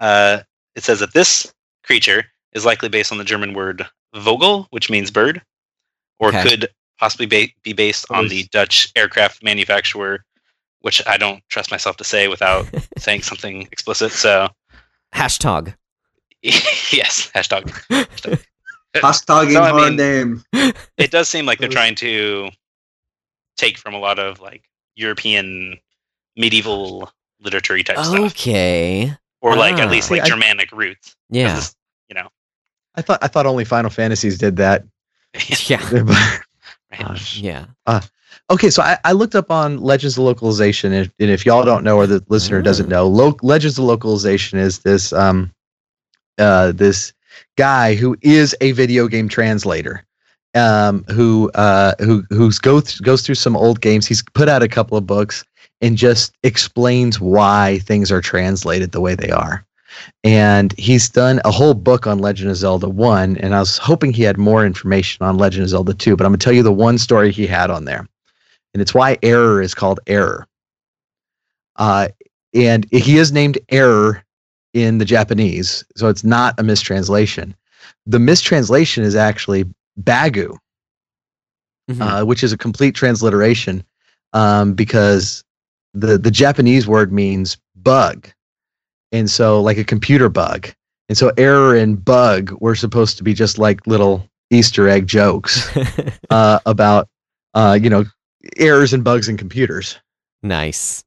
Uh, 0.04 0.42
it 0.76 0.82
says 0.84 1.00
that 1.00 1.14
this 1.14 1.52
creature 1.82 2.24
is 2.52 2.64
likely 2.66 2.88
based 2.90 3.10
on 3.12 3.18
the 3.18 3.24
German 3.24 3.54
word 3.54 3.86
Vogel, 4.14 4.66
which 4.70 4.90
means 4.90 5.10
bird, 5.10 5.40
or 6.18 6.28
Okay. 6.28 6.42
could 6.42 6.68
possibly 6.98 7.26
ba- 7.26 7.52
be 7.62 7.72
based 7.72 8.04
on 8.10 8.28
the 8.28 8.44
Dutch 8.52 8.90
aircraft 8.96 9.42
manufacturer, 9.42 10.24
which 10.80 11.00
I 11.06 11.16
don't 11.16 11.42
trust 11.48 11.70
myself 11.70 11.96
to 11.96 12.04
say 12.04 12.28
without 12.28 12.66
saying 12.98 13.22
something 13.22 13.62
explicit. 13.72 14.12
So, 14.12 14.48
Hashtag. 15.14 15.74
yes, 16.42 17.30
hashtag. 17.34 17.64
Hashtag 18.94 19.52
So, 19.52 19.62
I 19.62 19.72
mean- 19.72 19.96
name. 19.96 20.44
it 20.98 21.10
does 21.10 21.28
seem 21.28 21.46
like 21.46 21.58
they're 21.60 21.68
trying 21.80 21.94
to 21.96 22.50
take 23.56 23.78
from 23.78 23.94
a 23.94 23.98
lot 23.98 24.18
of 24.18 24.40
like 24.40 24.64
European 24.96 25.78
medieval 26.36 27.10
literature 27.40 27.82
type 27.82 27.98
stuff, 28.04 28.20
Okay. 28.32 29.16
Or 29.44 29.56
like 29.56 29.76
Ah. 29.76 29.82
at 29.82 29.90
least 29.90 30.10
like 30.10 30.22
I- 30.22 30.28
Germanic 30.28 30.72
roots. 30.72 31.14
Yeah. 31.30 31.54
this- 31.56 31.74
you 32.08 32.14
know. 32.14 32.28
I 32.96 33.02
thought 33.02 33.18
I 33.22 33.28
thought 33.28 33.46
only 33.46 33.64
Final 33.64 33.90
Fantasies 33.90 34.38
did 34.38 34.56
that. 34.56 34.84
Yeah. 35.68 35.82
right. 36.92 37.36
Yeah. 37.36 37.66
okay, 38.50 38.70
so 38.70 38.82
I, 38.82 38.98
I 39.04 39.12
looked 39.12 39.34
up 39.34 39.50
on 39.50 39.78
Legends 39.80 40.16
of 40.16 40.22
Localization, 40.24 40.92
and, 40.92 41.10
and 41.18 41.30
if 41.30 41.44
y'all 41.44 41.64
don't 41.64 41.82
know 41.82 41.96
or 41.96 42.06
the 42.06 42.22
listener 42.28 42.62
doesn't 42.62 42.88
know, 42.88 43.06
Lo- 43.08 43.36
Legends 43.42 43.78
of 43.78 43.84
Localization 43.84 44.58
is 44.58 44.78
this 44.80 45.12
um 45.12 45.50
uh 46.38 46.72
this 46.72 47.12
guy 47.56 47.94
who 47.94 48.16
is 48.22 48.54
a 48.60 48.72
video 48.72 49.08
game 49.08 49.28
translator. 49.28 50.04
Um, 50.56 51.02
who 51.10 51.50
uh, 51.56 51.94
who 51.98 52.22
who's 52.30 52.60
go 52.60 52.80
th- 52.80 53.02
goes 53.02 53.22
through 53.22 53.34
some 53.34 53.56
old 53.56 53.80
games. 53.80 54.06
He's 54.06 54.22
put 54.22 54.48
out 54.48 54.62
a 54.62 54.68
couple 54.68 54.96
of 54.96 55.04
books 55.04 55.44
and 55.84 55.98
just 55.98 56.34
explains 56.42 57.20
why 57.20 57.78
things 57.80 58.10
are 58.10 58.22
translated 58.22 58.92
the 58.92 59.02
way 59.02 59.14
they 59.14 59.30
are. 59.30 59.66
And 60.24 60.74
he's 60.78 61.10
done 61.10 61.42
a 61.44 61.50
whole 61.50 61.74
book 61.74 62.06
on 62.06 62.20
Legend 62.20 62.50
of 62.50 62.56
Zelda 62.56 62.88
1, 62.88 63.36
and 63.36 63.54
I 63.54 63.60
was 63.60 63.76
hoping 63.76 64.12
he 64.12 64.22
had 64.22 64.38
more 64.38 64.64
information 64.64 65.26
on 65.26 65.36
Legend 65.36 65.64
of 65.64 65.68
Zelda 65.68 65.92
2, 65.92 66.16
but 66.16 66.24
I'm 66.24 66.32
going 66.32 66.38
to 66.38 66.44
tell 66.44 66.54
you 66.54 66.62
the 66.62 66.72
one 66.72 66.96
story 66.96 67.30
he 67.30 67.46
had 67.46 67.70
on 67.70 67.84
there. 67.84 68.08
And 68.72 68.80
it's 68.80 68.94
why 68.94 69.18
Error 69.22 69.60
is 69.60 69.74
called 69.74 70.00
Error. 70.06 70.46
Uh, 71.76 72.08
and 72.54 72.86
he 72.90 73.18
is 73.18 73.30
named 73.30 73.58
Error 73.68 74.24
in 74.72 74.96
the 74.98 75.04
Japanese, 75.04 75.84
so 75.96 76.08
it's 76.08 76.24
not 76.24 76.58
a 76.58 76.62
mistranslation. 76.62 77.54
The 78.06 78.18
mistranslation 78.18 79.04
is 79.04 79.14
actually 79.14 79.66
Bagu, 80.02 80.56
Mhm. 81.90 82.00
uh, 82.00 82.24
which 82.24 82.42
is 82.42 82.52
a 82.54 82.56
complete 82.56 82.94
transliteration 82.94 83.84
um, 84.32 84.72
because 84.72 85.44
the 85.94 86.18
the 86.18 86.30
Japanese 86.30 86.86
word 86.86 87.12
means 87.12 87.56
bug, 87.76 88.28
and 89.12 89.30
so 89.30 89.60
like 89.62 89.78
a 89.78 89.84
computer 89.84 90.28
bug, 90.28 90.68
and 91.08 91.16
so 91.16 91.32
error 91.38 91.74
and 91.76 92.04
bug 92.04 92.52
were 92.60 92.74
supposed 92.74 93.16
to 93.18 93.24
be 93.24 93.32
just 93.34 93.58
like 93.58 93.86
little 93.86 94.28
Easter 94.50 94.88
egg 94.88 95.06
jokes 95.06 95.74
uh, 96.30 96.58
about 96.66 97.08
uh, 97.54 97.78
you 97.80 97.88
know 97.88 98.04
errors 98.58 98.92
and 98.92 99.02
bugs 99.04 99.28
in 99.28 99.36
computers. 99.36 99.98
nice. 100.42 101.02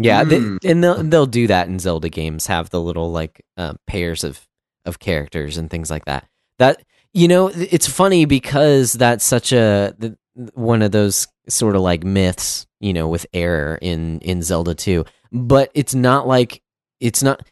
Yeah, 0.00 0.22
they- 0.22 0.38
Hmm. 0.38 0.56
and 0.64 0.84
they'll 0.84 1.02
they'll 1.02 1.26
do 1.26 1.48
that 1.48 1.66
in 1.66 1.80
Zelda 1.80 2.08
games. 2.08 2.46
Have 2.46 2.70
the 2.70 2.80
little 2.80 3.10
like 3.10 3.40
uh, 3.56 3.74
pairs 3.88 4.22
of 4.22 4.46
of 4.84 5.00
characters 5.00 5.56
and 5.58 5.68
things 5.68 5.90
like 5.90 6.04
that. 6.04 6.24
That 6.60 6.82
you 7.12 7.26
know, 7.26 7.48
it's 7.48 7.88
funny 7.88 8.24
because 8.24 8.92
that's 8.92 9.24
such 9.24 9.50
a 9.52 9.96
th- 10.00 10.12
one 10.54 10.82
of 10.82 10.92
those 10.92 11.26
sort 11.48 11.76
of 11.76 11.82
like 11.82 12.04
myths, 12.04 12.66
you 12.80 12.92
know, 12.92 13.08
with 13.08 13.26
error 13.32 13.78
in 13.82 14.20
in 14.20 14.42
Zelda 14.42 14.74
2. 14.74 15.04
But 15.32 15.70
it's 15.74 15.94
not 15.94 16.26
like 16.26 16.62
it's 17.00 17.22
not 17.22 17.42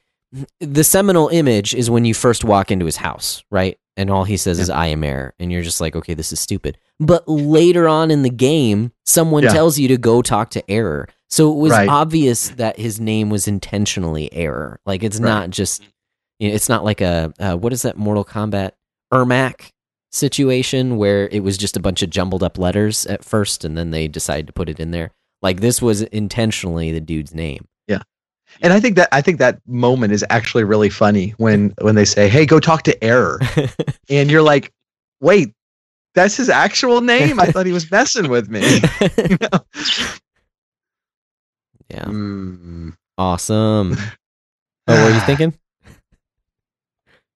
the 0.61 0.84
seminal 0.84 1.28
image 1.28 1.74
is 1.74 1.89
when 1.91 2.05
you 2.05 2.12
first 2.14 2.45
walk 2.45 2.70
into 2.70 2.84
his 2.84 2.97
house, 2.97 3.43
right? 3.51 3.78
And 3.97 4.11
all 4.11 4.24
he 4.24 4.37
says 4.37 4.59
is 4.59 4.68
I 4.68 4.89
am 4.89 5.03
error 5.05 5.34
and 5.39 5.51
you're 5.51 5.62
just 5.62 5.80
like, 5.80 5.97
okay, 5.97 6.12
this 6.14 6.32
is 6.32 6.39
stupid. 6.41 6.76
But 7.01 7.26
later 7.28 7.89
on 7.89 8.11
in 8.11 8.22
the 8.22 8.30
game, 8.30 8.93
someone 9.07 9.45
Yeah. 9.45 9.51
tells 9.53 9.78
you 9.78 9.89
to 9.89 9.97
go 9.97 10.20
talk 10.20 10.51
to 10.51 10.70
error. 10.70 11.09
So 11.30 11.51
it 11.53 11.57
was 11.57 11.72
Right. 11.72 11.89
obvious 11.89 12.51
that 12.51 12.78
his 12.78 13.01
name 13.01 13.30
was 13.30 13.49
intentionally 13.49 14.30
error. 14.34 14.80
Like 14.84 15.03
it's 15.03 15.18
Right. 15.18 15.28
not 15.30 15.51
just 15.51 15.82
you 16.39 16.49
know, 16.51 16.55
it's 16.55 16.68
not 16.68 16.84
like 16.84 17.01
a 17.01 17.32
uh, 17.41 17.57
what 17.57 17.72
is 17.72 17.82
that 17.82 17.97
Mortal 17.97 18.24
Kombat 18.24 18.72
Ermac 19.12 19.70
situation 20.13 20.97
where 20.97 21.29
it 21.29 21.41
was 21.41 21.59
just 21.59 21.77
a 21.77 21.81
bunch 21.81 22.03
of 22.03 22.11
jumbled 22.11 22.43
up 22.43 22.59
letters 22.59 23.07
at 23.07 23.25
first 23.25 23.65
and 23.65 23.77
then 23.77 23.91
they 23.91 24.09
decided 24.09 24.47
to 24.47 24.53
put 24.53 24.69
it 24.69 24.81
in 24.81 24.91
there. 24.91 25.11
Like 25.43 25.61
this 25.61 25.83
was 25.83 26.03
intentionally 26.03 26.93
the 26.93 27.01
dude's 27.01 27.35
name. 27.35 27.67
Yeah. 27.87 28.03
And 28.63 28.73
I 28.73 28.81
think 28.81 28.97
that 28.97 29.09
I 29.13 29.21
think 29.21 29.39
that 29.39 29.61
moment 29.67 30.13
is 30.13 30.25
actually 30.31 30.65
really 30.65 30.89
funny 30.89 31.31
when 31.37 31.75
when 31.81 31.95
they 31.95 32.05
say, 32.05 32.29
"Hey, 32.29 32.47
go 32.47 32.61
talk 32.61 32.85
to 32.85 33.05
Error," 33.05 33.41
and 34.09 34.31
you're 34.31 34.43
like, 34.43 34.73
"Wait, 35.21 35.53
that's 36.15 36.37
his 36.37 36.49
actual 36.49 37.01
name? 37.01 37.39
I 37.39 37.47
thought 37.47 37.67
he 37.67 37.73
was 37.73 37.91
messing 37.91 38.29
with 38.31 38.49
me." 38.49 38.63
You 39.29 39.37
know? 39.41 39.59
yeah. 41.91 42.05
Mm. 42.05 42.97
Awesome. 43.19 43.97
Oh, 44.89 44.95
what 44.95 45.09
were 45.11 45.15
you 45.17 45.21
thinking? 45.23 45.59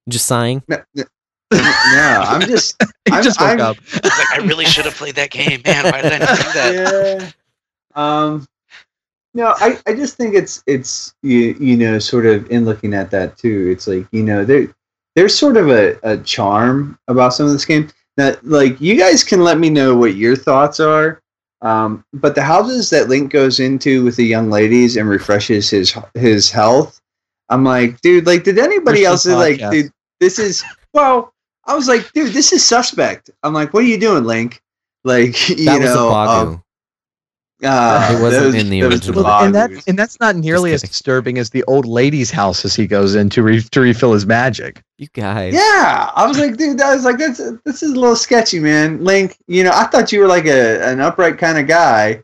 Just 0.08 0.26
sighing. 0.26 0.62
No, 0.68 0.80
no, 0.94 1.02
no, 1.52 2.22
I'm 2.26 2.40
just. 2.42 2.76
he 3.06 3.12
I'm- 3.12 3.22
just 3.24 3.40
woke 3.40 3.48
I'm- 3.50 3.60
up. 3.60 3.76
It's 3.92 4.18
like 4.18 4.32
I 4.32 4.38
really 4.46 4.64
should 4.64 4.84
have 4.84 4.94
played 4.94 5.16
that 5.16 5.30
game, 5.30 5.62
man. 5.64 5.84
Why 5.84 6.02
did 6.02 6.12
I 6.12 6.18
not 6.18 6.36
do 6.36 6.52
that? 6.54 6.74
yeah. 6.74 7.30
Um. 7.94 8.46
No, 9.32 9.54
I, 9.58 9.78
I 9.86 9.94
just 9.94 10.16
think 10.16 10.34
it's 10.34 10.62
it's 10.66 11.14
you 11.22 11.54
you 11.60 11.76
know 11.76 11.98
sort 12.00 12.26
of 12.26 12.50
in 12.50 12.64
looking 12.64 12.94
at 12.94 13.10
that 13.12 13.38
too. 13.38 13.68
It's 13.70 13.86
like 13.86 14.06
you 14.10 14.22
know 14.24 14.44
there 14.44 14.74
there's 15.14 15.36
sort 15.38 15.56
of 15.56 15.68
a, 15.70 15.96
a 16.02 16.16
charm 16.18 16.98
about 17.08 17.32
some 17.34 17.46
of 17.46 17.52
this 17.52 17.64
game 17.64 17.88
that 18.16 18.44
like 18.44 18.80
you 18.80 18.98
guys 18.98 19.22
can 19.22 19.42
let 19.44 19.58
me 19.58 19.70
know 19.70 19.96
what 19.96 20.14
your 20.16 20.34
thoughts 20.36 20.80
are. 20.80 21.20
Um, 21.62 22.04
but 22.12 22.34
the 22.34 22.42
houses 22.42 22.90
that 22.90 23.08
Link 23.08 23.30
goes 23.30 23.60
into 23.60 24.02
with 24.02 24.16
the 24.16 24.24
young 24.24 24.50
ladies 24.50 24.96
and 24.96 25.08
refreshes 25.08 25.68
his 25.70 25.96
his 26.14 26.50
health, 26.50 27.00
I'm 27.50 27.64
like, 27.64 28.00
dude, 28.00 28.26
like, 28.26 28.44
did 28.44 28.58
anybody 28.58 29.04
else 29.04 29.24
Christian 29.24 29.38
like, 29.38 29.58
podcast. 29.58 29.70
dude, 29.70 29.92
this 30.20 30.38
is 30.38 30.64
well, 30.94 31.32
I 31.70 31.74
was 31.74 31.88
like, 31.88 32.10
dude, 32.12 32.32
this 32.32 32.52
is 32.52 32.64
suspect. 32.64 33.30
I'm 33.42 33.52
like, 33.54 33.72
what 33.72 33.84
are 33.84 33.86
you 33.86 33.98
doing, 33.98 34.24
Link? 34.24 34.60
Like, 35.04 35.48
you 35.48 35.64
That 35.66 35.80
was 35.80 35.94
know, 35.94 36.08
a 36.08 36.12
Bagu. 36.12 36.42
um, 36.42 36.64
Ah, 37.62 38.08
It 38.16 38.22
wasn't 38.22 38.42
those- 38.44 38.54
in 38.54 38.70
the 38.70 38.82
original. 38.82 39.22
Well, 39.22 39.44
and 39.44 39.54
that 39.54 39.70
and 39.86 39.98
that's 39.98 40.18
not 40.18 40.34
nearly 40.34 40.72
as 40.72 40.80
disturbing 40.80 41.36
as 41.36 41.50
the 41.50 41.62
old 41.64 41.84
lady's 41.84 42.30
house 42.30 42.64
as 42.64 42.74
he 42.74 42.86
goes 42.86 43.14
in 43.14 43.28
to, 43.30 43.42
re- 43.42 43.60
to 43.60 43.80
refill 43.82 44.14
his 44.14 44.24
magic. 44.24 44.82
you 44.96 45.08
guys. 45.12 45.52
Yeah, 45.52 46.10
I 46.16 46.26
was 46.26 46.38
like, 46.38 46.56
dude, 46.56 46.80
I 46.80 46.94
was 46.94 47.04
like, 47.04 47.18
that's 47.18 47.36
this 47.66 47.82
is 47.82 47.92
a 47.92 48.00
little 48.00 48.16
sketchy, 48.16 48.60
man. 48.60 49.04
Link, 49.04 49.36
you 49.46 49.62
know, 49.62 49.72
I 49.74 49.84
thought 49.84 50.10
you 50.10 50.20
were 50.20 50.26
like 50.26 50.46
a 50.46 50.82
an 50.90 51.00
upright 51.00 51.36
kind 51.36 51.58
of 51.58 51.66
guy, 51.66 52.22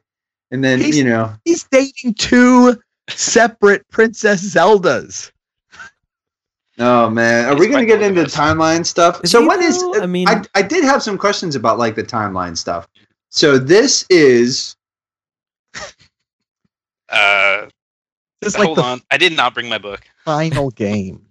and 0.52 0.64
then 0.64 0.80
He's- 0.80 0.96
you 0.96 1.04
know, 1.04 1.34
He's 1.44 1.64
dating 1.64 2.14
two 2.14 2.74
separate 3.10 3.86
Princess 3.90 4.42
Zeldas. 4.54 5.32
Oh 6.78 7.08
man, 7.10 7.46
are 7.46 7.52
He's 7.52 7.60
we 7.60 7.68
gonna 7.68 7.84
get 7.86 8.02
into 8.02 8.20
motivated. 8.20 8.32
timeline 8.38 8.84
stuff? 8.86 9.20
Is 9.24 9.30
so 9.30 9.40
he 9.40 9.46
what 9.46 9.60
is? 9.60 9.82
I 10.00 10.06
mean- 10.06 10.28
I 10.28 10.42
I 10.54 10.62
did 10.62 10.84
have 10.84 11.02
some 11.02 11.16
questions 11.18 11.54
about 11.56 11.78
like 11.78 11.94
the 11.94 12.02
timeline 12.04 12.56
stuff. 12.56 12.86
So 13.30 13.58
this 13.58 14.04
is 14.10 14.76
Uh, 17.08 17.66
This 18.40 18.54
is 18.54 18.58
like 18.58 18.66
hold 18.66 18.78
the 18.78 18.82
on, 18.82 19.00
I 19.10 19.16
did 19.16 19.34
not 19.36 19.54
bring 19.54 19.68
my 19.68 19.78
book. 19.78 20.00
final 20.24 20.70
game. 20.70 21.22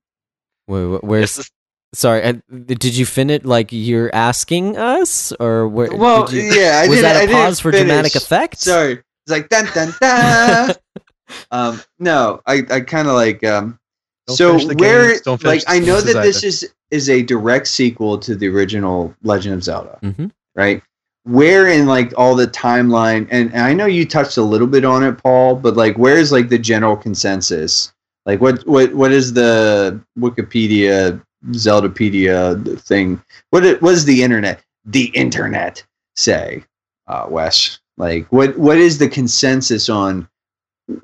Wait, 0.68 0.84
wh- 0.84 1.04
where's? 1.04 1.36
This 1.36 1.46
is- 1.46 1.50
Sorry, 1.94 2.42
did 2.66 2.84
you 2.84 3.06
fin 3.06 3.30
it 3.30 3.46
like 3.46 3.68
you're 3.72 4.14
asking 4.14 4.76
us, 4.76 5.32
or 5.40 5.66
where? 5.66 5.94
well, 5.96 6.26
did 6.26 6.52
you, 6.54 6.60
yeah. 6.60 6.82
I 6.84 6.88
was 6.88 6.98
did, 6.98 7.04
that 7.04 7.16
I 7.16 7.22
a 7.22 7.26
didn't 7.26 7.36
pause 7.40 7.60
for 7.60 7.70
dramatic 7.70 8.14
effect? 8.16 8.58
Sorry, 8.58 8.92
it's 8.94 9.04
like 9.28 9.48
dun 9.48 9.64
dun 9.72 9.94
dun. 9.98 10.74
um, 11.50 11.80
no, 11.98 12.42
I 12.44 12.64
I 12.70 12.80
kind 12.80 13.08
of 13.08 13.14
like 13.14 13.42
um. 13.44 13.78
Don't 14.26 14.36
so 14.36 14.74
where 14.74 15.16
like 15.44 15.62
I 15.68 15.78
know 15.78 16.00
that 16.00 16.22
this 16.22 16.38
either. 16.38 16.46
is 16.48 16.72
is 16.90 17.10
a 17.10 17.22
direct 17.22 17.66
sequel 17.68 18.18
to 18.18 18.34
the 18.34 18.48
original 18.48 19.14
Legend 19.22 19.54
of 19.54 19.62
Zelda, 19.64 19.98
Mhm. 20.02 20.30
right? 20.54 20.82
Where 21.24 21.66
in 21.68 21.86
like 21.86 22.12
all 22.16 22.34
the 22.36 22.46
timeline, 22.46 23.26
and, 23.30 23.52
and 23.52 23.62
I 23.62 23.72
know 23.72 23.86
you 23.86 24.04
touched 24.06 24.36
a 24.36 24.42
little 24.42 24.66
bit 24.68 24.84
on 24.84 25.02
it, 25.02 25.20
Paul, 25.22 25.56
but 25.56 25.76
like 25.76 25.96
where's 25.96 26.30
like 26.32 26.48
the 26.48 26.58
general 26.58 26.96
consensus? 26.96 27.92
Like 28.24 28.40
what 28.40 28.66
what 28.66 28.94
what 28.94 29.12
is 29.12 29.32
the 29.32 30.00
Wikipedia 30.18 31.20
Zeldapedia 31.50 32.80
thing. 32.80 33.22
What 33.50 33.64
it 33.64 33.80
was 33.82 34.04
the 34.04 34.22
internet, 34.22 34.60
the 34.84 35.06
internet 35.14 35.84
say, 36.16 36.64
uh, 37.06 37.26
Wes? 37.28 37.78
Like, 37.98 38.26
what 38.30 38.58
what 38.58 38.76
is 38.78 38.98
the 38.98 39.08
consensus 39.08 39.88
on 39.88 40.28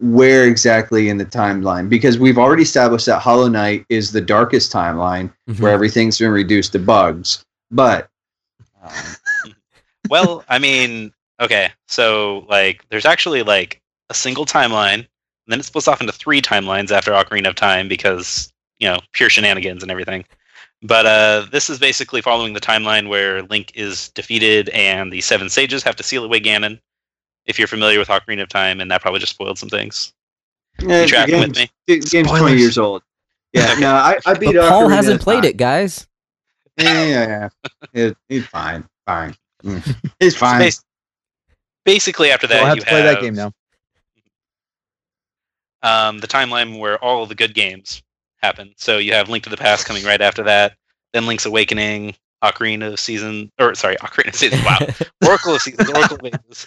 where 0.00 0.44
exactly 0.46 1.08
in 1.08 1.18
the 1.18 1.24
timeline? 1.24 1.88
Because 1.88 2.18
we've 2.18 2.38
already 2.38 2.62
established 2.62 3.06
that 3.06 3.20
Hollow 3.20 3.48
Knight 3.48 3.84
is 3.88 4.12
the 4.12 4.20
darkest 4.20 4.72
timeline 4.72 5.32
Mhm. 5.50 5.60
where 5.60 5.72
everything's 5.72 6.18
been 6.18 6.30
reduced 6.30 6.72
to 6.72 6.78
bugs. 6.78 7.44
But 7.70 8.08
um, 8.82 8.90
well, 10.08 10.44
I 10.48 10.58
mean, 10.58 11.12
okay, 11.40 11.70
so 11.88 12.46
like, 12.48 12.84
there's 12.90 13.04
actually 13.06 13.42
like 13.42 13.80
a 14.10 14.14
single 14.14 14.46
timeline, 14.46 14.94
and 14.94 15.06
then 15.48 15.60
it 15.60 15.64
splits 15.64 15.88
off 15.88 16.00
into 16.00 16.12
three 16.12 16.40
timelines 16.42 16.90
after 16.90 17.12
Ocarina 17.12 17.48
of 17.48 17.54
Time 17.56 17.88
because 17.88 18.52
you 18.78 18.88
know 18.88 18.98
pure 19.12 19.30
shenanigans 19.30 19.82
and 19.82 19.90
everything. 19.90 20.24
But 20.84 21.06
uh, 21.06 21.46
this 21.52 21.70
is 21.70 21.78
basically 21.78 22.20
following 22.20 22.54
the 22.54 22.60
timeline 22.60 23.08
where 23.08 23.42
Link 23.42 23.70
is 23.76 24.08
defeated 24.10 24.68
and 24.70 25.12
the 25.12 25.20
Seven 25.20 25.48
Sages 25.48 25.82
have 25.84 25.94
to 25.96 26.02
seal 26.02 26.24
away 26.24 26.40
Ganon. 26.40 26.80
If 27.46 27.58
you're 27.58 27.68
familiar 27.68 27.98
with 27.98 28.08
Ocarina 28.08 28.42
of 28.42 28.48
Time, 28.48 28.80
and 28.80 28.90
that 28.90 29.00
probably 29.02 29.20
just 29.20 29.32
spoiled 29.34 29.58
some 29.58 29.68
things. 29.68 30.12
yeah, 30.80 31.02
You 31.02 31.08
tracking 31.08 31.34
the 31.34 31.40
with 31.48 31.54
game's- 31.54 31.70
me? 31.88 31.98
the 31.98 32.08
game's 32.08 32.28
twenty 32.28 32.56
years 32.58 32.78
old. 32.78 33.02
Yeah, 33.52 33.74
no, 33.78 33.92
I, 33.94 34.18
I 34.24 34.34
beat 34.34 34.54
But 34.54 34.68
Paul 34.70 34.88
Ocarina 34.88 34.94
hasn't 34.94 35.20
played 35.20 35.42
Time. 35.42 35.50
it, 35.50 35.56
guys. 35.56 36.06
Yeah, 36.78 37.04
yeah, 37.04 37.26
yeah. 37.26 37.48
It, 37.92 38.16
it's 38.30 38.46
fine, 38.46 38.84
fine. 39.06 39.34
Mm. 39.62 39.96
It's 40.20 40.34
fine. 40.36 40.60
bas- 40.60 40.82
basically, 41.84 42.30
after 42.30 42.46
that, 42.46 42.56
We'll 42.60 42.66
have 42.66 42.76
you 42.76 42.82
to 42.82 42.86
play 42.88 43.02
that 43.02 43.14
have, 43.16 43.22
game 43.22 43.34
now. 43.34 43.52
um, 45.82 46.18
the 46.18 46.26
timeline 46.26 46.78
where 46.78 46.96
all 47.04 47.26
the 47.26 47.34
good 47.34 47.54
games 47.54 48.02
happen. 48.42 48.72
So 48.76 48.98
you 48.98 49.12
have 49.14 49.28
Link 49.28 49.44
to 49.44 49.50
the 49.50 49.56
Past 49.56 49.86
coming 49.86 50.04
right 50.04 50.20
after 50.20 50.42
that, 50.44 50.76
then 51.12 51.26
Link's 51.26 51.44
Awakening, 51.46 52.14
Ocarina 52.42 52.92
of 52.92 53.00
Season, 53.00 53.50
or 53.60 53.74
sorry, 53.74 53.96
Ocarina 53.96 54.28
of 54.28 54.34
Season. 54.34 54.64
Wow, 54.64 54.78
Oracle 55.28 55.54
of 55.56 55.62
Seasons, 55.62 55.90
Oracle 55.90 56.16
of 56.16 56.24
Ages, 56.24 56.66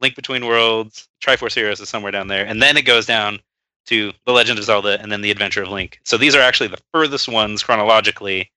Link 0.00 0.14
Between 0.14 0.46
Worlds, 0.46 1.08
Triforce 1.22 1.54
Heroes 1.54 1.80
is 1.80 1.88
somewhere 1.88 2.12
down 2.12 2.28
there, 2.28 2.46
and 2.46 2.62
then 2.62 2.76
it 2.76 2.82
goes 2.82 3.06
down 3.06 3.40
to 3.86 4.12
The 4.26 4.32
Legend 4.32 4.58
of 4.58 4.64
Zelda, 4.64 5.00
and 5.00 5.10
then 5.10 5.20
The 5.20 5.30
Adventure 5.30 5.62
of 5.62 5.68
Link. 5.68 6.00
So 6.04 6.16
these 6.16 6.34
are 6.34 6.40
actually 6.40 6.68
the 6.68 6.80
furthest 6.92 7.28
ones 7.28 7.62
chronologically 7.62 8.50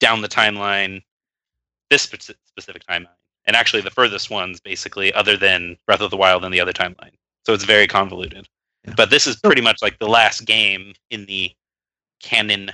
down 0.00 0.20
the 0.20 0.28
timeline, 0.28 1.02
this 1.88 2.02
specific 2.02 2.84
timeline, 2.86 3.06
and 3.46 3.56
actually 3.56 3.82
the 3.82 3.90
furthest 3.90 4.30
ones 4.30 4.60
basically, 4.60 5.12
other 5.14 5.36
than 5.36 5.76
Breath 5.86 6.00
of 6.00 6.10
the 6.10 6.16
Wild 6.16 6.44
and 6.44 6.52
the 6.52 6.60
other 6.60 6.72
timeline. 6.72 7.12
So 7.46 7.52
it's 7.52 7.64
very 7.64 7.86
convoluted. 7.86 8.48
Yeah. 8.84 8.94
But 8.96 9.10
this 9.10 9.26
is 9.26 9.36
pretty 9.36 9.62
much 9.62 9.80
like 9.82 9.98
the 9.98 10.08
last 10.08 10.44
game 10.44 10.94
in 11.10 11.26
the 11.26 11.52
canon 12.20 12.72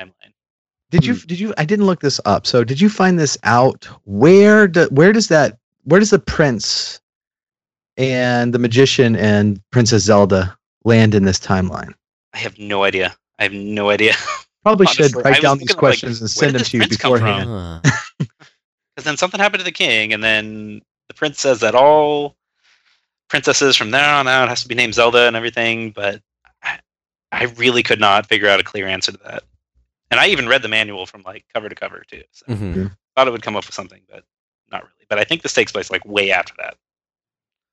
timeline. 0.00 0.32
Did 0.90 1.04
you 1.04 1.14
hmm. 1.14 1.26
did 1.26 1.38
you 1.38 1.54
I 1.58 1.64
didn't 1.64 1.86
look 1.86 2.00
this 2.00 2.20
up. 2.24 2.46
So 2.46 2.64
did 2.64 2.80
you 2.80 2.88
find 2.88 3.18
this 3.18 3.36
out? 3.44 3.84
Where 4.04 4.66
do, 4.66 4.88
where 4.90 5.12
does 5.12 5.28
that 5.28 5.58
where 5.84 6.00
does 6.00 6.10
the 6.10 6.18
prince 6.18 7.00
and 7.98 8.54
the 8.54 8.58
magician 8.58 9.16
and 9.16 9.60
Princess 9.70 10.04
Zelda 10.04 10.56
land 10.84 11.14
in 11.14 11.24
this 11.24 11.38
timeline? 11.38 11.92
I 12.32 12.38
have 12.38 12.58
no 12.58 12.84
idea. 12.84 13.14
I 13.38 13.42
have 13.42 13.52
no 13.52 13.90
idea. 13.90 14.14
Probably 14.64 14.86
Honestly, 14.86 15.08
should 15.08 15.24
write 15.24 15.42
down 15.42 15.58
these 15.58 15.68
thinking 15.68 15.76
of, 15.76 15.82
like, 15.82 15.88
questions 16.00 16.20
and 16.20 16.30
send 16.30 16.54
them 16.54 16.62
to 16.62 16.76
you 16.76 16.82
prince 16.84 16.96
come 16.96 17.18
from? 17.18 17.20
beforehand. 17.20 17.82
Huh. 18.18 18.26
Because 18.96 19.04
then 19.04 19.16
something 19.16 19.38
happened 19.38 19.60
to 19.60 19.64
the 19.64 19.70
king, 19.70 20.12
and 20.12 20.24
then 20.24 20.82
the 21.06 21.14
prince 21.14 21.40
says 21.40 21.60
that 21.60 21.76
all 21.76 22.34
princesses 23.28 23.76
from 23.76 23.92
there 23.92 24.08
on 24.12 24.26
out 24.26 24.48
has 24.48 24.62
to 24.62 24.68
be 24.68 24.74
named 24.74 24.94
Zelda 24.94 25.28
and 25.28 25.36
everything. 25.36 25.90
But 25.92 26.20
I, 26.64 26.80
I 27.30 27.44
really 27.56 27.84
could 27.84 28.00
not 28.00 28.26
figure 28.26 28.48
out 28.48 28.58
a 28.58 28.64
clear 28.64 28.88
answer 28.88 29.12
to 29.12 29.18
that. 29.24 29.44
And 30.10 30.18
I 30.18 30.26
even 30.28 30.48
read 30.48 30.62
the 30.62 30.68
manual 30.68 31.06
from 31.06 31.22
like 31.22 31.44
cover 31.54 31.68
to 31.68 31.74
cover 31.76 32.02
too. 32.10 32.22
So 32.32 32.46
Mhm. 32.46 32.90
thought 33.14 33.28
it 33.28 33.30
would 33.30 33.42
come 33.42 33.54
up 33.56 33.66
with 33.66 33.74
something, 33.74 34.00
but 34.10 34.24
not 34.72 34.82
really. 34.82 35.06
But 35.08 35.18
I 35.20 35.24
think 35.24 35.42
this 35.42 35.54
takes 35.54 35.70
place 35.70 35.90
like 35.92 36.04
way 36.04 36.32
after 36.32 36.54
that. 36.58 36.76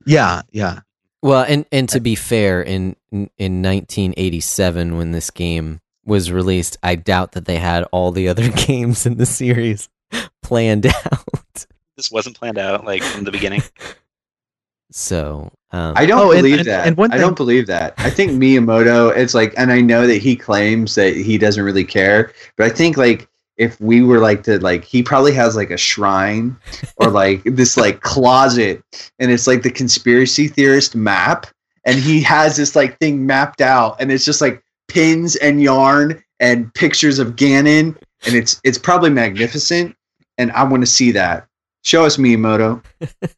Yeah, 0.05 0.41
yeah. 0.51 0.79
Well, 1.21 1.43
and 1.47 1.65
and 1.71 1.89
to 1.89 1.99
be 1.99 2.15
fair, 2.15 2.61
in 2.61 2.95
in 3.11 3.61
1987 3.63 4.97
when 4.97 5.11
this 5.11 5.31
game 5.31 5.81
was 6.05 6.31
released, 6.31 6.77
I 6.83 6.95
doubt 6.95 7.31
that 7.31 7.45
they 7.45 7.57
had 7.57 7.83
all 7.85 8.11
the 8.11 8.27
other 8.29 8.49
games 8.67 9.05
in 9.05 9.17
the 9.17 9.25
series 9.25 9.89
planned 10.43 10.85
out. 10.85 11.65
This 11.97 12.11
wasn't 12.11 12.37
planned 12.37 12.57
out 12.59 12.85
like 12.85 13.01
from 13.03 13.23
the 13.23 13.31
beginning. 13.31 13.63
So, 14.91 15.51
um, 15.71 15.93
I 15.95 16.05
don't 16.05 16.19
Oh, 16.27 16.31
believe 16.31 16.59
and- 16.59 16.67
that. 16.67 16.87
and 16.87 16.95
one 16.95 17.11
I 17.11 17.17
don't 17.17 17.35
believe 17.35 17.67
that. 17.67 17.93
I 17.97 18.09
think 18.09 18.31
Miyamoto. 18.41 19.15
It's 19.15 19.33
like, 19.33 19.53
and 19.57 19.71
I 19.71 19.81
know 19.81 20.05
that 20.07 20.17
he 20.21 20.35
claims 20.35 20.95
that 20.95 21.15
he 21.15 21.37
doesn't 21.37 21.63
really 21.63 21.83
care, 21.83 22.31
but 22.55 22.65
I 22.67 22.69
think 22.69 22.97
like 22.97 23.27
if 23.57 23.79
we 23.79 24.01
were 24.01 24.19
like 24.19 24.43
to 24.43 24.59
like, 24.59 24.83
he 24.83 25.01
probably 25.01 25.33
has 25.33 25.55
like 25.55 25.71
a 25.71 25.77
shrine 25.77 26.55
or 26.97 27.09
like 27.09 27.43
this 27.43 27.77
like 27.77 28.01
closet, 28.01 28.83
and 29.19 29.31
it's 29.31 29.47
like 29.47 29.63
the 29.63 29.71
conspiracy 29.71 30.47
theorist 30.47 30.95
map, 30.95 31.47
and 31.85 31.97
he 31.97 32.21
has 32.21 32.57
this 32.57 32.75
like 32.75 32.97
thing 32.99 33.25
mapped 33.25 33.61
out, 33.61 33.95
and 33.99 34.11
it's 34.11 34.25
just 34.25 34.41
like 34.41 34.61
pins 34.87 35.35
and 35.37 35.61
yarn 35.61 36.21
and 36.39 36.73
pictures 36.73 37.19
of 37.19 37.35
Ganon, 37.35 37.95
and 38.25 38.35
it's 38.35 38.59
it's 38.63 38.77
probably 38.77 39.09
magnificent, 39.09 39.95
and 40.37 40.51
I 40.51 40.63
want 40.63 40.83
to 40.83 40.87
see 40.87 41.11
that. 41.11 41.47
Show 41.83 42.03
us 42.05 42.17
Miyamoto. 42.17 42.83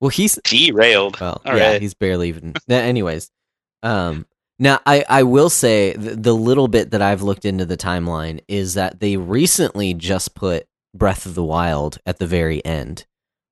well, 0.00 0.08
he's 0.08 0.38
Derailed. 0.44 1.20
Well, 1.20 1.42
All 1.44 1.56
yeah, 1.56 1.72
right. 1.72 1.82
he's 1.82 1.94
barely 1.94 2.30
even. 2.30 2.54
Anyways, 2.68 3.30
um, 3.82 4.26
now 4.58 4.80
I 4.86 5.04
I 5.08 5.22
will 5.22 5.50
say 5.50 5.92
the, 5.94 6.16
the 6.16 6.34
little 6.34 6.68
bit 6.68 6.90
that 6.90 7.02
I've 7.02 7.22
looked 7.22 7.44
into 7.44 7.64
the 7.64 7.76
timeline 7.76 8.40
is 8.48 8.74
that 8.74 9.00
they 9.00 9.16
recently 9.16 9.94
just 9.94 10.34
put 10.34 10.66
Breath 10.94 11.26
of 11.26 11.34
the 11.34 11.44
Wild 11.44 11.98
at 12.06 12.18
the 12.18 12.26
very 12.26 12.64
end. 12.64 13.06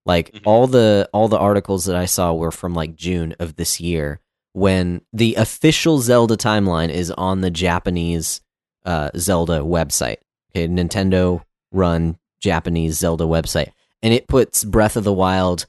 Like 0.04 0.32
Mhm. 0.32 0.42
all 0.44 0.66
the 0.66 1.08
all 1.12 1.28
the 1.28 1.38
articles 1.38 1.84
that 1.86 1.96
I 1.96 2.06
saw 2.06 2.32
were 2.32 2.52
from 2.52 2.74
like 2.74 2.94
June 2.96 3.34
of 3.38 3.56
this 3.56 3.80
year 3.80 4.20
when 4.52 5.02
the 5.12 5.34
official 5.34 5.98
Zelda 5.98 6.36
timeline 6.36 6.88
is 6.90 7.10
on 7.12 7.40
the 7.40 7.50
Japanese 7.50 8.40
uh, 8.84 9.10
Zelda 9.16 9.60
website. 9.60 10.18
Okay, 10.50 10.68
Nintendo 10.68 11.42
run 11.72 12.18
Japanese 12.40 12.96
Zelda 12.98 13.24
website, 13.24 13.72
and 14.02 14.14
it 14.14 14.28
puts 14.28 14.64
Breath 14.64 14.96
of 14.96 15.04
the 15.04 15.12
Wild 15.12 15.66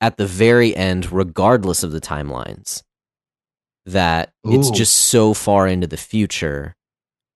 at 0.00 0.16
the 0.16 0.26
very 0.26 0.74
end, 0.76 1.10
regardless 1.12 1.82
of 1.82 1.90
the 1.92 2.00
timelines. 2.00 2.82
That 3.86 4.32
it's 4.44 4.70
just 4.70 4.94
so 4.94 5.34
far 5.34 5.68
into 5.68 5.86
the 5.86 5.98
future 5.98 6.74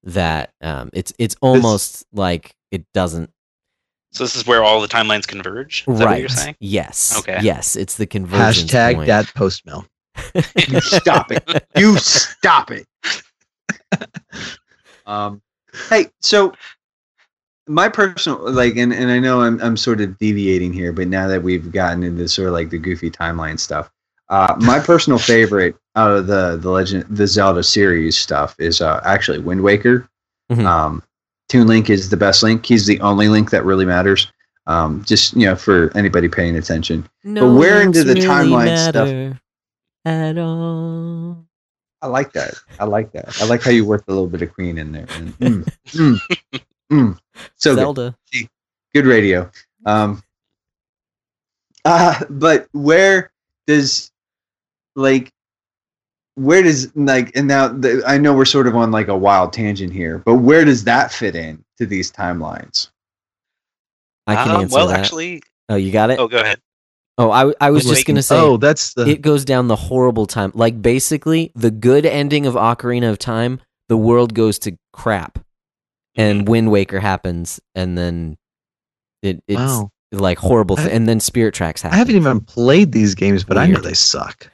that 0.04 0.52
um, 0.62 0.90
it's 0.92 1.12
it's 1.18 1.36
almost 1.42 2.06
like 2.12 2.54
it 2.70 2.84
doesn't. 2.94 3.30
So 4.12 4.24
this 4.24 4.34
is 4.34 4.46
where 4.46 4.64
all 4.64 4.80
the 4.80 4.88
timelines 4.88 5.26
converge. 5.26 5.84
Is 5.86 5.98
that 5.98 6.04
what 6.04 6.04
right? 6.06 6.20
you're 6.20 6.30
saying? 6.30 6.56
Yes. 6.60 7.18
Okay. 7.18 7.38
Yes, 7.42 7.76
it's 7.76 7.96
the 7.96 8.06
convergence 8.06 8.70
Hashtag 8.70 8.94
point. 8.94 9.06
that 9.08 9.34
post 9.34 9.66
mill. 9.66 9.84
You 10.68 10.80
stop 10.80 11.30
it. 11.30 11.66
You 11.76 11.96
stop 11.98 12.70
it. 12.70 12.86
Um, 15.08 15.40
hey, 15.88 16.08
so 16.20 16.52
my 17.66 17.88
personal 17.88 18.52
like, 18.52 18.76
and, 18.76 18.92
and 18.92 19.10
I 19.10 19.18
know 19.18 19.40
I'm 19.40 19.60
I'm 19.60 19.76
sort 19.76 20.00
of 20.00 20.16
deviating 20.18 20.72
here, 20.72 20.92
but 20.92 21.08
now 21.08 21.26
that 21.28 21.42
we've 21.42 21.72
gotten 21.72 22.02
into 22.02 22.28
sort 22.28 22.48
of 22.48 22.54
like 22.54 22.70
the 22.70 22.78
goofy 22.78 23.10
timeline 23.10 23.58
stuff, 23.58 23.90
uh, 24.30 24.54
my 24.60 24.78
personal 24.78 25.18
favorite 25.18 25.76
out 25.96 26.10
of 26.10 26.26
the 26.26 26.56
the 26.56 26.70
Legend 26.70 27.04
the 27.08 27.26
Zelda 27.26 27.62
series 27.62 28.16
stuff 28.16 28.54
is 28.58 28.80
uh, 28.80 29.00
actually 29.04 29.38
Wind 29.38 29.62
Waker. 29.62 30.08
Mhm. 30.50 30.64
Um, 30.64 31.02
Toon 31.48 31.66
Link 31.66 31.88
is 31.90 32.10
the 32.10 32.16
best 32.16 32.42
Link. 32.42 32.64
He's 32.66 32.86
the 32.86 33.00
only 33.00 33.28
Link 33.28 33.50
that 33.50 33.64
really 33.64 33.84
matters. 33.86 34.30
Um, 34.66 35.02
just 35.06 35.34
you 35.34 35.46
know, 35.46 35.56
for 35.56 35.90
anybody 35.96 36.28
paying 36.28 36.56
attention. 36.56 37.08
No 37.24 37.54
where 37.54 37.80
into 37.82 38.04
the 38.04 38.14
really 38.14 38.26
timeline 38.26 38.76
stuff- 38.88 39.38
At 40.04 40.36
all. 40.38 41.44
I 42.00 42.06
like 42.06 42.32
that. 42.34 42.54
I 42.78 42.84
like 42.84 43.10
that. 43.12 43.40
I 43.40 43.46
like 43.46 43.62
how 43.62 43.70
you 43.70 43.84
worked 43.84 44.08
a 44.08 44.12
little 44.12 44.28
bit 44.28 44.42
of 44.42 44.52
Queen 44.54 44.78
in 44.78 44.92
there. 44.92 45.06
And, 45.10 45.38
mm, 45.38 45.72
mm, 45.88 46.18
mm. 46.92 47.18
So 47.56 47.74
good. 47.74 47.80
Zelda. 47.80 48.14
good 48.94 49.06
radio. 49.06 49.50
Um, 49.84 50.22
uh, 51.84 52.24
but 52.30 52.68
where 52.72 53.32
does 53.66 54.12
like 54.98 55.30
where 56.34 56.62
does 56.62 56.94
like 56.94 57.34
and 57.36 57.48
now 57.48 57.68
the, 57.68 58.02
I 58.06 58.18
know 58.18 58.32
we're 58.34 58.44
sort 58.44 58.66
of 58.66 58.76
on 58.76 58.90
like 58.90 59.08
a 59.08 59.16
wild 59.16 59.52
tangent 59.52 59.92
here, 59.92 60.18
but 60.24 60.34
where 60.34 60.64
does 60.64 60.84
that 60.84 61.10
fit 61.12 61.34
in 61.34 61.64
to 61.78 61.86
these 61.86 62.12
timelines? 62.12 62.90
I 64.26 64.34
can 64.36 64.54
Um, 64.56 64.62
answer 64.62 64.74
well, 64.74 64.88
that. 64.88 65.00
actually, 65.00 65.42
oh, 65.68 65.76
you 65.76 65.90
got 65.90 66.10
it. 66.10 66.18
oh, 66.18 66.28
go 66.28 66.38
ahead. 66.40 66.60
Oh, 67.16 67.30
I 67.32 67.52
I 67.60 67.70
was 67.70 67.84
Wind 67.84 67.96
just 67.96 68.06
gonna 68.06 68.16
Waker. 68.18 68.22
say. 68.22 68.38
oh, 68.38 68.56
that's 68.58 68.94
the 68.94 69.06
it 69.06 69.22
goes 69.22 69.44
down 69.44 69.66
the 69.68 69.76
horrible 69.76 70.26
time. 70.26 70.52
Like 70.54 70.80
basically, 70.80 71.50
the 71.56 71.70
good 71.70 72.06
ending 72.06 72.46
of 72.46 72.54
Ocarina 72.54 73.10
of 73.10 73.18
Time, 73.18 73.60
the 73.88 73.96
world 73.96 74.34
goes 74.34 74.58
to 74.60 74.76
crap, 74.92 75.38
and 76.14 76.42
Mm-hmm. 76.42 76.50
Wind 76.50 76.70
Waker 76.70 77.00
happens, 77.00 77.58
and 77.74 77.98
then 77.98 78.36
it 79.22 79.42
it's 79.48 79.56
wow. 79.58 79.90
like 80.12 80.38
horrible, 80.38 80.78
I- 80.78 80.90
and 80.90 81.08
then 81.08 81.18
Spirit 81.18 81.54
Tracks 81.54 81.82
happen. 81.82 81.96
I 81.96 81.98
haven't 81.98 82.14
even 82.14 82.40
played 82.40 82.92
these 82.92 83.16
games, 83.16 83.42
but 83.42 83.58
I 83.58 83.66
know 83.66 83.80
they 83.80 83.94
suck. 83.94 84.48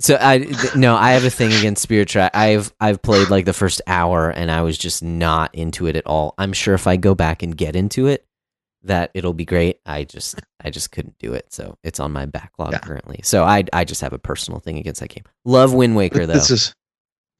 So 0.00 0.18
I 0.20 0.38
no, 0.74 0.96
I 0.96 1.12
have 1.12 1.24
a 1.24 1.30
thing 1.30 1.52
against 1.52 1.82
Spirit 1.82 2.08
Track. 2.08 2.32
I've 2.34 2.72
I've 2.80 3.00
played 3.00 3.30
like 3.30 3.44
the 3.44 3.52
first 3.52 3.80
hour 3.86 4.28
and 4.28 4.50
I 4.50 4.62
was 4.62 4.76
just 4.76 5.02
not 5.04 5.54
into 5.54 5.86
it 5.86 5.94
at 5.96 6.04
all. 6.06 6.34
I'm 6.36 6.52
sure 6.52 6.74
if 6.74 6.86
I 6.86 6.96
go 6.96 7.14
back 7.14 7.42
and 7.44 7.56
get 7.56 7.76
into 7.76 8.08
it, 8.08 8.26
that 8.82 9.12
it'll 9.14 9.32
be 9.34 9.44
great. 9.44 9.78
I 9.86 10.02
just 10.04 10.40
I 10.62 10.70
just 10.70 10.90
couldn't 10.90 11.16
do 11.18 11.32
it, 11.32 11.52
so 11.52 11.78
it's 11.84 12.00
on 12.00 12.10
my 12.12 12.26
backlog 12.26 12.72
Yeah. 12.72 12.78
currently. 12.80 13.20
So 13.22 13.44
I 13.44 13.64
I 13.72 13.84
just 13.84 14.00
have 14.00 14.12
a 14.12 14.18
personal 14.18 14.58
thing 14.58 14.78
against 14.78 15.00
that 15.00 15.10
game. 15.10 15.24
Love 15.44 15.72
Wind 15.72 15.94
Waker 15.94 16.26
though. 16.26 16.34
this 16.34 16.50
is 16.50 16.74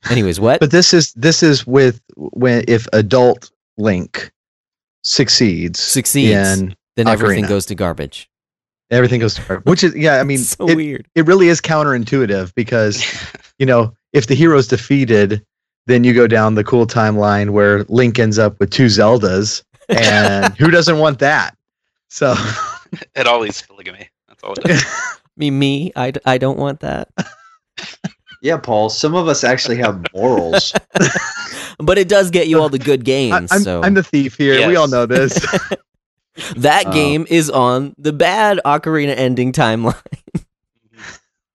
Anyways, 0.09 0.39
what? 0.39 0.61
but 0.61 0.71
this 0.71 0.95
is 0.95 1.13
this 1.15 1.43
is 1.43 1.67
with 1.67 2.01
when 2.17 2.65
if 2.69 2.87
adult 2.93 3.51
Link 3.79 4.31
succeeds 5.03 5.81
Succeeds. 5.81 6.31
then 6.31 6.77
then 6.97 7.09
everything 7.09 7.47
goes 7.47 7.67
to 7.67 7.75
garbage. 7.75 8.31
Everything 8.91 9.21
goes 9.21 9.35
to 9.35 9.43
which 9.65 9.83
is 9.83 9.95
yeah 9.97 10.21
i 10.21 10.23
mean 10.23 10.39
so 10.39 10.67
it, 10.69 10.77
weird. 10.77 11.07
it 11.15 11.27
really 11.27 11.49
is 11.49 11.61
counterintuitive 11.61 12.55
because 12.55 13.05
you 13.59 13.67
know 13.67 13.93
if 14.13 14.27
the 14.27 14.35
hero's 14.35 14.69
defeated 14.69 15.45
then 15.87 16.05
you 16.05 16.15
go 16.15 16.27
down 16.27 16.55
the 16.55 16.65
cool 16.65 16.87
timeline 16.87 17.51
where 17.51 17.85
link 17.85 18.19
ends 18.19 18.39
up 18.39 18.59
with 18.61 18.71
two 18.71 18.87
zeldas 18.87 19.63
and 19.89 20.55
who 20.59 20.71
doesn't 20.71 20.99
want 20.99 21.19
that 21.19 21.57
so 22.09 22.35
It 23.15 23.27
all 23.27 23.41
leads 23.41 23.61
to 23.63 23.69
polygamy. 23.69 24.09
That's 24.29 24.43
all 24.43 24.53
it 24.53 24.71
is. 24.71 24.85
Me 25.37 25.51
me, 25.51 25.93
I 25.97 26.39
don't 26.39 26.59
want 26.59 26.81
that. 26.81 27.09
Yeah, 28.41 28.59
Paul. 28.59 28.89
Some 28.89 29.15
of 29.15 29.27
us 29.27 29.43
actually 29.43 29.79
have 29.79 30.05
morals. 30.15 30.73
but 31.79 31.99
it 31.99 32.09
does 32.09 32.31
get 32.31 32.47
you 32.47 32.61
all 32.61 32.69
the 32.69 32.79
good 32.79 33.01
I, 33.01 33.03
games. 33.03 33.53
am 33.53 33.61
so 33.61 33.83
I'm 33.83 33.95
the 33.95 34.03
thief 34.03 34.37
here 34.37 34.69
we 34.69 34.77
all 34.77 34.87
know 34.87 35.07
this 35.07 35.45
that 36.57 36.93
game 36.93 37.27
is 37.29 37.51
on 37.51 37.95
the 37.99 38.13
bad 38.13 38.61
Ocarina 38.65 39.15
ending 39.17 39.53
timeline. 39.53 39.95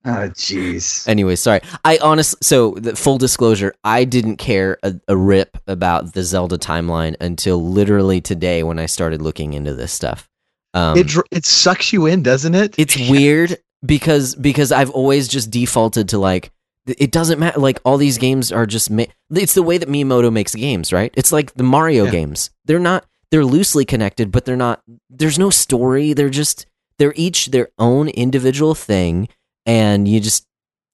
oh, 0.05 0.09
jeez. 0.35 1.07
Anyway, 1.07 1.35
sorry. 1.35 1.61
I 1.83 1.99
honestly, 2.01 2.37
so 2.41 2.71
the 2.71 2.95
full 2.95 3.17
disclosure, 3.17 3.73
I 3.83 4.03
didn't 4.05 4.37
care 4.37 4.77
a, 4.83 4.95
a 5.07 5.15
rip 5.17 5.57
about 5.67 6.13
the 6.13 6.23
Zelda 6.23 6.57
timeline 6.57 7.15
until 7.19 7.61
literally 7.63 8.21
today 8.21 8.63
when 8.63 8.79
I 8.79 8.85
started 8.85 9.21
looking 9.21 9.53
into 9.53 9.73
this 9.73 9.91
stuff. 9.91 10.29
Um, 10.73 10.97
it 10.97 11.11
it 11.31 11.45
sucks 11.45 11.91
you 11.91 12.05
in 12.05 12.21
doesn't 12.21 12.53
it 12.53 12.75
it's 12.77 12.95
weird 13.09 13.57
because 13.83 14.35
because 14.35 14.71
I've 14.71 14.91
always 14.91 15.27
just 15.27 15.49
defaulted 15.49 16.09
to 16.09 16.19
like 16.19 16.51
it 16.85 17.11
doesn't 17.11 17.39
matter. 17.39 17.59
Like 17.59 17.79
all 17.83 17.97
these 17.97 18.19
games 18.19 18.51
are 18.51 18.67
just 18.67 18.91
ma- 18.91 19.05
it's 19.31 19.55
the 19.55 19.63
way 19.63 19.79
that 19.79 19.89
Miyamoto 19.89 20.31
makes 20.31 20.53
games, 20.53 20.93
right? 20.93 21.11
It's 21.17 21.31
like 21.31 21.53
the 21.55 21.63
Mario 21.63 22.05
Yeah. 22.05 22.11
games. 22.11 22.51
They're 22.65 22.77
not 22.79 23.03
they're 23.31 23.45
loosely 23.45 23.85
connected, 23.85 24.31
but 24.31 24.45
they're 24.45 24.55
not. 24.57 24.81
There's 25.09 25.39
no 25.39 25.49
story. 25.49 26.13
They're 26.13 26.29
just 26.29 26.65
they're 26.97 27.13
each 27.15 27.47
their 27.47 27.69
own 27.77 28.09
individual 28.09 28.75
thing, 28.75 29.27
and 29.65 30.07
you 30.07 30.19
just 30.19 30.45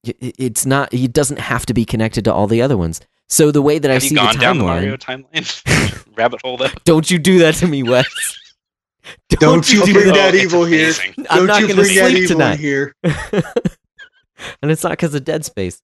it's 0.04 0.66
not. 0.66 0.94
It 0.94 1.14
doesn't 1.14 1.40
have 1.40 1.66
to 1.68 1.74
be 1.74 1.86
connected 1.86 2.26
to 2.26 2.34
all 2.34 2.48
the 2.48 2.62
other 2.62 2.78
ones. 2.78 3.02
So 3.28 3.50
the 3.52 3.62
way 3.62 3.80
that 3.80 3.90
I 3.90 3.96
Have 3.96 4.04
see 4.04 4.10
you 4.10 4.16
gone 4.18 4.36
the 4.36 4.40
down 4.40 4.58
the 4.60 4.64
timeline, 4.66 4.68
Mario 4.68 4.98
timeline 4.98 6.08
rabbit 6.18 6.42
hole 6.44 6.58
though? 6.58 6.68
don't 6.84 7.10
you 7.10 7.18
do 7.18 7.40
that 7.40 7.56
to 7.56 7.68
me, 7.68 7.84
Wes. 7.84 8.06
Don't 9.30 9.72
you 9.72 9.86
do 9.86 9.94
bring 9.94 10.08
that. 10.08 10.16
that 10.16 10.34
It's 10.36 10.46
evil 10.46 10.66
here. 10.66 10.86
amazing. 10.86 11.14
I'm 11.30 11.38
Don't 11.40 11.48
not 11.48 11.62
you 11.62 11.68
going 11.68 11.78
to 11.78 11.84
bring 11.84 11.96
that 11.96 12.10
sleep 12.10 12.24
evil 12.24 12.38
tonight. 12.38 12.60
here. 12.60 12.96
and 14.62 14.72
it's 14.72 14.84
not 14.84 14.92
because 14.94 15.14
of 15.14 15.24
Dead 15.24 15.46
Space. 15.46 15.80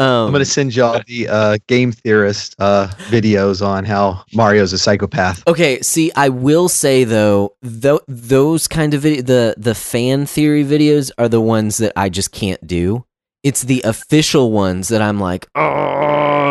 Um, 0.00 0.26
i'm 0.26 0.32
gonna 0.32 0.44
send 0.46 0.74
y'all 0.74 1.00
the 1.06 1.28
uh, 1.28 1.58
game 1.66 1.92
theorist 1.92 2.56
uh, 2.58 2.88
videos 3.10 3.64
on 3.64 3.84
how 3.84 4.24
mario's 4.34 4.72
a 4.72 4.78
psychopath 4.78 5.42
Okay, 5.46 5.80
see, 5.82 6.10
I 6.16 6.28
will 6.28 6.68
say 6.68 7.04
though, 7.04 7.54
tho- 7.62 8.00
those 8.08 8.66
kind 8.68 8.94
of 8.94 9.02
vid- 9.02 9.26
the 9.26 9.54
the 9.56 9.74
fan 9.74 10.26
theory 10.26 10.64
videos 10.64 11.10
are 11.18 11.28
the 11.28 11.40
ones 11.40 11.76
that 11.78 11.92
I 11.96 12.08
just 12.08 12.30
can't 12.32 12.64
do. 12.66 13.04
It's 13.42 13.62
the 13.62 13.82
official 13.84 14.52
ones 14.52 14.88
that 14.88 15.02
I'm 15.02 15.18
like, 15.18 15.48
oh, 15.54 15.60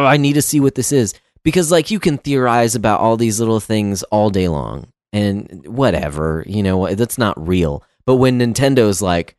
I 0.05 0.17
need 0.17 0.33
to 0.33 0.41
see 0.41 0.59
what 0.59 0.75
this 0.75 0.91
is 0.91 1.13
because 1.43 1.71
like 1.71 1.91
you 1.91 1.99
can 1.99 2.17
theorize 2.17 2.75
about 2.75 2.99
all 2.99 3.15
these 3.17 3.39
little 3.39 3.59
things 3.59 4.03
all 4.03 4.29
day 4.29 4.47
long 4.47 4.87
and 5.13 5.65
whatever, 5.67 6.43
you 6.45 6.61
know, 6.63 6.93
that's 6.95 7.17
not 7.17 7.47
real. 7.47 7.83
But 8.05 8.15
when 8.15 8.39
Nintendo's 8.39 9.01
like, 9.01 9.35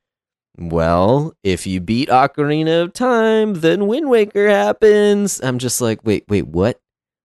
well, 0.60 1.32
if 1.42 1.66
you 1.66 1.80
beat 1.80 2.08
Ocarina 2.10 2.82
of 2.82 2.92
Time, 2.92 3.54
then 3.54 3.86
Wind 3.86 4.10
Waker 4.10 4.48
happens. 4.48 5.40
I'm 5.42 5.58
just 5.58 5.80
like, 5.80 6.04
wait, 6.04 6.24
wait, 6.28 6.46
what? 6.46 6.78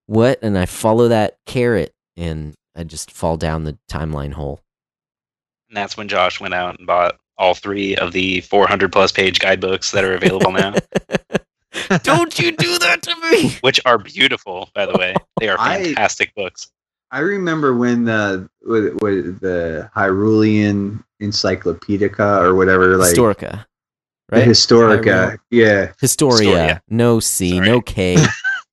What? 0.08 0.40
And 0.42 0.58
I 0.58 0.66
follow 0.66 1.10
that 1.10 1.38
carrot 1.46 1.94
and 2.16 2.54
I 2.76 2.84
just 2.84 3.12
fall 3.12 3.36
down 3.38 3.66
the 3.66 3.78
timeline 3.92 4.34
hole. 4.34 4.62
And 5.70 5.76
that's 5.76 5.98
when 5.98 6.08
Josh 6.08 6.40
went 6.40 6.54
out 6.54 6.78
and 6.78 6.88
bought 6.88 7.18
all 7.38 7.54
three 7.54 7.96
of 7.98 8.14
the 8.14 8.40
400 8.42 8.92
plus 8.92 9.12
page 9.12 9.40
guidebooks 9.40 9.92
that 9.92 10.06
are 10.06 10.14
available 10.14 10.52
now, 10.52 10.76
Don't 12.04 12.40
you 12.40 12.52
do 12.56 12.80
that 12.80 13.02
to 13.04 13.16
me. 13.32 13.52
which 13.62 13.82
are 13.86 13.98
beautiful, 13.98 14.70
by 14.74 14.86
the 14.86 14.98
way. 14.98 15.14
They 15.40 15.50
are 15.50 15.60
I- 15.60 15.84
fantastic 15.84 16.34
books. 16.36 16.72
I 17.12 17.20
remember 17.20 17.76
when 17.76 18.06
the 18.06 18.50
with, 18.64 18.94
with 19.02 19.40
the 19.40 19.90
Hyrulean 19.96 21.04
Encyclopedica 21.22 22.42
or 22.42 22.56
whatever, 22.56 22.98
like 22.98 23.14
Historica. 23.16 23.66
the 24.30 24.38
Right? 24.38 24.48
Historica. 24.48 25.38
Yeah, 25.52 25.92
Historia. 26.02 26.48
Historia. 26.50 26.82
No 26.90 27.20
C, 27.20 27.52
Sorry. 27.58 27.68
no 27.68 27.82
K. 27.82 28.18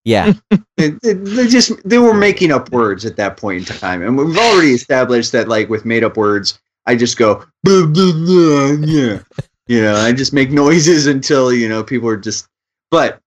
Yeah. 0.05 0.33
It- 0.79 0.99
it- 1.05 1.25
they 1.25 1.47
just 1.47 1.71
they 1.89 1.99
were 1.99 2.13
making 2.15 2.51
up 2.51 2.73
words 2.73 3.05
at 3.05 3.15
that 3.19 3.37
point 3.37 3.71
in 3.71 3.77
time, 3.77 4.03
and 4.03 4.19
we've 4.19 4.37
already 4.37 4.73
established 4.73 5.31
that 5.31 5.47
like 5.47 5.69
with 5.69 5.85
made 5.85 6.03
up 6.03 6.17
words, 6.17 6.59
I 6.87 6.97
just 6.97 7.17
go 7.17 7.45
blah, 7.63 7.87
blah, 7.87 8.13
blah, 8.13 8.73
yeah, 8.85 9.21
you 9.69 9.81
know, 9.81 9.95
I 9.95 10.11
just 10.13 10.33
make 10.33 10.51
noises 10.51 11.07
until 11.07 11.53
you 11.53 11.69
know 11.69 11.85
people 11.85 12.09
are 12.09 12.17
just. 12.17 12.49
But 12.91 13.21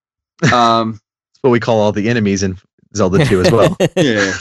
um, 0.52 0.91
That's 1.34 1.40
what 1.44 1.52
we 1.52 1.61
call 1.61 1.80
all 1.80 1.94
the 1.94 2.10
enemies 2.10 2.44
in 2.44 2.57
Zelda 2.95 3.26
2 3.26 3.41
as 3.41 3.51
well. 3.51 3.76
yeah, 3.97 4.31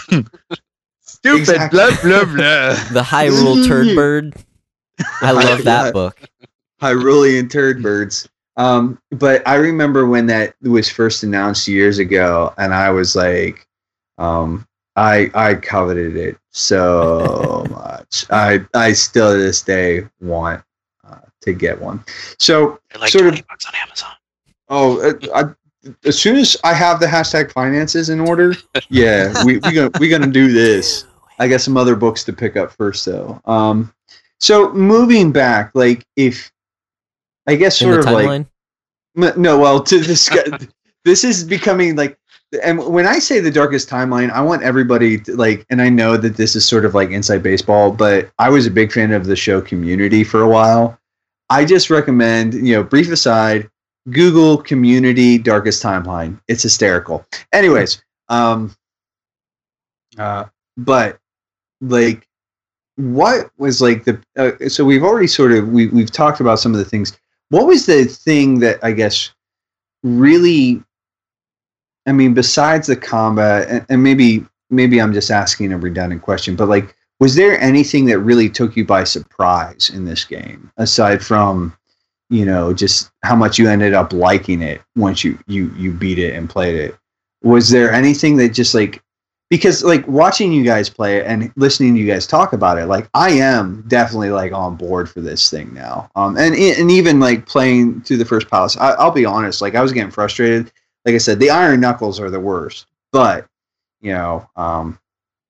Stupid, 1.00 1.40
Exactly. 1.40 1.78
blah, 1.78 1.90
blah, 2.02 2.24
blah. 2.24 2.74
the 2.92 3.02
Hyrule 3.02 3.66
Turd 3.66 3.94
Bird. 3.94 4.34
I 5.20 5.32
love 5.32 5.64
that 5.64 5.86
Yeah. 5.86 5.90
book. 5.92 6.20
Hyrulean 6.80 7.50
turd 7.50 7.82
birds. 7.82 8.28
Um, 8.56 8.98
but 9.10 9.46
I 9.48 9.54
remember 9.56 10.06
when 10.06 10.26
that 10.26 10.54
was 10.62 10.88
first 10.88 11.22
announced 11.22 11.66
years 11.66 11.98
ago, 11.98 12.52
and 12.58 12.72
I 12.74 12.90
was 12.90 13.16
like, 13.16 13.66
um, 14.18 14.66
I 14.96 15.30
I 15.34 15.54
coveted 15.54 16.16
it 16.16 16.36
so 16.52 17.66
much. 17.70 18.26
I 18.30 18.60
I 18.74 18.92
still 18.92 19.32
to 19.32 19.38
this 19.38 19.62
day 19.62 20.06
want 20.20 20.62
uh, 21.08 21.16
to 21.42 21.52
get 21.52 21.80
one. 21.80 22.04
So 22.38 22.78
like 23.00 23.10
Sort 23.10 23.26
of- 23.26 23.46
bucks 23.48 23.66
on 23.66 23.72
Amazon. 23.82 24.12
oh, 24.68 25.00
uh, 25.10 25.14
I, 25.34 25.42
as 26.04 26.20
soon 26.20 26.36
as 26.36 26.56
I 26.64 26.74
have 26.74 27.00
the 27.00 27.06
hashtag 27.06 27.52
finances 27.52 28.08
in 28.10 28.20
order, 28.20 28.54
yeah, 28.88 29.44
we 29.44 29.58
we 29.58 29.72
gonna 29.72 29.90
we 30.00 30.08
gonna 30.08 30.26
do 30.26 30.52
this. 30.52 31.06
I 31.38 31.48
got 31.48 31.60
some 31.60 31.76
other 31.76 31.96
books 31.96 32.24
to 32.24 32.32
pick 32.32 32.56
up 32.56 32.72
first, 32.72 33.04
though. 33.04 33.40
Um, 33.44 33.92
so 34.40 34.72
moving 34.72 35.32
back, 35.32 35.70
like 35.74 36.04
if 36.16 36.52
I 37.46 37.56
guess 37.56 37.78
sort 37.78 38.00
of 38.00 38.06
like 38.06 38.26
timeline? 38.26 38.46
M- 39.16 39.40
No, 39.40 39.58
well, 39.58 39.82
to 39.82 39.98
this 39.98 40.30
this 41.04 41.24
is 41.24 41.44
becoming 41.44 41.96
like, 41.96 42.18
and 42.62 42.84
when 42.86 43.06
I 43.06 43.18
say 43.18 43.40
the 43.40 43.50
darkest 43.50 43.88
timeline, 43.88 44.30
I 44.30 44.40
want 44.40 44.62
everybody 44.62 45.18
to, 45.18 45.36
like, 45.36 45.66
and 45.70 45.82
I 45.82 45.88
know 45.88 46.16
that 46.16 46.36
this 46.36 46.56
is 46.56 46.64
sort 46.64 46.84
of 46.84 46.94
like 46.94 47.10
inside 47.10 47.42
baseball, 47.42 47.90
but 47.90 48.30
I 48.38 48.48
was 48.48 48.66
a 48.66 48.70
big 48.70 48.92
fan 48.92 49.12
of 49.12 49.26
the 49.26 49.36
show 49.36 49.60
Community 49.60 50.24
for 50.24 50.40
a 50.42 50.48
while. 50.48 50.98
I 51.50 51.64
just 51.64 51.90
recommend, 51.90 52.54
you 52.54 52.74
know, 52.74 52.82
brief 52.82 53.10
aside, 53.10 53.68
Google 54.10 54.58
Community 54.58 55.38
Darkest 55.38 55.82
Timeline. 55.82 56.40
It's 56.48 56.62
hysterical. 56.62 57.26
Anyways, 57.52 58.02
um, 58.28 58.74
uh, 60.18 60.44
but 60.76 61.18
like, 61.80 62.26
what 62.96 63.50
was 63.58 63.80
like 63.80 64.04
the? 64.04 64.20
Uh, 64.36 64.68
so 64.68 64.84
we've 64.84 65.02
already 65.02 65.26
sort 65.26 65.52
of 65.52 65.68
we 65.68 65.88
we've 65.88 66.10
talked 66.10 66.40
about 66.40 66.58
some 66.58 66.72
of 66.72 66.78
the 66.78 66.84
things 66.84 67.18
what 67.50 67.66
was 67.66 67.86
the 67.86 68.04
thing 68.04 68.58
that 68.60 68.82
I 68.82 68.92
guess 68.92 69.30
really 70.02 70.82
I 72.06 72.12
mean 72.12 72.34
besides 72.34 72.86
the 72.86 72.96
combat 72.96 73.68
and, 73.68 73.86
and 73.88 74.02
maybe 74.02 74.44
maybe 74.70 75.00
I'm 75.00 75.12
just 75.12 75.30
asking 75.30 75.72
a 75.72 75.78
redundant 75.78 76.22
question 76.22 76.56
but 76.56 76.68
like 76.68 76.96
was 77.20 77.36
there 77.36 77.60
anything 77.60 78.06
that 78.06 78.18
really 78.18 78.48
took 78.48 78.76
you 78.76 78.84
by 78.84 79.04
surprise 79.04 79.90
in 79.90 80.04
this 80.04 80.24
game 80.24 80.70
aside 80.76 81.24
from 81.24 81.76
you 82.34 82.44
know 82.44 82.72
just 82.72 83.12
how 83.22 83.36
much 83.36 83.58
you 83.58 83.68
ended 83.68 83.94
up 83.94 84.12
liking 84.12 84.60
it 84.60 84.82
once 84.96 85.22
you 85.22 85.38
you 85.46 85.72
you 85.76 85.92
beat 85.92 86.18
it 86.18 86.34
and 86.34 86.50
played 86.50 86.74
it. 86.74 86.96
Was 87.42 87.70
there 87.70 87.92
anything 87.92 88.36
that 88.38 88.48
just 88.48 88.74
like 88.74 89.02
because 89.50 89.84
like 89.84 90.06
watching 90.08 90.52
you 90.52 90.64
guys 90.64 90.90
play 90.90 91.18
it 91.18 91.26
and 91.26 91.52
listening 91.54 91.94
to 91.94 92.00
you 92.00 92.06
guys 92.06 92.26
talk 92.26 92.54
about 92.54 92.78
it 92.78 92.86
like 92.86 93.08
i 93.14 93.30
am 93.30 93.84
definitely 93.86 94.30
like 94.30 94.52
on 94.52 94.74
board 94.74 95.08
for 95.08 95.20
this 95.20 95.48
thing 95.48 95.72
now. 95.72 96.10
Um 96.16 96.36
and 96.36 96.54
and 96.54 96.90
even 96.90 97.20
like 97.20 97.46
playing 97.46 98.00
through 98.00 98.16
the 98.16 98.24
first 98.24 98.50
palace 98.50 98.76
I, 98.76 98.92
i'll 98.92 99.10
be 99.10 99.26
honest 99.26 99.62
like 99.62 99.74
i 99.74 99.82
was 99.82 99.92
getting 99.92 100.10
frustrated. 100.10 100.72
Like 101.04 101.14
i 101.14 101.18
said 101.18 101.38
the 101.38 101.50
iron 101.50 101.80
knuckles 101.80 102.18
are 102.18 102.30
the 102.30 102.40
worst 102.40 102.86
but 103.12 103.46
you 104.00 104.12
know 104.12 104.48
um 104.56 104.98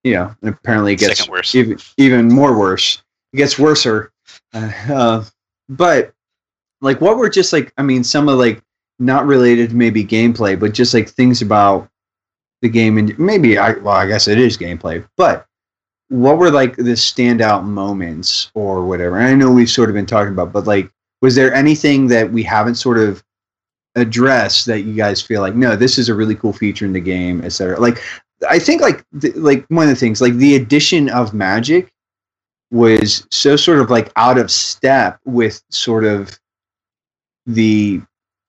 you 0.02 0.12
know 0.12 0.34
and 0.42 0.54
apparently 0.54 0.92
it 0.92 0.98
gets 0.98 1.54
even, 1.54 1.78
even 1.96 2.28
more 2.28 2.58
worse. 2.58 3.02
It 3.32 3.38
gets 3.38 3.58
worser. 3.58 4.12
Uh, 4.52 4.70
uh, 4.92 5.24
but 5.68 6.13
like 6.84 7.00
what 7.00 7.16
were 7.16 7.28
just 7.28 7.52
like 7.52 7.72
I 7.78 7.82
mean 7.82 8.04
some 8.04 8.28
of 8.28 8.38
like 8.38 8.62
not 8.98 9.26
related 9.26 9.70
to 9.70 9.76
maybe 9.76 10.04
gameplay, 10.04 10.58
but 10.58 10.72
just 10.72 10.94
like 10.94 11.08
things 11.08 11.42
about 11.42 11.88
the 12.62 12.68
game 12.68 12.98
and 12.98 13.18
maybe 13.18 13.58
I 13.58 13.72
well 13.72 13.94
I 13.94 14.06
guess 14.06 14.28
it 14.28 14.38
is 14.38 14.56
gameplay, 14.56 15.06
but 15.16 15.46
what 16.08 16.38
were 16.38 16.50
like 16.50 16.76
the 16.76 16.92
standout 16.92 17.64
moments 17.64 18.50
or 18.54 18.84
whatever? 18.84 19.16
And 19.16 19.26
I 19.26 19.34
know 19.34 19.50
we've 19.50 19.70
sort 19.70 19.88
of 19.88 19.94
been 19.94 20.06
talking 20.06 20.32
about, 20.32 20.52
but 20.52 20.66
like 20.66 20.90
was 21.22 21.34
there 21.34 21.52
anything 21.54 22.06
that 22.08 22.30
we 22.30 22.42
haven't 22.42 22.76
sort 22.76 22.98
of 22.98 23.24
addressed 23.96 24.66
that 24.66 24.82
you 24.82 24.94
guys 24.94 25.22
feel 25.22 25.40
like 25.40 25.54
no, 25.54 25.76
this 25.76 25.98
is 25.98 26.08
a 26.08 26.14
really 26.14 26.34
cool 26.34 26.52
feature 26.52 26.84
in 26.84 26.92
the 26.92 27.00
game, 27.00 27.42
etc. 27.42 27.80
Like 27.80 28.02
I 28.48 28.58
think 28.58 28.82
like 28.82 29.04
like 29.34 29.64
one 29.68 29.84
of 29.84 29.90
the 29.90 29.96
things 29.96 30.20
like 30.20 30.34
the 30.34 30.56
addition 30.56 31.08
of 31.08 31.32
magic 31.32 31.92
was 32.70 33.26
so 33.30 33.56
sort 33.56 33.78
of 33.78 33.88
like 33.88 34.12
out 34.16 34.36
of 34.36 34.50
step 34.50 35.18
with 35.24 35.62
sort 35.70 36.04
of 36.04 36.38
the 37.46 38.00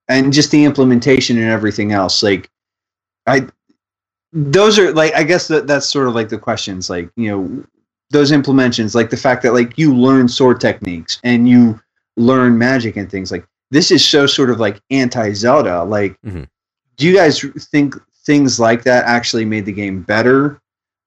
and 0.08 0.32
just 0.32 0.52
the 0.52 0.64
implementation 0.64 1.38
and 1.38 1.50
everything 1.50 1.92
else 1.92 2.22
like 2.24 2.50
i 3.28 3.46
those 4.34 4.78
are 4.80 4.94
like 4.94 5.14
i 5.16 5.24
guess 5.24 5.48
that 5.48 5.68
that's 5.68 5.90
sort 5.90 6.08
of 6.08 6.16
like 6.16 6.30
the 6.30 6.38
questions 6.38 6.90
like 6.90 7.10
you 7.16 7.30
know 7.30 7.64
those 8.12 8.32
implementations 8.32 8.94
like 8.96 9.10
the 9.10 9.18
fact 9.18 9.42
that 9.44 9.54
like 9.54 9.78
you 9.78 9.96
learn 9.96 10.28
sword 10.28 10.60
techniques 10.62 11.20
and 11.24 11.50
you 11.50 11.80
learn 12.18 12.58
magic 12.58 12.96
and 12.98 13.10
things 13.10 13.32
like 13.32 13.46
this 13.72 13.92
is 13.92 14.08
so 14.08 14.28
sort 14.28 14.50
of 14.50 14.60
like 14.60 14.80
anti 14.92 15.34
zelda 15.34 15.84
like 15.84 16.16
Mhm. 16.22 16.48
do 16.98 17.08
you 17.08 17.16
guys 17.16 17.44
think 17.72 17.96
things 18.26 18.60
like 18.60 18.84
that 18.84 19.06
actually 19.06 19.46
made 19.46 19.66
the 19.66 19.72
game 19.74 20.02
better 20.02 20.60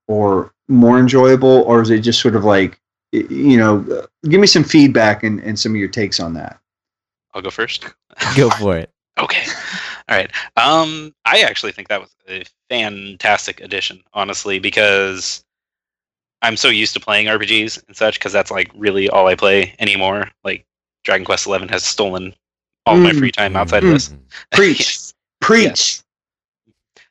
or 0.09 0.53
more 0.69 0.99
enjoyable 0.99 1.63
or 1.67 1.81
is 1.81 1.91
it 1.91 2.01
just 2.01 2.21
sort 2.21 2.37
of 2.37 2.45
like 2.45 2.79
you 3.13 3.57
know 3.57 4.07
give 4.29 4.41
me 4.41 4.47
some 4.47 4.65
feedback 4.65 5.23
and, 5.23 5.41
and 5.41 5.59
some 5.59 5.73
of 5.73 5.77
your 5.77 5.89
takes 5.89 6.21
on 6.21 6.35
that 6.35 6.59
I'll 7.35 7.43
go 7.43 7.51
first. 7.51 7.87
Go 8.37 8.51
for 8.51 8.77
it. 8.77 8.91
Okay. 9.19 9.43
All 10.09 10.17
right. 10.17 10.31
Um, 10.57 11.13
I 11.25 11.41
actually 11.41 11.73
think 11.73 11.89
that 11.89 12.01
was 12.01 12.15
a 12.29 12.45
fantastic 12.69 13.61
addition, 13.61 14.01
honestly, 14.15 14.59
because 14.61 15.45
I'm 16.43 16.57
so 16.57 16.69
used 16.69 16.95
to 16.95 17.01
playing 17.01 17.27
RPGs 17.29 17.83
and 17.89 17.97
such, 17.97 18.19
because 18.19 18.33
that's 18.33 18.51
like 18.51 18.71
really 18.77 19.09
all 19.09 19.27
I 19.27 19.35
play 19.35 19.75
anymore. 19.81 20.31
Like 20.45 20.65
Dragon 21.05 21.25
Quest 21.25 21.47
Eleven 21.47 21.69
has 21.69 21.85
stolen 21.85 22.35
all 22.87 22.97
my 22.99 23.11
Mm. 23.11 23.19
free 23.19 23.33
time 23.33 23.57
outside 23.57 23.83
of 23.83 23.89
this. 23.91 24.15
preach 24.53 24.79
Yes. 24.79 25.15
preach 25.41 26.03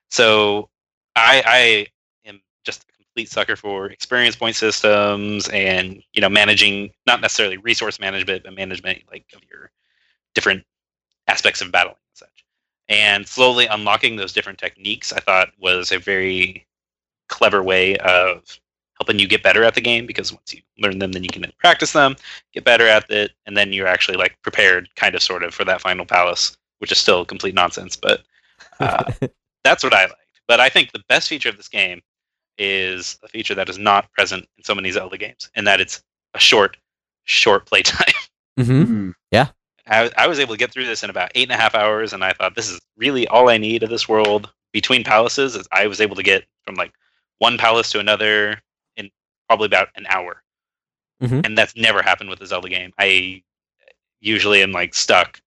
So 0.09 0.69
I 1.15 1.43
I 1.45 1.87
am 2.29 2.41
just 2.63 2.83
a 2.89 2.93
complete 2.97 3.29
sucker 3.29 3.55
for 3.55 3.87
experience 3.87 4.35
point 4.35 4.55
systems 4.55 5.47
and 5.49 6.01
you 6.13 6.21
know 6.21 6.29
managing 6.29 6.91
not 7.05 7.21
necessarily 7.21 7.57
resource 7.57 7.99
management 7.99 8.43
but 8.43 8.53
management 8.53 9.01
like 9.11 9.25
of 9.35 9.41
your 9.49 9.71
different 10.33 10.63
aspects 11.27 11.61
of 11.61 11.71
battling 11.71 11.95
and 11.95 12.17
such. 12.17 12.45
And 12.89 13.27
slowly 13.27 13.65
unlocking 13.67 14.15
those 14.15 14.33
different 14.33 14.59
techniques 14.59 15.11
I 15.11 15.19
thought 15.19 15.49
was 15.59 15.91
a 15.91 15.99
very 15.99 16.65
clever 17.27 17.61
way 17.61 17.97
of 17.97 18.59
helping 18.99 19.19
you 19.19 19.27
get 19.27 19.43
better 19.43 19.63
at 19.63 19.75
the 19.75 19.81
game 19.81 20.05
because 20.05 20.31
once 20.31 20.53
you 20.53 20.61
learn 20.79 20.99
them 20.99 21.11
then 21.11 21.23
you 21.23 21.29
can 21.29 21.45
practice 21.59 21.93
them, 21.93 22.15
get 22.53 22.63
better 22.63 22.87
at 22.87 23.09
it, 23.11 23.31
and 23.45 23.55
then 23.55 23.73
you're 23.73 23.87
actually 23.87 24.17
like 24.17 24.37
prepared 24.41 24.89
kind 24.95 25.15
of 25.15 25.21
sort 25.21 25.43
of 25.43 25.53
for 25.53 25.65
that 25.65 25.81
final 25.81 26.05
palace, 26.05 26.57
which 26.79 26.91
is 26.91 26.97
still 26.97 27.25
complete 27.25 27.53
nonsense, 27.53 27.95
but 27.95 28.23
uh, 28.79 29.11
that's 29.63 29.83
what 29.83 29.93
I 29.93 30.03
liked. 30.03 30.41
But 30.47 30.59
I 30.59 30.69
think 30.69 30.91
the 30.91 31.03
best 31.09 31.27
feature 31.27 31.49
of 31.49 31.57
this 31.57 31.67
game 31.67 32.01
is 32.57 33.19
a 33.23 33.27
feature 33.27 33.53
that 33.53 33.69
is 33.69 33.77
not 33.77 34.11
present 34.13 34.47
in 34.57 34.63
so 34.63 34.73
many 34.73 34.89
Zelda 34.91 35.17
games, 35.17 35.49
and 35.55 35.67
that 35.67 35.79
it's 35.81 36.01
a 36.33 36.39
short, 36.39 36.77
short 37.25 37.65
playtime. 37.65 38.13
hmm 38.57 38.83
Mm. 38.83 39.13
I, 39.89 40.11
I 40.17 40.27
was 40.27 40.39
able 40.39 40.53
to 40.53 40.57
get 40.57 40.71
through 40.71 40.85
this 40.85 41.03
in 41.03 41.09
about 41.09 41.31
eight 41.35 41.43
and 41.49 41.51
a 41.51 41.61
half 41.61 41.75
hours, 41.75 42.13
and 42.13 42.23
I 42.23 42.33
thought 42.33 42.55
this 42.55 42.69
is 42.69 42.79
really 42.97 43.27
all 43.27 43.49
I 43.49 43.57
need 43.57 43.83
of 43.83 43.89
this 43.89 44.07
world. 44.09 44.51
Between 44.73 45.03
palaces, 45.03 45.67
I 45.71 45.87
was 45.87 46.01
able 46.01 46.15
to 46.15 46.23
get 46.23 46.45
from 46.63 46.75
like 46.75 46.93
one 47.39 47.57
palace 47.57 47.89
to 47.91 47.99
another 47.99 48.61
in 48.97 49.09
probably 49.47 49.65
about 49.67 49.89
an 49.95 50.05
hour, 50.09 50.43
Mhm. 51.23 51.45
and 51.45 51.57
that's 51.57 51.75
never 51.75 52.01
happened 52.01 52.29
with 52.29 52.41
a 52.41 52.45
Zelda 52.45 52.69
game. 52.69 52.93
I 52.99 53.43
usually 54.19 54.61
am 54.61 54.71
like 54.71 54.93
stuck 54.93 55.39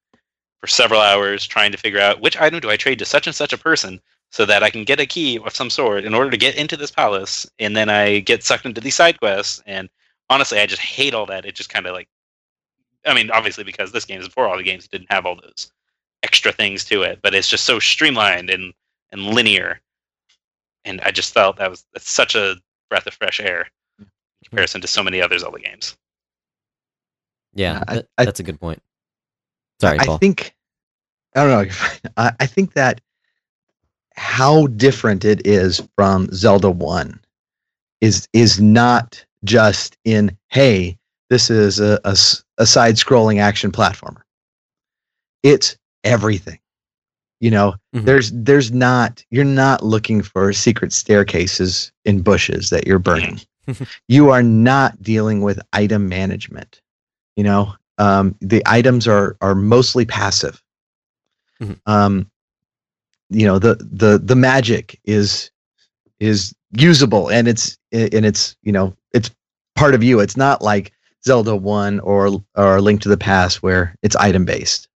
for 0.61 0.67
several 0.67 1.01
hours 1.01 1.47
trying 1.47 1.73
to 1.73 1.79
figure 1.79 2.01
out 2.01 2.21
which 2.21 2.37
item 2.41 2.61
do 2.61 2.71
I 2.71 2.77
trade 2.77 2.99
to 3.01 3.05
such 3.05 3.27
and 3.27 3.35
such 3.37 3.53
a 3.53 3.59
person 3.59 4.01
so 4.31 4.47
that 4.47 4.63
I 4.63 4.71
can 4.71 4.85
get 4.85 5.01
a 5.01 5.07
key 5.07 5.39
of 5.39 5.55
some 5.55 5.71
sort 5.71 6.05
in 6.05 6.15
order 6.15 6.31
to 6.31 6.37
get 6.37 6.55
into 6.55 6.77
this 6.77 6.91
palace, 6.91 7.47
and 7.59 7.77
then 7.77 7.89
I 7.89 8.21
get 8.21 8.45
sucked 8.45 8.67
into 8.67 8.81
these 8.81 8.95
side 8.95 9.19
quests. 9.19 9.63
And 9.67 9.89
honestly, 10.29 10.61
I 10.61 10.67
just 10.67 10.83
hate 10.83 11.15
all 11.15 11.27
that. 11.27 11.45
It 11.45 11.57
just 11.57 11.71
kind 11.71 11.87
of 11.87 11.95
like, 11.95 12.09
I 13.07 13.15
mean, 13.15 13.31
obviously 13.31 13.65
because 13.65 13.93
this 13.93 14.05
game 14.05 14.21
is 14.21 14.29
before 14.29 14.49
all 14.49 14.57
the 14.57 14.63
games 14.63 14.89
didn't 14.89 15.11
have 15.11 15.27
all 15.27 15.37
those 15.37 15.71
extra 16.23 16.53
things 16.53 16.85
to 16.87 17.03
it, 17.03 17.21
but 17.23 17.35
it's 17.35 17.49
just 17.49 17.65
so 17.65 17.79
streamlined 17.79 18.51
and 18.51 18.73
and 19.13 19.27
linear. 19.35 19.81
And 20.85 21.01
I 21.03 21.11
just 21.11 21.33
felt 21.35 21.57
that 21.57 21.71
was 21.71 21.85
that's 21.93 22.11
such 22.11 22.35
a 22.35 22.57
breath 22.89 23.07
of 23.07 23.15
fresh 23.15 23.41
air 23.41 23.67
in 23.99 24.07
comparison 24.45 24.81
to 24.83 24.87
so 24.87 25.03
many 25.03 25.21
other 25.21 25.39
Zelda 25.39 25.59
games. 25.61 25.97
Yeah, 27.55 27.83
I- 27.89 27.95
that- 27.97 28.09
I- 28.19 28.25
that's 28.27 28.41
a 28.41 28.45
good 28.45 28.61
point. 28.61 28.83
Sorry, 29.81 29.99
I 29.99 30.07
Paul. 30.07 30.19
think 30.19 30.55
I 31.35 31.45
don't 31.45 31.69
know. 31.69 31.75
I, 32.17 32.33
I 32.41 32.47
think 32.47 32.75
that 32.75 33.01
how 34.17 34.67
different 34.69 35.25
it 35.25 35.47
is 35.47 35.83
from 35.97 36.29
Zelda 36.33 36.71
One 36.71 37.21
is 38.01 38.29
is 38.33 38.61
not 38.61 39.25
just 39.45 39.97
in 40.05 40.37
hey, 40.49 40.99
this 41.31 41.49
is 41.51 41.81
a, 41.81 41.99
a 42.05 42.15
a 42.61 42.67
side-scrolling 42.67 43.41
action 43.41 43.73
platformer. 43.73 44.23
It's 45.43 45.77
everything. 46.05 46.59
You 47.41 47.51
know, 47.51 47.75
Mhm. 47.95 48.05
there's 48.05 48.31
there's 48.33 48.71
not 48.71 49.25
you're 49.31 49.45
not 49.47 49.83
looking 49.83 50.23
for 50.23 50.53
secret 50.53 50.93
staircases 50.93 51.91
in 52.05 52.21
bushes 52.21 52.69
that 52.71 52.87
you're 52.87 52.99
burning. 52.99 53.41
you 54.09 54.31
are 54.31 54.43
not 54.43 55.03
dealing 55.03 55.41
with 55.41 55.59
item 55.73 56.09
management. 56.09 56.81
You 57.37 57.45
know, 57.45 57.75
um, 57.97 58.37
the 58.41 58.63
items 58.67 59.09
are 59.09 59.37
are 59.41 59.55
mostly 59.55 60.05
passive. 60.05 60.63
Mhm. 61.63 61.81
Um, 61.87 62.31
you 63.31 63.47
know, 63.47 63.59
the 63.59 63.77
the 63.77 64.19
the 64.23 64.37
magic 64.37 65.01
is 65.05 65.51
is 66.19 66.55
usable 66.73 67.31
and 67.31 67.49
it's 67.49 67.79
and 67.91 68.27
it's 68.27 68.55
you 68.63 68.73
know 68.73 68.95
it's 69.15 69.31
part 69.77 69.95
of 69.95 70.03
you. 70.05 70.21
It's 70.21 70.37
not 70.37 70.61
like 70.61 70.93
Zelda 71.25 71.57
One 71.57 72.01
or 72.01 72.43
or 72.55 72.81
Link 72.81 73.01
to 73.03 73.09
the 73.09 73.17
Past 73.17 73.63
where 73.63 73.95
it's 74.03 74.17
item 74.17 74.45
based. 74.45 74.89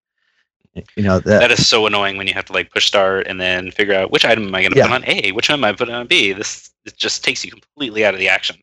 You 0.96 1.04
know 1.04 1.20
that, 1.20 1.40
That 1.40 1.52
is 1.52 1.68
so 1.68 1.86
annoying 1.86 2.18
when 2.18 2.26
you 2.28 2.34
have 2.34 2.46
to 2.46 2.54
like 2.54 2.72
push 2.72 2.88
start 2.88 3.28
and 3.28 3.40
then 3.40 3.70
figure 3.70 3.94
out 3.94 4.12
which 4.12 4.26
item 4.26 4.48
am 4.48 4.56
I 4.56 4.62
going 4.62 4.72
to 4.72 4.78
Yeah. 4.78 4.88
put 4.88 4.94
on 4.94 5.06
A, 5.08 5.32
which 5.32 5.50
one 5.50 5.60
am 5.60 5.64
I 5.64 5.72
putting 5.74 5.94
on 5.94 6.08
B. 6.08 6.34
This 6.34 6.72
it 6.86 6.98
just 6.98 7.24
takes 7.24 7.46
you 7.46 7.52
completely 7.52 8.04
out 8.06 8.14
of 8.14 8.20
the 8.20 8.28
action. 8.28 8.58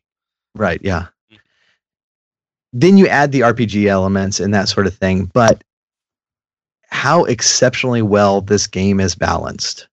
Right, 0.53 0.81
yeah. 0.83 1.07
Then 2.73 2.97
you 2.97 3.07
add 3.07 3.31
the 3.31 3.41
RPG 3.41 3.87
elements 3.87 4.39
and 4.39 4.53
that 4.53 4.67
sort 4.69 4.87
of 4.87 4.93
thing, 4.93 5.31
but 5.33 5.63
how 6.89 7.23
exceptionally 7.25 8.01
well 8.01 8.41
this 8.41 8.67
game 8.67 8.99
is 8.99 9.15
balanced. 9.15 9.87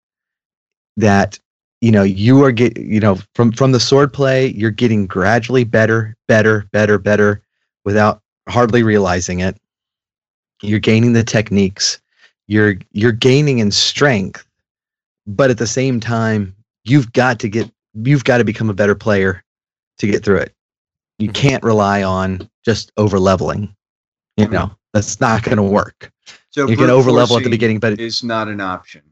That 0.96 1.38
you 1.80 1.92
know, 1.92 2.02
you 2.02 2.42
are 2.42 2.50
get 2.50 2.76
you 2.76 2.98
know, 2.98 3.18
from 3.36 3.52
from 3.52 3.70
the 3.70 3.78
sword 3.78 4.12
play, 4.12 4.48
you're 4.48 4.72
getting 4.72 5.06
gradually 5.06 5.62
better, 5.62 6.16
better, 6.26 6.66
better, 6.72 6.98
better 6.98 7.40
without 7.84 8.22
hardly 8.48 8.82
realizing 8.82 9.40
it. 9.40 9.56
You're 10.62 10.80
gaining 10.80 11.12
the 11.12 11.22
techniques. 11.22 12.00
You're 12.46 12.76
you're 12.92 13.12
gaining 13.12 13.58
in 13.58 13.70
strength, 13.70 14.46
but 15.26 15.50
at 15.50 15.58
the 15.58 15.66
same 15.66 16.00
time, 16.00 16.54
you've 16.84 17.12
got 17.12 17.38
to 17.40 17.48
get 17.48 17.70
you've 17.94 18.24
got 18.24 18.38
to 18.38 18.44
become 18.44 18.70
a 18.70 18.74
better 18.74 18.94
player 18.94 19.44
to 19.98 20.06
get 20.06 20.24
through 20.24 20.38
it. 20.38 20.54
You 21.18 21.28
Mhm. 21.28 21.34
can't 21.34 21.62
rely 21.62 22.02
on 22.02 22.48
just 22.64 22.92
over 22.96 23.18
leveling. 23.18 23.74
You 24.36 24.48
know, 24.48 24.70
that's 24.94 25.20
not 25.20 25.42
going 25.42 25.56
to 25.56 25.62
work. 25.64 26.12
so 26.50 26.68
You 26.68 26.76
can 26.76 26.90
over 26.90 27.10
level 27.10 27.36
at 27.36 27.42
the 27.42 27.50
beginning, 27.50 27.80
but 27.80 27.92
it, 27.94 28.00
is 28.00 28.22
not 28.22 28.46
an 28.46 28.60
option 28.60 29.02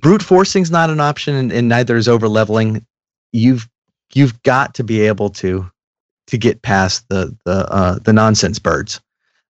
brute 0.00 0.22
forcing's 0.22 0.70
not 0.70 0.90
an 0.90 1.00
option, 1.00 1.34
and, 1.34 1.52
and 1.52 1.68
neither 1.68 1.96
is 1.96 2.08
over 2.08 2.28
leveling. 2.28 2.86
You've 3.32 3.68
you've 4.14 4.40
got 4.42 4.74
to 4.74 4.84
be 4.84 5.00
able 5.00 5.30
to 5.30 5.70
to 6.28 6.38
get 6.38 6.62
past 6.62 7.08
the 7.08 7.36
the 7.44 7.70
uh, 7.72 7.98
the 8.04 8.12
nonsense 8.12 8.58
birds 8.58 9.00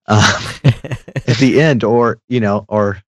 uh, 0.08 0.52
at 0.64 1.36
the 1.38 1.60
end, 1.60 1.84
or 1.84 2.18
you 2.28 2.40
know, 2.40 2.64
or 2.68 2.98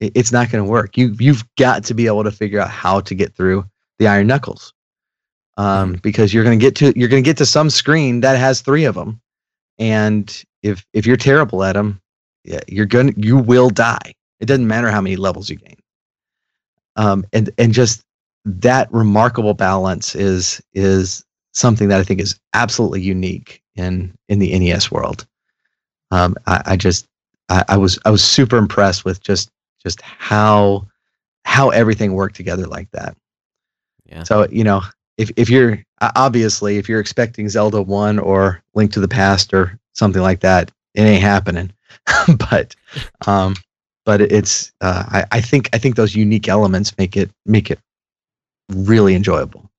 it- 0.00 0.12
it's 0.14 0.32
not 0.32 0.50
going 0.50 0.64
to 0.64 0.70
work. 0.70 0.96
You 0.96 1.14
you've 1.18 1.44
got 1.56 1.84
to 1.84 1.94
be 1.94 2.06
able 2.06 2.24
to 2.24 2.30
figure 2.32 2.60
out 2.60 2.70
how 2.70 3.00
to 3.00 3.14
get 3.14 3.34
through 3.34 3.64
the 3.98 4.08
iron 4.08 4.26
knuckles, 4.26 4.72
um, 5.56 5.94
because 6.02 6.32
you're 6.34 6.44
going 6.44 6.58
to 6.58 6.64
get 6.64 6.74
to 6.76 6.92
you're 6.98 7.08
going 7.08 7.22
to 7.22 7.28
get 7.28 7.36
to 7.38 7.46
some 7.46 7.70
screen 7.70 8.20
that 8.20 8.38
has 8.38 8.60
three 8.60 8.84
of 8.84 8.94
them, 8.94 9.20
and 9.78 10.42
if 10.62 10.84
if 10.92 11.06
you're 11.06 11.16
terrible 11.16 11.62
at 11.64 11.74
them, 11.74 12.00
yeah, 12.44 12.60
you're 12.68 12.86
going 12.86 13.14
you 13.16 13.38
will 13.38 13.70
die. 13.70 14.14
It 14.40 14.46
doesn't 14.46 14.66
matter 14.66 14.90
how 14.90 15.00
many 15.00 15.16
levels 15.16 15.48
you 15.48 15.56
gain. 15.56 15.76
Um, 16.96 17.24
and 17.32 17.50
and 17.58 17.72
just 17.72 18.02
that 18.44 18.92
remarkable 18.92 19.54
balance 19.54 20.14
is 20.14 20.60
is 20.74 21.24
something 21.52 21.88
that 21.88 22.00
I 22.00 22.04
think 22.04 22.20
is 22.20 22.38
absolutely 22.54 23.00
unique 23.00 23.62
in 23.76 24.14
in 24.28 24.38
the 24.38 24.58
NES 24.58 24.90
world. 24.90 25.26
Um, 26.10 26.36
I, 26.46 26.62
I 26.66 26.76
just 26.76 27.06
I, 27.48 27.64
I 27.68 27.76
was 27.76 27.98
I 28.04 28.10
was 28.10 28.24
super 28.24 28.56
impressed 28.56 29.04
with 29.04 29.22
just 29.22 29.50
just 29.82 30.00
how 30.02 30.86
how 31.44 31.70
everything 31.70 32.14
worked 32.14 32.36
together 32.36 32.66
like 32.66 32.90
that. 32.92 33.16
Yeah. 34.06 34.22
So 34.24 34.46
you 34.50 34.64
know, 34.64 34.82
if 35.18 35.30
if 35.36 35.48
you're 35.50 35.82
obviously 36.00 36.78
if 36.78 36.88
you're 36.88 37.00
expecting 37.00 37.48
Zelda 37.48 37.82
One 37.82 38.18
or 38.18 38.62
Link 38.74 38.92
to 38.92 39.00
the 39.00 39.08
Past 39.08 39.52
or 39.54 39.78
something 39.94 40.22
like 40.22 40.40
that, 40.40 40.70
it 40.94 41.02
ain't 41.02 41.22
happening. 41.22 41.72
but 42.50 42.74
um, 43.26 43.54
but 44.04 44.20
it's 44.20 44.72
uh, 44.80 45.04
I, 45.08 45.24
I 45.32 45.40
think 45.40 45.68
I 45.72 45.78
think 45.78 45.96
those 45.96 46.14
unique 46.14 46.48
elements 46.48 46.96
make 46.98 47.16
it 47.16 47.30
make 47.46 47.70
it 47.70 47.78
really 48.70 49.14
enjoyable. 49.14 49.70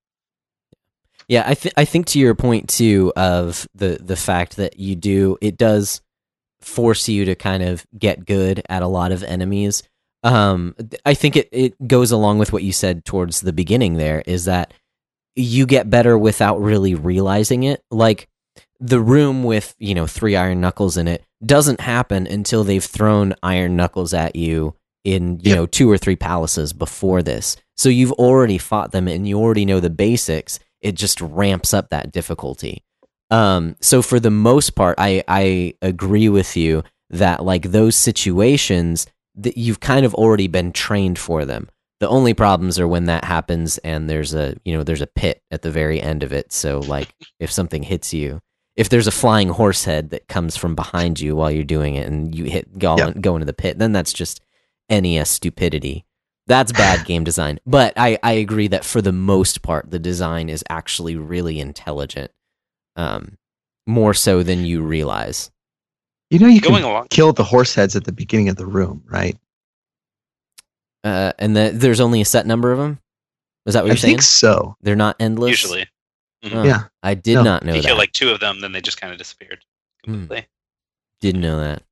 Yeah, 1.27 1.43
I 1.45 1.53
th- 1.53 1.73
I 1.77 1.85
think 1.85 2.07
to 2.07 2.19
your 2.19 2.35
point 2.35 2.69
too 2.69 3.11
of 3.15 3.67
the 3.75 3.97
the 4.01 4.15
fact 4.15 4.57
that 4.57 4.79
you 4.79 4.95
do 4.95 5.37
it 5.41 5.57
does 5.57 6.01
force 6.61 7.09
you 7.09 7.25
to 7.25 7.35
kind 7.35 7.63
of 7.63 7.85
get 7.97 8.25
good 8.25 8.61
at 8.69 8.83
a 8.83 8.87
lot 8.87 9.11
of 9.11 9.23
enemies. 9.23 9.83
Um, 10.23 10.75
I 11.05 11.13
think 11.13 11.35
it 11.35 11.49
it 11.51 11.87
goes 11.87 12.11
along 12.11 12.39
with 12.39 12.53
what 12.53 12.63
you 12.63 12.71
said 12.71 13.05
towards 13.05 13.41
the 13.41 13.53
beginning. 13.53 13.95
There 13.95 14.23
is 14.25 14.45
that 14.45 14.73
you 15.35 15.65
get 15.65 15.89
better 15.89 16.17
without 16.17 16.61
really 16.61 16.95
realizing 16.95 17.63
it. 17.63 17.83
Like 17.91 18.27
the 18.79 18.99
room 19.01 19.43
with 19.43 19.75
you 19.79 19.95
know 19.95 20.07
three 20.07 20.35
iron 20.35 20.61
knuckles 20.61 20.97
in 20.97 21.07
it 21.07 21.23
doesn't 21.45 21.79
happen 21.81 22.27
until 22.27 22.63
they've 22.63 22.83
thrown 22.83 23.33
iron 23.43 23.75
knuckles 23.75 24.13
at 24.13 24.35
you 24.35 24.75
in 25.03 25.39
you 25.39 25.49
Yep. 25.51 25.55
know 25.55 25.65
two 25.65 25.89
or 25.91 25.97
three 25.97 26.15
palaces 26.15 26.71
before 26.73 27.21
this. 27.23 27.57
So 27.75 27.89
you've 27.89 28.11
already 28.13 28.57
fought 28.57 28.91
them 28.91 29.07
and 29.07 29.27
you 29.27 29.37
already 29.39 29.65
know 29.65 29.79
the 29.79 29.89
basics. 29.89 30.59
It 30.83 30.95
just 30.95 31.21
ramps 31.21 31.73
up 31.73 31.89
that 31.89 32.11
difficulty. 32.11 32.83
Um, 33.31 33.75
so 33.81 34.01
for 34.01 34.19
the 34.19 34.29
most 34.29 34.71
part, 34.75 34.95
I 34.99 35.23
I 35.27 35.73
agree 35.81 36.29
with 36.29 36.55
you 36.55 36.83
that 37.09 37.43
like 37.43 37.71
those 37.71 37.95
situations 37.95 39.07
that 39.35 39.57
you've 39.57 39.79
kind 39.79 40.05
of 40.05 40.13
already 40.13 40.47
been 40.47 40.71
trained 40.71 41.17
for 41.17 41.45
them. 41.45 41.69
The 41.99 42.09
only 42.09 42.33
problems 42.33 42.79
are 42.79 42.87
when 42.87 43.05
that 43.05 43.23
happens 43.23 43.77
and 43.79 44.09
there's 44.09 44.33
a 44.35 44.55
you 44.65 44.73
know 44.73 44.83
there's 44.83 45.01
a 45.01 45.07
pit 45.07 45.41
at 45.49 45.61
the 45.61 45.71
very 45.71 46.01
end 46.01 46.21
of 46.21 46.33
it. 46.33 46.51
So 46.51 46.79
like 46.79 47.13
if 47.39 47.51
something 47.51 47.81
hits 47.81 48.13
you, 48.13 48.41
if 48.75 48.89
there's 48.89 49.07
a 49.07 49.11
flying 49.11 49.49
horse 49.49 49.85
head 49.85 50.09
that 50.09 50.27
comes 50.27 50.55
from 50.57 50.75
behind 50.75 51.19
you 51.19 51.35
while 51.35 51.51
you're 51.51 51.63
doing 51.63 51.95
it 51.95 52.07
and 52.07 52.35
you 52.35 52.45
hit 52.45 52.77
go, 52.77 52.95
go 53.21 53.35
into 53.35 53.45
the 53.45 53.53
pit, 53.53 53.79
then 53.79 53.93
that's 53.93 54.13
just 54.13 54.41
NES 54.89 55.29
stupidity. 55.29 56.05
That's 56.47 56.71
bad 56.73 57.05
game 57.05 57.23
design. 57.23 57.59
But 57.65 57.93
I, 57.95 58.19
I 58.21 58.33
agree 58.33 58.67
that 58.67 58.83
for 58.83 59.01
the 59.01 59.11
most 59.13 59.61
part, 59.61 59.89
the 59.91 59.99
design 59.99 60.49
is 60.49 60.63
actually 60.69 61.15
really 61.15 61.59
intelligent. 61.59 62.31
Um, 62.95 63.37
more 63.87 64.13
so 64.13 64.43
than 64.43 64.65
you 64.65 64.81
realize. 64.81 65.51
You 66.29 66.39
know, 66.39 66.47
you 66.47 66.61
Going 66.61 66.81
can 66.83 66.89
along. 66.91 67.07
kill 67.09 67.33
the 67.33 67.43
horse 67.43 67.73
heads 67.75 67.95
at 67.95 68.03
the 68.05 68.11
beginning 68.11 68.49
of 68.49 68.55
the 68.55 68.65
room, 68.65 69.03
right? 69.07 69.37
Uh, 71.03 71.33
and 71.37 71.55
that 71.57 71.79
there's 71.79 71.99
only 71.99 72.21
a 72.21 72.25
set 72.25 72.45
number 72.45 72.71
of 72.71 72.79
them. 72.79 72.99
Is 73.65 73.73
that 73.73 73.83
what 73.83 73.87
you're 73.87 73.97
saying? 73.97 74.11
I 74.11 74.17
think 74.17 74.21
so. 74.21 74.75
They're 74.81 74.95
not 74.95 75.15
endless. 75.19 75.51
Usually, 75.61 75.87
Oh, 76.45 76.63
Yeah. 76.63 76.83
I 77.01 77.13
did 77.13 77.35
No. 77.35 77.43
not 77.43 77.63
know 77.63 77.71
that. 77.71 77.77
you 77.77 77.81
that. 77.83 77.87
kill 77.89 77.97
like 77.97 78.11
two 78.11 78.29
of 78.29 78.39
them, 78.41 78.59
then 78.59 78.71
they 78.73 78.81
just 78.81 78.99
kind 78.99 79.11
of 79.13 79.17
disappeared 79.19 79.63
Hmm. 80.05 80.11
completely. 80.13 80.47
Didn't 81.21 81.41
know 81.41 81.57
that. 81.59 81.83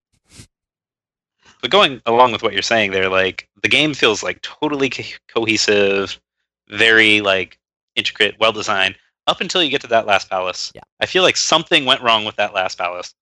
But 1.62 1.72
going 1.72 2.02
along 2.06 2.32
with 2.32 2.44
what 2.44 2.54
you're 2.54 2.62
saying 2.62 2.92
there, 2.92 3.10
like 3.10 3.48
the 3.62 3.70
game 3.70 3.94
feels 3.94 4.24
like 4.24 4.42
totally 4.42 4.90
co- 4.90 5.04
cohesive, 5.28 6.20
very 6.70 7.22
like 7.22 7.60
intricate, 7.96 8.36
well 8.40 8.52
designed. 8.52 8.96
Up 9.28 9.42
until 9.42 9.62
you 9.62 9.70
get 9.70 9.82
to 9.82 9.88
that 9.88 10.08
last 10.08 10.30
palace, 10.30 10.72
Yeah. 10.74 10.82
I 11.00 11.06
feel 11.06 11.24
like 11.24 11.38
something 11.38 11.86
went 11.86 12.02
wrong 12.02 12.26
with 12.26 12.36
that 12.38 12.54
last 12.54 12.78
palace. 12.78 13.14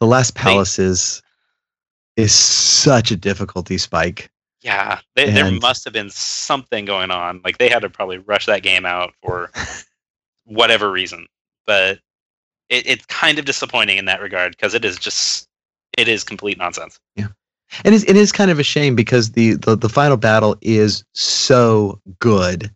The 0.00 0.06
last 0.06 0.34
palace 0.34 0.78
is 0.78 1.22
is 2.16 2.32
such 2.32 3.10
a 3.10 3.16
difficulty 3.16 3.78
spike. 3.78 4.30
Yeah, 4.60 4.98
they, 5.14 5.30
there 5.30 5.50
must 5.52 5.84
have 5.84 5.92
been 5.92 6.10
something 6.10 6.84
going 6.84 7.12
on. 7.12 7.40
Like 7.44 7.58
they 7.58 7.68
had 7.68 7.82
to 7.82 7.90
probably 7.90 8.18
rush 8.18 8.46
that 8.46 8.62
game 8.62 8.84
out 8.84 9.14
for 9.22 9.50
whatever 10.44 10.90
reason. 10.90 11.26
But 11.64 12.00
it, 12.68 12.86
it's 12.86 13.06
kind 13.06 13.38
of 13.38 13.44
disappointing 13.44 13.98
in 13.98 14.06
that 14.06 14.20
regard 14.20 14.52
because 14.52 14.74
it 14.74 14.84
is 14.84 14.98
just 14.98 15.48
it 15.96 16.08
is 16.08 16.24
complete 16.24 16.58
nonsense. 16.58 16.98
And 17.84 17.94
it 17.94 18.16
is 18.16 18.32
kind 18.32 18.50
of 18.50 18.58
a 18.58 18.64
shame 18.64 18.94
because 18.94 19.32
the, 19.32 19.54
the 19.54 19.76
the 19.76 19.88
final 19.88 20.16
battle 20.16 20.56
is 20.62 21.04
so 21.12 22.00
good, 22.18 22.70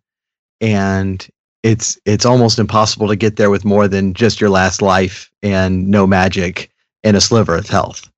and 0.61 1.27
it's 1.63 1.99
it's 2.05 2.27
almost 2.27 2.59
impossible 2.59 3.09
to 3.09 3.17
get 3.17 3.37
there 3.37 3.51
with 3.51 3.65
more 3.65 3.89
than 3.89 4.15
just 4.15 4.41
your 4.41 4.51
last 4.51 4.83
life 4.83 5.31
and 5.43 5.89
no 5.89 6.07
magic 6.07 6.71
and 7.05 7.17
a 7.17 7.21
sliver 7.21 7.57
of 7.57 7.69
health. 7.69 8.11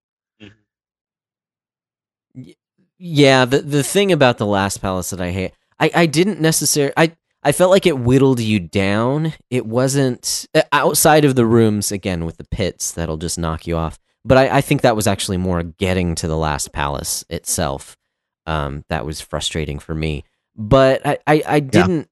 Yeah, 2.98 3.44
the 3.44 3.60
the 3.60 3.82
thing 3.82 4.12
about 4.12 4.38
the 4.38 4.46
last 4.46 4.78
palace 4.78 5.10
that 5.10 5.20
I 5.20 5.30
hate, 5.30 5.52
I 5.78 5.90
I 5.94 6.06
didn't 6.06 6.40
necessarily 6.40 6.94
I 6.96 7.16
I 7.42 7.52
felt 7.52 7.70
like 7.70 7.86
it 7.86 7.98
whittled 7.98 8.40
you 8.40 8.58
down. 8.58 9.34
It 9.50 9.66
wasn't 9.66 10.46
uh, 10.54 10.62
outside 10.72 11.24
of 11.24 11.34
the 11.34 11.44
rooms 11.44 11.92
again 11.92 12.24
with 12.24 12.38
the 12.38 12.44
pits 12.44 12.92
that'll 12.92 13.18
just 13.18 13.38
knock 13.38 13.66
you 13.66 13.76
off. 13.76 13.98
But 14.24 14.38
I, 14.38 14.58
I 14.58 14.60
think 14.60 14.82
that 14.82 14.96
was 14.96 15.06
actually 15.06 15.36
more 15.36 15.62
getting 15.62 16.14
to 16.16 16.28
the 16.28 16.36
last 16.36 16.72
palace 16.72 17.24
itself. 17.28 17.96
Um, 18.46 18.84
that 18.88 19.06
was 19.06 19.20
frustrating 19.20 19.78
for 19.78 19.94
me. 19.94 20.24
But 20.56 21.06
I 21.06 21.18
I, 21.26 21.42
I 21.46 21.60
didn't. 21.60 22.08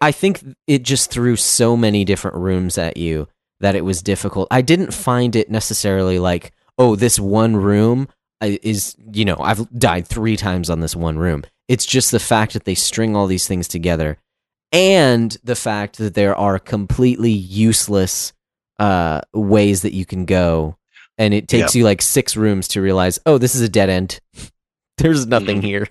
I 0.00 0.12
think 0.12 0.44
it 0.66 0.82
just 0.82 1.10
threw 1.10 1.34
so 1.36 1.76
many 1.76 2.04
different 2.04 2.36
rooms 2.36 2.78
at 2.78 2.96
you 2.96 3.28
that 3.60 3.74
it 3.74 3.84
was 3.84 4.02
difficult. 4.02 4.48
I 4.50 4.62
didn't 4.62 4.94
find 4.94 5.34
it 5.34 5.50
necessarily 5.50 6.18
like, 6.18 6.52
oh, 6.78 6.94
this 6.94 7.18
one 7.18 7.56
room 7.56 8.08
is 8.40 8.96
you 9.12 9.24
know 9.24 9.36
I've 9.38 9.70
died 9.78 10.06
three 10.06 10.36
times 10.36 10.68
on 10.70 10.80
this 10.80 10.96
one 10.96 11.18
room. 11.18 11.44
It's 11.68 11.86
just 11.86 12.10
the 12.10 12.20
fact 12.20 12.52
that 12.52 12.64
they 12.64 12.74
string 12.74 13.16
all 13.16 13.26
these 13.26 13.46
things 13.46 13.68
together, 13.68 14.18
and 14.72 15.36
the 15.42 15.56
fact 15.56 15.98
that 15.98 16.14
there 16.14 16.36
are 16.36 16.58
completely 16.58 17.30
useless 17.30 18.32
uh, 18.78 19.20
ways 19.32 19.82
that 19.82 19.94
you 19.94 20.04
can 20.04 20.24
go, 20.24 20.76
and 21.18 21.34
it 21.34 21.48
takes 21.48 21.74
you 21.74 21.84
like 21.84 22.02
six 22.02 22.36
rooms 22.36 22.68
to 22.68 22.80
realize, 22.80 23.18
oh, 23.26 23.38
this 23.38 23.54
is 23.54 23.60
a 23.60 23.68
dead 23.68 23.90
end. 23.90 24.20
There's 24.98 25.26
nothing 25.26 25.60
Mhm. 25.60 25.64
here. 25.64 25.88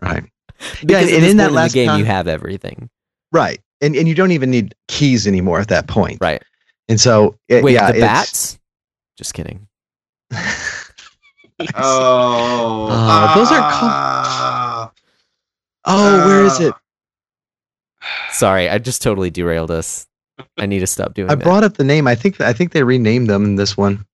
Right. 0.00 0.24
Because 0.80 1.12
and 1.12 1.24
in 1.24 1.36
that 1.38 1.44
point 1.46 1.50
in 1.50 1.54
last 1.56 1.72
the 1.72 1.78
game, 1.80 1.88
time- 1.88 1.98
you 1.98 2.04
have 2.04 2.28
everything. 2.28 2.88
Right. 3.32 3.60
And 3.80 3.96
and 3.96 4.06
you 4.06 4.14
don't 4.14 4.30
even 4.30 4.50
need 4.50 4.74
keys 4.86 5.26
anymore 5.26 5.58
at 5.58 5.68
that 5.68 5.88
point. 5.88 6.18
Right. 6.20 6.40
And 6.88 7.00
so 7.00 7.36
it, 7.48 7.64
Wait, 7.64 7.72
yeah, 7.72 7.90
the 7.90 7.98
it's- 7.98 8.10
bats? 8.10 8.58
Just 9.16 9.34
kidding. 9.34 9.66
Oh, 11.76 12.88
Uh, 12.90 13.34
those 13.36 13.50
are 13.52 13.60
ah. 13.60 14.92
oh, 15.84 16.26
where 16.26 16.44
is 16.44 16.58
it? 16.60 16.74
Sorry, 18.32 18.68
I 18.68 18.78
just 18.78 19.00
totally 19.02 19.30
derailed 19.30 19.70
us. 19.70 20.06
I 20.58 20.66
need 20.66 20.80
to 20.80 20.86
stop 20.88 21.14
doing 21.14 21.30
I 21.30 21.36
that. 21.36 21.44
brought 21.44 21.62
up 21.62 21.76
the 21.76 21.84
name. 21.84 22.08
I 22.08 22.14
think 22.16 22.40
I 22.40 22.52
think 22.52 22.72
they 22.72 22.82
renamed 22.82 23.28
them 23.30 23.44
in 23.44 23.56
this 23.56 23.76
one. 23.76 24.04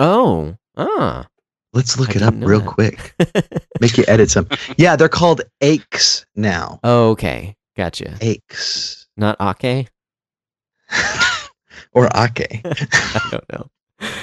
Oh, 0.00 0.56
ah. 0.76 1.26
Let's 1.72 2.00
look 2.00 2.10
I 2.10 2.18
it 2.18 2.22
up 2.22 2.34
real 2.38 2.60
that. 2.60 2.66
quick. 2.68 3.14
Make 3.80 3.96
you 3.96 4.04
edit 4.08 4.28
some. 4.28 4.48
Yeah, 4.76 4.96
they're 4.96 5.08
called 5.08 5.42
aches 5.60 6.26
now. 6.34 6.80
okay, 6.82 7.54
gotcha. 7.76 8.16
Aches 8.20 9.06
Not 9.16 9.36
Ake? 9.40 9.88
or 11.92 12.06
ake. 12.06 12.60
I 12.64 13.28
don't 13.30 13.52
know. 13.52 13.70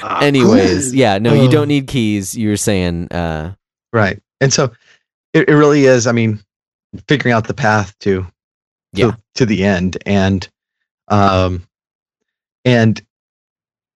Ah, 0.03 0.21
Anyways, 0.21 0.93
yeah, 0.93 1.17
no, 1.19 1.33
you 1.33 1.43
Oh. 1.47 1.51
don't 1.51 1.67
need 1.69 1.87
keys. 1.87 2.35
You 2.35 2.49
were 2.49 2.57
saying, 2.57 3.07
uh, 3.11 3.53
right. 3.93 4.21
And 4.41 4.51
so 4.51 4.71
it, 5.33 5.47
it 5.47 5.53
really 5.53 5.85
is. 5.85 6.05
I 6.07 6.11
mean, 6.11 6.41
figuring 7.07 7.33
out 7.33 7.47
the 7.47 7.53
path 7.53 7.97
to 7.99 8.23
to, 8.23 8.27
Yeah. 8.93 9.11
to 9.35 9.45
the 9.45 9.63
end 9.63 9.97
and 10.05 10.47
um 11.09 11.65
and 12.65 13.01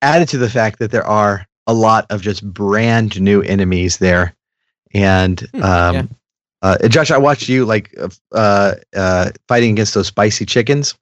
added 0.01 0.29
to 0.29 0.37
the 0.37 0.49
fact 0.49 0.79
that 0.79 0.91
there 0.91 1.05
are 1.05 1.45
a 1.71 1.73
lot 1.73 2.05
of 2.09 2.21
just 2.21 2.43
brand 2.53 3.19
new 3.21 3.41
enemies 3.41 3.97
there 3.97 4.35
and 4.93 5.39
Hmm, 5.53 5.63
um 5.63 5.95
yeah. 5.95 6.03
uh, 6.61 6.87
Josh, 6.87 7.09
I 7.11 7.17
watched 7.17 7.47
you 7.49 7.65
like 7.65 7.95
uh, 8.33 8.75
uh, 8.93 9.31
fighting 9.47 9.71
against 9.71 9.93
those 9.93 10.07
spicy 10.07 10.45
chickens. 10.45 10.95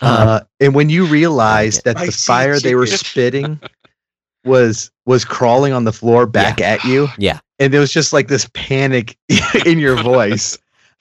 Uh, 0.00 0.40
and 0.60 0.74
when 0.74 0.88
you 0.90 1.06
realized 1.06 1.84
that 1.84 1.96
the 1.96 2.12
Spicy 2.12 2.26
fire 2.26 2.58
they 2.60 2.74
were 2.74 2.86
spitting 3.02 3.58
was 4.44 4.90
was 5.06 5.24
crawling 5.24 5.72
on 5.72 5.84
the 5.84 5.92
floor 5.92 6.26
back 6.26 6.60
at 6.60 6.82
you, 6.84 7.08
yeah, 7.18 7.38
and 7.58 7.72
there 7.72 7.80
was 7.80 7.92
just 7.92 8.12
like 8.12 8.28
this 8.28 8.48
panic 8.54 9.16
in 9.66 9.78
your 9.78 10.00
voice 10.02 10.58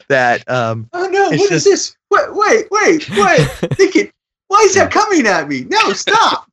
that 0.08 0.48
um, 0.50 0.88
Oh 0.94 1.08
no! 1.08 1.30
It's 1.32 1.42
What 1.42 1.52
is 1.52 1.64
just- 1.64 1.66
this? 1.66 1.96
Wait, 2.12 2.34
wait, 2.34 2.68
wait, 2.72 3.10
wait! 3.18 3.48
Thinking, 3.78 4.12
why 4.48 4.60
is 4.66 4.74
that 4.76 4.92
coming 4.92 5.26
at 5.28 5.48
me? 5.48 5.66
No, 5.70 5.94
stop! 5.94 6.48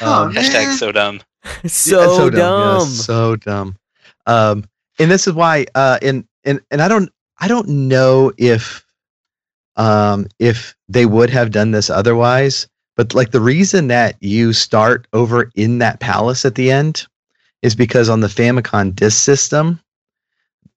Oh, 0.00 0.24
um, 0.24 0.32
Hashtag 0.32 0.76
so 0.76 0.92
dumb. 0.92 1.20
so, 1.66 2.24
Yeah, 2.24 2.30
dumb. 2.30 2.80
Yeah, 2.80 2.86
so 2.86 3.36
dumb. 3.36 3.76
Um, 4.26 4.64
and 4.98 5.10
this 5.10 5.26
is 5.26 5.34
why, 5.34 5.66
uh, 5.74 5.98
and 6.02 6.26
and 6.44 6.60
and 6.70 6.80
I 6.80 6.88
don't, 6.88 7.10
I 7.38 7.48
don't 7.48 7.68
know 7.68 8.32
if, 8.38 8.84
um, 9.76 10.26
if 10.38 10.74
they 10.88 11.06
would 11.06 11.30
have 11.30 11.50
done 11.50 11.72
this 11.72 11.90
otherwise. 11.90 12.68
But 12.96 13.14
like 13.14 13.32
the 13.32 13.40
reason 13.40 13.88
that 13.88 14.16
you 14.20 14.52
start 14.52 15.06
over 15.12 15.50
in 15.56 15.78
that 15.78 16.00
palace 16.00 16.44
at 16.44 16.54
the 16.54 16.70
end 16.70 17.06
is 17.62 17.74
because 17.74 18.08
on 18.08 18.20
the 18.20 18.28
Famicom 18.28 18.94
disk 18.94 19.22
system, 19.22 19.80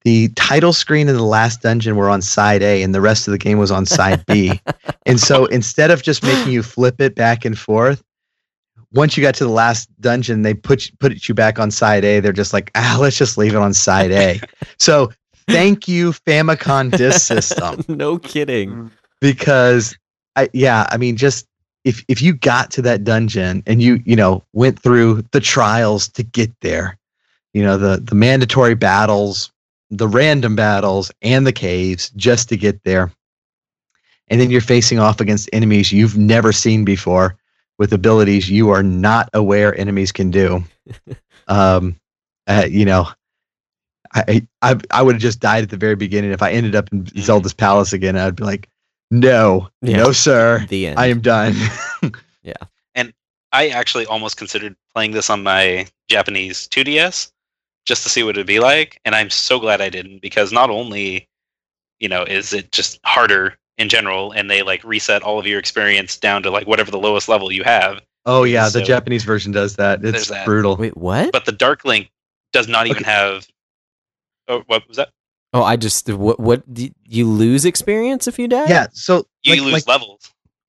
the 0.03 0.29
title 0.29 0.73
screen 0.73 1.09
and 1.09 1.17
the 1.17 1.23
last 1.23 1.61
dungeon 1.61 1.95
were 1.95 2.09
on 2.09 2.21
side 2.21 2.63
A 2.63 2.81
and 2.81 2.95
the 2.95 3.01
rest 3.01 3.27
of 3.27 3.33
the 3.33 3.37
game 3.37 3.57
was 3.57 3.71
on 3.71 3.85
side 3.85 4.25
B. 4.25 4.59
and 5.05 5.19
so 5.19 5.45
instead 5.47 5.91
of 5.91 6.01
just 6.01 6.23
making 6.23 6.51
you 6.51 6.63
flip 6.63 7.01
it 7.01 7.13
back 7.13 7.45
and 7.45 7.57
forth, 7.57 8.01
once 8.93 9.17
you 9.17 9.23
got 9.23 9.35
to 9.35 9.43
the 9.43 9.51
last 9.51 9.89
dungeon, 10.01 10.41
they 10.43 10.53
put 10.53 10.87
you, 10.87 10.91
put 10.99 11.27
you 11.27 11.35
back 11.35 11.59
on 11.59 11.71
side 11.71 12.05
A. 12.05 12.19
They're 12.19 12.33
just 12.33 12.53
like, 12.53 12.71
ah, 12.75 12.97
let's 12.99 13.17
just 13.17 13.37
leave 13.37 13.53
it 13.53 13.57
on 13.57 13.73
side 13.73 14.11
A. 14.11 14.39
so 14.77 15.11
thank 15.47 15.87
you, 15.87 16.11
Famicom 16.11 16.95
disk 16.95 17.21
system, 17.27 17.83
no 17.87 18.17
kidding. 18.17 18.91
because 19.21 19.97
I 20.35 20.49
yeah, 20.53 20.87
I 20.91 20.97
mean, 20.97 21.17
just 21.17 21.47
if 21.83 22.03
if 22.07 22.21
you 22.21 22.33
got 22.33 22.71
to 22.71 22.81
that 22.83 23.03
dungeon 23.03 23.63
and 23.65 23.81
you 23.81 24.01
you 24.05 24.15
know 24.15 24.43
went 24.53 24.79
through 24.81 25.23
the 25.31 25.39
trials 25.39 26.07
to 26.09 26.23
get 26.23 26.51
there, 26.61 26.97
you 27.53 27.63
know 27.63 27.77
the 27.77 27.97
the 27.97 28.15
mandatory 28.15 28.75
battles, 28.75 29.51
the 29.89 30.07
random 30.07 30.55
battles, 30.55 31.11
and 31.21 31.45
the 31.45 31.53
caves 31.53 32.09
just 32.11 32.49
to 32.49 32.57
get 32.57 32.83
there, 32.83 33.11
and 34.29 34.39
then 34.39 34.49
you're 34.51 34.61
facing 34.61 34.99
off 34.99 35.19
against 35.19 35.49
enemies 35.53 35.91
you've 35.91 36.17
never 36.17 36.51
seen 36.51 36.85
before 36.85 37.37
with 37.77 37.93
abilities 37.93 38.49
you 38.49 38.69
are 38.69 38.83
not 38.83 39.29
aware 39.33 39.77
enemies 39.79 40.11
can 40.11 40.31
do. 40.31 40.63
um, 41.47 41.95
uh, 42.47 42.65
you 42.67 42.85
know, 42.85 43.07
I 44.13 44.45
I 44.61 44.77
I 44.91 45.01
would 45.01 45.15
have 45.15 45.21
just 45.21 45.39
died 45.39 45.63
at 45.63 45.69
the 45.69 45.77
very 45.77 45.95
beginning 45.95 46.31
if 46.31 46.41
I 46.41 46.51
ended 46.51 46.75
up 46.75 46.91
in 46.91 47.05
Zelda's 47.21 47.53
palace 47.53 47.93
again. 47.93 48.17
I'd 48.17 48.35
be 48.35 48.43
like, 48.43 48.69
no, 49.11 49.69
Yeah. 49.81 49.97
no, 49.97 50.11
sir, 50.11 50.65
The 50.69 50.87
end. 50.87 50.99
I 50.99 51.07
am 51.07 51.21
done. 51.21 51.55
Yeah, 52.43 52.53
and 52.95 53.13
I 53.51 53.67
actually 53.69 54.05
almost 54.05 54.37
considered 54.37 54.73
playing 54.93 55.11
this 55.11 55.29
on 55.29 55.43
my 55.43 55.85
Japanese 56.09 56.69
2DS 56.69 57.31
just 57.85 58.03
to 58.03 58.09
see 58.09 58.23
what 58.23 58.37
it'd 58.37 58.47
be 58.47 58.59
like, 58.61 59.01
and 59.03 59.13
I'm 59.13 59.29
so 59.29 59.59
glad 59.59 59.81
I 59.81 59.89
didn't 59.89 60.21
because 60.21 60.53
not 60.53 60.69
only, 60.69 61.27
you 61.99 62.07
know, 62.07 62.23
is 62.23 62.53
it 62.53 62.71
just 62.71 63.01
harder 63.05 63.57
in 63.77 63.89
general, 63.89 64.31
and 64.31 64.49
they 64.49 64.61
like 64.63 64.83
reset 64.83 65.21
all 65.23 65.39
of 65.39 65.45
your 65.47 65.59
experience 65.59 66.17
down 66.17 66.43
to 66.43 66.51
like 66.51 66.67
whatever 66.67 66.91
the 66.91 66.97
lowest 66.99 67.29
level 67.29 67.51
you 67.51 67.63
have, 67.63 68.01
oh 68.25 68.43
yeah, 68.43 68.69
the 68.69 68.81
Japanese 68.81 69.23
version 69.23 69.51
does 69.51 69.75
that. 69.75 70.03
It's 70.03 70.27
that. 70.29 70.45
brutal. 70.45 70.75
Wait, 70.77 70.97
what? 70.97 71.31
but 71.31 71.45
the 71.45 71.51
Dark 71.51 71.85
Link 71.85 72.09
does 72.53 72.67
not 72.67 72.87
even 72.87 73.03
Okay. 73.03 73.11
have. 73.11 73.47
Oh, 74.47 74.63
what 74.67 74.87
was 74.87 74.97
that? 74.97 75.09
oh, 75.53 75.63
I 75.63 75.75
just 75.75 76.09
what? 76.09 76.39
What? 76.39 76.63
You 77.05 77.27
lose 77.27 77.65
experience 77.65 78.27
if 78.27 78.39
you 78.39 78.47
die? 78.47 78.67
Yeah, 78.67 78.87
so 78.93 79.25
You 79.43 79.53
like, 79.53 79.61
lose 79.61 79.73
like 79.73 79.87
levels. 79.87 80.16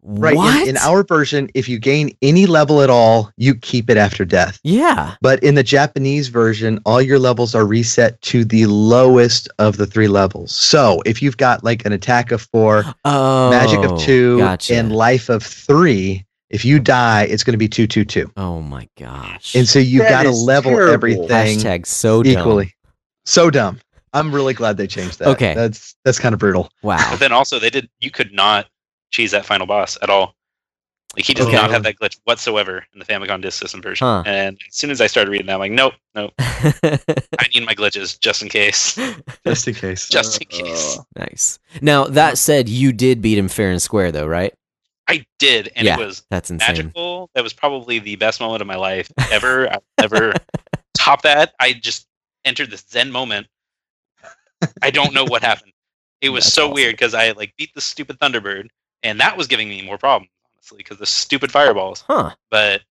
Right 0.03 0.37
What? 0.37 0.63
in, 0.63 0.71
in 0.71 0.77
our 0.79 1.03
version, 1.05 1.49
if 1.55 1.69
you 1.69 1.79
gain 1.79 2.11
any 2.23 2.47
level 2.47 2.81
at 2.83 2.91
all, 2.91 3.31
you 3.37 3.55
keep 3.55 3.91
it 3.91 3.97
after 3.97 4.25
death. 4.25 4.59
yeah. 4.63 5.15
But 5.21 5.43
in 5.43 5.55
the 5.55 5.63
Japanese 5.63 6.29
version, 6.29 6.81
all 6.87 7.03
your 7.03 7.19
levels 7.19 7.55
are 7.55 7.67
reset 7.67 8.21
to 8.23 8.45
the 8.45 8.67
lowest 8.67 9.49
of 9.59 9.77
the 9.77 9.87
three 9.87 10.09
levels. 10.09 10.55
So 10.55 11.03
if 11.05 11.21
you've 11.23 11.37
got 11.37 11.65
like 11.65 11.85
an 11.85 11.93
attack 11.93 12.31
of 12.33 12.43
four, 12.43 12.85
Oh, 13.05 13.51
magic 13.51 13.81
of 13.81 13.99
two, 14.01 14.39
Gotcha. 14.39 14.75
and 14.77 14.93
life 14.95 15.29
of 15.29 15.43
three, 15.43 16.25
if 16.51 16.65
you 16.65 16.79
die, 16.79 17.25
it's 17.25 17.45
going 17.45 17.53
to 17.53 17.59
be 17.59 17.69
two, 17.69 17.87
two, 17.87 18.05
two. 18.05 18.31
oh 18.37 18.63
my 18.63 18.89
gosh. 18.99 19.55
And 19.55 19.69
so 19.69 19.79
you've 19.79 20.09
got 20.09 20.23
to 20.23 20.31
level 20.31 20.71
terrible. 20.73 20.93
everything 20.95 21.59
hashtag 21.59 21.87
so 21.87 22.23
dumb. 22.23 22.33
equally. 22.33 22.75
So 23.27 23.51
dumb. 23.51 23.81
I'm 24.15 24.35
really 24.35 24.55
glad 24.55 24.79
they 24.79 24.87
changed 24.87 25.19
that. 25.19 25.29
Okay. 25.29 25.53
that's 25.53 25.95
that's 26.07 26.19
kind 26.19 26.33
of 26.33 26.39
brutal. 26.39 26.71
Wow. 26.83 27.07
But 27.11 27.21
then 27.21 27.33
also 27.33 27.59
they 27.59 27.69
did. 27.69 27.91
You 28.01 28.11
could 28.11 28.33
not 28.33 28.67
cheese 29.11 29.31
that 29.33 29.47
final 29.47 29.67
boss 29.67 29.97
at 30.03 30.11
all. 30.11 30.35
Like 31.17 31.25
he 31.25 31.33
does 31.35 31.47
Okay. 31.47 31.57
not 31.57 31.71
have 31.71 31.83
that 31.85 31.97
glitch 31.99 32.19
whatsoever 32.25 32.85
in 32.93 32.99
the 32.99 33.05
Famicom 33.05 33.41
Disk 33.41 33.59
System 33.59 33.81
version. 33.81 34.07
Huh. 34.07 34.23
And 34.27 34.59
as 34.69 34.75
soon 34.77 34.91
as 34.91 35.01
I 35.01 35.07
started 35.07 35.31
reading 35.31 35.47
that, 35.47 35.55
I'm 35.55 35.59
like, 35.61 35.73
nope, 35.73 35.95
nope. 36.15 36.33
I 36.39 37.49
need 37.55 37.65
my 37.65 37.75
glitches 37.75 38.21
just 38.21 38.43
in 38.43 38.49
case. 38.51 38.95
Just 39.47 39.67
in 39.67 39.75
case. 39.75 40.09
Just 40.09 40.41
in 40.43 40.49
case. 40.49 40.99
Uh, 40.99 41.03
nice. 41.17 41.59
Now 41.81 42.05
that 42.05 42.37
said, 42.37 42.69
you 42.69 42.93
did 42.93 43.23
beat 43.23 43.39
him 43.39 43.49
fair 43.49 43.71
and 43.71 43.81
square, 43.81 44.13
though, 44.13 44.27
right? 44.27 44.53
I 45.09 45.25
did, 45.39 45.73
and 45.75 45.87
Yeah. 45.87 45.99
it 45.99 46.05
was 46.05 46.23
That's 46.29 46.51
insane. 46.51 46.69
magical. 46.77 47.31
That 47.35 47.43
was 47.43 47.55
probably 47.55 47.99
the 47.99 48.17
best 48.17 48.41
moment 48.41 48.61
of 48.61 48.67
my 48.67 48.77
life 48.77 49.11
ever. 49.33 49.73
I'll 49.73 49.83
never 49.99 50.35
top 50.95 51.23
that. 51.23 51.55
I 51.59 51.73
just 51.73 52.07
entered 52.45 52.71
this 52.71 52.85
Zen 52.91 53.11
moment. 53.11 53.47
I 54.83 54.91
don't 54.91 55.15
know 55.15 55.25
what 55.25 55.43
happened. 55.43 55.73
It 56.21 56.29
was 56.29 56.45
That's 56.45 56.55
so 56.55 56.65
awesome. 56.65 56.75
weird 56.75 56.93
because 56.95 57.15
I 57.15 57.31
like 57.33 57.55
beat 57.57 57.71
the 57.75 57.81
stupid 57.81 58.19
Thunderbird, 58.19 58.69
and 59.03 59.21
that 59.21 59.37
was 59.37 59.47
giving 59.47 59.69
me 59.69 59.83
more 59.83 59.99
problems, 59.99 60.31
honestly, 60.57 60.79
because 60.79 60.99
the 60.99 61.07
stupid 61.07 61.53
fireballs. 61.53 62.05
Huh. 62.07 62.35
But 62.51 62.83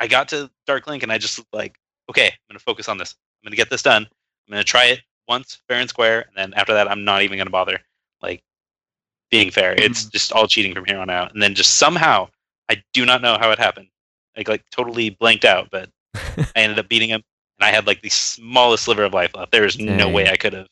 I 0.00 0.06
got 0.06 0.28
to 0.28 0.50
Dark 0.66 0.86
Link, 0.86 1.02
and 1.02 1.12
I 1.12 1.18
just 1.18 1.40
like, 1.52 1.78
okay, 2.10 2.26
I'm 2.26 2.48
gonna 2.48 2.58
focus 2.58 2.88
on 2.88 2.98
this. 2.98 3.14
I'm 3.42 3.48
gonna 3.48 3.56
get 3.56 3.70
this 3.70 3.82
done. 3.82 4.02
I'm 4.04 4.52
gonna 4.52 4.64
try 4.64 4.86
it 4.86 5.00
once, 5.28 5.60
fair 5.68 5.80
and 5.80 5.88
square, 5.88 6.20
and 6.20 6.36
then 6.36 6.54
after 6.54 6.74
that, 6.74 6.90
I'm 6.90 7.04
not 7.04 7.22
even 7.22 7.38
gonna 7.38 7.50
bother. 7.50 7.80
Like 8.22 8.42
being 9.30 9.50
fair, 9.50 9.72
it's 9.72 10.04
mm. 10.04 10.12
just 10.12 10.32
all 10.32 10.46
cheating 10.46 10.74
from 10.74 10.84
here 10.84 10.98
on 10.98 11.10
out. 11.10 11.32
And 11.32 11.42
then 11.42 11.54
just 11.54 11.76
somehow, 11.76 12.28
I 12.68 12.82
do 12.92 13.06
not 13.06 13.22
know 13.22 13.38
how 13.38 13.50
it 13.50 13.58
happened. 13.58 13.88
Like 14.36 14.48
like 14.48 14.64
totally 14.70 15.10
blanked 15.10 15.44
out, 15.44 15.68
but 15.70 15.88
I 16.14 16.46
ended 16.56 16.78
up 16.78 16.88
beating 16.88 17.08
him, 17.08 17.22
and 17.58 17.66
I 17.66 17.70
had 17.70 17.86
like 17.86 18.02
the 18.02 18.10
smallest 18.10 18.84
sliver 18.84 19.04
of 19.04 19.14
life 19.14 19.34
left. 19.34 19.52
There 19.52 19.64
is 19.64 19.78
no 19.78 20.08
way 20.08 20.28
I 20.28 20.36
could 20.36 20.52
have. 20.52 20.68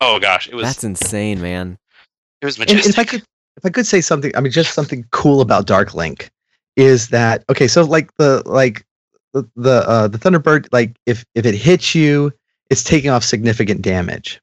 Oh 0.00 0.18
gosh, 0.18 0.48
it 0.48 0.54
was 0.54 0.64
That's 0.64 0.84
insane, 0.84 1.40
man. 1.40 1.78
It 2.40 2.46
was 2.46 2.58
And, 2.58 2.70
and 2.70 2.80
if 2.80 2.98
I 2.98 3.04
could, 3.04 3.22
if 3.56 3.64
I 3.64 3.70
could 3.70 3.86
say 3.86 4.00
something, 4.00 4.34
I 4.36 4.40
mean, 4.40 4.52
just 4.52 4.74
something 4.74 5.04
cool 5.10 5.40
about 5.40 5.66
Dark 5.66 5.94
Link 5.94 6.30
is 6.76 7.08
that 7.08 7.42
okay? 7.50 7.66
So 7.66 7.82
like 7.84 8.14
the 8.16 8.42
like 8.46 8.84
the 9.32 9.48
the 9.56 9.88
uh, 9.88 10.08
the 10.08 10.18
Thunderbird, 10.18 10.68
like 10.72 10.96
if 11.06 11.24
if 11.34 11.46
it 11.46 11.54
hits 11.54 11.94
you, 11.94 12.32
it's 12.70 12.84
taking 12.84 13.10
off 13.10 13.24
significant 13.24 13.82
damage. 13.82 14.40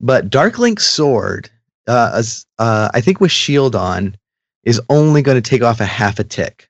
But 0.00 0.30
Dark 0.30 0.58
Link's 0.58 0.86
sword, 0.86 1.50
uh, 1.86 2.12
as, 2.14 2.46
uh, 2.58 2.88
I 2.94 3.02
think 3.02 3.20
with 3.20 3.30
shield 3.30 3.76
on, 3.76 4.16
is 4.64 4.80
only 4.88 5.20
going 5.20 5.40
to 5.40 5.46
take 5.46 5.62
off 5.62 5.80
a 5.80 5.84
half 5.84 6.18
a 6.18 6.24
tick, 6.24 6.68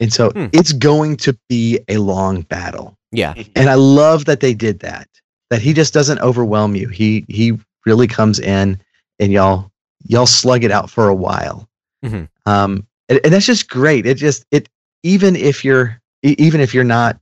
and 0.00 0.12
so 0.12 0.30
Hmm. 0.30 0.46
it's 0.52 0.72
going 0.72 1.16
to 1.18 1.38
be 1.48 1.78
a 1.88 1.98
long 1.98 2.42
battle 2.42 2.96
Yeah. 3.12 3.34
and 3.56 3.70
I 3.70 3.74
love 3.74 4.24
that 4.24 4.40
they 4.40 4.54
did 4.54 4.80
that. 4.80 5.08
That 5.50 5.62
he 5.62 5.72
just 5.72 5.94
doesn't 5.94 6.18
overwhelm 6.18 6.74
you. 6.74 6.88
He 6.88 7.24
he 7.28 7.56
really 7.86 8.08
comes 8.08 8.40
in 8.40 8.80
and 9.18 9.32
y'all 9.32 9.70
y'all 10.06 10.26
slug 10.26 10.64
it 10.64 10.70
out 10.70 10.90
for 10.90 11.08
a 11.08 11.14
while. 11.14 11.68
Mhm. 12.04 12.28
Um, 12.46 12.86
and, 13.08 13.20
and 13.24 13.32
that's 13.32 13.46
just 13.46 13.68
great. 13.68 14.06
It 14.06 14.14
just 14.16 14.44
it 14.50 14.68
even 15.02 15.36
if 15.36 15.64
you're 15.64 16.00
even 16.22 16.60
if 16.60 16.72
you're 16.74 16.84
not 16.84 17.18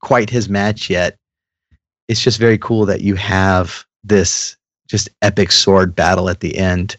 quite 0.00 0.28
his 0.30 0.48
match 0.48 0.90
yet, 0.90 1.16
it's 2.08 2.20
just 2.22 2.38
very 2.38 2.58
cool 2.58 2.84
that 2.86 3.00
you 3.02 3.14
have 3.14 3.84
this 4.04 4.56
just 4.88 5.08
epic 5.22 5.52
sword 5.52 5.94
battle 5.94 6.28
at 6.28 6.40
the 6.40 6.56
end, 6.58 6.96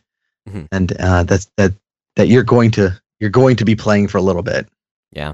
Mhm. 0.50 0.68
and 0.72 0.94
uh, 1.00 1.24
that's 1.24 1.48
that 1.58 1.74
that 2.16 2.28
you're 2.28 2.44
going 2.44 2.72
to 2.72 3.00
you're 3.20 3.30
going 3.30 3.56
to 3.58 3.66
be 3.66 3.76
playing 3.76 4.08
for 4.08 4.18
a 4.18 4.22
little 4.22 4.44
bit. 4.44 4.68
Yeah. 5.12 5.34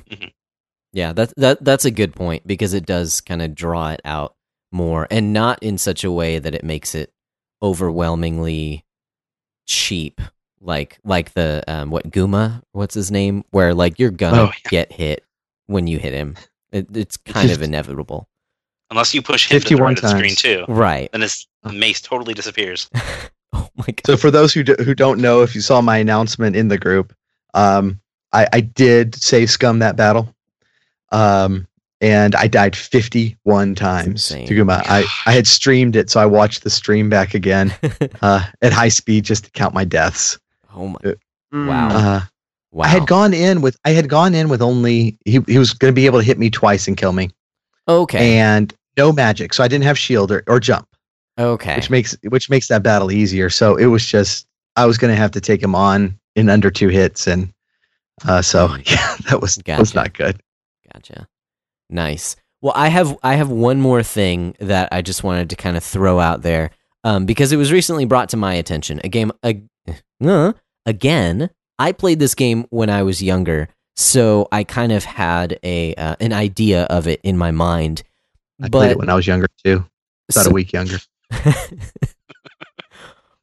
Yeah, 0.92 1.14
that 1.14 1.34
that 1.38 1.64
that's 1.64 1.86
a 1.86 1.92
good 1.92 2.16
point 2.16 2.46
because 2.48 2.74
it 2.74 2.86
does 2.86 3.22
kind 3.22 3.42
of 3.42 3.54
draw 3.56 3.92
it 3.92 4.02
out 4.04 4.36
more 4.72 5.08
and 5.12 5.32
not 5.34 5.62
in 5.64 5.78
such 5.78 6.04
a 6.04 6.12
way 6.12 6.40
that 6.40 6.54
it 6.56 6.64
makes 6.64 6.94
it 6.96 7.12
overwhelmingly 7.62 8.84
cheap 9.70 10.20
like 10.62 10.98
like 11.06 11.32
the 11.36 11.64
um 11.68 11.92
what 11.92 12.10
Gooma 12.10 12.64
what's 12.72 12.96
his 12.96 13.12
name 13.12 13.46
where 13.52 13.74
like 13.76 14.00
you're 14.00 14.10
gonna 14.10 14.42
Oh, 14.42 14.46
yeah. 14.66 14.70
get 14.70 14.92
hit 14.92 15.24
when 15.68 15.86
you 15.86 16.00
hit 16.00 16.12
him. 16.12 16.36
It, 16.72 16.88
it's 16.98 17.18
kind 17.18 17.52
of 17.52 17.62
inevitable. 17.62 18.28
Unless 18.90 19.14
you 19.14 19.22
push 19.22 19.46
him 19.48 19.60
to 19.60 19.64
the 19.64 19.70
51 19.70 19.86
right 19.86 19.98
of 19.98 20.02
the 20.02 20.10
screen 20.10 20.36
too, 20.36 20.66
Right. 20.68 21.12
then 21.12 21.22
his 21.22 21.46
mace 21.72 22.02
totally 22.02 22.34
disappears. 22.34 22.90
oh 23.54 23.70
my 23.78 23.86
god. 23.86 24.02
So 24.08 24.18
for 24.18 24.32
those 24.32 24.54
who 24.54 24.64
do, 24.64 24.76
who 24.84 24.96
don't 24.96 25.22
know, 25.22 25.44
if 25.44 25.54
you 25.54 25.62
saw 25.62 25.82
my 25.82 25.98
announcement 25.98 26.56
in 26.56 26.68
the 26.70 26.78
group, 26.80 27.14
um, 27.54 28.00
I, 28.34 28.48
I 28.52 28.62
did 28.62 29.14
save 29.16 29.50
scum 29.52 29.80
that 29.80 29.96
battle, 29.96 30.34
um, 31.12 31.68
and 32.02 32.36
I 32.36 32.48
died 32.48 32.76
51 32.76 33.76
times 33.76 34.08
insane. 34.08 34.48
to 34.48 34.54
Gooma. 34.54 34.82
I, 34.86 35.04
I 35.26 35.34
had 35.34 35.48
streamed 35.48 35.96
it, 35.96 36.10
so 36.10 36.20
I 36.20 36.26
watched 36.26 36.64
the 36.64 36.70
stream 36.70 37.10
back 37.10 37.34
again 37.34 37.74
uh, 38.22 38.46
at 38.62 38.74
high 38.74 38.90
speed 38.90 39.26
just 39.26 39.46
to 39.46 39.52
count 39.52 39.74
my 39.74 39.84
deaths. 39.84 40.40
oh 40.76 40.88
my 40.88 41.00
mm, 41.54 41.68
Wow. 41.68 41.90
Uh, 41.90 42.22
wow. 42.72 42.86
I 42.86 42.88
had 42.88 43.08
gone 43.08 43.34
in 43.34 43.62
with 43.62 43.78
I 43.86 43.92
had 43.92 44.10
gone 44.10 44.34
in 44.34 44.50
with 44.50 44.62
only 44.62 45.18
he 45.26 45.40
he 45.48 45.58
was 45.58 45.74
going 45.74 45.94
to 45.94 45.96
be 45.96 46.06
able 46.06 46.20
to 46.20 46.26
hit 46.26 46.40
me 46.40 46.50
twice 46.50 46.88
and 46.88 46.96
kill 46.96 47.14
me, 47.14 47.30
okay. 47.88 48.38
and 48.38 48.74
no 48.98 49.12
magic, 49.12 49.54
so 49.54 49.64
I 49.64 49.68
didn't 49.68 49.86
have 49.86 49.98
shield 49.98 50.32
or, 50.32 50.44
or 50.48 50.60
jump. 50.60 50.88
okay. 51.38 51.76
which 51.76 51.90
makes 51.90 52.18
which 52.28 52.50
makes 52.50 52.68
that 52.68 52.84
battle 52.84 53.12
easier. 53.12 53.50
So 53.50 53.76
it 53.76 53.88
was 53.88 54.06
just 54.06 54.46
I 54.76 54.86
was 54.86 54.98
going 54.98 55.14
to 55.14 55.20
have 55.20 55.32
to 55.32 55.42
take 55.42 55.62
him 55.62 55.76
on 55.76 56.20
in 56.36 56.50
under 56.50 56.70
two 56.70 56.90
hits, 56.90 57.28
and 57.28 57.52
uh, 58.28 58.42
so 58.42 58.68
Mm. 58.68 58.92
yeah, 58.92 59.16
that 59.30 59.42
was 59.42 59.56
that 59.56 59.80
was 59.80 59.96
not 59.96 60.14
good. 60.14 60.42
Gotcha. 60.94 61.28
Nice. 61.90 62.36
Well, 62.62 62.74
I 62.76 62.90
have 62.90 63.18
I 63.24 63.36
have 63.36 63.50
one 63.50 63.80
more 63.80 64.04
thing 64.04 64.56
that 64.60 64.90
I 64.92 65.02
just 65.02 65.24
wanted 65.24 65.50
to 65.52 65.56
kind 65.56 65.78
of 65.78 65.84
throw 65.84 66.20
out 66.20 66.42
there 66.42 66.72
um, 67.04 67.26
because 67.26 67.52
it 67.52 67.58
was 67.58 67.72
recently 67.72 68.06
brought 68.06 68.30
to 68.30 68.38
my 68.38 68.54
attention. 68.54 69.00
A 69.04 69.08
game 69.10 69.32
a, 69.44 69.62
uh, 70.24 70.54
again. 70.86 71.50
I 71.82 71.94
played 71.94 72.20
this 72.20 72.36
game 72.36 72.66
when 72.72 72.90
I 72.90 73.04
was 73.04 73.24
younger, 73.24 73.70
so 73.96 74.50
I 74.52 74.66
kind 74.66 74.92
of 74.92 75.06
had 75.06 75.58
a 75.64 75.96
uh, 75.96 76.18
an 76.20 76.34
idea 76.34 76.84
of 76.84 77.08
it 77.08 77.22
in 77.24 77.38
my 77.38 77.52
mind. 77.52 78.04
I 78.62 78.68
played 78.68 78.92
it 78.92 78.98
when 78.98 79.10
I 79.10 79.16
was 79.16 79.26
younger 79.26 79.48
too. 79.64 79.86
About 80.30 80.44
so- 80.44 80.50
a 80.50 80.54
week 80.54 80.74
younger. 80.74 80.98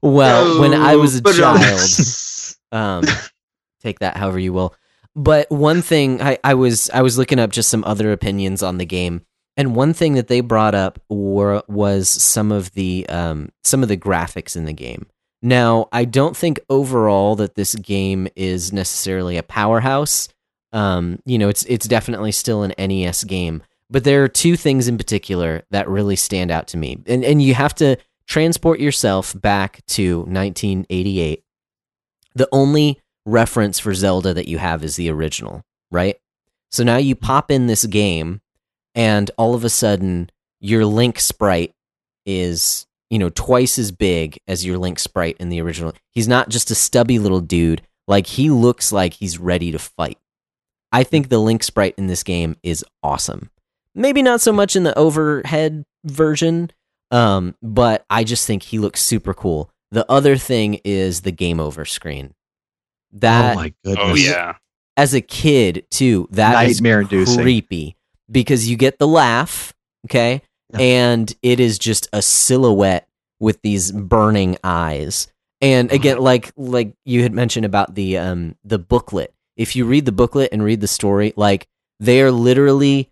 well, 0.03 0.61
when 0.61 0.75
I 0.75 0.97
was 0.97 1.17
a 1.17 1.23
Put 1.23 1.39
it 1.39 1.45
on. 1.45 1.59
child, 1.59 2.57
um, 2.73 3.05
take 3.81 4.01
that 4.01 4.17
however 4.17 4.39
you 4.39 4.53
will. 4.53 4.75
But 5.17 5.51
one 5.51 5.81
thing 5.81 6.21
I, 6.21 6.39
I 6.45 6.53
was 6.53 6.91
I 6.91 7.01
was 7.01 7.17
looking 7.17 7.39
up 7.39 7.51
just 7.51 7.71
some 7.71 7.83
other 7.85 8.13
opinions 8.13 8.63
on 8.63 8.77
the 8.77 8.85
game, 8.85 9.23
and 9.57 9.75
one 9.75 9.95
thing 9.95 10.13
that 10.13 10.29
they 10.29 10.43
brought 10.43 10.75
up 10.75 11.01
were 11.09 11.63
was 11.69 12.11
some 12.11 12.53
of 12.53 12.73
the 12.73 13.09
um, 13.09 13.49
some 13.65 13.83
of 13.83 13.89
the 13.89 13.97
graphics 13.97 14.57
in 14.57 14.67
the 14.67 14.75
game. 14.75 15.07
Now, 15.41 15.89
I 15.91 16.05
don't 16.05 16.37
think 16.37 16.61
overall 16.69 17.35
that 17.37 17.55
this 17.55 17.75
game 17.77 18.29
is 18.37 18.75
necessarily 18.75 19.39
a 19.39 19.43
powerhouse. 19.43 20.29
Um, 20.73 21.21
you 21.25 21.39
know, 21.39 21.49
it's 21.49 21.65
it's 21.65 21.89
definitely 21.89 22.33
still 22.33 22.63
an 22.63 22.75
NES 22.79 23.25
game, 23.25 23.63
but 23.89 24.05
there 24.05 24.23
are 24.23 24.29
two 24.29 24.55
things 24.55 24.87
in 24.87 24.99
particular 24.99 25.63
that 25.71 25.89
really 25.89 26.17
stand 26.17 26.51
out 26.51 26.69
to 26.69 26.77
me, 26.77 26.99
and 27.07 27.25
and 27.25 27.41
you 27.41 27.55
have 27.55 27.75
to 27.77 27.97
transport 28.27 28.81
yourself 28.81 29.35
back 29.41 29.81
to 29.87 30.19
1988. 30.21 31.43
The 32.35 32.49
only 32.53 33.01
reference 33.27 33.79
for 33.79 33.93
Zelda 33.93 34.33
that 34.33 34.49
you 34.49 34.57
have 34.57 34.83
is 34.83 34.97
the 34.97 35.11
original, 35.11 35.63
right? 35.91 36.17
So 36.71 36.83
now 36.83 36.97
you 36.97 37.15
pop 37.15 37.51
in 37.51 37.67
this 37.67 37.85
game, 37.85 38.41
and 38.95 39.31
all 39.37 39.55
of 39.55 39.65
a 39.65 39.69
sudden, 39.69 40.31
your 40.61 40.87
Link 40.87 41.21
sprite 41.21 41.75
is, 42.25 42.87
you 43.11 43.19
know, 43.19 43.29
twice 43.29 43.79
as 43.79 43.93
big 43.93 44.39
as 44.49 44.65
your 44.65 44.79
Link 44.79 44.99
sprite 44.99 45.37
in 45.39 45.49
the 45.49 45.61
original. 45.61 45.93
He's 46.13 46.29
not 46.29 46.49
just 46.49 46.71
a 46.71 46.75
stubby 46.75 47.19
little 47.19 47.41
dude, 47.41 47.83
like, 48.09 48.27
he 48.27 48.51
looks 48.51 48.93
like 48.93 49.15
he's 49.15 49.39
ready 49.39 49.73
to 49.73 49.79
fight. 49.79 50.19
I 50.93 51.03
think 51.03 51.29
the 51.29 51.39
Link 51.39 51.63
sprite 51.63 51.95
in 51.99 52.07
this 52.07 52.23
game 52.23 52.57
is 52.63 52.85
awesome. 53.03 53.51
Maybe 53.95 54.23
not 54.23 54.41
so 54.41 54.53
much 54.53 54.77
in 54.77 54.85
the 54.85 54.97
overhead 54.97 55.85
version, 56.05 56.71
um, 57.11 57.55
but 57.63 58.05
I 58.09 58.25
just 58.25 58.47
think 58.47 58.63
he 58.63 58.79
looks 58.79 59.03
super 59.03 59.35
cool. 59.35 59.71
The 59.91 60.11
other 60.11 60.37
thing 60.37 60.81
is 60.85 61.23
the 61.23 61.33
game 61.33 61.61
over 61.61 61.85
screen. 61.85 62.35
That 63.21 63.53
oh 63.53 63.61
my 63.61 63.75
goodness. 63.85 64.07
Oh 64.09 64.15
yeah. 64.15 64.57
as 64.97 65.15
a 65.15 65.21
kid 65.21 65.87
too, 65.91 66.29
that 66.33 66.69
is 66.69 66.81
Nightmare-inducing. 66.81 67.41
creepy 67.43 67.97
because 68.31 68.69
you 68.69 68.77
get 68.77 68.99
the 68.99 69.07
laugh, 69.09 69.73
okay, 70.07 70.43
Yeah. 70.73 70.81
and 70.81 71.35
it 71.43 71.61
is 71.61 71.79
just 71.79 72.09
a 72.13 72.21
silhouette 72.23 73.09
with 73.41 73.61
these 73.63 73.93
burning 73.93 74.57
eyes. 74.65 75.29
And 75.61 75.89
Uh-huh. 75.91 75.97
again, 75.97 76.19
like 76.19 76.53
like 76.57 76.95
you 77.05 77.23
had 77.23 77.33
mentioned 77.33 77.65
about 77.67 77.95
the 77.95 78.19
um 78.19 78.57
the 78.65 78.79
booklet. 78.79 79.33
If 79.57 79.75
you 79.77 79.87
read 79.87 80.05
the 80.05 80.13
booklet 80.13 80.51
and 80.53 80.63
read 80.63 80.81
the 80.83 80.89
story, 80.89 81.33
like 81.37 81.67
they 81.99 82.21
are 82.21 82.31
literally 82.31 83.11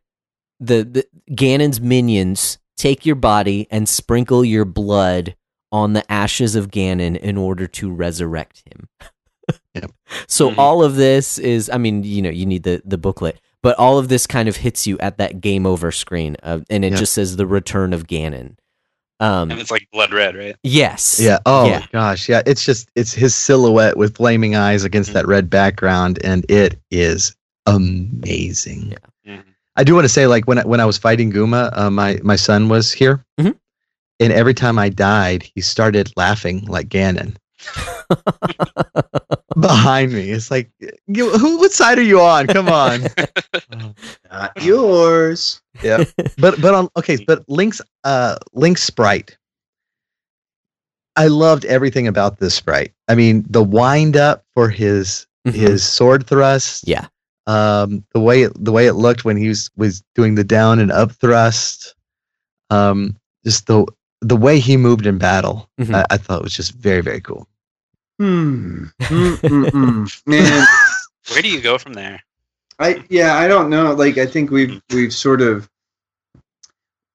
the, 0.61 0.85
the 0.85 1.07
Ganon's 1.35 1.81
minions 1.81 2.59
take 2.77 3.07
your 3.07 3.17
body 3.17 3.67
and 3.71 3.89
sprinkle 3.89 4.45
your 4.45 4.65
blood 4.65 5.37
on 5.73 5.93
the 5.95 6.11
ashes 6.13 6.55
of 6.55 6.71
Ganon 6.71 7.17
in 7.17 7.37
order 7.39 7.67
to 7.67 7.91
resurrect 7.91 8.63
him. 8.67 8.89
Yep. 9.75 9.91
So 10.29 10.51
Mhm. 10.51 10.59
all 10.59 10.83
of 10.85 10.97
this 10.97 11.39
is, 11.39 11.69
I 11.71 11.79
mean, 11.79 12.03
you 12.05 12.23
know, 12.23 12.31
you 12.31 12.47
need 12.47 12.63
the 12.63 12.81
the 12.85 12.99
booklet, 12.99 13.41
but 13.63 13.77
all 13.79 13.99
of 13.99 14.09
this 14.09 14.27
kind 14.27 14.49
of 14.49 14.57
hits 14.57 14.87
you 14.87 14.99
at 15.01 15.19
that 15.19 15.41
game 15.41 15.67
over 15.67 15.91
screen, 15.93 16.37
uh, 16.43 16.61
and 16.71 16.85
it 16.85 16.91
Yep. 16.93 16.99
just 17.01 17.13
says 17.13 17.37
the 17.37 17.47
return 17.47 17.93
of 17.93 18.07
Ganon. 18.07 18.57
Um, 19.21 19.51
And 19.51 19.61
it's 19.61 19.71
like 19.71 19.87
blood 19.93 20.13
red, 20.13 20.37
right? 20.37 20.57
yes, 20.63 21.19
Yeah. 21.21 21.39
Oh 21.47 21.67
Yeah. 21.67 21.87
gosh. 21.93 22.29
Yeah. 22.29 22.43
It's 22.47 22.65
just 22.65 22.89
it's 22.95 23.13
his 23.13 23.35
silhouette 23.35 23.97
with 23.97 24.17
flaming 24.17 24.55
eyes 24.57 24.85
against 24.85 25.11
Mm. 25.11 25.15
that 25.15 25.27
red 25.27 25.49
background, 25.51 26.19
and 26.25 26.45
it 26.49 26.79
is 26.91 27.35
amazing. 27.67 28.95
Yeah. 29.25 29.37
Mhm. 29.37 29.43
I 29.77 29.85
do 29.85 29.95
want 29.95 30.05
to 30.05 30.09
say, 30.09 30.27
like 30.27 30.47
when 30.47 30.59
I, 30.59 30.63
when 30.65 30.81
I 30.81 30.85
was 30.85 30.99
fighting 30.99 31.33
Gooma, 31.33 31.77
uh, 31.77 31.91
my 31.91 32.19
my 32.23 32.37
son 32.37 32.69
was 32.69 32.93
here, 32.93 33.25
Mhm. 33.41 33.55
and 34.21 34.33
every 34.33 34.55
time 34.55 34.79
I 34.79 34.89
died, 34.89 35.49
he 35.55 35.61
started 35.61 36.13
laughing 36.17 36.65
like 36.69 36.89
Ganon 36.89 37.35
behind 39.61 40.13
me. 40.13 40.31
It's 40.31 40.51
like, 40.51 40.71
you, 41.07 41.31
who? 41.31 41.59
What 41.59 41.73
side 41.73 41.99
are 41.99 42.03
you 42.03 42.21
on? 42.21 42.47
Come 42.47 42.69
on. 42.69 43.03
Not 44.31 44.63
yours. 44.63 45.61
yeah. 45.83 46.05
But 46.39 46.61
but 46.61 46.75
on 46.75 46.89
okay, 46.97 47.23
but 47.27 47.45
Link's 47.49 47.81
uh 48.05 48.37
Link's 48.53 48.83
sprite. 48.83 49.37
I 51.17 51.29
loved 51.29 51.65
everything 51.67 52.09
about 52.09 52.39
this 52.41 52.55
sprite. 52.55 52.93
I 53.09 53.15
mean, 53.15 53.45
the 53.49 53.63
wind 53.63 54.17
up 54.17 54.45
for 54.55 54.69
his 54.69 55.27
Mhm. 55.47 55.53
his 55.53 55.85
sword 55.85 56.27
thrust. 56.27 56.89
yeah, 56.89 57.07
Um, 57.47 58.03
the 58.15 58.21
way 58.21 58.45
it, 58.45 58.53
the 58.65 58.73
way 58.73 58.87
it 58.87 58.95
looked 58.95 59.25
when 59.27 59.37
he 59.37 59.47
was 59.49 59.71
was 59.77 60.03
doing 60.15 60.35
the 60.37 60.43
down 60.45 60.79
and 60.79 60.91
up 60.91 61.13
thrust. 61.13 61.95
Um, 62.71 63.15
just 63.45 63.67
the 63.67 63.85
the 64.23 64.37
way 64.37 64.59
he 64.59 64.79
moved 64.79 65.05
in 65.07 65.19
battle, 65.19 65.69
Mhm. 65.79 65.95
I, 65.95 66.07
I 66.11 66.17
thought 66.17 66.43
was 66.43 66.55
just 66.57 66.73
very 66.73 67.03
very 67.03 67.21
cool. 67.21 67.47
Hmm. 68.19 68.85
Mm, 69.03 69.37
mm, 69.37 69.65
mm. 69.71 70.23
Man, 70.27 70.67
Where 71.33 71.43
do 71.43 71.49
you 71.49 71.61
go 71.61 71.79
from 71.79 71.95
there? 71.95 72.23
I 72.79 73.05
yeah, 73.09 73.37
I 73.37 73.49
don't 73.49 73.71
know. 73.71 73.93
Like 73.95 74.19
I 74.19 74.27
think 74.27 74.51
we've 74.51 74.81
we've 74.93 75.13
sort 75.13 75.41
of 75.43 75.69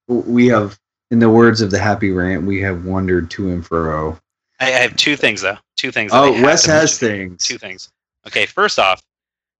we 0.07 0.47
have 0.47 0.77
in 1.11 1.19
the 1.19 1.29
words 1.29 1.61
of 1.61 1.71
the 1.71 1.79
happy 1.79 2.11
rant, 2.11 2.43
we 2.45 2.61
have 2.61 2.85
wandered 2.85 3.29
to 3.31 3.49
and 3.49 3.65
fro. 3.65 4.17
I, 4.59 4.67
I 4.67 4.77
have 4.77 4.95
two 4.95 5.15
things 5.15 5.41
though. 5.41 5.57
Two 5.77 5.91
things. 5.91 6.11
Oh, 6.13 6.31
Wes 6.43 6.65
has 6.65 7.01
mention. 7.01 7.29
things. 7.29 7.45
Two 7.45 7.57
things. 7.57 7.89
Okay, 8.27 8.45
first 8.45 8.79
off, 8.79 9.01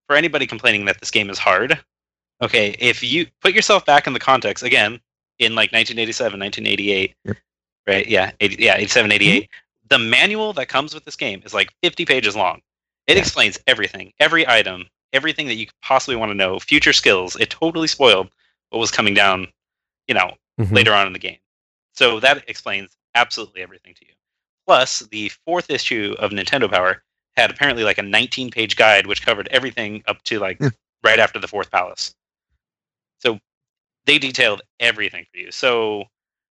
for 0.06 0.16
anybody 0.16 0.46
complaining 0.46 0.84
that 0.84 1.00
this 1.00 1.10
game 1.10 1.30
is 1.30 1.38
hard, 1.38 1.78
okay, 2.42 2.76
if 2.78 3.02
you 3.02 3.26
put 3.40 3.54
yourself 3.54 3.86
back 3.86 4.06
in 4.06 4.12
the 4.12 4.20
context 4.20 4.62
again 4.62 5.00
in 5.38 5.54
like 5.54 5.72
1987, 5.72 6.38
1988, 6.38 7.14
Yep. 7.24 7.36
right? 7.86 8.06
Yeah, 8.06 8.30
80, 8.40 8.62
yeah, 8.62 8.76
87, 8.76 9.12
88. 9.12 9.48
The 9.90 9.98
manual 9.98 10.52
that 10.54 10.68
comes 10.68 10.94
with 10.94 11.04
this 11.04 11.16
game 11.16 11.42
is 11.44 11.52
like 11.52 11.72
50 11.82 12.04
pages 12.06 12.36
long. 12.36 12.62
It 13.06 13.16
Yeah. 13.16 13.22
explains 13.22 13.58
everything, 13.66 14.12
every 14.20 14.46
item, 14.48 14.88
everything 15.12 15.48
that 15.48 15.56
you 15.56 15.66
could 15.66 15.80
possibly 15.82 16.16
want 16.16 16.30
to 16.30 16.34
know, 16.34 16.58
future 16.60 16.92
skills. 16.92 17.36
It 17.36 17.50
totally 17.50 17.88
spoiled 17.88 18.30
what 18.68 18.78
was 18.78 18.92
coming 18.92 19.14
down, 19.14 19.52
you 20.06 20.14
know, 20.14 20.36
Mhm. 20.60 20.72
later 20.72 20.94
on 20.94 21.08
in 21.08 21.12
the 21.12 21.18
game. 21.18 21.38
So 21.92 22.20
that 22.20 22.48
explains 22.48 22.96
absolutely 23.16 23.62
everything 23.62 23.94
to 23.94 24.06
you. 24.06 24.14
Plus, 24.66 25.00
the 25.00 25.30
fourth 25.44 25.68
issue 25.70 26.14
of 26.20 26.30
Nintendo 26.30 26.70
Power 26.70 27.02
had 27.36 27.50
apparently 27.50 27.82
like 27.82 27.98
a 27.98 28.02
19 28.02 28.50
page 28.50 28.76
guide 28.76 29.06
which 29.06 29.22
covered 29.22 29.48
everything 29.48 30.04
up 30.06 30.22
to 30.24 30.38
like 30.38 30.58
Yeah. 30.60 30.70
right 31.02 31.18
after 31.18 31.40
the 31.40 31.48
fourth 31.48 31.70
palace. 31.72 32.14
So 33.18 33.40
they 34.04 34.18
detailed 34.18 34.62
everything 34.78 35.26
for 35.32 35.38
you. 35.38 35.50
So 35.50 36.08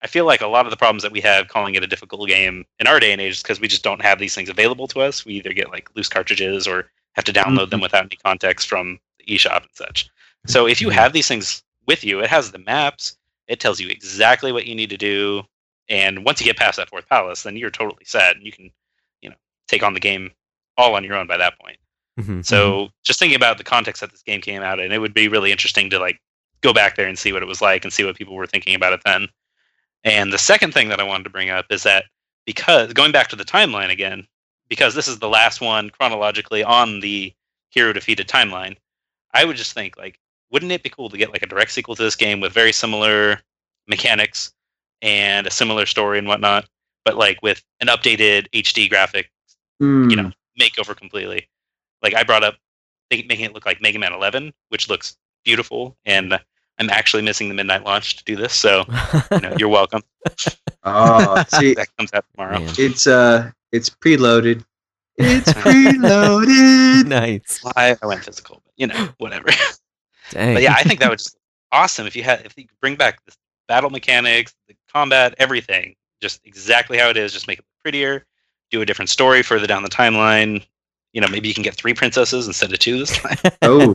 I 0.03 0.07
feel 0.07 0.25
like 0.25 0.41
a 0.41 0.47
lot 0.47 0.65
of 0.65 0.69
the 0.69 0.77
problems 0.77 1.01
that 1.03 1.13
we 1.13 1.21
have 1.21 1.47
calling 1.47 1.75
it 1.75 1.83
a 1.83 1.87
difficult 1.87 2.27
game 2.27 2.65
in 2.79 2.87
our 2.87 2.99
day 2.99 3.13
and 3.13 3.21
age 3.21 3.33
is 3.33 3.41
because 3.41 3.61
we 3.61 3.69
just 3.69 3.83
don't 3.83 4.01
have 4.01 4.19
these 4.19 4.35
things 4.35 4.49
available 4.49 4.87
to 4.89 4.99
us. 4.99 5.25
We 5.25 5.35
either 5.35 5.53
get 5.53 5.71
like 5.71 5.89
loose 5.95 6.09
cartridges 6.09 6.67
or 6.67 6.89
have 7.13 7.25
to 7.25 7.33
download 7.33 7.69
them 7.69 7.79
without 7.79 8.03
any 8.03 8.17
context 8.17 8.67
from 8.67 8.99
the 9.19 9.35
eShop 9.35 9.61
and 9.61 9.69
such. 9.73 10.09
So 10.45 10.67
if 10.67 10.81
you 10.81 10.89
have 10.89 11.13
these 11.13 11.27
things 11.27 11.63
with 11.87 12.03
you, 12.03 12.19
it 12.19 12.29
has 12.29 12.51
the 12.51 12.59
maps, 12.59 13.15
it 13.47 13.61
tells 13.61 13.79
you 13.79 13.87
exactly 13.87 14.51
what 14.51 14.65
you 14.65 14.75
need 14.75 14.89
to 14.89 14.97
do. 14.97 15.43
And 15.87 16.25
once 16.25 16.41
you 16.41 16.45
get 16.45 16.57
past 16.57 16.77
that 16.77 16.89
fourth 16.89 17.07
palace, 17.07 17.43
then 17.43 17.55
you're 17.55 17.69
totally 17.69 18.03
set 18.03 18.35
and 18.35 18.45
you 18.45 18.51
can, 18.51 18.71
you 19.21 19.29
know, 19.29 19.35
take 19.67 19.83
on 19.83 19.93
the 19.93 19.99
game 19.99 20.31
all 20.77 20.95
on 20.95 21.03
your 21.03 21.15
own 21.15 21.27
by 21.27 21.37
that 21.37 21.57
point. 21.59 21.77
Mhm. 22.19 22.45
So 22.45 22.89
just 23.03 23.19
thinking 23.19 23.35
about 23.35 23.57
the 23.57 23.63
context 23.63 24.01
that 24.01 24.11
this 24.11 24.21
game 24.21 24.41
came 24.41 24.61
out 24.61 24.79
in, 24.79 24.91
it 24.91 24.99
would 24.99 25.13
be 25.13 25.27
really 25.29 25.51
interesting 25.51 25.89
to 25.91 25.99
like 25.99 26.19
go 26.61 26.73
back 26.73 26.95
there 26.95 27.07
and 27.07 27.17
see 27.17 27.31
what 27.31 27.41
it 27.41 27.47
was 27.47 27.61
like 27.61 27.83
and 27.83 27.93
see 27.93 28.03
what 28.03 28.17
people 28.17 28.35
were 28.35 28.47
thinking 28.47 28.75
about 28.75 28.93
it 28.93 29.01
then. 29.05 29.27
And 30.03 30.33
the 30.33 30.37
second 30.37 30.73
thing 30.73 30.89
that 30.89 30.99
I 30.99 31.03
wanted 31.03 31.23
to 31.25 31.29
bring 31.29 31.49
up 31.49 31.65
is 31.69 31.83
that 31.83 32.05
because 32.45 32.93
going 32.93 33.11
back 33.11 33.29
to 33.29 33.35
the 33.35 33.45
timeline 33.45 33.89
again, 33.89 34.27
because 34.67 34.95
this 34.95 35.07
is 35.07 35.19
the 35.19 35.29
last 35.29 35.61
one 35.61 35.89
chronologically 35.89 36.63
on 36.63 36.99
the 36.99 37.33
hero 37.69 37.93
defeated 37.93 38.27
timeline, 38.27 38.75
I 39.33 39.45
would 39.45 39.55
just 39.55 39.73
think 39.73 39.97
like, 39.97 40.19
wouldn't 40.51 40.71
it 40.71 40.83
be 40.83 40.89
cool 40.89 41.09
to 41.09 41.17
get 41.17 41.31
like 41.31 41.43
a 41.43 41.47
direct 41.47 41.71
sequel 41.71 41.95
to 41.95 42.03
this 42.03 42.15
game 42.15 42.39
with 42.39 42.53
very 42.53 42.71
similar 42.71 43.39
mechanics 43.87 44.51
and 45.01 45.47
a 45.47 45.51
similar 45.51 45.85
story 45.85 46.19
and 46.19 46.27
whatnot, 46.27 46.65
but 47.05 47.17
like 47.17 47.41
with 47.41 47.63
an 47.79 47.87
updated 47.87 48.47
HD 48.51 48.89
graphic 48.89 49.29
Hmm. 49.79 50.09
you 50.09 50.15
know 50.15 50.31
makeover 50.59 50.95
completely. 50.95 51.47
Like 52.01 52.13
I 52.13 52.23
brought 52.23 52.43
up 52.43 52.55
making 53.11 53.41
it 53.41 53.53
look 53.53 53.65
like 53.65 53.81
Mega 53.81 53.99
Man 53.99 54.13
11, 54.13 54.53
which 54.69 54.89
looks 54.89 55.17
beautiful, 55.43 55.97
and 56.05 56.39
I'm 56.79 56.89
actually 56.89 57.21
missing 57.21 57.49
the 57.49 57.55
midnight 57.55 57.85
launch 57.85 58.17
to 58.17 58.23
do 58.23 58.35
this, 58.35 58.53
so 58.53 58.85
you 59.31 59.39
know, 59.39 59.55
you're 59.57 59.69
welcome. 59.69 60.01
Oh, 60.83 61.43
see, 61.59 61.73
that 61.75 61.87
comes 61.97 62.13
out 62.13 62.25
tomorrow. 62.33 62.59
Man. 62.59 62.73
it's 62.77 63.07
uh, 63.07 63.51
it's 63.71 63.89
preloaded. 63.89 64.65
It's 65.17 65.53
preloaded. 65.53 67.07
nice. 67.07 67.61
I, 67.75 67.95
I 68.01 68.05
went 68.05 68.23
physical, 68.23 68.61
but 68.65 68.73
you 68.75 68.87
know, 68.87 69.09
whatever. 69.17 69.49
Dang. 70.31 70.55
but 70.55 70.63
yeah, 70.63 70.73
I 70.75 70.83
think 70.83 70.99
that 70.99 71.09
would 71.09 71.19
just 71.19 71.37
awesome 71.71 72.07
if 72.07 72.15
you 72.15 72.23
had 72.23 72.45
if 72.45 72.57
you 72.57 72.67
could 72.67 72.79
bring 72.79 72.95
back 72.95 73.23
the 73.25 73.33
battle 73.67 73.89
mechanics, 73.89 74.53
the 74.67 74.75
combat, 74.91 75.35
everything, 75.37 75.95
just 76.21 76.41
exactly 76.45 76.97
how 76.97 77.09
it 77.09 77.17
is. 77.17 77.33
Just 77.33 77.47
make 77.47 77.59
it 77.59 77.65
prettier, 77.83 78.25
do 78.71 78.81
a 78.81 78.85
different 78.85 79.09
story 79.09 79.43
further 79.43 79.67
down 79.67 79.83
the 79.83 79.89
timeline. 79.89 80.65
you 81.13 81.21
know, 81.21 81.27
maybe 81.27 81.47
you 81.47 81.53
can 81.53 81.63
get 81.63 81.75
three 81.75 81.93
princesses 81.93 82.47
instead 82.47 82.73
of 82.73 82.79
two 82.79 82.97
this 82.97 83.15
time. 83.15 83.37
Oh, 83.61 83.93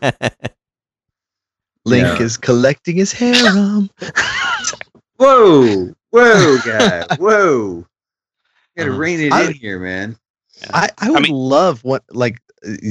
Link 1.88 2.06
Yeah. 2.18 2.22
is 2.24 2.36
collecting 2.36 2.96
his 2.96 3.12
harem. 3.12 3.90
whoa, 5.16 5.92
whoa, 6.10 6.58
guy, 6.64 7.06
whoa! 7.18 7.84
You 8.76 8.84
gotta 8.84 8.92
Uh, 8.92 8.96
rein 8.96 9.20
it 9.20 9.32
I- 9.32 9.46
in 9.46 9.54
here, 9.54 9.78
man. 9.78 10.16
I, 10.74 10.88
I 10.98 11.10
would 11.10 11.22
mean- 11.22 11.32
love 11.32 11.84
what 11.84 12.02
like 12.10 12.38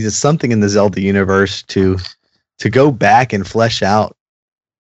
something 0.10 0.52
in 0.54 0.62
the 0.62 0.70
Zelda 0.70 1.02
universe 1.02 1.64
to 1.64 1.98
to 2.60 2.70
go 2.70 2.92
back 2.92 3.34
and 3.34 3.46
flesh 3.46 3.84
out, 3.84 4.16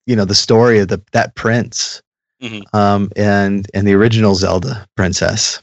you 0.05 0.15
know, 0.15 0.25
the 0.25 0.33
story 0.35 0.79
of 0.79 0.87
the 0.87 1.01
that 1.11 1.35
prince, 1.35 2.01
Mhm. 2.41 2.63
um, 2.73 3.11
and 3.15 3.69
and 3.73 3.85
the 3.87 3.93
original 3.93 4.35
Zelda 4.35 4.85
princess, 4.95 5.61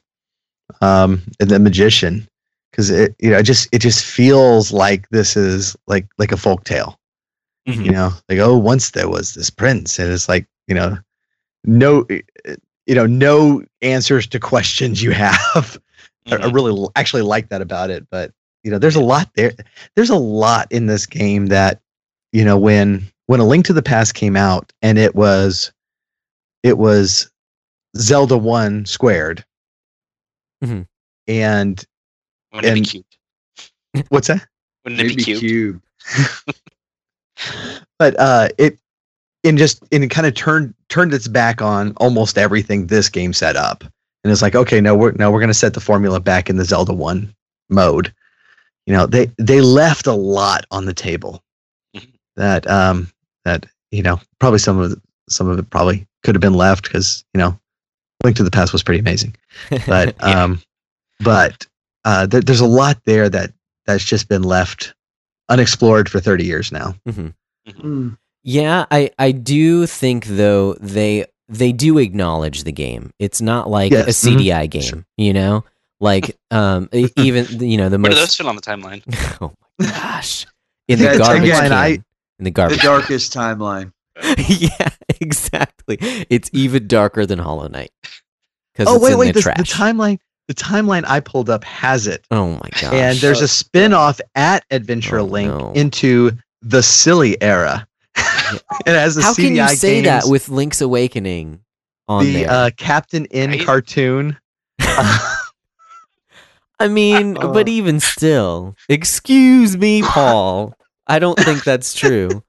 um, 0.83 1.23
and 1.41 1.51
the 1.51 1.59
magician, 1.59 2.29
because 2.71 2.91
it 2.91 3.15
you 3.19 3.31
know 3.31 3.39
it 3.39 3.45
just 3.45 3.69
it 3.73 3.79
just 3.81 4.05
feels 4.05 4.71
like 4.73 5.09
this 5.09 5.35
is 5.37 5.75
like 5.87 6.07
like 6.19 6.31
a 6.33 6.37
folk 6.37 6.65
tale, 6.65 6.99
Mhm. 7.69 7.85
you 7.87 7.91
know, 7.93 8.11
like 8.29 8.39
oh 8.39 8.57
once 8.59 8.91
there 8.91 9.09
was 9.09 9.35
this 9.35 9.49
prince, 9.51 9.99
and 9.99 10.13
it's 10.13 10.29
like 10.29 10.47
you 10.69 10.75
know, 10.75 10.99
no, 11.65 12.07
you 12.87 12.95
know, 12.95 13.07
no 13.07 13.63
answers 13.83 14.27
to 14.29 14.39
questions 14.41 15.03
you 15.03 15.13
have. 15.13 15.79
I, 16.27 16.37
I 16.37 16.51
really 16.51 16.87
actually 16.97 17.23
like 17.23 17.49
that 17.51 17.63
about 17.63 17.91
it. 17.91 18.07
But 18.11 18.33
you 18.63 18.71
know, 18.71 18.79
there's 18.79 18.97
a 18.97 19.01
lot 19.03 19.31
there. 19.35 19.53
There's 19.97 20.11
a 20.11 20.17
lot 20.17 20.71
in 20.71 20.87
this 20.87 21.07
game 21.07 21.47
that 21.47 21.81
you 22.33 22.45
know 22.45 22.59
when 22.59 23.07
when 23.27 23.41
a 23.41 23.45
Link 23.47 23.65
to 23.67 23.73
the 23.73 23.83
Past 23.83 24.15
came 24.15 24.37
out 24.37 24.71
and 24.83 24.99
it 24.99 25.15
was 25.15 25.73
it 26.63 26.77
was 26.79 27.31
Zelda 27.97 28.37
One 28.37 28.85
squared, 28.87 29.45
Mhm. 30.63 30.87
and 31.29 31.85
Wouldn't 32.53 32.67
it 32.67 32.77
and- 32.79 32.85
be 32.85 32.89
cute? 33.95 34.07
what's 34.11 34.29
that? 34.29 34.47
Wouldn't 34.85 35.01
it 35.01 35.17
be 35.17 35.25
cute? 35.25 35.41
cube. 35.41 35.83
But 37.99 38.19
uh, 38.19 38.49
it 38.59 38.79
in 39.43 39.57
just 39.57 39.83
and 39.93 40.03
it 40.05 40.09
kind 40.09 40.27
of 40.27 40.35
turned 40.35 40.75
turned 40.89 41.13
its 41.15 41.29
back 41.29 41.63
on 41.63 41.93
almost 41.99 42.39
everything 42.39 42.87
this 42.87 43.09
game 43.09 43.33
set 43.33 43.57
up, 43.57 43.83
and 43.83 44.33
it's 44.33 44.43
like 44.43 44.55
okay, 44.55 44.81
no, 44.81 44.95
we're 44.95 45.13
no, 45.13 45.31
we're 45.31 45.41
gonna 45.41 45.55
set 45.55 45.75
the 45.75 45.81
formula 45.81 46.21
back 46.21 46.49
in 46.51 46.57
the 46.57 46.65
Zelda 46.65 46.93
One 46.93 47.35
mode. 47.71 48.13
You 48.87 48.95
know, 48.95 49.07
they 49.07 49.31
they 49.39 49.61
left 49.61 50.07
a 50.07 50.13
lot 50.13 50.67
on 50.71 50.85
the 50.87 50.93
table 50.95 51.43
Mhm. 51.97 52.13
that 52.37 52.67
um 52.69 53.09
that 53.45 53.67
you 53.91 54.03
know 54.03 54.21
probably 54.41 54.59
some 54.59 54.79
of 54.79 54.91
the, 54.91 55.01
some 55.29 55.49
of 55.49 55.59
it 55.59 55.71
probably 55.71 56.07
could 56.23 56.35
have 56.35 56.43
been 56.43 56.55
left 56.55 56.85
because 56.85 57.25
you 57.33 57.39
know, 57.39 57.59
Link 58.25 58.37
to 58.37 58.43
the 58.43 58.51
Past 58.51 58.73
was 58.73 58.83
pretty 58.83 59.01
amazing, 59.01 59.37
but 59.87 60.15
Yeah. 60.21 60.43
um, 60.45 60.63
but 61.21 61.67
uh, 62.05 62.27
there, 62.27 62.41
there's 62.41 62.61
a 62.61 62.67
lot 62.67 62.99
there 63.05 63.29
that 63.29 63.53
that's 63.87 64.05
just 64.05 64.29
been 64.29 64.43
left 64.43 64.95
unexplored 65.49 66.09
for 66.09 66.19
30 66.21 66.45
years 66.45 66.73
now. 66.73 66.95
Mhm. 67.09 67.33
Mm. 67.69 68.17
Yeah, 68.43 68.85
I 68.91 69.11
I 69.19 69.33
do 69.33 69.87
think 69.87 70.27
though 70.27 70.75
they 70.75 71.27
they 71.49 71.73
do 71.73 71.99
acknowledge 71.99 72.65
the 72.65 72.73
game. 72.73 73.11
It's 73.19 73.41
not 73.41 73.69
like 73.71 73.93
Yes, 73.93 74.25
a 74.25 74.29
CDI 74.29 74.69
game, 74.71 75.07
you 75.17 75.33
know? 75.33 75.65
Like 76.01 76.37
um 76.51 76.89
even 77.17 77.47
you 77.61 77.79
know 77.79 77.89
the 77.89 77.99
Where 77.99 78.11
do 78.11 78.17
those 78.17 78.25
most 78.25 78.37
fit 78.37 78.47
on 78.47 78.57
the 78.57 78.63
timeline? 78.63 79.03
Oh 79.41 79.53
my 79.79 79.87
gosh. 79.87 80.47
In 80.89 80.99
the 80.99 81.05
Yeah, 81.07 81.17
garbage 81.17 81.43
again, 81.45 81.63
can. 81.63 81.73
I- 81.73 81.89
in 81.89 82.05
the 82.39 82.45
The 82.45 82.51
garbage. 82.51 82.83
darkest 82.83 83.33
timeline. 83.33 83.93
yeah, 84.49 84.91
exactly. 85.21 85.97
It's 86.31 86.51
even 86.53 86.87
darker 86.87 87.27
than 87.27 87.39
Hollow 87.39 87.69
Knight. 87.69 87.91
Because 88.73 88.89
Oh 88.89 88.97
it's 88.97 89.05
wait, 89.05 89.13
in 89.13 89.19
wait, 89.19 89.27
the 89.29 89.33
the, 89.35 89.41
trash. 89.43 89.57
the 89.57 89.63
timeline 89.65 90.19
the 90.49 90.55
timeline 90.55 91.05
I 91.07 91.21
pulled 91.21 91.49
up 91.49 91.65
has 91.65 92.07
it. 92.07 92.27
oh 92.31 92.51
my 92.51 92.69
gosh. 92.73 92.93
And 92.93 93.19
there's 93.19 93.41
a 93.41 93.49
spin-off 93.49 94.21
at 94.35 94.63
Adventure 94.71 95.21
Oh, 95.21 95.25
Link 95.25 95.49
no. 95.53 95.73
into 95.73 96.33
the 96.65 96.83
silly 96.83 97.41
era. 97.43 97.87
it 98.17 98.63
has 98.87 99.15
the 99.17 99.23
How 99.23 99.33
CDI 99.33 99.37
can 99.37 99.55
you 99.57 99.69
say 99.77 100.01
that 100.03 100.25
with 100.27 100.49
Link's 100.49 100.81
Awakening 100.81 101.61
on 102.09 102.25
the 102.25 102.33
there? 102.43 102.51
uh, 102.51 102.71
Captain 102.77 103.25
In 103.27 103.51
Right? 103.51 103.65
cartoon. 103.67 104.37
I 106.81 106.89
mean, 106.89 107.37
Uh, 107.39 107.49
but 107.53 107.69
even 107.69 108.01
still, 108.01 108.77
excuse 108.89 109.77
me, 109.77 110.03
Paul. 110.03 110.75
I 111.07 111.19
don't 111.19 111.39
think 111.39 111.65
that's 111.65 111.95
true. 111.95 112.43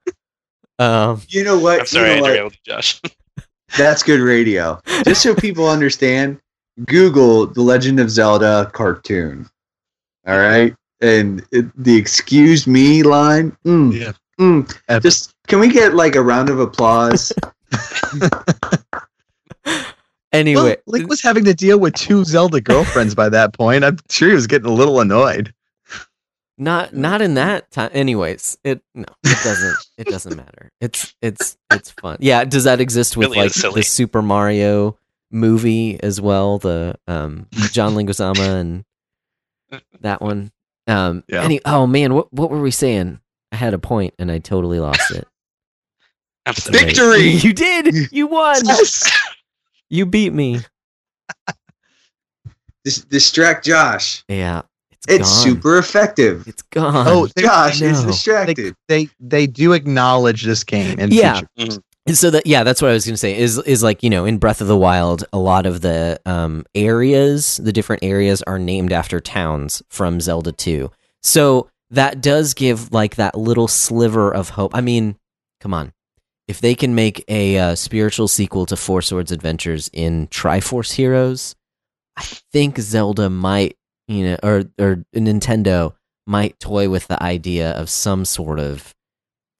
Um, 0.80 1.22
You 1.30 1.44
know 1.44 1.60
what? 1.60 1.82
I'm 1.82 1.86
sorry, 1.86 2.10
you 2.10 2.16
know 2.18 2.22
what? 2.22 2.28
derailed 2.30 2.58
Josh. 2.66 3.02
That's 3.78 4.04
good 4.04 4.20
radio. 4.22 4.80
Just 5.04 5.22
so 5.22 5.36
people 5.36 5.68
understand, 5.70 6.40
Google 6.86 7.48
the 7.48 7.62
Legend 7.62 8.00
of 8.00 8.10
Zelda 8.10 8.70
cartoon. 8.74 9.48
All 10.28 10.38
right, 10.38 10.74
and 11.01 11.45
it, 11.51 11.65
the 11.81 11.95
"excuse 11.95 12.67
me" 12.67 13.03
line. 13.03 13.55
Mm, 13.65 13.93
Yeah. 13.93 14.11
mm. 14.39 15.01
Just 15.01 15.34
can 15.47 15.59
we 15.59 15.69
get 15.69 15.93
like 15.95 16.15
a 16.15 16.22
round 16.22 16.49
of 16.49 16.59
applause? 16.59 17.31
anyway, 20.31 20.61
Well, 20.63 20.76
Link 20.88 21.09
was 21.09 21.22
having 21.22 21.45
to 21.45 21.53
deal 21.53 21.80
with 21.80 21.93
two 21.95 22.23
Zelda 22.23 22.61
girlfriends 22.61 23.15
by 23.15 23.30
that 23.30 23.53
point. 23.53 23.84
I'm 23.84 23.97
sure 24.09 24.30
he 24.30 24.35
was 24.35 24.47
getting 24.47 24.67
a 24.69 24.73
little 24.73 24.99
annoyed. 24.99 25.53
not 26.57 26.93
not 26.95 27.22
in 27.22 27.34
that 27.35 27.69
time. 27.72 27.89
Anyways, 27.93 28.57
it 28.63 28.81
no, 28.93 29.05
it 29.23 29.38
doesn't. 29.43 29.76
it 29.97 30.07
doesn't 30.07 30.35
matter. 30.38 30.72
It's 30.81 31.13
it's 31.22 31.57
it's 31.72 31.91
fun. 31.91 32.17
Yeah. 32.19 32.43
Does 32.45 32.63
that 32.65 32.80
exist 32.80 33.17
with 33.17 33.30
Really 33.30 33.39
like 33.43 33.51
silly. 33.51 33.81
the 33.81 33.84
Super 33.84 34.22
Mario 34.22 34.97
movie 35.31 35.99
as 36.01 36.22
well? 36.22 36.57
The 36.59 36.95
um 37.07 37.47
John 37.72 37.93
Leguizamo 37.95 38.59
and 38.59 38.85
that 40.01 40.22
one. 40.22 40.51
Um. 40.88 41.24
Yeah. 41.28 41.44
Any. 41.44 41.60
Oh 41.66 41.88
man, 41.88 42.14
what 42.14 42.32
what 42.34 42.49
were 42.52 42.62
we 42.62 42.72
saying? 42.72 43.20
I 43.52 43.56
had 43.57 43.74
a 43.74 43.80
point 43.80 44.14
and 44.20 44.32
I 44.32 44.40
totally 44.40 44.80
lost 44.80 45.12
it. 45.12 45.28
I'm 46.45 46.52
It's 46.52 46.64
sorry. 46.64 46.78
late. 46.78 46.86
Victory! 46.95 47.30
You 47.48 47.53
did. 47.53 48.12
You 48.12 48.28
won. 48.28 48.62
Yes. 48.66 49.10
You 49.90 50.06
beat 50.06 50.34
me. 50.34 50.60
Dis- 52.84 53.03
distract 53.06 53.66
Josh. 53.66 54.24
Yeah. 54.28 54.62
It's, 54.91 55.06
It's 55.07 55.30
gone. 55.30 55.44
super 55.44 55.78
effective. 55.78 56.48
It's 56.48 56.62
gone. 56.64 57.07
Oh, 57.07 57.28
they- 57.36 57.41
Josh 57.44 57.82
is 57.82 58.03
distracted. 58.03 58.76
they 58.88 59.10
they 59.20 59.48
do 59.48 59.74
acknowledge 59.74 60.44
this 60.44 60.64
game 60.64 60.98
and 60.99 61.12
Yeah. 61.14 61.41
feature. 61.57 61.82
And 62.07 62.15
so 62.15 62.30
that 62.30 62.45
yeah, 62.45 62.64
that's 62.64 62.82
what 62.82 62.91
I 62.91 62.94
was 62.94 63.06
gonna 63.06 63.18
say. 63.18 63.36
Is 63.36 63.57
is 63.60 63.82
like 63.82 64.03
you 64.03 64.10
know 64.10 64.26
in 64.26 64.38
Breath 64.38 64.61
of 64.61 64.68
the 64.68 64.77
Wild, 64.77 65.23
a 65.34 65.40
lot 65.40 65.65
of 65.65 65.82
the 65.82 66.19
um, 66.26 66.65
areas, 66.76 67.57
the 67.57 67.73
different 67.73 68.03
areas, 68.03 68.44
are 68.44 68.60
named 68.60 68.91
after 68.91 69.19
towns 69.19 69.82
from 69.90 70.22
Zelda 70.22 70.52
Two. 70.52 70.91
So 71.23 71.69
that 71.90 72.22
does 72.22 72.53
give 72.53 72.91
like 72.91 73.15
that 73.15 73.36
little 73.36 73.68
sliver 73.68 74.32
of 74.32 74.49
hope. 74.49 74.76
I 74.76 74.82
mean, 74.82 75.18
come 75.61 75.73
on, 75.73 75.94
if 76.48 76.61
they 76.61 76.76
can 76.76 76.94
make 76.94 77.23
a 77.27 77.57
uh, 77.57 77.76
spiritual 77.76 78.27
sequel 78.27 78.68
to 78.68 78.76
Four 78.76 79.02
Swords 79.02 79.32
Adventures 79.32 79.90
in 79.91 80.27
Triforce 80.27 80.94
Heroes, 80.94 81.56
I 82.15 82.22
think 82.52 82.77
Zelda 82.77 83.32
might 83.32 83.77
you 84.07 84.26
know 84.26 84.38
or 84.44 84.64
or 84.77 85.03
Nintendo 85.15 85.95
might 86.27 86.60
toy 86.60 86.88
with 86.88 87.07
the 87.07 87.22
idea 87.22 87.72
of 87.72 87.90
some 87.90 88.26
sort 88.26 88.60
of 88.60 88.94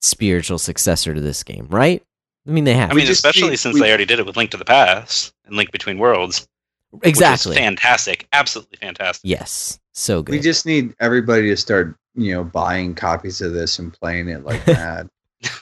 spiritual 0.00 0.58
successor 0.58 1.12
to 1.12 1.20
this 1.20 1.42
game, 1.42 1.66
right? 1.70 2.05
I 2.46 2.50
mean, 2.50 2.64
they 2.64 2.74
have 2.74 2.90
I 2.90 2.94
mean, 2.94 3.08
especially 3.08 3.50
need- 3.50 3.56
since 3.58 3.74
we- 3.74 3.80
they 3.80 3.88
already 3.88 4.04
did 4.06 4.18
it 4.18 4.26
with 4.26 4.36
Link 4.36 4.50
to 4.52 4.56
the 4.56 4.64
Past 4.64 5.32
and 5.46 5.56
Link 5.56 5.72
Between 5.72 5.98
Worlds. 5.98 6.46
which 6.90 7.02
is 7.04 7.08
exactly. 7.10 7.56
fantastic. 7.56 8.26
Absolutely 8.32 8.76
fantastic. 8.80 9.28
Yes, 9.28 9.78
so 9.92 10.22
good. 10.22 10.32
We 10.32 10.40
just 10.40 10.64
need 10.66 10.94
everybody 11.00 11.48
to 11.48 11.56
start, 11.56 11.96
you 12.14 12.32
know, 12.34 12.44
buying 12.44 12.94
copies 12.94 13.40
of 13.40 13.52
this 13.52 13.78
and 13.78 13.92
playing 13.92 14.28
it 14.28 14.44
like 14.44 14.64
mad. 14.66 15.08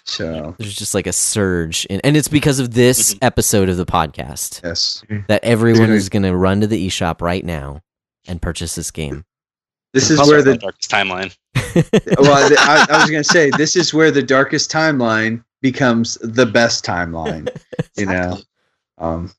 So 0.04 0.54
There's 0.58 0.74
just 0.76 0.94
like 0.94 1.06
a 1.06 1.12
surge, 1.12 1.84
in, 1.86 2.00
and 2.04 2.16
it's 2.16 2.28
because 2.28 2.58
of 2.60 2.74
this 2.74 3.14
Mhm. 3.14 3.18
episode 3.22 3.68
of 3.68 3.76
the 3.76 3.86
podcast 3.86 4.60
yes, 4.62 5.02
that 5.28 5.42
everyone 5.42 5.90
is 5.90 6.08
going 6.08 6.22
to 6.22 6.36
run 6.36 6.60
to 6.60 6.66
the 6.66 6.86
eShop 6.86 7.20
right 7.20 7.44
now 7.44 7.80
and 8.26 8.40
purchase 8.40 8.74
this 8.74 8.90
game. 8.90 9.24
this 9.92 10.10
is 10.10 10.18
where 10.28 10.42
the 10.42 10.52
the 10.52 10.58
darkest 10.58 10.90
timeline. 10.90 11.34
well, 12.18 12.54
I, 12.58 12.86
I 12.88 12.98
was 13.00 13.10
gonna 13.10 13.24
say 13.24 13.50
this 13.56 13.74
is 13.76 13.92
where 13.94 14.10
the 14.10 14.22
darkest 14.22 14.70
timeline 14.70 15.42
becomes 15.64 16.18
the 16.20 16.44
best 16.44 16.84
timeline. 16.84 17.48
You 17.96 18.06
know, 18.06 18.38
um, 18.98 19.30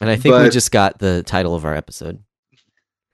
and 0.00 0.08
I 0.08 0.14
think 0.14 0.36
we 0.36 0.48
just 0.48 0.70
got 0.70 1.00
the 1.00 1.24
title 1.24 1.56
of 1.56 1.64
our 1.64 1.74
episode. 1.74 2.22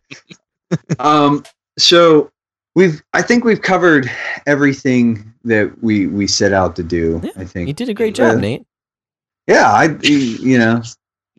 um, 0.98 1.44
so 1.78 2.30
we've 2.74 3.02
I 3.14 3.22
think 3.22 3.44
we've 3.44 3.62
covered 3.62 4.10
everything 4.46 5.32
that 5.44 5.82
we 5.82 6.08
we 6.08 6.26
set 6.26 6.52
out 6.52 6.76
to 6.76 6.82
do. 6.82 7.22
Yeah, 7.24 7.30
I 7.36 7.44
think 7.44 7.68
You 7.68 7.72
did 7.74 7.88
a 7.88 7.94
great 7.94 8.14
job, 8.14 8.34
Yeah. 8.34 8.40
Nate. 8.40 8.66
Yeah, 9.46 9.72
I 9.72 9.98
you 10.02 10.58
know, 10.58 10.82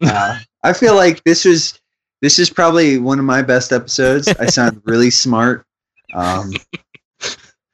uh, 0.02 0.40
I 0.64 0.74
feel 0.74 0.96
like 0.96 1.24
this 1.24 1.46
was 1.46 1.80
this 2.24 2.40
is 2.40 2.50
probably 2.50 2.98
one 2.98 3.20
of 3.20 3.26
my 3.26 3.44
best 3.44 3.72
episodes. 3.72 4.28
I 4.28 4.48
sound 4.48 4.82
really 4.86 5.12
smart 5.12 5.64
um, 6.16 6.54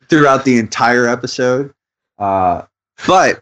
throughout 0.10 0.44
the 0.44 0.58
entire 0.60 1.08
episode, 1.08 1.74
uh, 2.20 2.64
but 3.08 3.42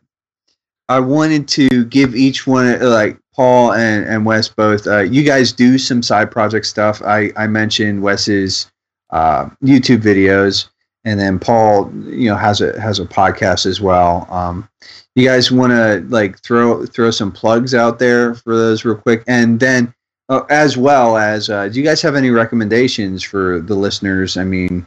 I 0.89 0.99
wanted 0.99 1.47
to 1.49 1.85
give 1.85 2.15
each 2.15 2.45
one 2.45 2.79
like 2.81 3.17
Paul 3.33 3.73
and 3.73 4.05
and 4.05 4.25
Wes 4.25 4.49
both. 4.49 4.87
Uh, 4.87 4.99
you 4.99 5.23
guys 5.23 5.51
do 5.53 5.77
some 5.77 6.03
side 6.03 6.31
project 6.31 6.65
stuff. 6.65 7.01
I 7.01 7.31
I 7.37 7.47
mentioned 7.47 8.01
Wes's 8.01 8.69
uh, 9.11 9.49
YouTube 9.63 10.01
videos, 10.01 10.67
and 11.05 11.19
then 11.19 11.39
Paul, 11.39 11.91
you 12.05 12.29
know, 12.29 12.35
has 12.35 12.61
a 12.61 12.79
has 12.79 12.99
a 12.99 13.05
podcast 13.05 13.65
as 13.65 13.79
well. 13.79 14.27
Um, 14.29 14.67
you 15.15 15.25
guys 15.25 15.51
want 15.51 15.71
to 15.71 16.05
like 16.09 16.39
throw 16.41 16.85
throw 16.85 17.11
some 17.11 17.31
plugs 17.31 17.73
out 17.73 17.99
there 17.99 18.35
for 18.35 18.55
those 18.55 18.83
real 18.83 18.95
quick, 18.95 19.23
and 19.27 19.59
then 19.59 19.93
uh, 20.29 20.41
as 20.49 20.75
well 20.77 21.17
as 21.17 21.49
uh, 21.49 21.69
do 21.69 21.79
you 21.79 21.85
guys 21.85 22.01
have 22.01 22.15
any 22.15 22.31
recommendations 22.31 23.23
for 23.23 23.59
the 23.59 23.75
listeners? 23.75 24.37
I 24.37 24.43
mean, 24.43 24.85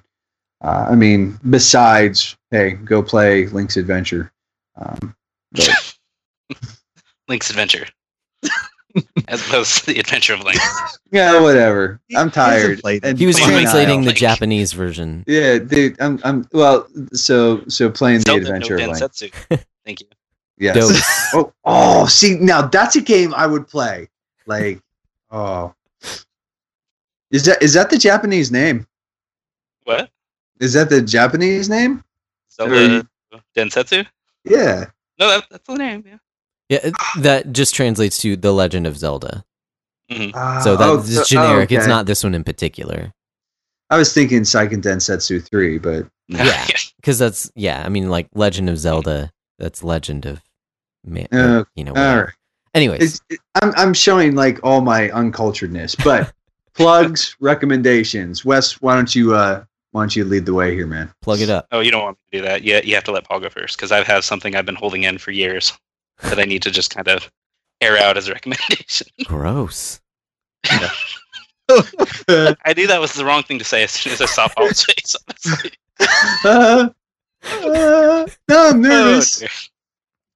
uh, 0.63 0.87
I 0.91 0.95
mean, 0.95 1.39
besides 1.49 2.37
hey, 2.51 2.73
go 2.73 3.03
play 3.03 3.47
Link's 3.47 3.77
Adventure. 3.77 4.31
Um, 4.77 5.15
but- 5.53 5.97
Link's 7.29 7.51
Adventure. 7.51 7.87
As 9.29 9.41
opposed 9.47 9.79
to 9.79 9.87
the 9.87 9.99
Adventure 9.99 10.35
of 10.35 10.45
Link. 10.45 10.59
yeah, 11.11 11.41
whatever. 11.41 12.01
I'm 12.15 12.31
tired. 12.31 12.81
And 13.03 13.19
He 13.19 13.27
was 13.27 13.37
Come 13.37 13.45
on, 13.47 13.51
playing 13.51 13.65
translating 13.65 14.01
the 14.03 14.07
Link. 14.09 14.19
Japanese 14.19 14.73
version. 14.73 15.25
Yeah, 15.27 15.59
dude. 15.59 16.01
I'm. 16.01 16.21
I'm. 16.23 16.47
Well, 16.53 16.87
so 17.13 17.65
so 17.67 17.91
playing 17.91 18.19
the 18.19 18.27
Zelda 18.27 18.43
no 18.43 18.47
adventure 18.55 18.77
of 18.77 19.01
Link. 19.01 19.35
Thank 19.85 20.01
you. 20.01 20.07
Yes. 20.59 20.77
Dose. 20.77 21.35
Oh, 21.35 21.53
oh, 21.65 22.07
see 22.07 22.37
now 22.39 22.63
that's 22.63 22.95
a 22.95 23.01
game 23.01 23.35
I 23.35 23.47
would 23.47 23.67
play. 23.67 24.09
Like, 24.47 24.81
oh, 25.33 25.75
is 27.33 27.45
that 27.47 27.61
is 27.63 27.75
that 27.75 27.91
the 27.91 27.99
Japanese 27.99 28.53
name? 28.53 28.87
What? 29.83 30.11
Is 30.61 30.75
that 30.75 30.89
the 30.89 31.03
Japanese 31.03 31.69
name? 31.69 32.05
Zelda 32.53 33.05
Densetsu? 33.57 34.07
Yeah. 34.45 34.87
No, 35.19 35.29
that, 35.29 35.45
that's 35.51 35.67
the 35.67 35.75
name. 35.75 36.05
Yeah. 36.07 36.17
Yeah, 36.69 36.79
it- 36.89 36.95
that 37.23 37.53
just 37.53 37.75
translates 37.75 38.19
to 38.19 38.37
The 38.37 38.53
Legend 38.53 38.87
of 38.87 38.97
Zelda. 38.97 39.45
Mhm. 40.11 40.33
Ah, 40.35 40.61
So 40.61 40.75
oh, 40.75 40.77
that's 40.97 41.09
so- 41.09 41.15
just 41.21 41.31
generic. 41.31 41.71
oh, 41.73 41.75
It's 41.77 41.87
not 41.87 42.07
this 42.07 42.23
one 42.25 42.35
in 42.35 42.45
particular. 42.45 43.13
I 43.91 43.97
was 43.99 44.13
thinking 44.13 44.43
Seiken 44.43 44.83
Densetsu 44.83 45.43
three, 45.49 45.79
but 45.79 46.07
Yeah. 46.29 46.67
Because 46.97 47.19
that's 47.19 47.51
yeah. 47.55 47.83
I 47.85 47.91
mean, 47.91 48.09
like 48.09 48.29
Legend 48.35 48.71
of 48.71 48.79
Zelda. 48.79 49.31
That's 49.59 49.83
Legend 49.85 50.25
of 50.27 50.41
man. 51.05 51.29
Uh, 51.31 51.65
you 51.77 51.85
know. 51.85 51.91
all 51.93 51.97
whatever. 51.97 52.21
right. 52.25 52.35
Anyways, 52.73 53.03
It's, 53.03 53.21
it, 53.31 53.39
I'm 53.63 53.73
I'm 53.77 53.95
showing 53.95 54.35
like 54.35 54.59
all 54.63 54.81
my 54.81 55.09
unculturedness, 55.11 56.03
but 56.03 56.33
plugs, 56.75 57.37
recommendations. 57.41 58.43
Wes, 58.45 58.81
why 58.81 58.95
don't 58.97 59.15
you 59.15 59.35
uh 59.35 59.65
why 59.95 60.03
don't 60.03 60.17
you 60.17 60.25
lead 60.25 60.45
the 60.45 60.53
way 60.55 60.75
here, 60.75 60.89
man? 60.89 61.13
plug 61.23 61.41
it 61.41 61.49
up. 61.49 61.69
Oh, 61.71 61.79
you 61.79 61.93
don't 61.93 62.03
want 62.03 62.19
me 62.33 62.39
to 62.39 62.43
do 62.43 62.49
that. 62.49 62.65
Yeah, 62.65 62.81
you 62.83 62.97
have 62.97 63.05
to 63.05 63.13
let 63.13 63.23
Paul 63.23 63.39
go 63.39 63.49
first 63.49 63.77
because 63.77 63.93
I've 63.93 64.07
had 64.09 64.25
something 64.25 64.57
I've 64.57 64.67
been 64.67 64.75
holding 64.75 65.05
in 65.05 65.19
for 65.19 65.31
years 65.31 65.73
that 66.23 66.41
I 66.41 66.45
need 66.45 66.63
to 66.63 66.71
just 66.73 66.93
kind 66.93 67.07
of 67.07 67.31
air 67.81 67.97
out 67.97 68.17
as 68.17 68.27
a 68.27 68.33
recommendation. 68.35 69.07
Gross. 69.25 70.01
I 71.69 72.75
knew 72.77 72.87
that 72.89 72.99
was 73.01 73.13
the 73.13 73.25
wrong 73.25 73.43
thing 73.45 73.59
to 73.61 73.65
say 73.65 73.85
as 73.85 73.93
soon 73.93 74.13
as 74.13 74.21
I 74.21 74.27
saw 74.27 74.49
Paul's 74.49 74.85
face. 74.87 75.15
honestly. 75.29 75.71
Uh, 76.45 76.89
uh, 77.45 78.27
no, 78.49 78.69
I'm 78.71 78.81
nervous. 78.83 79.37
Oh, 79.43 79.47
dear. 79.47 79.49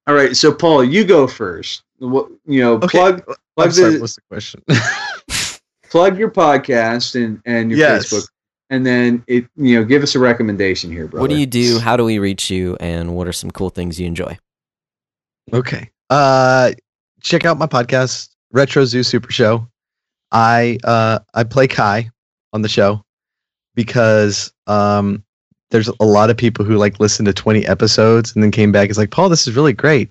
All 0.07 0.15
right, 0.15 0.35
so 0.35 0.53
Paul, 0.53 0.83
you 0.85 1.03
go 1.03 1.27
first. 1.27 1.83
What 1.99 2.29
you 2.45 2.61
know, 2.61 2.75
Okay. 2.75 2.87
plug 2.97 3.23
I'm 3.27 3.35
plug 3.57 3.71
sorry, 3.73 3.99
what's 3.99 4.15
the 4.15 4.21
question? 4.29 4.63
plug 5.89 6.17
your 6.17 6.31
podcast 6.31 7.21
and 7.21 7.41
and 7.45 7.69
your 7.69 7.79
Yes. 7.79 8.05
Facebook, 8.13 8.27
and 8.69 8.85
then 8.85 9.23
it 9.27 9.45
you 9.55 9.79
know 9.79 9.83
give 9.83 10.03
us 10.03 10.15
a 10.15 10.19
recommendation 10.19 10.91
here, 10.91 11.07
brother. 11.07 11.21
What 11.21 11.29
do 11.29 11.37
you 11.37 11.45
do? 11.45 11.79
How 11.79 11.97
do 11.97 12.05
we 12.05 12.19
reach 12.19 12.49
you? 12.49 12.77
And 12.79 13.15
what 13.15 13.27
are 13.27 13.33
some 13.33 13.51
cool 13.51 13.69
things 13.69 13.99
you 13.99 14.07
enjoy? 14.07 14.37
Okay. 15.53 15.89
Uh 16.09 16.71
check 17.21 17.45
out 17.45 17.57
my 17.57 17.67
podcast, 17.67 18.29
Retro 18.51 18.85
Zoo 18.85 19.03
Super 19.03 19.31
Show. 19.31 19.67
I 20.31 20.77
uh 20.83 21.19
I 21.33 21.43
play 21.43 21.67
Kai 21.67 22.09
on 22.53 22.61
the 22.61 22.69
show 22.69 23.03
because 23.75 24.53
um 24.67 25.23
there's 25.71 25.87
a 25.87 26.05
lot 26.05 26.29
of 26.29 26.37
people 26.37 26.65
who 26.65 26.77
like 26.77 26.99
listen 26.99 27.25
to 27.25 27.33
20 27.33 27.65
episodes 27.67 28.33
and 28.33 28.43
then 28.43 28.49
came 28.49 28.71
back. 28.71 28.89
It's 28.89 28.97
like, 28.97 29.11
Paul, 29.11 29.29
this 29.29 29.47
is 29.47 29.55
really 29.55 29.73
great. 29.73 30.09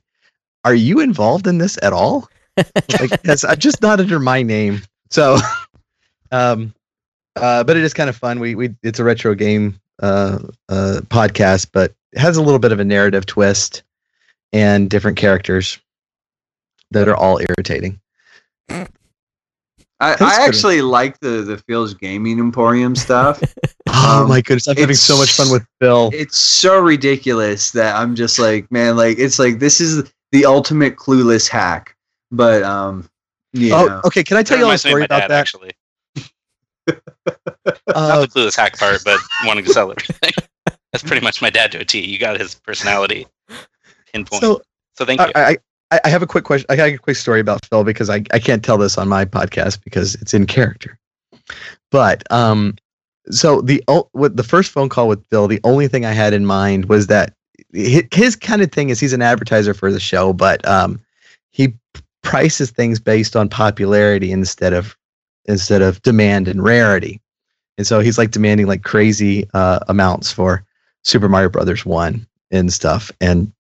Are 0.65 0.75
you 0.75 1.01
involved 1.01 1.49
in 1.49 1.59
this 1.59 1.79
at 1.83 1.93
all? 1.93 2.29
like 2.57 3.21
yes, 3.25 3.45
I'm 3.45 3.59
just 3.59 3.83
not 3.83 4.01
under 4.01 4.19
my 4.19 4.43
name. 4.43 4.83
So 5.11 5.39
um 6.33 6.75
uh 7.41 7.65
but 7.65 7.77
it 7.77 7.83
is 7.85 7.95
kind 7.95 8.09
of 8.11 8.17
fun. 8.17 8.41
We 8.41 8.55
we 8.55 8.75
it's 8.83 8.99
a 8.99 9.05
retro 9.05 9.35
game 9.35 9.79
uh 10.03 10.39
uh 10.69 11.01
podcast, 11.09 11.69
but 11.73 11.93
it 12.13 12.19
has 12.19 12.37
a 12.37 12.43
little 12.43 12.59
bit 12.59 12.73
of 12.73 12.81
a 12.81 12.85
narrative 12.85 13.27
twist 13.27 13.83
and 14.53 14.89
different 14.89 15.17
characters 15.17 15.79
that 16.91 17.09
are 17.09 17.17
all 17.17 17.39
irritating. 17.39 18.01
I, 20.01 20.13
I 20.21 20.45
actually 20.47 20.81
like 20.81 21.19
the 21.21 21.43
the 21.43 21.59
Phil's 21.67 21.93
Gaming 21.95 22.39
Emporium 22.39 22.95
stuff. 22.97 23.41
Oh 23.91 24.23
Um, 24.23 24.29
my 24.29 24.43
goodness, 24.43 24.69
I'm 24.69 24.77
having 24.77 24.95
so 24.95 25.17
much 25.17 25.33
fun 25.33 25.51
with 25.51 25.67
Phil. 25.81 26.11
it's 26.13 26.37
so 26.37 26.79
ridiculous 26.79 27.71
that 27.73 27.97
I'm 27.97 28.15
just 28.15 28.39
like, 28.39 28.71
man, 28.71 28.97
like 28.99 29.19
it's 29.19 29.39
like 29.39 29.59
this 29.61 29.81
is 29.81 30.13
the 30.31 30.45
ultimate 30.45 30.97
clueless 30.97 31.49
hack. 31.49 31.97
But 32.31 32.63
um, 32.63 33.09
yeah, 33.55 33.75
Oh, 33.75 34.01
okay. 34.05 34.23
Can 34.23 34.37
I 34.37 34.43
tell 34.43 34.57
That 34.57 34.61
you 34.61 34.65
a 34.67 34.69
reminds 34.69 34.83
story 34.83 35.05
about 35.05 35.21
dad, 35.21 35.31
that? 35.31 35.41
actually. 35.41 35.71
Uh, 36.89 38.09
Not 38.09 38.21
the 38.21 38.41
clueless 38.41 38.57
hack 38.57 38.79
part, 38.79 39.03
but 39.05 39.19
wanting 39.45 39.65
to 39.65 39.73
sell 39.73 39.91
everything. 39.91 40.33
That's 40.93 41.03
pretty 41.03 41.23
much 41.23 41.43
my 41.43 41.51
dad 41.51 41.73
to 41.73 41.79
a 41.81 41.85
T. 41.85 42.05
You 42.05 42.19
got 42.19 42.39
his 42.39 42.55
personality 42.55 43.27
pinpoint. 44.13 44.43
So, 44.43 44.63
so 44.95 45.05
thank 45.05 45.21
you. 45.21 45.33
I, 45.35 45.59
I 45.91 46.01
I 46.05 46.09
have 46.09 46.23
a 46.23 46.27
quick 46.27 46.45
question. 46.45 46.67
I 46.69 46.77
got 46.77 46.89
a 46.89 46.99
quick 46.99 47.17
story 47.17 47.41
about 47.41 47.65
Phil 47.65 47.83
because 47.83 48.11
I, 48.11 48.23
I 48.33 48.39
can't 48.39 48.63
tell 48.63 48.77
this 48.77 48.99
on 48.99 49.09
my 49.09 49.25
podcast 49.25 49.83
because 49.85 50.17
it's 50.17 50.35
in 50.35 50.47
character. 50.47 50.99
But 51.91 52.31
um, 52.31 52.77
so 53.31 53.63
the 53.63 53.83
o- 53.89 54.09
with 54.13 54.37
the 54.37 54.43
first 54.43 54.71
phone 54.71 54.89
call 54.89 55.09
with 55.09 55.25
Phil, 55.29 55.49
the 55.49 55.61
only 55.65 55.89
thing 55.89 56.05
I 56.05 56.13
had 56.13 56.35
in 56.35 56.45
mind 56.45 56.87
was 56.87 57.07
that 57.07 57.33
his, 57.73 58.05
his 58.13 58.37
kind 58.37 58.61
of 58.61 58.71
thing 58.71 58.91
is 58.91 59.01
he's 59.01 59.13
an 59.15 59.23
advertiser 59.23 59.73
for 59.73 59.91
the 59.91 60.01
show, 60.01 60.33
but 60.33 60.67
um, 60.69 61.01
he 61.53 61.75
prices 62.23 62.71
things 62.71 63.01
based 63.01 63.37
on 63.37 63.49
popularity 63.49 64.31
instead 64.31 64.73
of 64.75 64.97
instead 65.47 65.83
of 65.83 66.03
demand 66.03 66.49
and 66.49 66.63
rarity. 66.63 67.21
And 67.79 67.87
so 67.87 68.01
he's 68.01 68.19
like 68.19 68.33
demanding 68.33 68.67
like 68.67 68.83
crazy 68.83 69.49
uh, 69.55 69.81
amounts 69.89 70.33
for 70.33 70.65
Super 71.05 71.29
Mario 71.29 71.49
Brothers 71.49 71.87
one 71.87 72.27
and 72.51 72.73
stuff. 72.73 73.11
And 73.21 73.53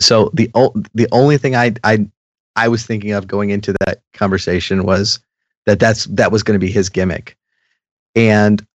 so 0.00 0.30
the 0.34 0.50
o- 0.54 0.74
the 0.94 1.08
only 1.12 1.38
thing 1.38 1.54
I 1.54 1.74
I 1.84 2.06
I 2.56 2.68
was 2.68 2.84
thinking 2.84 3.12
of 3.12 3.26
going 3.26 3.50
into 3.50 3.74
that 3.80 4.02
conversation 4.12 4.84
was 4.84 5.20
that 5.66 5.78
that's 5.78 6.04
that 6.06 6.32
was 6.32 6.42
going 6.42 6.58
to 6.58 6.64
be 6.64 6.70
his 6.72 6.88
gimmick, 6.88 7.36
and 8.14 8.66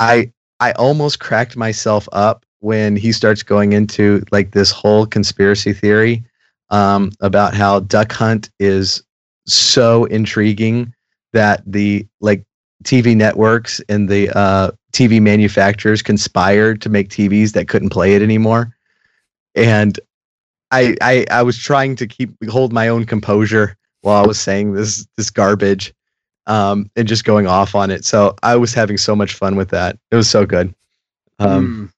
I 0.00 0.32
I 0.60 0.72
almost 0.72 1.20
cracked 1.20 1.56
myself 1.56 2.08
up 2.12 2.44
when 2.60 2.96
he 2.96 3.12
starts 3.12 3.42
going 3.42 3.72
into 3.72 4.24
like 4.32 4.50
this 4.50 4.70
whole 4.70 5.06
conspiracy 5.06 5.72
theory 5.72 6.24
um, 6.70 7.12
about 7.20 7.54
how 7.54 7.80
Duck 7.80 8.12
Hunt 8.12 8.50
is 8.58 9.02
so 9.46 10.04
intriguing 10.06 10.92
that 11.32 11.62
the 11.66 12.06
like 12.20 12.44
TV 12.84 13.16
networks 13.16 13.80
and 13.88 14.08
the 14.08 14.30
uh, 14.36 14.70
TV 14.92 15.20
manufacturers 15.20 16.02
conspired 16.02 16.80
to 16.82 16.88
make 16.88 17.08
TVs 17.08 17.52
that 17.52 17.68
couldn't 17.68 17.90
play 17.90 18.14
it 18.14 18.22
anymore. 18.22 18.74
And 19.54 19.98
I, 20.70 20.96
I 21.00 21.26
I 21.30 21.42
was 21.42 21.58
trying 21.58 21.96
to 21.96 22.06
keep 22.06 22.30
hold 22.48 22.72
my 22.72 22.88
own 22.88 23.04
composure 23.04 23.76
while 24.02 24.22
I 24.22 24.26
was 24.26 24.38
saying 24.40 24.72
this 24.74 25.06
this 25.16 25.30
garbage, 25.30 25.92
um, 26.46 26.90
and 26.96 27.08
just 27.08 27.24
going 27.24 27.46
off 27.46 27.74
on 27.74 27.90
it. 27.90 28.04
So 28.04 28.34
I 28.42 28.56
was 28.56 28.74
having 28.74 28.98
so 28.98 29.16
much 29.16 29.34
fun 29.34 29.56
with 29.56 29.70
that. 29.70 29.98
It 30.10 30.16
was 30.16 30.28
so 30.30 30.46
good. 30.46 30.74
Um, 31.38 31.90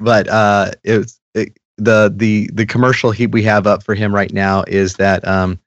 Mm. 0.00 0.04
but 0.04 0.28
uh, 0.28 0.70
it 0.84 0.98
was 0.98 1.20
it, 1.34 1.56
the 1.76 2.12
the 2.14 2.48
the 2.52 2.66
commercial 2.66 3.10
he 3.10 3.26
we 3.26 3.42
have 3.42 3.66
up 3.66 3.82
for 3.82 3.94
him 3.94 4.14
right 4.14 4.32
now 4.32 4.64
is 4.68 4.94
that 4.94 5.26
um, 5.26 5.58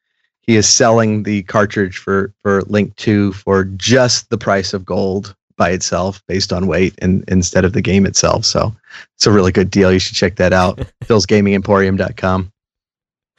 he 0.43 0.55
is 0.55 0.67
selling 0.67 1.23
the 1.23 1.43
cartridge 1.43 1.97
for 1.97 2.33
for 2.41 2.61
Link 2.63 2.95
Two 2.95 3.33
for 3.33 3.63
just 3.63 4.29
the 4.29 4.37
price 4.37 4.73
of 4.73 4.85
gold 4.85 5.35
by 5.55 5.69
itself, 5.69 6.21
based 6.27 6.51
on 6.51 6.67
weight, 6.67 6.93
and 6.99 7.23
instead 7.27 7.65
of 7.65 7.73
the 7.73 7.81
game 7.81 8.05
itself. 8.05 8.45
So 8.45 8.75
it's 9.15 9.25
a 9.25 9.31
really 9.31 9.51
good 9.51 9.69
deal. 9.69 9.91
You 9.91 9.99
should 9.99 10.15
check 10.15 10.35
that 10.35 10.53
out. 10.53 10.77
Phil'sGamingEmporium.com. 11.05 12.51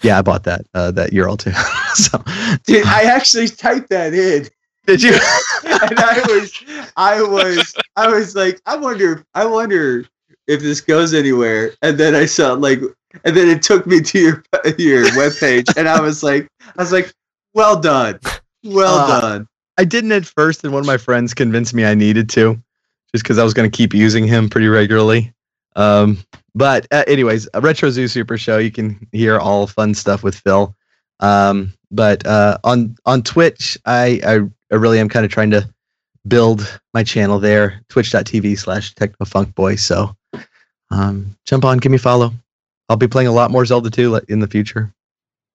Yeah, 0.03 0.19
I 0.19 0.23
bought 0.23 0.45
that 0.45 0.67
uh, 0.75 0.91
that 0.93 1.11
URL 1.13 1.39
too. 1.39 1.53
so 1.95 2.23
Dude, 2.65 2.87
I 2.87 3.05
actually 3.05 3.49
typed 3.49 3.91
that 3.91 4.13
in. 4.13 4.49
did 4.87 5.03
you? 5.03 5.13
and 5.65 5.99
I 5.99 6.23
was, 6.29 6.93
I 6.97 7.23
was, 7.23 7.75
I 7.97 8.09
was 8.09 8.35
like, 8.35 8.61
I 8.67 8.77
wonder, 8.77 9.25
I 9.35 9.47
wonder 9.47 10.05
if 10.47 10.61
this 10.61 10.81
goes 10.81 11.15
anywhere. 11.15 11.73
And 11.81 11.97
then 11.99 12.15
I 12.15 12.27
saw 12.27 12.53
like, 12.53 12.81
and 13.25 13.37
then 13.37 13.49
it 13.49 13.63
took 13.63 13.87
me 13.87 14.01
to 14.01 14.19
your 14.19 14.45
your 14.79 15.05
webpage, 15.13 15.73
and 15.77 15.89
I 15.89 16.01
was 16.01 16.23
like, 16.23 16.49
I 16.61 16.83
was 16.83 16.93
like, 16.93 17.13
well 17.55 17.81
done, 17.81 18.19
well 18.65 18.99
Uh, 18.99 19.21
done. 19.21 19.49
I 19.79 19.85
didn't 19.85 20.13
at 20.13 20.25
first, 20.25 20.65
and 20.65 20.73
one 20.73 20.81
of 20.81 20.87
my 20.87 20.97
friends 20.97 21.35
convinced 21.35 21.75
me 21.75 21.85
I 21.85 21.95
needed 21.95 22.29
to, 22.31 22.55
just 23.13 23.25
because 23.25 23.39
I 23.39 23.45
was 23.45 23.55
going 23.55 23.71
to 23.71 23.77
keep 23.77 23.95
using 23.95 24.27
him 24.27 24.49
pretty 24.49 24.69
regularly. 24.69 25.33
Um, 25.77 26.19
but 26.55 26.87
uh, 26.93 27.05
anyways, 27.07 27.49
a 27.55 27.61
Retro 27.61 27.91
Zoo 27.91 28.07
Super 28.07 28.39
Show, 28.39 28.59
you 28.59 28.71
can 28.71 29.07
hear 29.11 29.39
all 29.39 29.67
fun 29.67 29.95
stuff 29.95 30.23
with 30.23 30.37
Phil. 30.37 30.75
Um, 31.21 31.73
but 31.91 32.25
uh, 32.27 32.59
on 32.65 32.97
on 33.07 33.23
Twitch, 33.23 33.79
I, 33.85 34.21
I 34.25 34.41
I 34.73 34.77
really 34.77 35.01
am 35.01 35.09
kind 35.09 35.25
of 35.25 35.33
trying 35.33 35.51
to 35.51 35.69
build 36.27 36.81
my 36.95 37.03
channel 37.03 37.39
there, 37.39 37.83
twitch.tv 37.89 38.59
slash 38.59 38.95
technofunkboy. 38.95 39.79
So 39.79 40.17
um, 40.91 41.37
jump 41.45 41.65
on, 41.65 41.79
give 41.79 41.91
me 41.91 41.97
a 41.97 41.99
follow. 41.99 42.33
I'll 42.89 42.97
be 42.97 43.09
playing 43.09 43.29
a 43.29 43.33
lot 43.33 43.51
more 43.51 43.65
Zelda 43.65 43.91
2 43.91 44.23
in 44.29 44.41
the 44.41 44.47
future. 44.47 44.93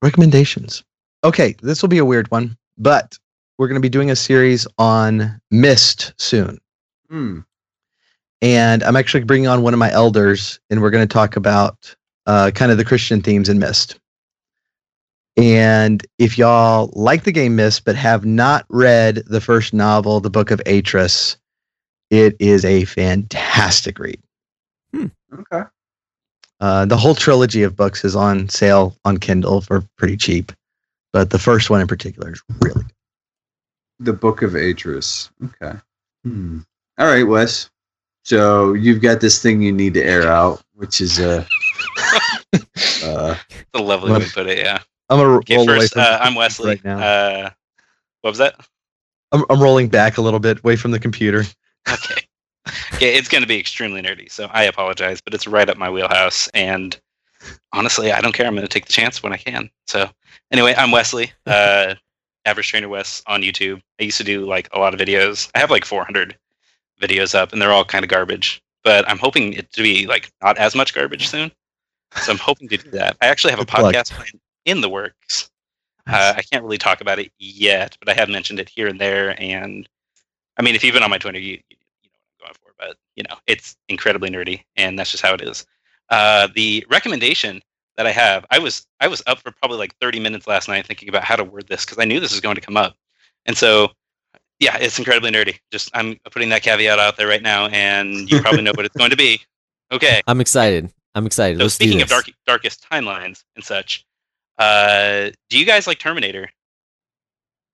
Recommendations. 0.01 0.84
Okay, 1.23 1.56
this 1.61 1.81
will 1.81 1.89
be 1.89 1.97
a 1.97 2.06
weird 2.06 2.30
one, 2.31 2.57
but 2.77 3.18
we're 3.57 3.68
going 3.68 3.76
to 3.76 3.85
be 3.85 3.89
doing 3.89 4.10
a 4.10 4.15
series 4.15 4.65
on 4.77 5.39
Myst 5.51 6.14
soon. 6.18 6.60
Hmm. 7.10 7.39
And 8.41 8.84
I'm 8.84 8.95
actually 8.95 9.26
bringing 9.26 9.47
on 9.47 9.64
one 9.64 9.73
of 9.73 9.80
my 9.80 9.91
elders, 9.91 10.60
and 10.69 10.81
we're 10.81 10.91
going 10.91 11.07
to 11.07 11.14
talk 11.14 11.35
about 11.35 11.95
uh, 12.26 12.51
kind 12.56 12.72
of 12.72 12.77
the 12.77 12.85
Christian 12.85 13.22
themes 13.22 13.49
in 13.49 13.60
Myst. 13.60 13.99
And 15.35 16.06
if 16.18 16.38
y'all 16.38 16.91
like 16.93 17.23
the 17.23 17.31
game 17.31 17.56
Myst 17.56 17.85
but 17.85 17.95
have 17.95 18.26
not 18.26 18.65
read 18.69 19.23
the 19.27 19.41
first 19.41 19.73
novel, 19.73 20.19
The 20.19 20.30
Book 20.30 20.51
of 20.51 20.61
Atrus, 20.65 21.38
it 22.10 22.35
is 22.39 22.65
a 22.65 22.85
fantastic 22.85 23.99
read. 23.99 24.22
Okay. 24.95 25.64
Uh, 26.60 26.86
the 26.86 26.98
whole 26.98 27.15
trilogy 27.15 27.64
of 27.64 27.76
books 27.76 28.03
is 28.03 28.15
on 28.15 28.49
sale 28.49 28.95
on 29.06 29.18
Kindle 29.18 29.61
for 29.61 29.84
pretty 29.98 30.18
cheap, 30.18 30.52
but 31.14 31.30
the 31.30 31.40
first 31.40 31.69
one 31.69 31.80
in 31.81 31.88
particular 31.88 32.34
is 32.34 32.41
really 32.61 32.84
good. 32.84 32.86
The 33.99 34.14
Book 34.14 34.41
of 34.41 34.52
Atrus. 34.52 35.30
Okay. 35.44 35.77
Hmm. 36.23 36.60
All 36.98 37.07
right, 37.07 37.23
Wes. 37.23 37.69
So 38.23 38.73
you've 38.73 39.02
got 39.02 39.22
this 39.22 39.41
thing 39.41 39.61
you 39.61 39.72
need 39.72 39.94
to 39.95 40.03
air 40.03 40.27
out, 40.27 40.61
which 40.73 41.02
is 41.02 41.19
uh, 41.19 41.45
uh 43.03 43.36
The 43.73 43.80
lovely 43.80 44.11
way 44.11 44.19
to 44.19 44.34
put 44.34 44.48
it, 44.48 44.57
yeah. 44.60 44.80
I'm 45.10 45.18
gonna 45.19 45.38
Okay, 45.38 45.56
roll 45.56 45.69
away 45.69 45.80
first, 45.80 45.94
from 45.94 46.02
uh, 46.03 46.18
I'm 46.22 46.36
Wesley. 46.36 46.68
right 46.68 46.84
now. 46.84 46.99
Uh, 46.99 47.49
what 48.22 48.31
was 48.31 48.38
that? 48.40 48.56
I'm, 49.31 49.44
I'm 49.49 49.61
rolling 49.61 49.88
back 49.88 50.18
a 50.18 50.22
little 50.22 50.40
bit 50.40 50.60
away 50.60 50.76
from 50.76 50.91
the 50.91 50.99
computer. 50.99 51.44
Okay. 51.90 52.22
it's 53.02 53.28
going 53.28 53.41
to 53.41 53.48
be 53.48 53.60
extremely 53.60 54.02
nerdy, 54.02 54.32
so 54.32 54.50
I 54.52 54.64
apologize, 54.64 55.22
but 55.22 55.34
it's 55.34 55.48
right 55.48 55.70
up 55.70 55.78
my 55.78 55.90
wheelhouse. 55.90 56.48
And 56.54 57.00
honestly, 57.74 58.12
I 58.12 58.22
don't 58.22 58.34
care. 58.34 58.46
I'm 58.46 58.56
going 58.56 58.68
to 58.68 58.72
take 58.72 58.86
the 58.86 58.94
chance 58.94 59.24
when 59.24 59.34
I 59.34 59.38
can. 59.38 59.70
So, 59.88 60.10
anyway, 60.52 60.76
I'm 60.78 60.91
Wesley, 60.91 61.32
uh, 61.46 61.96
Average 62.46 62.70
Trainer 62.70 62.90
Wes 62.90 63.22
on 63.28 63.41
YouTube. 63.41 63.82
I 64.00 64.04
used 64.04 64.18
to 64.18 64.24
do 64.24 64.46
like 64.46 64.70
a 64.74 64.80
lot 64.80 64.94
of 64.94 65.00
videos. 65.00 65.50
I 65.56 65.60
have 65.60 65.72
like 65.72 65.86
400 65.86 66.38
videos 67.02 67.36
up, 67.36 67.54
and 67.54 67.62
they're 67.62 67.72
all 67.72 67.86
kind 67.86 68.04
of 68.04 68.10
garbage. 68.10 68.62
But 68.84 69.08
I'm 69.10 69.20
hoping 69.20 69.54
it 69.54 69.72
to 69.74 69.84
be 69.84 70.08
like 70.08 70.32
not 70.41 70.58
as 70.58 70.76
much 70.76 70.94
garbage 70.94 71.28
soon. 71.28 71.52
So 72.16 72.32
I'm 72.32 72.38
hoping 72.38 72.68
to 72.70 72.78
do 72.78 72.90
that. 72.91 73.18
I 73.22 73.28
actually 73.28 73.52
have 73.52 73.60
a 73.60 73.66
podcast 73.66 74.12
plan 74.12 74.40
in 74.66 74.82
the 74.82 74.90
works. 74.90 75.50
Uh, 76.08 76.34
I 76.36 76.41
can't 76.41 76.64
really 76.64 76.80
talk 76.80 77.02
about 77.02 77.20
it 77.20 77.32
yet, 77.38 77.96
but 78.00 78.10
I 78.10 78.14
have 78.14 78.30
mentioned 78.30 78.60
it 78.60 78.68
here 78.68 78.88
and 78.88 79.00
there. 79.00 79.40
And 79.40 79.88
I 80.58 80.64
mean, 80.64 80.76
if 80.76 80.84
you've 80.84 80.94
been 80.94 81.04
on 81.04 81.10
my 81.12 81.20
Twitter, 81.20 81.38
you, 81.38 81.60
you 81.70 81.78
you 82.02 82.10
know 82.10 82.18
what 82.40 82.50
I'm 82.50 82.56
going 82.56 82.56
for. 82.64 82.68
But 82.80 82.97
you 83.15 83.23
know, 83.30 83.35
it's 83.47 83.76
incredibly 83.89 84.30
nerdy, 84.30 84.64
and 84.76 84.97
that's 84.97 85.11
just 85.11 85.23
how 85.23 85.34
it 85.34 85.41
is. 85.41 85.65
Uh, 86.10 86.47
the 86.56 86.85
recommendation 86.89 87.61
that 87.97 88.07
I 88.07 88.11
have, 88.11 88.45
I 88.49 88.60
was 88.60 88.88
I 88.99 89.07
was 89.07 89.22
up 89.27 89.39
for 89.39 89.51
probably 89.51 89.77
like 89.77 89.95
30 90.01 90.19
minutes 90.19 90.47
last 90.47 90.68
night 90.68 90.88
thinking 90.88 91.10
about 91.10 91.23
how 91.23 91.35
to 91.35 91.43
word 91.43 91.68
this 91.68 91.85
because 91.85 91.99
I 91.99 92.06
knew 92.06 92.19
this 92.19 92.31
was 92.31 92.41
going 92.41 92.56
to 92.56 92.61
come 92.61 92.77
up, 92.77 92.95
and 93.45 93.57
so 93.57 93.91
yeah, 94.60 94.77
it's 94.77 94.99
incredibly 94.99 95.31
nerdy. 95.31 95.57
Just 95.72 95.89
I'm 95.93 96.18
putting 96.31 96.49
that 96.49 96.64
caveat 96.64 96.99
out 96.99 97.18
there 97.18 97.27
right 97.27 97.41
now, 97.41 97.68
and 97.68 98.30
you 98.30 98.41
probably 98.41 98.61
know 98.61 98.72
what 98.76 98.85
it's 98.85 98.95
going 98.95 99.11
to 99.11 99.18
be. 99.18 99.41
Okay. 99.91 100.22
I'm 100.27 100.41
excited. 100.41 100.91
I'm 101.15 101.26
excited. 101.26 101.57
So 101.57 101.64
Let's 101.64 101.77
do 101.77 101.85
speaking 101.85 102.01
of 102.01 102.10
dark, 102.10 102.30
darkest 102.45 102.85
timelines 102.89 103.43
and 103.56 103.64
such, 103.64 104.06
uh, 104.57 105.31
do 105.49 105.57
you 105.57 105.65
guys 105.65 105.88
like 105.88 105.99
Terminator? 105.99 106.49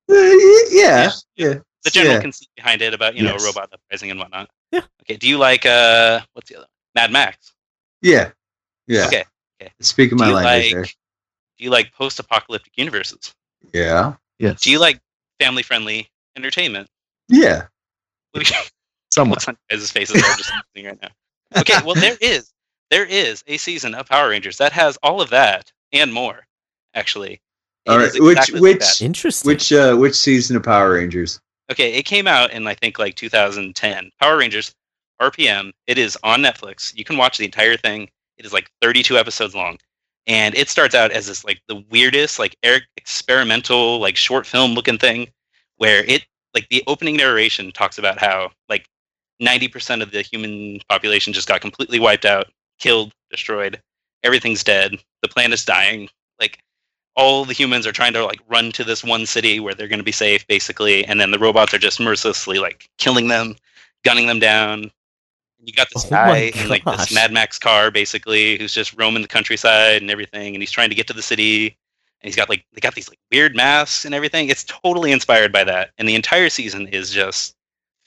yeah, 0.07 1.11
yeah. 1.35 1.55
The 1.85 1.91
general 1.91 2.15
Yeah. 2.15 2.21
conceit 2.21 2.49
behind 2.55 2.81
it 2.81 2.93
about 2.93 3.15
you 3.15 3.23
know 3.23 3.33
Yes. 3.33 3.45
robot 3.45 3.69
uprising 3.71 4.11
and 4.11 4.19
whatnot. 4.19 4.49
Yeah. 4.71 4.81
Okay. 5.03 5.15
Do 5.17 5.29
you 5.29 5.37
like 5.37 5.65
uh 5.65 6.19
what's 6.33 6.49
the 6.49 6.57
other? 6.57 6.67
Mad 6.95 7.11
Max. 7.11 7.53
Yeah. 8.01 8.31
Yeah. 8.87 9.05
Okay. 9.07 9.23
Speaking 9.79 10.17
Do 10.17 10.23
my 10.25 10.29
you 10.29 10.35
language 10.35 10.73
like 10.73 10.95
do 11.57 11.63
you 11.63 11.69
like 11.69 11.93
post-apocalyptic 11.93 12.73
universes? 12.75 13.33
there. 13.71 13.83
Yeah. 13.85 14.13
Yes. 14.39 14.61
Do 14.61 14.69
you 14.71 14.79
like 14.79 14.99
family-friendly 15.39 16.09
entertainment? 16.35 16.89
Yeah. 17.29 17.67
Somewhat. 19.11 19.37
What's 19.37 19.47
on 19.47 19.57
your 19.71 19.79
guys' 19.79 19.91
faces 19.91 20.17
are 20.17 20.35
just 20.37 20.51
right 20.75 21.01
now. 21.01 21.09
Okay, 21.61 21.75
well 21.85 21.95
there 21.95 22.17
is 22.19 22.51
there 22.89 23.05
is 23.05 23.43
a 23.47 23.57
season 23.57 23.93
of 23.95 24.07
Power 24.09 24.29
Rangers 24.29 24.57
that 24.57 24.71
has 24.73 24.97
all 25.03 25.21
of 25.21 25.29
that 25.29 25.71
and 25.93 26.11
more. 26.11 26.45
Actually, 26.95 27.33
It 27.85 27.89
All 27.91 27.97
right. 27.99 28.07
is 28.07 28.19
Which 28.19 28.37
exactly 28.37 28.59
like 28.59 28.61
which 28.61 28.79
that. 28.79 29.01
Interesting. 29.01 29.47
which 29.49 29.71
uh 29.71 29.95
which 29.95 30.15
season 30.15 30.57
of 30.57 30.63
Power 30.63 30.93
Rangers? 30.93 31.39
Okay, 31.71 31.93
it 31.93 32.03
came 32.03 32.27
out 32.27 32.51
in 32.51 32.67
I 32.67 32.75
think 32.75 32.99
like 32.99 33.15
2010. 33.15 34.11
Power 34.19 34.37
Rangers 34.37 34.73
RPM. 35.21 35.71
It 35.87 35.97
is 35.97 36.17
on 36.23 36.41
Netflix. 36.41 36.95
You 36.97 37.03
can 37.03 37.17
watch 37.17 37.37
the 37.37 37.45
entire 37.45 37.77
thing. 37.77 38.09
It 38.37 38.45
is 38.45 38.53
like 38.53 38.69
32 38.81 39.17
episodes 39.17 39.55
long, 39.55 39.77
and 40.27 40.53
it 40.55 40.69
starts 40.69 40.93
out 40.93 41.11
as 41.11 41.27
this 41.27 41.45
like 41.45 41.61
the 41.67 41.83
weirdest 41.89 42.37
like 42.37 42.55
er- 42.65 42.81
experimental 42.97 43.99
like 43.99 44.17
short 44.17 44.45
film 44.45 44.73
looking 44.73 44.97
thing, 44.97 45.27
where 45.77 46.03
it 46.03 46.25
like 46.53 46.67
the 46.69 46.83
opening 46.87 47.17
narration 47.17 47.71
talks 47.71 47.97
about 47.97 48.19
how 48.19 48.51
like 48.69 48.87
90% 49.41 50.01
of 50.01 50.11
the 50.11 50.21
human 50.21 50.79
population 50.89 51.33
just 51.33 51.47
got 51.47 51.61
completely 51.61 51.99
wiped 51.99 52.25
out, 52.25 52.47
killed, 52.79 53.11
destroyed. 53.29 53.81
Everything's 54.23 54.63
dead. 54.63 54.97
The 55.21 55.27
planet's 55.27 55.65
dying. 55.65 56.09
Like 57.15 57.23
all 57.23 57.45
the 57.45 57.53
humans 57.53 57.87
are 57.87 57.91
trying 57.91 58.13
to 58.13 58.25
like 58.25 58.39
run 58.47 58.71
to 58.73 58.83
this 58.83 59.03
one 59.03 59.25
city 59.25 59.59
where 59.59 59.73
they're 59.73 59.87
going 59.87 59.99
to 59.99 60.03
be 60.03 60.11
safe 60.11 60.45
basically 60.47 61.05
and 61.05 61.19
then 61.19 61.31
the 61.31 61.39
robots 61.39 61.73
are 61.73 61.77
just 61.77 61.99
mercilessly 61.99 62.59
like 62.59 62.89
killing 62.97 63.27
them 63.27 63.55
gunning 64.03 64.27
them 64.27 64.39
down 64.39 64.91
you 65.59 65.73
got 65.73 65.87
this 65.93 66.05
Oh 66.05 66.09
guy 66.09 66.51
in 66.55 66.69
like 66.69 66.83
this 66.85 67.13
mad 67.13 67.31
max 67.31 67.57
car 67.57 67.89
basically 67.89 68.57
who's 68.57 68.73
just 68.73 68.97
roaming 68.97 69.21
the 69.21 69.27
countryside 69.27 70.01
and 70.01 70.11
everything 70.11 70.55
and 70.55 70.61
he's 70.61 70.71
trying 70.71 70.89
to 70.89 70.95
get 70.95 71.07
to 71.07 71.13
the 71.13 71.21
city 71.21 71.67
and 71.67 72.27
he's 72.27 72.35
got 72.35 72.49
like 72.49 72.65
they 72.73 72.81
got 72.81 72.95
these 72.95 73.09
like 73.09 73.19
weird 73.31 73.55
masks 73.55 74.05
and 74.05 74.13
everything 74.13 74.49
it's 74.49 74.63
totally 74.65 75.11
inspired 75.11 75.51
by 75.51 75.63
that 75.63 75.91
and 75.97 76.07
the 76.07 76.15
entire 76.15 76.49
season 76.49 76.87
is 76.87 77.11
just 77.11 77.55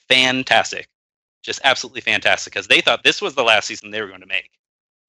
fantastic 0.07 0.87
just 1.41 1.59
absolutely 1.63 2.01
fantastic 2.01 2.53
because 2.53 2.67
they 2.67 2.81
thought 2.81 3.03
this 3.03 3.21
was 3.21 3.35
the 3.35 3.43
last 3.43 3.67
season 3.67 3.91
they 3.91 4.01
were 4.01 4.07
going 4.07 4.21
to 4.21 4.27
make 4.27 4.51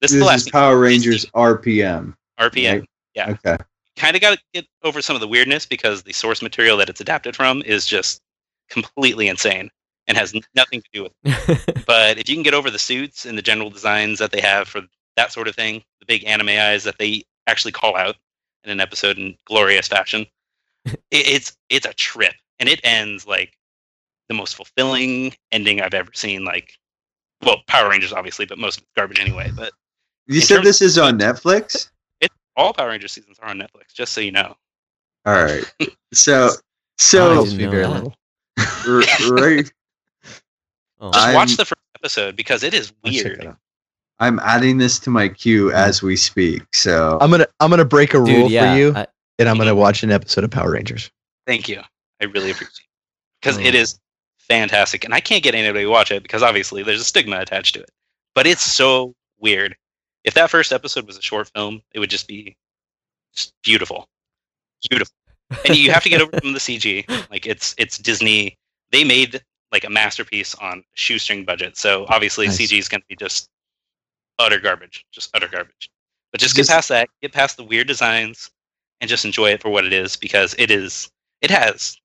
this, 0.01 0.11
This 0.11 0.13
is 0.13 0.19
the 0.19 0.25
last 0.25 0.47
is 0.47 0.51
Power 0.51 0.75
of 0.75 0.81
Rangers 0.81 1.25
RPM. 1.35 2.15
rpm 2.39 2.79
right? 2.79 2.89
Yeah. 3.13 3.31
Okay. 3.31 3.57
Kind 3.97 4.15
of 4.15 4.21
got 4.21 4.37
to 4.37 4.41
get 4.53 4.65
over 4.83 5.01
some 5.01 5.15
of 5.15 5.19
the 5.21 5.27
weirdness 5.27 5.65
because 5.65 6.03
the 6.03 6.13
source 6.13 6.41
material 6.41 6.77
that 6.77 6.89
it's 6.89 7.01
adapted 7.01 7.35
from 7.35 7.61
is 7.63 7.85
just 7.85 8.21
completely 8.69 9.27
insane 9.27 9.69
and 10.07 10.17
has 10.17 10.33
nothing 10.55 10.81
to 10.81 10.89
do 10.93 11.03
with 11.03 11.11
it. 11.23 11.83
But 11.85 12.17
if 12.17 12.29
you 12.29 12.35
can 12.35 12.43
get 12.43 12.53
over 12.53 12.69
the 12.71 12.79
suits 12.79 13.25
and 13.25 13.37
the 13.37 13.41
general 13.41 13.69
designs 13.69 14.19
that 14.19 14.31
they 14.31 14.41
have 14.41 14.67
for 14.67 14.81
that 15.17 15.31
sort 15.31 15.47
of 15.47 15.55
thing, 15.55 15.83
the 15.99 16.05
big 16.05 16.23
anime 16.25 16.49
eyes 16.49 16.83
that 16.85 16.97
they 16.97 17.23
actually 17.47 17.71
call 17.73 17.95
out 17.97 18.15
in 18.63 18.71
an 18.71 18.79
episode 18.79 19.17
in 19.17 19.35
glorious 19.45 19.87
fashion, 19.87 20.25
it, 20.85 20.97
it's 21.11 21.57
it's 21.69 21.85
a 21.85 21.93
trip, 21.93 22.33
and 22.59 22.69
it 22.69 22.79
ends 22.83 23.27
like 23.27 23.53
the 24.29 24.33
most 24.33 24.55
fulfilling 24.55 25.33
ending 25.51 25.81
I've 25.81 25.93
ever 25.93 26.11
seen. 26.13 26.45
Like, 26.45 26.73
well, 27.43 27.57
Power 27.67 27.89
Rangers 27.89 28.13
obviously, 28.13 28.45
but 28.45 28.57
most 28.57 28.81
garbage 28.95 29.19
anyway. 29.19 29.51
But 29.55 29.73
You 30.27 30.39
said 30.41 30.55
terms- 30.57 30.65
this 30.67 30.81
is 30.81 30.97
on 30.97 31.19
Netflix? 31.19 31.89
All 32.55 32.73
Power 32.73 32.89
Rangers 32.89 33.11
seasons 33.13 33.39
are 33.39 33.49
on 33.49 33.57
Netflix, 33.59 33.93
just 33.93 34.13
so 34.13 34.21
you 34.21 34.31
know. 34.31 34.55
All 35.25 35.43
right. 35.43 35.63
So 36.13 36.47
I 36.47 36.49
so 36.97 37.45
didn't 37.45 37.57
know 37.59 37.69
very 37.71 37.83
that. 37.83 37.93
little. 37.93 39.35
right 39.35 39.71
Oh. 40.99 41.11
Just 41.11 41.25
I'm- 41.25 41.35
watch 41.35 41.55
the 41.57 41.65
first 41.65 41.81
episode 41.95 42.35
because 42.35 42.63
it 42.63 42.73
is 42.73 42.93
weird. 43.03 43.55
I'm 44.19 44.39
adding 44.39 44.77
this 44.77 44.99
to 44.99 45.09
my 45.09 45.29
queue 45.29 45.71
as 45.71 46.03
we 46.03 46.15
speak. 46.15 46.61
So 46.75 47.17
I'm 47.19 47.31
gonna 47.31 47.47
I'm 47.59 47.69
gonna 47.71 47.85
break 47.85 48.13
a 48.13 48.19
rule 48.19 48.49
yeah. 48.51 48.73
for 48.73 48.77
you, 48.79 48.93
I- 48.95 49.07
and 49.39 49.49
I'm 49.49 49.57
gonna 49.57 49.73
watch 49.73 50.03
an 50.03 50.11
episode 50.11 50.43
of 50.43 50.51
Power 50.51 50.71
Rangers. 50.71 51.09
Thank 51.47 51.67
you. 51.67 51.81
I 52.21 52.25
really 52.25 52.51
appreciate 52.51 52.85
it. 52.85 53.41
Because 53.41 53.57
Oh. 53.57 53.61
it 53.61 53.73
is 53.73 53.99
fantastic. 54.37 55.03
And 55.03 55.13
I 55.13 55.21
can't 55.21 55.43
get 55.43 55.55
anybody 55.55 55.85
to 55.85 55.89
watch 55.89 56.11
it 56.11 56.21
because 56.21 56.43
obviously 56.43 56.83
there's 56.83 57.01
a 57.01 57.05
stigma 57.05 57.39
attached 57.39 57.73
to 57.75 57.81
it. 57.81 57.89
But 58.35 58.45
it's 58.45 58.61
so 58.61 59.15
weird. 59.39 59.75
If 60.23 60.33
that 60.35 60.49
first 60.49 60.71
episode 60.71 61.07
was 61.07 61.17
a 61.17 61.21
short 61.21 61.49
film, 61.55 61.81
it 61.93 61.99
would 61.99 62.09
just 62.09 62.27
be 62.27 62.55
just 63.33 63.53
beautiful. 63.63 64.07
Beautiful. 64.89 65.13
And 65.65 65.75
you 65.75 65.91
have 65.91 66.03
to 66.03 66.09
get 66.09 66.21
over 66.21 66.37
from 66.39 66.53
the 66.53 66.59
CG. 66.67 67.05
Like 67.29 67.45
it's 67.45 67.75
it's 67.77 67.97
Disney. 67.97 68.57
They 68.91 69.03
made 69.03 69.41
like 69.71 69.83
a 69.83 69.89
masterpiece 69.89 70.53
on 70.55 70.79
a 70.79 70.83
shoestring 70.95 71.45
budget. 71.45 71.77
So 71.77 72.05
obviously 72.09 72.47
Nice. 72.47 72.57
CG 72.59 72.77
is 72.77 72.87
gonna 72.89 73.03
be 73.09 73.15
just 73.15 73.49
utter 74.39 74.59
garbage. 74.59 75.05
Just 75.11 75.29
utter 75.35 75.47
garbage. 75.47 75.89
But 76.31 76.39
just 76.41 76.55
This- 76.55 76.67
get 76.67 76.73
past 76.73 76.89
that, 76.89 77.09
get 77.21 77.31
past 77.33 77.57
the 77.57 77.63
weird 77.63 77.87
designs 77.87 78.49
and 79.01 79.09
just 79.09 79.25
enjoy 79.25 79.49
it 79.51 79.61
for 79.61 79.69
what 79.69 79.85
it 79.85 79.93
is 79.93 80.15
because 80.15 80.55
it 80.59 80.69
is 80.71 81.09
it 81.41 81.49
has 81.49 81.97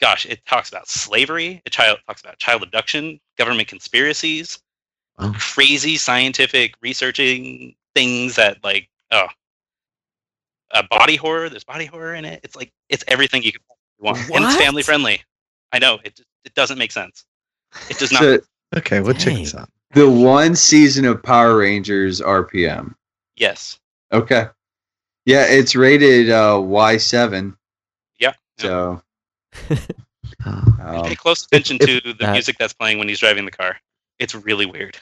gosh 0.00 0.26
it 0.26 0.44
talks 0.46 0.68
about 0.68 0.86
slavery 0.88 1.60
it 1.64 1.70
child 1.72 1.98
talks 2.06 2.20
about 2.20 2.38
child 2.38 2.62
abduction 2.62 3.18
government 3.38 3.66
conspiracies 3.66 4.58
Wow. 5.18 5.32
crazy 5.38 5.96
scientific 5.96 6.74
researching 6.80 7.74
things 7.94 8.36
that 8.36 8.62
like 8.62 8.88
oh 9.10 9.26
a 10.72 10.82
body 10.84 11.16
horror 11.16 11.48
there's 11.48 11.64
body 11.64 11.86
horror 11.86 12.14
in 12.14 12.24
it 12.24 12.40
it's 12.44 12.54
like 12.54 12.70
it's 12.88 13.02
everything 13.08 13.42
you 13.42 13.50
could 13.52 13.62
possibly 13.68 14.04
want 14.04 14.18
and 14.30 14.44
it's 14.44 14.56
family 14.56 14.82
friendly 14.82 15.20
I 15.72 15.78
know 15.78 15.98
it. 16.04 16.18
It 16.46 16.54
doesn't 16.54 16.78
make 16.78 16.92
sense. 16.92 17.24
It 17.90 17.98
does 17.98 18.10
not. 18.10 18.22
So 18.22 18.38
Okay, 18.76 19.00
we'll 19.00 19.12
check 19.12 19.34
this 19.36 19.54
out. 19.54 19.68
the 19.92 20.08
one 20.08 20.54
season 20.56 21.04
of 21.04 21.22
Power 21.22 21.58
Rangers 21.58 22.22
RPM. 22.22 22.94
yes. 23.36 23.78
Okay. 24.10 24.46
Yeah, 25.26 25.44
it's 25.46 25.76
rated 25.76 26.30
uh, 26.30 26.54
Y7. 26.54 27.54
Yeah. 28.18 28.32
So 28.58 29.02
Uh, 29.70 29.76
um, 30.46 31.02
Pay 31.04 31.14
close 31.16 31.44
attention 31.44 31.76
if 31.82 31.86
to 31.86 32.00
the 32.00 32.14
that- 32.20 32.32
music 32.32 32.56
that's 32.58 32.72
playing 32.72 32.98
when 32.98 33.08
he's 33.08 33.18
driving 33.20 33.44
the 33.44 33.50
car. 33.50 33.76
It's 34.18 34.34
really 34.34 34.66
weird, 34.66 34.98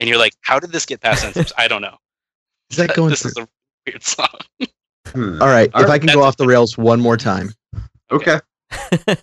and 0.00 0.08
you're 0.08 0.18
like, 0.18 0.34
"How 0.42 0.58
did 0.60 0.72
this 0.72 0.84
get 0.86 1.00
past 1.00 1.22
censors?" 1.22 1.52
I 1.56 1.68
don't 1.68 1.82
know. 1.82 1.96
is 2.70 2.76
that 2.76 2.94
going 2.94 3.10
this 3.10 3.22
through? 3.22 3.30
is 3.30 3.36
a 3.38 3.48
weird 3.86 4.02
song. 4.02 4.38
hmm. 5.08 5.40
All 5.42 5.48
right, 5.48 5.70
All 5.74 5.82
if 5.82 5.88
I 5.90 5.98
can 5.98 6.08
go 6.12 6.22
off 6.22 6.36
the 6.36 6.46
rails 6.46 6.76
one 6.78 7.00
more 7.00 7.16
time. 7.16 7.52
okay. 8.10 8.40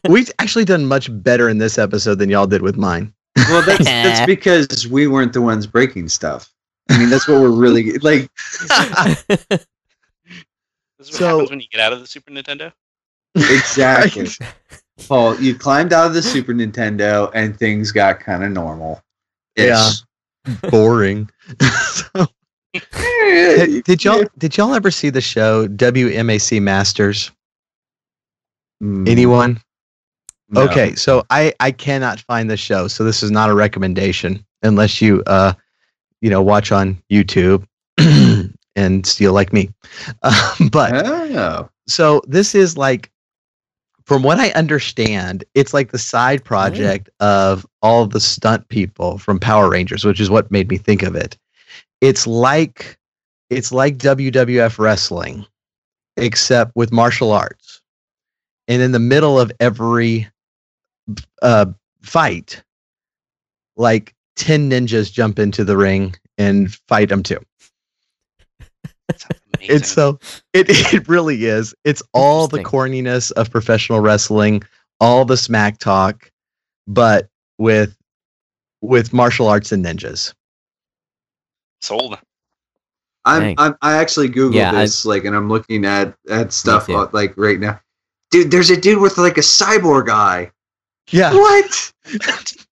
We've 0.09 0.29
actually 0.39 0.65
done 0.65 0.85
much 0.85 1.09
better 1.23 1.47
in 1.47 1.57
this 1.57 1.77
episode 1.77 2.15
than 2.15 2.29
y'all 2.29 2.47
did 2.47 2.61
with 2.61 2.75
mine. 2.75 3.13
Well, 3.49 3.61
that's 3.61 3.85
that's 3.85 4.25
because 4.25 4.87
we 4.87 5.07
weren't 5.07 5.31
the 5.33 5.41
ones 5.41 5.65
breaking 5.67 6.09
stuff. 6.09 6.51
I 6.89 6.97
mean, 6.97 7.09
that's 7.09 7.27
what 7.27 7.39
we're 7.41 7.51
really 7.51 7.97
like. 7.99 8.29
This 10.99 11.09
is 11.09 11.13
what 11.13 11.19
So- 11.19 11.27
happens 11.27 11.49
when 11.51 11.59
you 11.59 11.67
get 11.71 11.79
out 11.81 11.93
of 11.93 11.99
the 11.99 12.07
Super 12.07 12.31
Nintendo. 12.31 12.73
Exactly. 13.35 14.23
Right? 14.23 14.53
Paul, 15.07 15.39
you 15.39 15.53
climbed 15.53 15.93
out 15.93 16.07
of 16.07 16.13
the 16.15 16.23
Super 16.23 16.53
Nintendo 16.53 17.29
and 17.35 17.55
things 17.57 17.91
got 17.91 18.19
kind 18.19 18.43
of 18.43 18.51
normal. 18.51 19.03
Yeah. 19.57 19.89
Boring. 20.69 21.29
so, 21.61 22.27
did, 22.73 23.83
did 23.83 24.03
y'all 24.03 24.23
did 24.37 24.55
y'all 24.57 24.73
ever 24.73 24.91
see 24.91 25.09
the 25.09 25.21
show 25.21 25.67
WMAC 25.67 26.61
Masters? 26.61 27.31
Mm, 28.83 29.07
Anyone? 29.09 29.59
no. 30.49 30.61
Okay, 30.61 30.95
so 30.95 31.23
I 31.29 31.53
I 31.59 31.71
cannot 31.71 32.19
find 32.21 32.49
the 32.49 32.57
show, 32.57 32.87
so 32.87 33.03
this 33.03 33.23
is 33.23 33.31
not 33.31 33.49
a 33.49 33.53
recommendation 33.53 34.45
unless 34.63 35.01
you 35.01 35.23
uh 35.27 35.53
you 36.21 36.29
know 36.29 36.41
watch 36.41 36.71
on 36.71 37.01
YouTube 37.11 37.65
and 38.75 39.05
steal 39.05 39.33
like 39.33 39.51
me. 39.53 39.69
Um, 40.23 40.69
but 40.71 41.05
Oh. 41.05 41.69
so 41.87 42.21
this 42.27 42.55
is 42.55 42.77
like 42.77 43.11
from 44.07 44.23
what 44.23 44.39
i 44.39 44.49
understand 44.51 45.43
it's 45.53 45.73
like 45.73 45.91
the 45.91 45.97
side 45.99 46.43
project 46.43 47.09
of 47.19 47.67
all 47.81 48.03
of 48.03 48.11
the 48.11 48.21
stunt 48.21 48.67
people 48.69 49.17
from 49.17 49.37
power 49.37 49.69
rangers 49.69 50.05
which 50.05 50.21
is 50.21 50.29
what 50.29 50.49
made 50.49 50.69
me 50.69 50.77
think 50.77 51.03
of 51.03 51.15
it. 51.15 51.37
It's 51.99 52.25
like 52.25 52.97
it's 53.49 53.71
like 53.71 53.97
wwf 53.97 54.79
wrestling 54.79 55.45
except 56.15 56.71
with 56.75 56.91
martial 56.91 57.31
arts. 57.31 57.81
And 58.69 58.81
in 58.81 58.91
the 58.91 58.99
middle 58.99 59.39
of 59.39 59.51
every 59.59 60.27
uh, 61.41 61.67
fight 62.01 62.63
like 63.75 64.15
10 64.37 64.69
ninjas 64.69 65.11
jump 65.11 65.37
into 65.37 65.63
the 65.63 65.77
ring 65.77 66.15
and 66.37 66.73
fight 66.87 67.09
them 67.09 67.23
too 67.23 67.39
amazing. 69.57 69.75
it's 69.75 69.91
so 69.91 70.19
it 70.53 70.67
it 70.93 71.07
really 71.07 71.45
is. 71.45 71.75
It's 71.83 72.01
all 72.13 72.47
the 72.47 72.63
corniness 72.63 73.31
of 73.33 73.51
professional 73.51 73.99
wrestling, 73.99 74.63
all 74.99 75.25
the 75.25 75.37
smack 75.37 75.77
talk, 75.77 76.31
but 76.87 77.27
with 77.57 77.95
with 78.81 79.13
martial 79.13 79.47
arts 79.47 79.71
and 79.71 79.83
ninjas. 79.85 80.33
sold. 81.81 82.17
I'm, 83.25 83.55
I'm 83.57 83.75
I 83.81 83.97
actually 83.97 84.29
googled 84.29 84.53
Yeah, 84.53 84.71
I- 84.71 84.83
this 84.83 85.05
like, 85.05 85.25
and 85.25 85.35
I'm 85.35 85.49
looking 85.49 85.83
at 85.83 86.15
at 86.29 86.53
stuff 86.53 86.89
uh, 86.89 87.07
like 87.11 87.35
right 87.35 87.59
now. 87.59 87.79
Dude, 88.31 88.51
there's 88.51 88.69
a 88.69 88.79
dude 88.79 88.99
with 89.01 89.17
like 89.17 89.37
a 89.37 89.41
cyborg 89.41 90.09
eye. 90.09 90.51
Yeah. 91.09 91.33
What? 91.33 91.93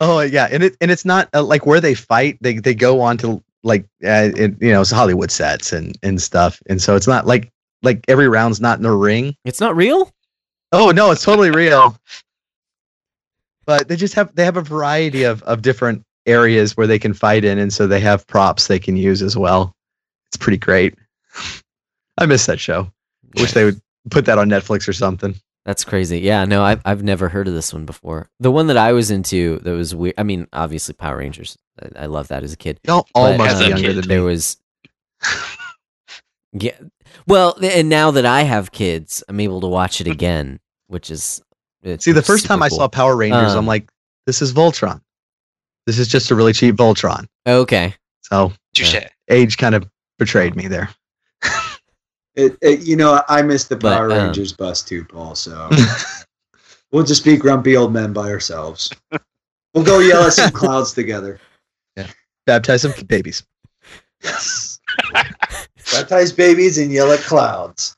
Oh 0.00 0.18
yeah, 0.20 0.48
and 0.50 0.64
it 0.64 0.76
and 0.80 0.90
it's 0.90 1.04
not 1.04 1.28
uh, 1.32 1.42
like 1.44 1.64
where 1.64 1.80
they 1.80 1.94
fight. 1.94 2.36
They 2.40 2.54
they 2.58 2.74
go 2.74 3.00
on 3.00 3.18
to 3.18 3.40
like 3.64 3.84
uh, 4.04 4.30
it, 4.36 4.54
you 4.60 4.72
know 4.72 4.80
it's 4.80 4.90
Hollywood 4.90 5.30
sets 5.30 5.72
and 5.72 5.96
and 6.02 6.20
stuff, 6.20 6.60
and 6.68 6.80
so 6.80 6.96
it's 6.96 7.06
not 7.06 7.26
like 7.26 7.50
like 7.82 8.04
every 8.08 8.28
round's 8.28 8.60
not 8.60 8.78
in 8.78 8.84
a 8.84 8.94
ring. 8.94 9.34
it's 9.44 9.60
not 9.60 9.76
real. 9.76 10.10
Oh 10.72 10.90
no, 10.90 11.10
it's 11.10 11.24
totally 11.24 11.50
real. 11.50 11.96
But 13.66 13.88
they 13.88 13.96
just 13.96 14.14
have 14.14 14.34
they 14.34 14.44
have 14.44 14.56
a 14.56 14.62
variety 14.62 15.24
of 15.24 15.42
of 15.44 15.62
different 15.62 16.04
areas 16.26 16.76
where 16.76 16.86
they 16.86 16.98
can 16.98 17.14
fight 17.14 17.44
in, 17.44 17.58
and 17.58 17.72
so 17.72 17.86
they 17.86 18.00
have 18.00 18.26
props 18.26 18.66
they 18.66 18.78
can 18.78 18.96
use 18.96 19.22
as 19.22 19.36
well. 19.36 19.74
It's 20.28 20.36
pretty 20.36 20.58
great. 20.58 20.94
I 22.18 22.26
miss 22.26 22.46
that 22.46 22.60
show. 22.60 22.90
Wish 23.36 23.52
they 23.52 23.64
would 23.64 23.80
put 24.10 24.26
that 24.26 24.38
on 24.38 24.48
Netflix 24.48 24.86
or 24.86 24.92
something. 24.92 25.34
That's 25.64 25.84
crazy. 25.84 26.18
Yeah, 26.20 26.44
no, 26.44 26.62
I've 26.62 26.80
I've 26.84 27.02
never 27.02 27.28
heard 27.28 27.48
of 27.48 27.54
this 27.54 27.72
one 27.72 27.86
before. 27.86 28.28
The 28.40 28.50
one 28.50 28.66
that 28.66 28.76
I 28.76 28.92
was 28.92 29.10
into 29.10 29.58
that 29.60 29.72
was 29.72 29.94
weird. 29.94 30.14
I 30.18 30.24
mean, 30.24 30.48
obviously 30.52 30.94
Power 30.94 31.18
Rangers. 31.18 31.56
I, 31.80 32.04
I 32.04 32.06
love 32.06 32.28
that 32.28 32.42
as 32.42 32.52
a 32.52 32.56
kid. 32.56 32.80
Y'all 32.84 33.06
all 33.14 33.36
But, 33.36 33.38
must 33.38 33.58
be 33.60 33.68
younger 33.68 33.88
kid, 33.88 33.96
than 33.96 34.08
There 34.08 34.22
was. 34.22 34.56
Yeah, 36.54 36.76
well, 37.26 37.56
and 37.62 37.88
now 37.88 38.10
that 38.10 38.26
I 38.26 38.42
have 38.42 38.72
kids, 38.72 39.24
I'm 39.26 39.40
able 39.40 39.62
to 39.62 39.66
watch 39.68 40.02
it 40.02 40.06
again, 40.06 40.60
which 40.88 41.10
is 41.10 41.42
it's 41.82 42.04
See, 42.04 42.12
the 42.12 42.20
first 42.20 42.44
time 42.44 42.58
super 42.58 42.64
I 42.64 42.68
saw 42.68 42.88
Power 42.88 43.16
Rangers, 43.16 43.52
Um, 43.52 43.60
I'm 43.60 43.66
like, 43.66 43.90
this 44.26 44.42
is 44.42 44.52
Voltron. 44.52 45.00
This 45.86 45.98
is 45.98 46.08
just 46.08 46.30
a 46.30 46.34
really 46.34 46.52
cheap 46.52 46.74
Voltron. 46.76 47.26
Okay, 47.46 47.94
So 48.20 48.52
Touche. 48.74 48.96
age 49.30 49.56
kind 49.56 49.74
of 49.74 49.88
betrayed 50.18 50.54
me 50.56 50.68
there. 50.68 50.90
It, 52.34 52.56
it, 52.62 52.80
you 52.86 52.96
know, 52.96 53.22
I 53.28 53.42
missed 53.42 53.68
the 53.68 53.76
But, 53.76 53.94
Power 53.94 54.10
um, 54.10 54.18
Rangers 54.18 54.54
bus 54.54 54.80
too, 54.82 55.04
Paul. 55.04 55.34
So 55.34 55.68
we'll 56.90 57.04
just 57.04 57.26
be 57.26 57.36
grumpy 57.36 57.76
old 57.76 57.92
men 57.92 58.12
by 58.12 58.30
ourselves. 58.30 58.90
We'll 59.74 59.84
go 59.84 60.00
yell 60.00 60.24
at 60.24 60.34
some 60.34 60.50
clouds 60.50 60.92
together. 60.92 61.40
Baptize 62.46 62.82
some 62.82 62.92
babies. 63.06 63.44
Yes. 64.22 64.80
Baptize 65.92 66.32
babies 66.32 66.78
and 66.78 66.90
yell 66.92 67.12
at 67.12 67.20
clouds. 67.20 67.96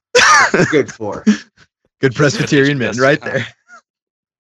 Good 0.71 0.93
for. 0.93 1.25
Good 2.01 2.15
Presbyterian 2.15 2.79
men, 2.79 2.97
right 2.99 3.21
there. 3.21 3.47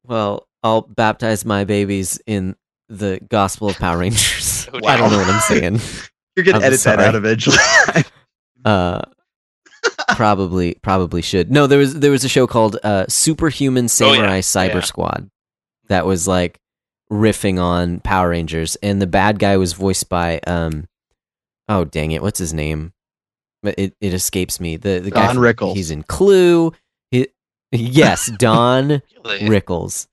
well, 0.04 0.46
I'll 0.62 0.82
baptize 0.82 1.44
my 1.44 1.64
babies 1.64 2.20
in 2.26 2.56
the 2.88 3.20
Gospel 3.28 3.68
of 3.68 3.76
Power 3.78 3.98
Rangers. 3.98 4.68
Oh, 4.72 4.80
I 4.86 4.96
don't 4.96 5.10
know 5.10 5.18
what 5.18 5.28
I'm 5.28 5.40
saying. 5.40 5.80
You're 6.36 6.44
gonna 6.44 6.58
I'm 6.58 6.64
edit 6.64 6.80
that 6.80 7.00
out 7.00 7.14
eventually. 7.14 7.56
Uh, 8.64 9.02
probably, 10.16 10.74
probably 10.82 11.20
should. 11.20 11.50
No, 11.50 11.66
there 11.66 11.78
was 11.78 11.94
there 12.00 12.10
was 12.10 12.24
a 12.24 12.28
show 12.30 12.46
called 12.46 12.78
uh, 12.82 13.04
Superhuman 13.10 13.88
Samurai 13.88 14.40
Cyber 14.40 14.74
Yeah. 14.76 14.80
Squad 14.80 15.28
that 15.88 16.06
was 16.06 16.26
like 16.26 16.58
riffing 17.12 17.60
on 17.60 18.00
Power 18.00 18.30
Rangers, 18.30 18.76
and 18.82 19.00
the 19.00 19.06
bad 19.06 19.38
guy 19.38 19.56
was 19.56 19.72
voiced 19.72 20.08
by 20.08 20.40
um, 20.46 20.88
oh 21.68 21.84
dang 21.84 22.12
it, 22.12 22.22
what's 22.22 22.38
his 22.38 22.54
name? 22.54 22.92
But 23.62 23.74
It 23.78 23.94
it 24.00 24.12
escapes 24.14 24.60
me. 24.60 24.76
The 24.76 25.00
the 25.00 25.10
guy 25.10 25.26
Don 25.26 25.36
from- 25.36 25.44
Rickles. 25.44 25.74
He's 25.76 25.90
in 25.90 26.02
Clue. 26.02 26.72
He, 27.10 27.28
yes, 27.72 28.30
Don 28.38 29.02
Rickles. 29.24 30.06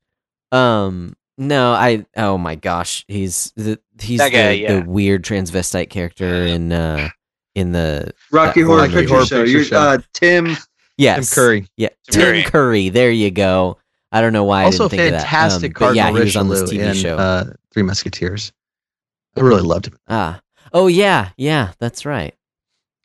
Um, 0.51 1.15
no, 1.38 1.72
I. 1.73 2.05
Oh 2.15 2.38
my 2.38 2.55
gosh, 2.55 3.03
he's 3.07 3.51
the 3.55 3.80
he's 3.99 4.19
guy, 4.19 4.30
the, 4.30 4.57
yeah. 4.57 4.80
the 4.80 4.89
weird 4.89 5.23
transvestite 5.23 5.89
character 5.89 6.26
in 6.45 6.72
uh 6.72 7.09
in 7.55 7.72
the 7.72 8.11
Rocky 8.31 8.61
That 8.61 8.68
Horror 8.68 8.88
Picture 8.88 9.07
Horror 9.15 9.26
Show. 9.26 9.43
You're, 9.43 9.63
Show. 9.63 9.77
Uh, 9.77 9.97
Tim. 10.13 10.55
Tim 10.99 11.23
Curry. 11.26 11.68
Yeah, 11.77 11.89
Tim 12.09 12.13
Tim 12.13 12.22
Curry. 12.22 12.43
Curry. 12.43 12.89
There 12.89 13.11
you 13.11 13.31
go. 13.31 13.77
I 14.11 14.21
don't 14.21 14.33
know 14.33 14.43
why 14.43 14.63
Also 14.65 14.85
I 14.85 14.89
didn't 14.89 14.99
think 15.11 15.21
fantastic 15.21 15.71
of 15.75 15.79
that. 15.79 15.85
Um, 15.85 15.89
but 15.89 15.95
yeah, 15.95 16.03
Cardinal 16.03 16.21
he 16.21 16.25
was 16.25 16.35
on 16.35 16.47
this 16.49 16.61
Richelieu 16.61 16.83
TV 16.83 16.89
in 16.89 16.95
show. 16.95 17.17
uh, 17.17 17.43
Three 17.73 17.83
Musketeers. 17.83 18.51
I 19.38 19.39
really 19.41 19.61
loved 19.61 19.88
him. 19.88 19.97
ah, 20.09 20.41
oh 20.73 20.88
yeah, 20.88 21.29
yeah, 21.38 21.71
that's 21.79 22.05
right. 22.05 22.33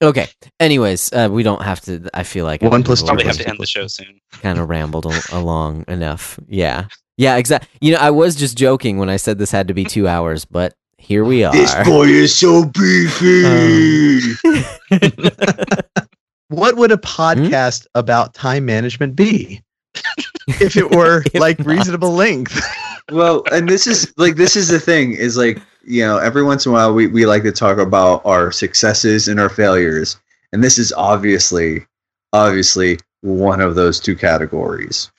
Okay. 0.02 0.26
Anyways, 0.60 1.10
uh, 1.12 1.28
we 1.30 1.42
don't 1.42 1.62
have 1.62 1.80
to. 1.82 2.08
I 2.12 2.22
feel 2.24 2.44
like 2.44 2.60
One 2.62 2.82
plus 2.82 3.00
two 3.00 3.06
Probably 3.06 3.24
have 3.24 3.36
to 3.38 3.48
end 3.48 3.58
the 3.58 3.66
show 3.66 3.86
soon. 3.86 4.20
kind 4.42 4.58
of 4.58 4.68
rambled 4.68 5.06
al- 5.06 5.22
along 5.40 5.84
enough. 5.88 6.38
Yeah, 6.48 6.86
yeah, 7.16 7.36
exactly. 7.36 7.68
You 7.80 7.92
know, 7.94 7.98
I 8.00 8.10
was 8.10 8.34
just 8.36 8.58
joking 8.58 8.98
when 8.98 9.08
I 9.08 9.16
said 9.16 9.38
this 9.38 9.50
had 9.52 9.68
to 9.68 9.74
be 9.74 9.84
two 9.84 10.06
hours, 10.08 10.44
but 10.44 10.74
here 10.98 11.24
we 11.24 11.44
are. 11.44 11.52
This 11.52 11.72
boy 11.86 12.08
is 12.08 12.34
so 12.34 12.64
beefy. 12.66 14.34
What 16.48 16.76
would 16.76 16.92
a 16.92 16.96
podcast 16.96 17.86
about 17.96 18.32
time 18.32 18.66
management 18.66 19.16
be 19.16 19.62
if 20.46 20.76
it 20.76 20.90
were 20.90 21.22
If 21.32 21.40
like 21.40 21.58
not. 21.58 21.66
reasonable 21.66 22.12
length? 22.12 22.60
well, 23.10 23.42
and 23.52 23.68
this 23.68 23.86
is 23.86 24.12
like 24.16 24.36
this 24.36 24.56
is 24.56 24.68
the 24.68 24.80
thing 24.80 25.12
is 25.12 25.36
like 25.36 25.60
you 25.84 26.04
know 26.04 26.18
every 26.18 26.42
once 26.42 26.66
in 26.66 26.70
a 26.70 26.74
while 26.74 26.92
we 26.94 27.06
we 27.06 27.26
like 27.26 27.42
to 27.44 27.52
talk 27.52 27.78
about 27.78 28.24
our 28.24 28.52
successes 28.52 29.28
and 29.28 29.40
our 29.40 29.48
failures, 29.48 30.18
and 30.52 30.62
this 30.62 30.78
is 30.78 30.92
obviously 30.92 31.86
obviously 32.32 32.98
one 33.22 33.60
of 33.60 33.74
those 33.74 34.00
two 34.00 34.16
categories. 34.16 35.10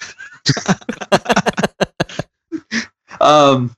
um, 3.21 3.75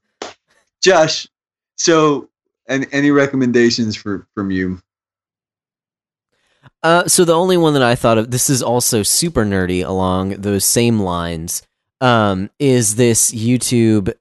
Josh, 0.81 1.27
so 1.75 2.29
and 2.67 2.87
any 2.91 3.11
recommendations 3.11 3.95
for 3.95 4.27
from 4.35 4.51
you? 4.51 4.81
Uh, 6.81 7.05
so 7.07 7.25
the 7.25 7.33
only 7.33 7.57
one 7.57 7.73
that 7.73 7.83
I 7.83 7.95
thought 7.95 8.17
of, 8.17 8.31
this 8.31 8.49
is 8.49 8.61
also 8.63 9.03
super 9.03 9.43
nerdy 9.43 9.85
along 9.85 10.29
those 10.41 10.63
same 10.63 10.99
lines. 10.99 11.61
um, 12.01 12.49
is 12.59 12.95
this 12.95 13.31
YouTube 13.31 14.13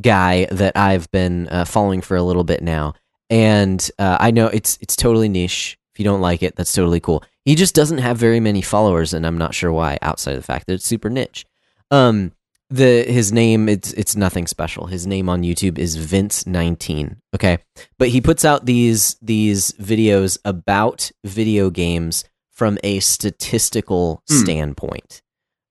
guy 0.00 0.46
that 0.50 0.76
I've 0.76 1.10
been 1.10 1.48
uh, 1.48 1.64
following 1.64 2.00
for 2.00 2.16
a 2.16 2.22
little 2.22 2.44
bit 2.44 2.62
now, 2.62 2.94
and 3.28 3.90
uh, 3.98 4.16
I 4.20 4.30
know 4.30 4.46
it's 4.46 4.78
it's 4.80 4.96
totally 4.96 5.28
niche. 5.28 5.78
If 5.92 5.98
you 6.00 6.04
don't 6.04 6.20
like 6.20 6.42
it, 6.42 6.56
that's 6.56 6.72
totally 6.72 7.00
cool. 7.00 7.24
He 7.44 7.54
just 7.54 7.74
doesn't 7.74 7.98
have 7.98 8.18
very 8.18 8.40
many 8.40 8.62
followers, 8.62 9.12
and 9.14 9.26
I'm 9.26 9.38
not 9.38 9.54
sure 9.54 9.72
why. 9.72 9.98
Outside 10.02 10.32
of 10.32 10.38
the 10.38 10.46
fact 10.46 10.66
that 10.66 10.74
it's 10.74 10.86
super 10.86 11.10
niche, 11.10 11.44
um, 11.90 12.32
the 12.70 13.04
his 13.04 13.32
name 13.32 13.68
it's 13.68 13.92
it's 13.92 14.16
nothing 14.16 14.46
special. 14.46 14.86
His 14.86 15.06
name 15.06 15.28
on 15.28 15.42
YouTube 15.42 15.78
is 15.78 15.96
Vince19. 15.96 17.16
Okay, 17.34 17.58
but 17.98 18.08
he 18.08 18.20
puts 18.20 18.44
out 18.44 18.66
these 18.66 19.16
these 19.22 19.72
videos 19.72 20.38
about 20.44 21.10
video 21.24 21.70
games 21.70 22.24
from 22.52 22.78
a 22.82 23.00
statistical 23.00 24.22
Hmm. 24.28 24.36
standpoint. 24.36 25.22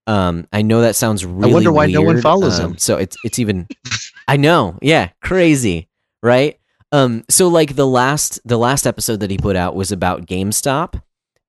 Um, 0.07 0.47
I 0.53 0.61
know 0.61 0.81
that 0.81 0.95
sounds 0.95 1.26
really. 1.26 1.49
I 1.49 1.53
wonder 1.53 1.72
why 1.72 1.88
no 1.88 2.01
one 2.01 2.22
follows 2.22 2.59
um, 2.59 2.72
him. 2.72 2.77
So 2.77 2.97
it's 2.97 3.17
it's 3.23 3.39
even. 3.39 3.67
I 4.27 4.38
know, 4.38 4.77
yeah, 4.81 5.09
crazy, 5.22 5.89
right? 6.23 6.59
Um, 6.91 7.23
so 7.30 7.47
like 7.47 7.76
the 7.76 7.88
last 7.88 8.39
the 8.45 8.57
last 8.57 8.85
episode 8.88 9.19
that 9.19 9.31
he 9.31 9.38
put 9.38 9.55
out 9.55 9.76
was 9.76 9.91
about 9.91 10.27
GameStop 10.27 11.01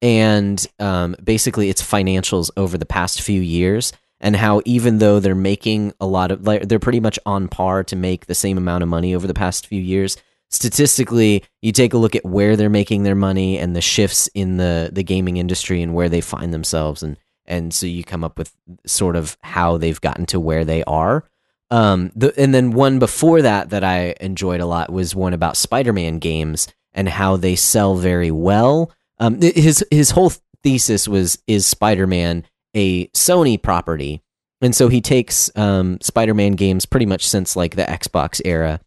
and 0.03 0.67
um, 0.79 1.15
basically 1.23 1.69
its 1.69 1.83
financials 1.83 2.51
over 2.57 2.77
the 2.77 2.87
past 2.87 3.23
few 3.23 3.41
years 3.41 3.93
and 4.27 4.35
how 4.35 4.61
even 4.65 4.99
though 4.99 5.21
they're 5.21 5.37
making 5.37 5.95
a 6.01 6.07
lot 6.07 6.33
of 6.33 6.45
like 6.45 6.67
they're 6.67 6.81
pretty 6.81 6.99
much 6.99 7.17
on 7.25 7.47
par 7.47 7.85
to 7.85 7.95
make 7.95 8.27
the 8.27 8.35
same 8.35 8.59
amount 8.59 8.83
of 8.83 8.89
money 8.89 9.15
over 9.15 9.29
the 9.29 9.33
past 9.33 9.69
few 9.69 9.81
years 9.81 10.17
statistically 10.51 11.45
you 11.63 11.71
take 11.71 11.95
a 11.95 11.97
look 11.97 12.17
at 12.17 12.25
where 12.25 12.57
they're 12.57 12.69
making 12.69 13.05
their 13.05 13.15
money 13.15 13.57
and 13.57 13.77
the 13.77 13.81
shifts 13.81 14.29
in 14.35 14.57
the 14.57 14.91
the 14.93 15.05
gaming 15.05 15.37
industry 15.37 15.81
and 15.81 15.95
where 15.95 16.09
they 16.09 16.21
find 16.21 16.53
themselves 16.53 17.05
and 17.05 17.17
and 17.47 17.73
so 17.73 17.87
you 17.87 18.03
come 18.03 18.25
up 18.25 18.37
with 18.37 18.53
sort 18.85 19.15
of 19.15 19.37
how 19.43 19.77
they've 19.77 20.01
gotten 20.01 20.27
to 20.27 20.41
where 20.41 20.65
they 20.65 20.83
are. 20.83 21.23
Um 21.71 22.11
the, 22.17 22.35
and 22.37 22.53
then 22.53 22.73
one 22.73 22.99
before 22.99 23.43
that 23.43 23.71
that 23.71 23.85
i 23.85 24.15
enjoyed 24.21 24.61
a 24.61 24.67
lot 24.67 24.93
was 24.93 25.15
one 25.15 25.35
about 25.35 25.57
spider-man 25.57 26.19
games 26.19 26.67
and 26.93 27.09
how 27.09 27.37
they 27.37 27.55
sell 27.55 27.95
very 27.95 28.33
well. 28.33 28.91
Um 29.21 29.41
his 29.41 29.85
his 29.93 30.11
whole 30.11 30.33
thesis 30.65 31.07
was 31.07 31.39
is 31.47 31.65
spider-man 31.65 32.45
a 32.77 33.09
sony 33.09 33.61
property 33.61 34.23
and 34.61 34.75
so 34.75 34.89
he 34.89 35.01
takes 35.01 35.51
um 35.57 35.99
spider-man 36.01 36.53
games 36.53 36.87
pretty 36.87 37.07
much 37.07 37.27
since 37.27 37.57
like 37.57 37.75
the 37.75 37.83
xbox 37.83 38.41
era 38.45 38.81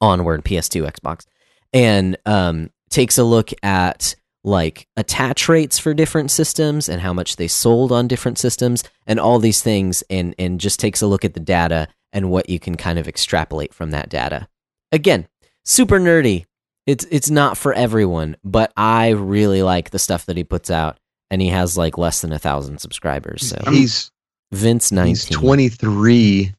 onward 0.00 0.44
ps2 0.44 0.90
xbox 0.92 1.24
and 1.72 2.16
um 2.26 2.70
takes 2.88 3.18
a 3.18 3.24
look 3.24 3.50
at 3.62 4.14
like 4.42 4.88
attach 4.96 5.48
rates 5.48 5.78
for 5.78 5.92
different 5.92 6.30
systems 6.30 6.88
and 6.88 7.02
how 7.02 7.12
much 7.12 7.36
they 7.36 7.48
sold 7.48 7.92
on 7.92 8.08
different 8.08 8.38
systems 8.38 8.82
and 9.06 9.20
all 9.20 9.38
these 9.38 9.62
things 9.62 10.02
and 10.10 10.34
and 10.38 10.60
just 10.60 10.80
takes 10.80 11.02
a 11.02 11.06
look 11.06 11.24
at 11.24 11.34
the 11.34 11.40
data 11.40 11.88
and 12.12 12.30
what 12.30 12.48
you 12.48 12.58
can 12.58 12.76
kind 12.76 12.98
of 12.98 13.06
extrapolate 13.06 13.72
from 13.74 13.90
that 13.90 14.08
data. 14.08 14.48
Again, 14.92 15.28
super 15.64 16.00
nerdy. 16.00 16.46
It's 16.86 17.06
it's 17.10 17.30
not 17.30 17.58
for 17.58 17.72
everyone, 17.74 18.36
but 18.42 18.72
I 18.76 19.10
really 19.10 19.62
like 19.62 19.90
the 19.90 19.98
stuff 19.98 20.26
that 20.26 20.36
he 20.36 20.44
puts 20.44 20.70
out 20.70 20.98
and 21.30 21.40
he 21.42 21.48
has 21.48 21.76
like 21.78 21.96
less 21.98 22.20
than 22.22 22.32
a 22.32 22.38
thousand 22.38 22.78
subscribers. 22.78 23.46
So 23.48 23.70
He's 23.70 24.10
Vince 24.52 24.90
nineteen. 24.92 25.14
he's 25.14 25.24
23 25.26 26.54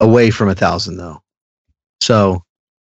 away 0.00 0.30
from 0.30 0.48
a 0.48 0.54
thousand 0.54 0.96
though. 0.96 1.22
So 2.00 2.42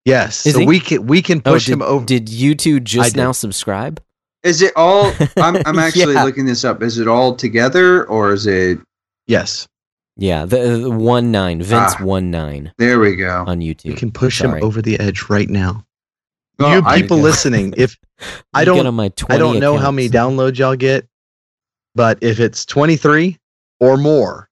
yes, 0.05 0.45
Is 0.45 0.53
so 0.53 0.59
he? 0.61 0.65
we 0.65 0.79
can 0.79 1.05
we 1.07 1.21
can 1.21 1.41
Oh, 1.45 1.53
push 1.53 1.65
did, 1.65 1.73
him 1.73 1.81
over. 1.81 2.05
did 2.05 2.29
you 2.29 2.55
two 2.55 2.79
just 2.79 3.15
now 3.15 3.31
subscribe? 3.31 4.01
Is 4.43 4.61
it 4.61 4.71
all? 4.75 5.11
I'm, 5.37 5.57
I'm 5.65 5.79
actually 5.79 6.13
Yeah. 6.13 6.23
looking 6.23 6.45
this 6.45 6.63
up. 6.63 6.81
Is 6.81 6.97
it 6.99 7.07
all 7.07 7.35
together 7.35 8.05
or 8.07 8.33
is 8.33 8.45
it? 8.47 8.79
yes, 9.27 9.67
Yeah, 10.15 10.45
the, 10.45 10.77
the 10.77 10.89
one 10.91 11.31
nine 11.31 11.61
Vince 11.61 11.95
Ah. 11.99 12.03
one 12.03 12.31
nine 12.31 12.71
There 12.77 12.99
we 12.99 13.15
go. 13.15 13.43
on 13.47 13.59
we 13.59 13.73
YouTube. 13.75 13.97
can 13.97 14.11
push 14.11 14.41
him 14.41 14.53
over 14.63 14.81
the 14.81 14.99
edge 14.99 15.29
right 15.29 15.49
now. 15.49 15.83
Well, 16.59 16.75
you 16.75 16.81
I- 16.85 17.01
people 17.01 17.17
listening, 17.17 17.73
if 17.77 17.95
I 18.53 18.65
don't- 18.65 18.77
get 18.77 18.85
on 18.85 18.95
my 18.95 19.11
I 19.29 19.37
don't 19.37 19.59
know 19.59 19.77
how 19.77 19.91
many 19.91 20.09
downloads 20.09 20.57
y'all 20.57 20.75
get, 20.75 21.07
but 21.95 22.17
if 22.21 22.39
it's 22.39 22.65
23 22.65 23.37
or 23.79 23.97
more, 23.97 24.49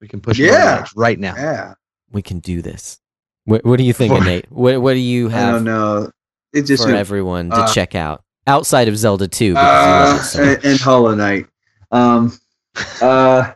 we 0.00 0.08
can 0.08 0.20
push 0.20 0.38
him 0.38 0.46
Yeah. 0.46 0.80
edge 0.82 0.92
right 0.94 1.18
now. 1.18 1.34
Yeah. 1.36 1.74
we 2.12 2.22
can 2.22 2.38
do 2.38 2.62
this. 2.62 3.00
What, 3.44 3.64
what 3.64 3.76
do 3.78 3.84
you 3.84 3.92
think, 3.92 4.12
For- 4.14 4.24
Nate? 4.24 4.50
What 4.50 4.80
What 4.82 4.92
do 4.94 4.98
you 5.00 5.28
I 5.30 5.32
have 5.32 5.54
don't 5.54 5.64
know. 5.64 6.10
It 6.52 6.62
just 6.62 6.84
for 6.84 6.94
everyone 6.94 7.50
to 7.50 7.56
uh, 7.56 7.72
check 7.72 7.94
out 7.94 8.22
outside 8.46 8.88
of 8.88 8.96
Zelda 8.96 9.28
Two? 9.28 9.52
Because 9.52 9.64
you 9.86 9.90
love 9.92 10.14
uh, 10.14 10.20
it 10.20 10.24
so 10.24 10.42
and, 10.42 10.64
and 10.64 10.80
Hollow 10.80 11.14
Knight. 11.14 11.46
Um, 11.90 12.38
uh, 13.02 13.52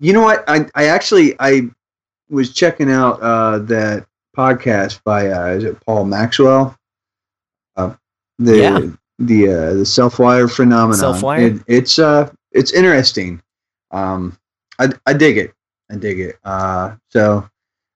you 0.00 0.12
know 0.12 0.22
what? 0.22 0.42
I 0.48 0.66
I 0.74 0.86
actually 0.86 1.36
I 1.38 1.62
was 2.28 2.52
checking 2.52 2.90
out 2.90 3.20
uh, 3.22 3.58
that 3.60 4.06
podcast 4.36 5.02
by 5.04 5.28
uh, 5.30 5.46
is 5.48 5.64
it 5.64 5.80
Paul 5.84 6.04
Maxwell? 6.04 6.76
Uh, 7.76 7.94
the 8.38 8.58
Yeah. 8.58 8.78
the 9.18 9.48
uh, 9.48 9.72
the 9.74 9.84
SelfWire 9.84 10.50
phenomenon. 10.50 11.14
SelfWire? 11.14 11.56
It, 11.56 11.62
it's 11.66 11.98
uh 11.98 12.30
it's 12.52 12.72
interesting. 12.72 13.42
Um, 13.90 14.36
I 14.78 14.88
I 15.06 15.12
dig 15.12 15.38
it. 15.38 15.52
I 15.90 15.96
dig 15.96 16.20
it. 16.20 16.38
Uh, 16.44 16.96
so 17.08 17.48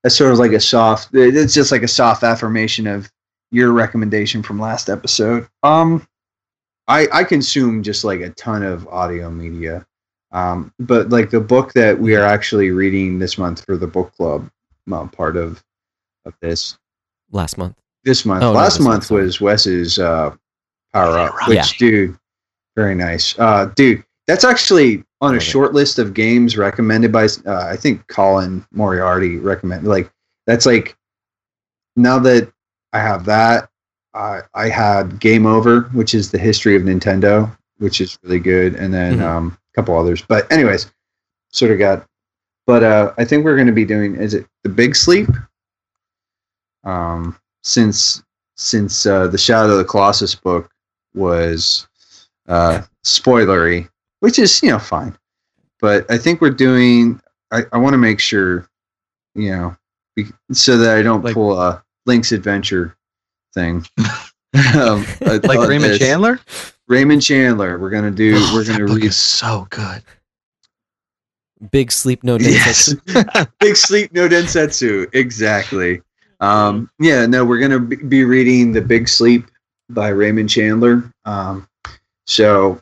that's 0.02 0.14
sort 0.16 0.32
of 0.32 0.38
like 0.38 0.52
a 0.52 0.60
soft. 0.60 1.10
It's 1.14 1.54
just 1.54 1.72
like 1.72 1.82
a 1.82 1.88
soft 1.88 2.22
affirmation 2.22 2.86
of 2.86 3.10
your 3.50 3.72
recommendation 3.72 4.42
from 4.42 4.60
last 4.60 4.88
episode. 4.88 5.48
Um, 5.62 6.06
I 6.88 7.08
I 7.12 7.24
consume 7.24 7.82
just 7.82 8.04
like 8.04 8.20
a 8.20 8.30
ton 8.30 8.62
of 8.62 8.86
audio 8.88 9.30
media. 9.30 9.86
Um, 10.32 10.72
but 10.78 11.08
like 11.08 11.30
the 11.30 11.40
book 11.40 11.72
that 11.72 11.98
we 11.98 12.14
are 12.14 12.24
actually 12.24 12.70
reading 12.70 13.18
this 13.18 13.38
month 13.38 13.64
for 13.64 13.76
the 13.76 13.86
book 13.86 14.12
club, 14.16 14.50
uh, 14.92 15.06
part 15.06 15.36
of 15.36 15.62
of 16.26 16.34
this 16.40 16.76
last 17.30 17.56
month. 17.58 17.76
this 18.04 18.24
month. 18.24 18.42
Oh, 18.42 18.52
no, 18.52 18.58
Last 18.58 18.74
this 18.78 18.84
month, 18.84 19.10
month 19.10 19.22
was 19.22 19.40
Wes's 19.40 19.98
uh, 19.98 20.34
Power 20.92 21.18
Up, 21.18 21.34
which 21.48 21.56
Yeah. 21.56 21.64
dude, 21.78 22.18
very 22.76 22.94
nice. 22.94 23.36
Uh, 23.38 23.66
dude, 23.74 24.04
that's 24.26 24.44
actually 24.44 25.02
on 25.20 25.34
a 25.34 25.40
short 25.40 25.72
list 25.72 25.98
of 25.98 26.12
games 26.14 26.56
recommended 26.58 27.10
by 27.10 27.24
uh, 27.46 27.64
I 27.70 27.76
think 27.76 28.06
Colin 28.08 28.64
Moriarty 28.72 29.38
recommended. 29.38 29.88
Like 29.88 30.10
that's 30.46 30.66
like 30.66 30.96
now 31.96 32.18
that 32.20 32.52
I 32.92 32.98
have 32.98 33.24
that, 33.26 33.68
I 34.14 34.40
I 34.54 34.68
had 34.68 35.18
Game 35.20 35.46
Over, 35.46 35.82
which 35.92 36.14
is 36.14 36.30
the 36.30 36.38
history 36.38 36.76
of 36.76 36.82
Nintendo, 36.82 37.56
which 37.78 38.00
is 38.00 38.18
really 38.22 38.40
good, 38.40 38.74
and 38.74 38.92
then 38.92 39.18
Mhm. 39.18 39.22
um, 39.22 39.58
a 39.72 39.80
couple 39.80 39.96
others. 39.98 40.22
But 40.28 40.50
anyways, 40.52 40.90
sort 41.50 41.70
of 41.72 41.78
got. 41.78 42.06
But 42.66 42.82
uh, 42.82 43.12
I 43.16 43.24
think 43.24 43.44
we're 43.44 43.54
going 43.56 43.68
to 43.68 43.72
be 43.72 43.84
doing. 43.84 44.16
Is 44.16 44.34
it 44.34 44.44
the 44.64 44.68
Big 44.68 44.94
Sleep? 44.96 45.28
Um, 46.86 47.36
since 47.62 48.22
since 48.56 49.04
uh, 49.04 49.26
the 49.26 49.36
Shadow 49.36 49.72
of 49.72 49.78
the 49.78 49.84
Colossus 49.84 50.34
book 50.34 50.70
was 51.14 51.86
uh, 52.48 52.82
spoilery, 53.04 53.88
which 54.20 54.38
is 54.38 54.62
you 54.62 54.70
know 54.70 54.78
fine, 54.78 55.16
but 55.80 56.08
I 56.10 56.16
think 56.16 56.40
we're 56.40 56.50
doing. 56.50 57.20
I, 57.52 57.62
I 57.72 57.78
want 57.78 57.94
to 57.94 57.98
make 57.98 58.18
sure, 58.20 58.68
you 59.34 59.50
know, 59.50 59.76
be, 60.14 60.26
so 60.52 60.76
that 60.78 60.96
I 60.96 61.02
don't 61.02 61.22
Like- 61.24 61.34
pull 61.34 61.60
a 61.60 61.82
Link's 62.06 62.32
Adventure 62.32 62.96
thing. 63.54 63.84
um, 64.74 65.04
uh, 65.24 65.40
Like 65.44 65.58
Raymond 65.68 65.92
this. 65.92 65.98
Chandler? 65.98 66.40
Raymond 66.88 67.22
Chandler. 67.22 67.78
We're 67.78 67.90
gonna 67.90 68.10
do. 68.12 68.34
Oh, 68.36 68.52
we're 68.54 68.64
gonna 68.64 68.78
that 68.78 68.86
book 68.86 68.96
read 68.96 69.04
is 69.06 69.16
so 69.16 69.66
good. 69.70 70.02
Big 71.72 71.90
sleep, 71.90 72.22
no 72.22 72.36
Yes. 72.38 72.92
densetsu. 72.94 73.48
Big 73.60 73.76
Sleep 73.76 74.12
No 74.12 74.28
Densetsu. 74.28 75.12
Exactly. 75.14 76.02
Um, 76.40 76.90
yeah, 76.98 77.26
no, 77.26 77.44
we're 77.44 77.60
gonna 77.60 77.80
be- 77.80 77.96
be 77.96 78.24
reading 78.24 78.72
The 78.72 78.80
Big 78.80 79.08
Sleep 79.08 79.46
by 79.90 80.08
Raymond 80.08 80.48
Chandler. 80.50 81.10
Um, 81.24 81.68
so 82.26 82.80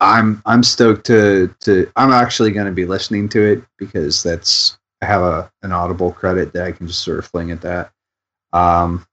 I'm 0.00 0.42
I'm 0.46 0.62
stoked 0.62 1.06
to 1.06 1.54
to 1.60 1.90
I'm 1.96 2.12
actually 2.12 2.52
gonna 2.52 2.72
be 2.72 2.86
listening 2.86 3.28
to 3.30 3.42
it 3.42 3.64
because 3.78 4.22
that's 4.22 4.78
I 5.02 5.06
have 5.06 5.22
a 5.22 5.50
an 5.62 5.72
Audible 5.72 6.12
credit 6.12 6.52
that 6.52 6.64
I 6.64 6.72
can 6.72 6.86
just 6.86 7.00
sort 7.00 7.18
of 7.18 7.26
fling 7.26 7.50
at 7.50 7.60
that. 7.62 7.90
Um, 8.52 9.06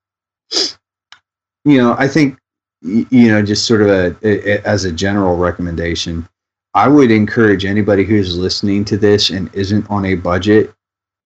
you 1.63 1.77
know, 1.77 1.95
I 1.97 2.07
think 2.07 2.37
you 2.81 3.29
know 3.29 3.41
just 3.41 3.65
sort 3.65 3.81
of 3.81 3.89
a, 3.89 4.15
a 4.23 4.61
as 4.65 4.85
a 4.85 4.91
general 4.91 5.37
recommendation. 5.37 6.27
I 6.73 6.87
would 6.89 7.09
encourage 7.09 7.63
anybody 7.63 8.03
who's 8.03 8.37
listening 8.37 8.83
to 8.85 8.97
this 8.97 9.29
and 9.29 9.53
isn't 9.55 9.89
on 9.89 10.05
a 10.05 10.15
budget 10.15 10.74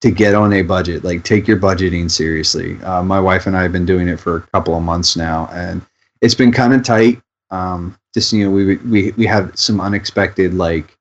to 0.01 0.11
get 0.11 0.33
on 0.33 0.53
a 0.53 0.61
budget. 0.61 1.03
Like, 1.03 1.23
take 1.23 1.47
your 1.47 1.57
budgeting 1.57 2.09
seriously. 2.09 2.81
Uh, 2.83 3.03
my 3.03 3.19
wife 3.19 3.47
and 3.47 3.55
I 3.55 3.63
have 3.63 3.71
been 3.71 3.85
doing 3.85 4.07
it 4.07 4.19
for 4.19 4.37
a 4.37 4.41
couple 4.41 4.75
of 4.75 4.83
months 4.83 5.15
now, 5.15 5.49
and 5.51 5.81
it's 6.21 6.35
been 6.35 6.51
kind 6.51 6.73
of 6.73 6.83
tight. 6.83 7.21
Um, 7.51 7.97
just 8.13 8.31
you 8.33 8.45
know, 8.45 8.51
we 8.51 8.77
we 8.77 9.11
we 9.11 9.25
have 9.25 9.57
some 9.57 9.81
unexpected 9.81 10.53
like 10.53 10.97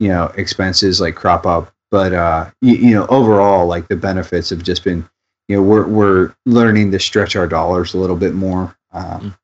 you 0.00 0.08
know 0.08 0.32
expenses 0.36 1.00
like 1.00 1.14
crop 1.14 1.46
up, 1.46 1.72
but 1.90 2.12
uh, 2.12 2.50
you, 2.60 2.74
you 2.74 2.94
know, 2.94 3.06
overall, 3.06 3.66
like 3.66 3.88
the 3.88 3.96
benefits 3.96 4.50
have 4.50 4.62
just 4.62 4.84
been 4.84 5.08
you 5.48 5.56
know 5.56 5.62
we're 5.62 5.86
we're 5.86 6.34
learning 6.44 6.90
to 6.92 6.98
stretch 6.98 7.36
our 7.36 7.46
dollars 7.46 7.94
a 7.94 7.98
little 7.98 8.16
bit 8.16 8.34
more, 8.34 8.76
um, 8.92 9.36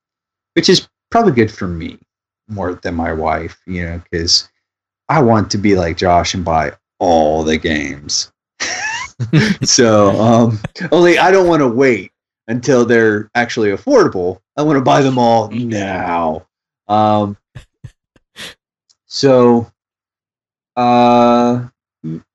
which 0.55 0.69
is 0.69 0.89
probably 1.11 1.33
good 1.33 1.51
for 1.51 1.69
me 1.69 1.99
more 2.49 2.75
than 2.75 2.95
my 2.95 3.13
wife, 3.13 3.61
you 3.67 3.85
know, 3.85 4.03
because 4.11 4.49
I 5.09 5.23
want 5.23 5.51
to 5.53 5.59
be 5.59 5.77
like 5.77 5.97
Josh 5.97 6.35
and 6.35 6.45
buy 6.45 6.73
all 6.99 7.45
the 7.45 7.59
games. 7.59 8.32
so 9.63 10.11
um, 10.21 10.59
only 10.91 11.19
I 11.19 11.31
don't 11.31 11.49
want 11.49 11.61
to 11.61 11.69
wait 11.69 12.13
until 12.49 12.85
they're 12.85 13.31
actually 13.35 13.71
affordable. 13.71 14.41
I 14.57 14.63
want 14.63 14.77
to 14.77 14.85
buy 14.85 15.01
them 15.03 15.19
all 15.19 15.51
now. 15.51 16.47
Um, 16.89 17.37
so, 19.07 19.71
uh, 20.77 21.69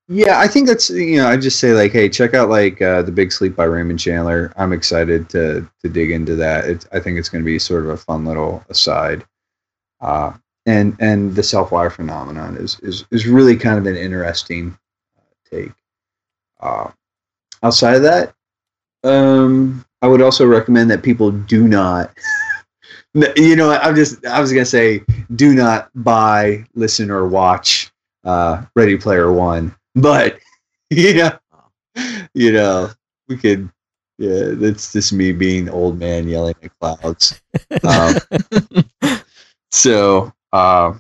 yeah, 0.08 0.40
I 0.40 0.48
think 0.48 0.68
that's 0.68 0.90
you 0.90 1.18
know 1.18 1.28
I 1.28 1.38
just 1.38 1.60
say 1.60 1.74
like, 1.74 1.92
hey, 1.92 2.08
check 2.08 2.34
out 2.34 2.50
like 2.50 2.82
uh, 2.82 3.02
the 3.02 3.12
Big 3.12 3.32
Sleep 3.32 3.56
by 3.56 3.66
Raymond 3.66 4.00
Chandler. 4.00 4.54
I'm 4.56 4.74
excited 4.74 5.30
to 5.30 5.68
to 5.82 5.90
dig 5.90 6.12
into 6.12 6.36
that. 6.36 6.66
It's, 6.66 6.88
I 6.92 7.00
think 7.00 7.20
it's 7.20 7.30
going 7.30 7.44
to 7.44 7.46
be 7.46 7.60
sort 7.60 7.84
of 7.84 7.90
a 7.90 7.98
fun 7.98 8.26
little 8.26 8.64
aside. 8.70 9.26
Uh, 10.00 10.34
and 10.66 10.96
and 11.00 11.36
the 11.36 11.42
SelfWire 11.42 11.92
phenomenon 11.92 12.58
is 12.58 12.80
is 12.82 13.06
is 13.12 13.28
really 13.28 13.56
kind 13.56 13.78
of 13.78 13.86
an 13.86 13.98
interesting 13.98 14.78
uh, 15.18 15.22
take. 15.50 15.72
Uh, 16.60 16.90
outside 17.64 17.96
of 17.96 18.02
that, 18.04 18.34
um, 19.04 19.86
I 20.02 20.08
would 20.08 20.22
also 20.22 20.46
recommend 20.46 20.92
that 20.92 21.04
people 21.04 21.32
do 21.32 21.68
not. 21.68 22.16
you 23.36 23.56
know, 23.56 23.72
I'm 23.72 23.96
just 23.96 24.26
I 24.26 24.40
was 24.40 24.52
gonna 24.52 24.66
say, 24.66 25.04
do 25.36 25.54
not 25.54 25.90
buy, 25.96 26.66
listen, 26.76 27.10
or 27.10 27.28
watch 27.28 27.92
uh, 28.24 28.64
Ready 28.76 28.98
Player 28.98 29.32
One, 29.32 29.76
but 29.96 30.40
you 30.90 31.14
know, 31.16 31.38
you 32.34 32.52
know, 32.52 32.90
we 33.28 33.38
could. 33.38 33.70
Yeah, 34.20 34.54
that's 34.54 34.94
just 34.94 35.14
me 35.14 35.32
being 35.32 35.70
old 35.70 36.00
man 36.00 36.28
yelling 36.28 36.56
at 36.64 36.72
clouds. 36.80 37.40
Um, 37.84 38.16
so, 39.72 40.34
uh, 40.54 40.94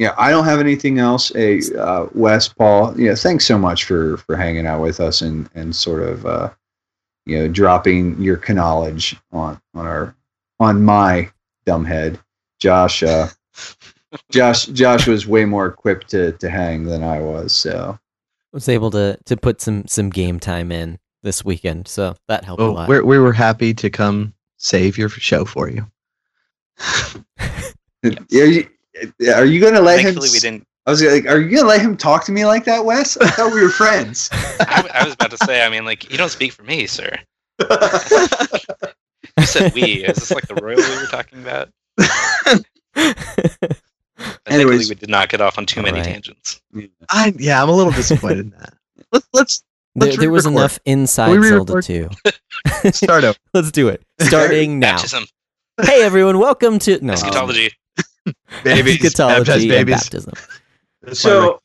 yeah, 0.00 0.14
I 0.16 0.30
don't 0.30 0.46
have 0.46 0.60
anything 0.60 0.98
else. 0.98 1.28
Hey, 1.28 1.60
uh, 1.78 2.06
Wes, 2.14 2.48
Paul, 2.48 2.98
yeah, 2.98 3.14
thanks 3.14 3.44
so 3.44 3.58
much 3.58 3.84
for 3.84 4.16
for 4.16 4.34
hanging 4.34 4.66
out 4.66 4.80
with 4.80 4.98
us 4.98 5.20
and 5.20 5.46
and 5.54 5.76
sort 5.76 6.02
of 6.02 6.24
uh, 6.24 6.48
you 7.26 7.38
know 7.38 7.48
dropping 7.48 8.18
your 8.20 8.42
knowledge 8.48 9.14
on 9.30 9.60
on 9.74 9.86
our 9.86 10.16
on 10.58 10.82
my 10.82 11.30
dumb 11.66 11.84
head. 11.84 12.18
Josh, 12.58 13.02
uh, 13.02 13.28
Josh, 14.30 14.64
Josh 14.68 15.06
was 15.06 15.26
way 15.26 15.44
more 15.44 15.66
equipped 15.66 16.08
to 16.12 16.32
to 16.32 16.48
hang 16.48 16.84
than 16.84 17.04
I 17.04 17.20
was. 17.20 17.52
So 17.52 17.98
was 18.54 18.70
able 18.70 18.90
to 18.92 19.18
to 19.26 19.36
put 19.36 19.60
some 19.60 19.86
some 19.86 20.08
game 20.08 20.40
time 20.40 20.72
in 20.72 20.98
this 21.22 21.44
weekend, 21.44 21.88
so 21.88 22.16
that 22.26 22.44
helped 22.44 22.62
a 22.62 22.70
lot. 22.70 22.88
we're, 22.88 23.04
we 23.04 23.18
were 23.18 23.34
happy 23.34 23.74
to 23.74 23.90
come 23.90 24.32
save 24.56 24.96
your 24.96 25.10
show 25.10 25.44
for 25.44 25.68
you. 25.68 25.86
are 28.02 28.10
you, 28.30 28.66
are 29.34 29.44
you 29.44 29.60
gonna 29.60 29.80
let 29.80 29.98
him? 30.00 30.14
Thankfully, 30.14 30.30
we 30.32 30.38
didn't. 30.38 30.66
I 30.86 30.90
was 30.90 31.02
like, 31.02 31.26
are 31.26 31.38
you 31.38 31.56
gonna 31.56 31.68
let 31.68 31.80
him 31.80 31.96
talk 31.96 32.24
to 32.24 32.32
me 32.32 32.46
like 32.46 32.64
that, 32.64 32.84
Wes? 32.84 33.16
I 33.18 33.30
thought 33.30 33.52
we 33.52 33.62
were 33.62 33.70
friends. 33.70 34.28
I, 34.32 34.88
I 34.94 35.04
was 35.04 35.14
about 35.14 35.30
to 35.30 35.38
say. 35.38 35.64
I 35.64 35.68
mean, 35.68 35.84
like, 35.84 36.10
you 36.10 36.18
don't 36.18 36.30
speak 36.30 36.52
for 36.52 36.62
me, 36.62 36.86
sir. 36.86 37.10
You 39.38 39.46
said 39.46 39.72
we. 39.74 40.04
Is 40.04 40.16
this 40.16 40.30
like 40.32 40.48
the 40.48 40.54
royal 40.56 40.76
we 40.76 40.96
were 40.96 41.06
talking 41.06 41.40
about? 41.40 41.70
But 41.96 42.66
Thankfully, 44.20 44.64
Anyways. 44.64 44.88
we 44.88 44.94
did 44.96 45.08
not 45.08 45.28
get 45.28 45.40
off 45.40 45.56
on 45.56 45.64
too 45.64 45.80
many 45.82 45.98
Alright. 45.98 46.12
tangents. 46.12 46.60
I 47.08 47.32
yeah, 47.38 47.62
I'm 47.62 47.68
a 47.68 47.72
little 47.72 47.92
disappointed 47.92 48.40
in 48.40 48.50
that. 48.50 48.74
Let's 49.12 49.28
let's 49.32 49.64
there, 49.94 50.08
let's 50.08 50.18
there 50.18 50.30
was 50.30 50.46
enough 50.46 50.78
inside 50.84 51.40
Zelda 51.42 51.74
re-record? 51.74 51.84
2. 51.84 52.90
start 52.92 53.24
over. 53.24 53.38
Let's 53.54 53.70
do 53.70 53.88
it. 53.88 54.02
Starting 54.20 54.78
now. 54.78 54.96
Baptism, 54.96 55.24
hey 55.82 56.02
everyone, 56.02 56.38
welcome 56.38 56.78
to 56.80 57.02
no 57.04 57.14
eschatology. 57.14 57.70
Babies, 58.64 58.96
eschatology 59.04 59.38
baptized 59.38 59.62
and 59.62 59.70
babies. 59.70 59.94
baptism. 59.94 60.32
That's 61.02 61.20
so, 61.20 61.60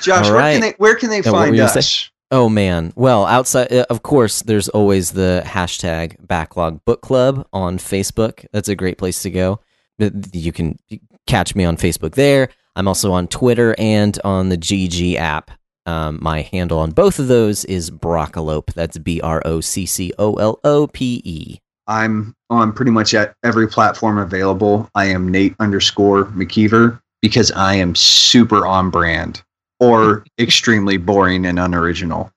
Josh, 0.00 0.26
All 0.26 0.34
where 0.34 0.52
can 0.52 0.60
they 0.60 0.74
where 0.78 0.94
can 0.94 1.10
they 1.10 1.20
Yeah, 1.20 1.30
what 1.30 1.38
were 1.38 1.44
find 1.46 1.56
you 1.56 1.62
gonna 1.62 1.78
us? 1.78 2.10
Oh 2.30 2.48
man. 2.48 2.92
Well, 2.96 3.26
outside 3.26 3.72
uh, 3.72 3.86
of 3.90 4.02
course, 4.02 4.42
there's 4.42 4.68
always 4.70 5.12
the 5.12 5.42
hashtag 5.44 6.16
backlog 6.26 6.84
book 6.84 7.00
club 7.00 7.46
on 7.52 7.78
Facebook. 7.78 8.46
That's 8.52 8.68
a 8.68 8.74
great 8.74 8.98
place 8.98 9.22
to 9.22 9.30
go. 9.30 9.60
You 9.98 10.52
can 10.52 10.78
catch 11.26 11.54
me 11.54 11.64
on 11.64 11.76
Facebook 11.76 12.14
there. 12.14 12.48
I'm 12.76 12.88
also 12.88 13.12
on 13.12 13.28
Twitter 13.28 13.74
and 13.78 14.18
on 14.24 14.48
the 14.48 14.58
GG 14.58 15.14
app. 15.16 15.52
Um, 15.86 16.18
my 16.22 16.40
handle 16.42 16.78
on 16.78 16.92
both 16.92 17.18
of 17.18 17.28
those 17.28 17.64
is 17.66 17.90
Broccolope. 17.90 18.72
That's 18.72 18.98
B 18.98 19.20
R 19.20 19.42
O 19.44 19.60
C 19.60 19.86
C 19.86 20.12
O 20.18 20.34
L 20.34 20.58
O 20.64 20.86
P 20.86 21.20
E. 21.24 21.60
I'm 21.86 22.34
on 22.50 22.72
pretty 22.72 22.90
much 22.90 23.14
at 23.14 23.34
every 23.42 23.68
platform 23.68 24.18
available. 24.18 24.90
I 24.94 25.06
am 25.06 25.28
Nate 25.28 25.54
underscore 25.60 26.26
McKeever 26.26 27.00
because 27.20 27.50
I 27.52 27.74
am 27.74 27.94
super 27.94 28.66
on 28.66 28.90
brand 28.90 29.42
or 29.80 30.24
extremely 30.38 30.96
boring 30.96 31.46
and 31.46 31.58
unoriginal. 31.58 32.30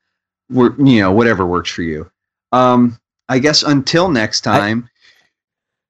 We're, 0.49 0.75
you 0.81 1.01
know, 1.01 1.11
whatever 1.11 1.45
works 1.45 1.69
for 1.69 1.81
you. 1.81 2.09
Um, 2.51 2.97
I 3.29 3.39
guess 3.39 3.63
until 3.63 4.09
next 4.09 4.41
time. 4.41 4.89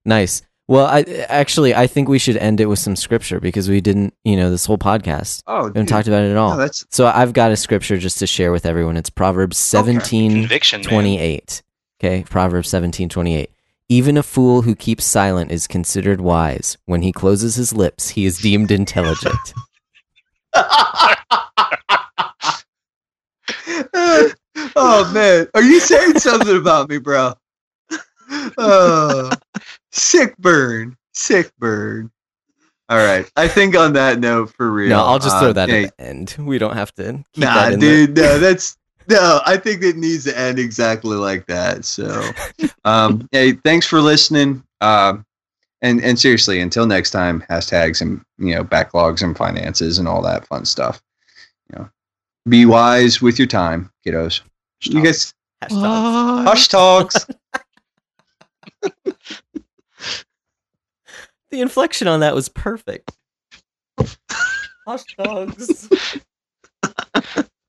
Nice. 0.06 0.42
Well, 0.70 0.86
I 0.86 1.04
actually 1.30 1.74
I 1.74 1.88
think 1.88 2.10
we 2.10 2.20
should 2.20 2.36
end 2.38 2.60
it 2.60 2.66
with 2.66 2.80
some 2.80 2.96
scripture 2.98 3.40
because 3.40 3.70
we 3.70 3.80
didn't, 3.80 4.14
you 4.26 4.36
know, 4.36 4.50
this 4.50 4.66
whole 4.66 4.78
podcast. 4.78 5.42
oh, 5.48 5.56
We 5.56 5.68
haven't 5.68 5.84
dude, 5.84 5.88
talked 5.88 6.08
about 6.08 6.24
it 6.24 6.32
at 6.32 6.38
all. 6.38 6.52
no, 6.52 6.58
that's 6.58 6.86
So 6.92 7.08
I've 7.08 7.32
got 7.32 7.52
a 7.52 7.56
scripture 7.56 7.98
just 7.98 8.20
to 8.20 8.28
share 8.28 8.52
with 8.52 8.66
everyone. 8.66 8.98
It's 8.98 9.10
Proverbs 9.10 9.58
17, 9.58 10.32
Conviction, 10.32 10.82
man. 10.82 10.90
28. 10.90 11.64
Okay, 11.99 12.24
Proverbs 12.30 12.69
17, 12.69 13.10
28. 13.10 13.49
Even 13.90 14.18
a 14.18 14.24
fool 14.24 14.64
who 14.64 14.76
keeps 14.76 15.06
silent 15.06 15.52
is 15.52 15.65
considered 15.65 16.19
wise. 16.22 16.78
When 16.86 17.02
he 17.02 17.11
closes 17.11 17.56
his 17.56 17.74
lips, 17.74 18.10
he 18.10 18.26
is 18.26 18.40
deemed 18.40 18.69
intelligent. 18.72 19.53
oh 24.76 25.11
man, 25.14 25.48
are 25.53 25.61
you 25.64 25.80
saying 25.80 26.19
something 26.19 26.57
about 26.57 26.90
me, 26.90 26.98
bro? 26.98 27.34
Oh, 28.57 29.30
sick 29.94 30.36
burn, 30.38 30.98
sick 31.14 31.49
burn. 31.60 32.11
All 32.90 32.98
right, 32.98 33.30
I 33.38 33.48
think 33.48 33.74
on 33.78 33.94
that 33.94 34.19
note, 34.19 34.53
for 34.53 34.69
real. 34.69 34.90
no, 34.90 35.06
I'll 35.06 35.19
just 35.19 35.38
throw 35.40 35.52
uh, 35.52 35.53
that 35.53 35.69
hey, 35.69 35.86
at 35.86 35.98
the 35.98 36.03
end. 36.03 36.36
We 36.38 36.57
don't 36.57 36.74
have 36.74 36.94
to 36.95 37.24
keep 37.34 37.44
Nah, 37.44 37.53
that 37.53 37.74
in 37.74 37.80
there. 37.80 38.06
dude, 38.07 38.18
no, 38.18 38.38
that's 38.40 38.77
no. 39.16 39.42
I 39.46 39.58
think 39.58 39.84
it 39.84 39.98
needs 39.98 40.24
to 40.26 40.38
end 40.38 40.60
exactly 40.60 41.18
like 41.18 41.46
that. 41.48 41.86
So, 41.86 42.30
um, 42.86 43.28
hey, 43.32 43.54
thanks 43.54 43.86
for 43.86 44.02
listening. 44.02 44.64
Um, 44.82 45.26
and 45.82 46.04
and 46.04 46.20
seriously, 46.20 46.60
until 46.60 46.88
next 46.88 47.12
time, 47.12 47.44
hashtags 47.50 48.02
and 48.02 48.22
you 48.38 48.56
know 48.56 48.64
backlogs 48.64 49.22
and 49.22 49.38
finances 49.38 50.00
and 50.00 50.08
all 50.08 50.22
that 50.24 50.48
fun 50.48 50.66
stuff. 50.66 51.02
You 51.72 51.80
know, 51.80 51.90
be 52.50 52.66
wise 52.66 53.22
with 53.22 53.38
your 53.38 53.48
time, 53.48 53.92
kiddos. 54.06 54.42
You 54.82 55.04
guys, 55.04 55.34
Hashtag. 55.64 56.44
hush 56.44 56.68
talks. 56.68 57.28
The 61.50 61.62
inflection 61.62 62.08
on 62.08 62.20
that 62.20 62.36
was 62.36 62.50
perfect. 62.50 63.12
Hush 64.86 65.04
dogs. 65.18 65.90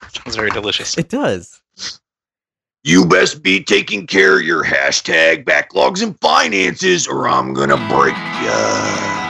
Sounds 0.08 0.36
very 0.36 0.50
delicious. 0.50 0.96
It 0.96 1.08
does. 1.08 1.60
You 2.84 3.04
best 3.06 3.42
be 3.42 3.62
taking 3.62 4.06
care 4.06 4.38
of 4.38 4.46
your 4.46 4.64
hashtag 4.64 5.44
backlogs 5.44 6.02
and 6.02 6.18
finances, 6.20 7.06
or 7.06 7.28
I'm 7.28 7.52
gonna 7.52 7.76
break 7.88 8.14
ya. 8.14 9.27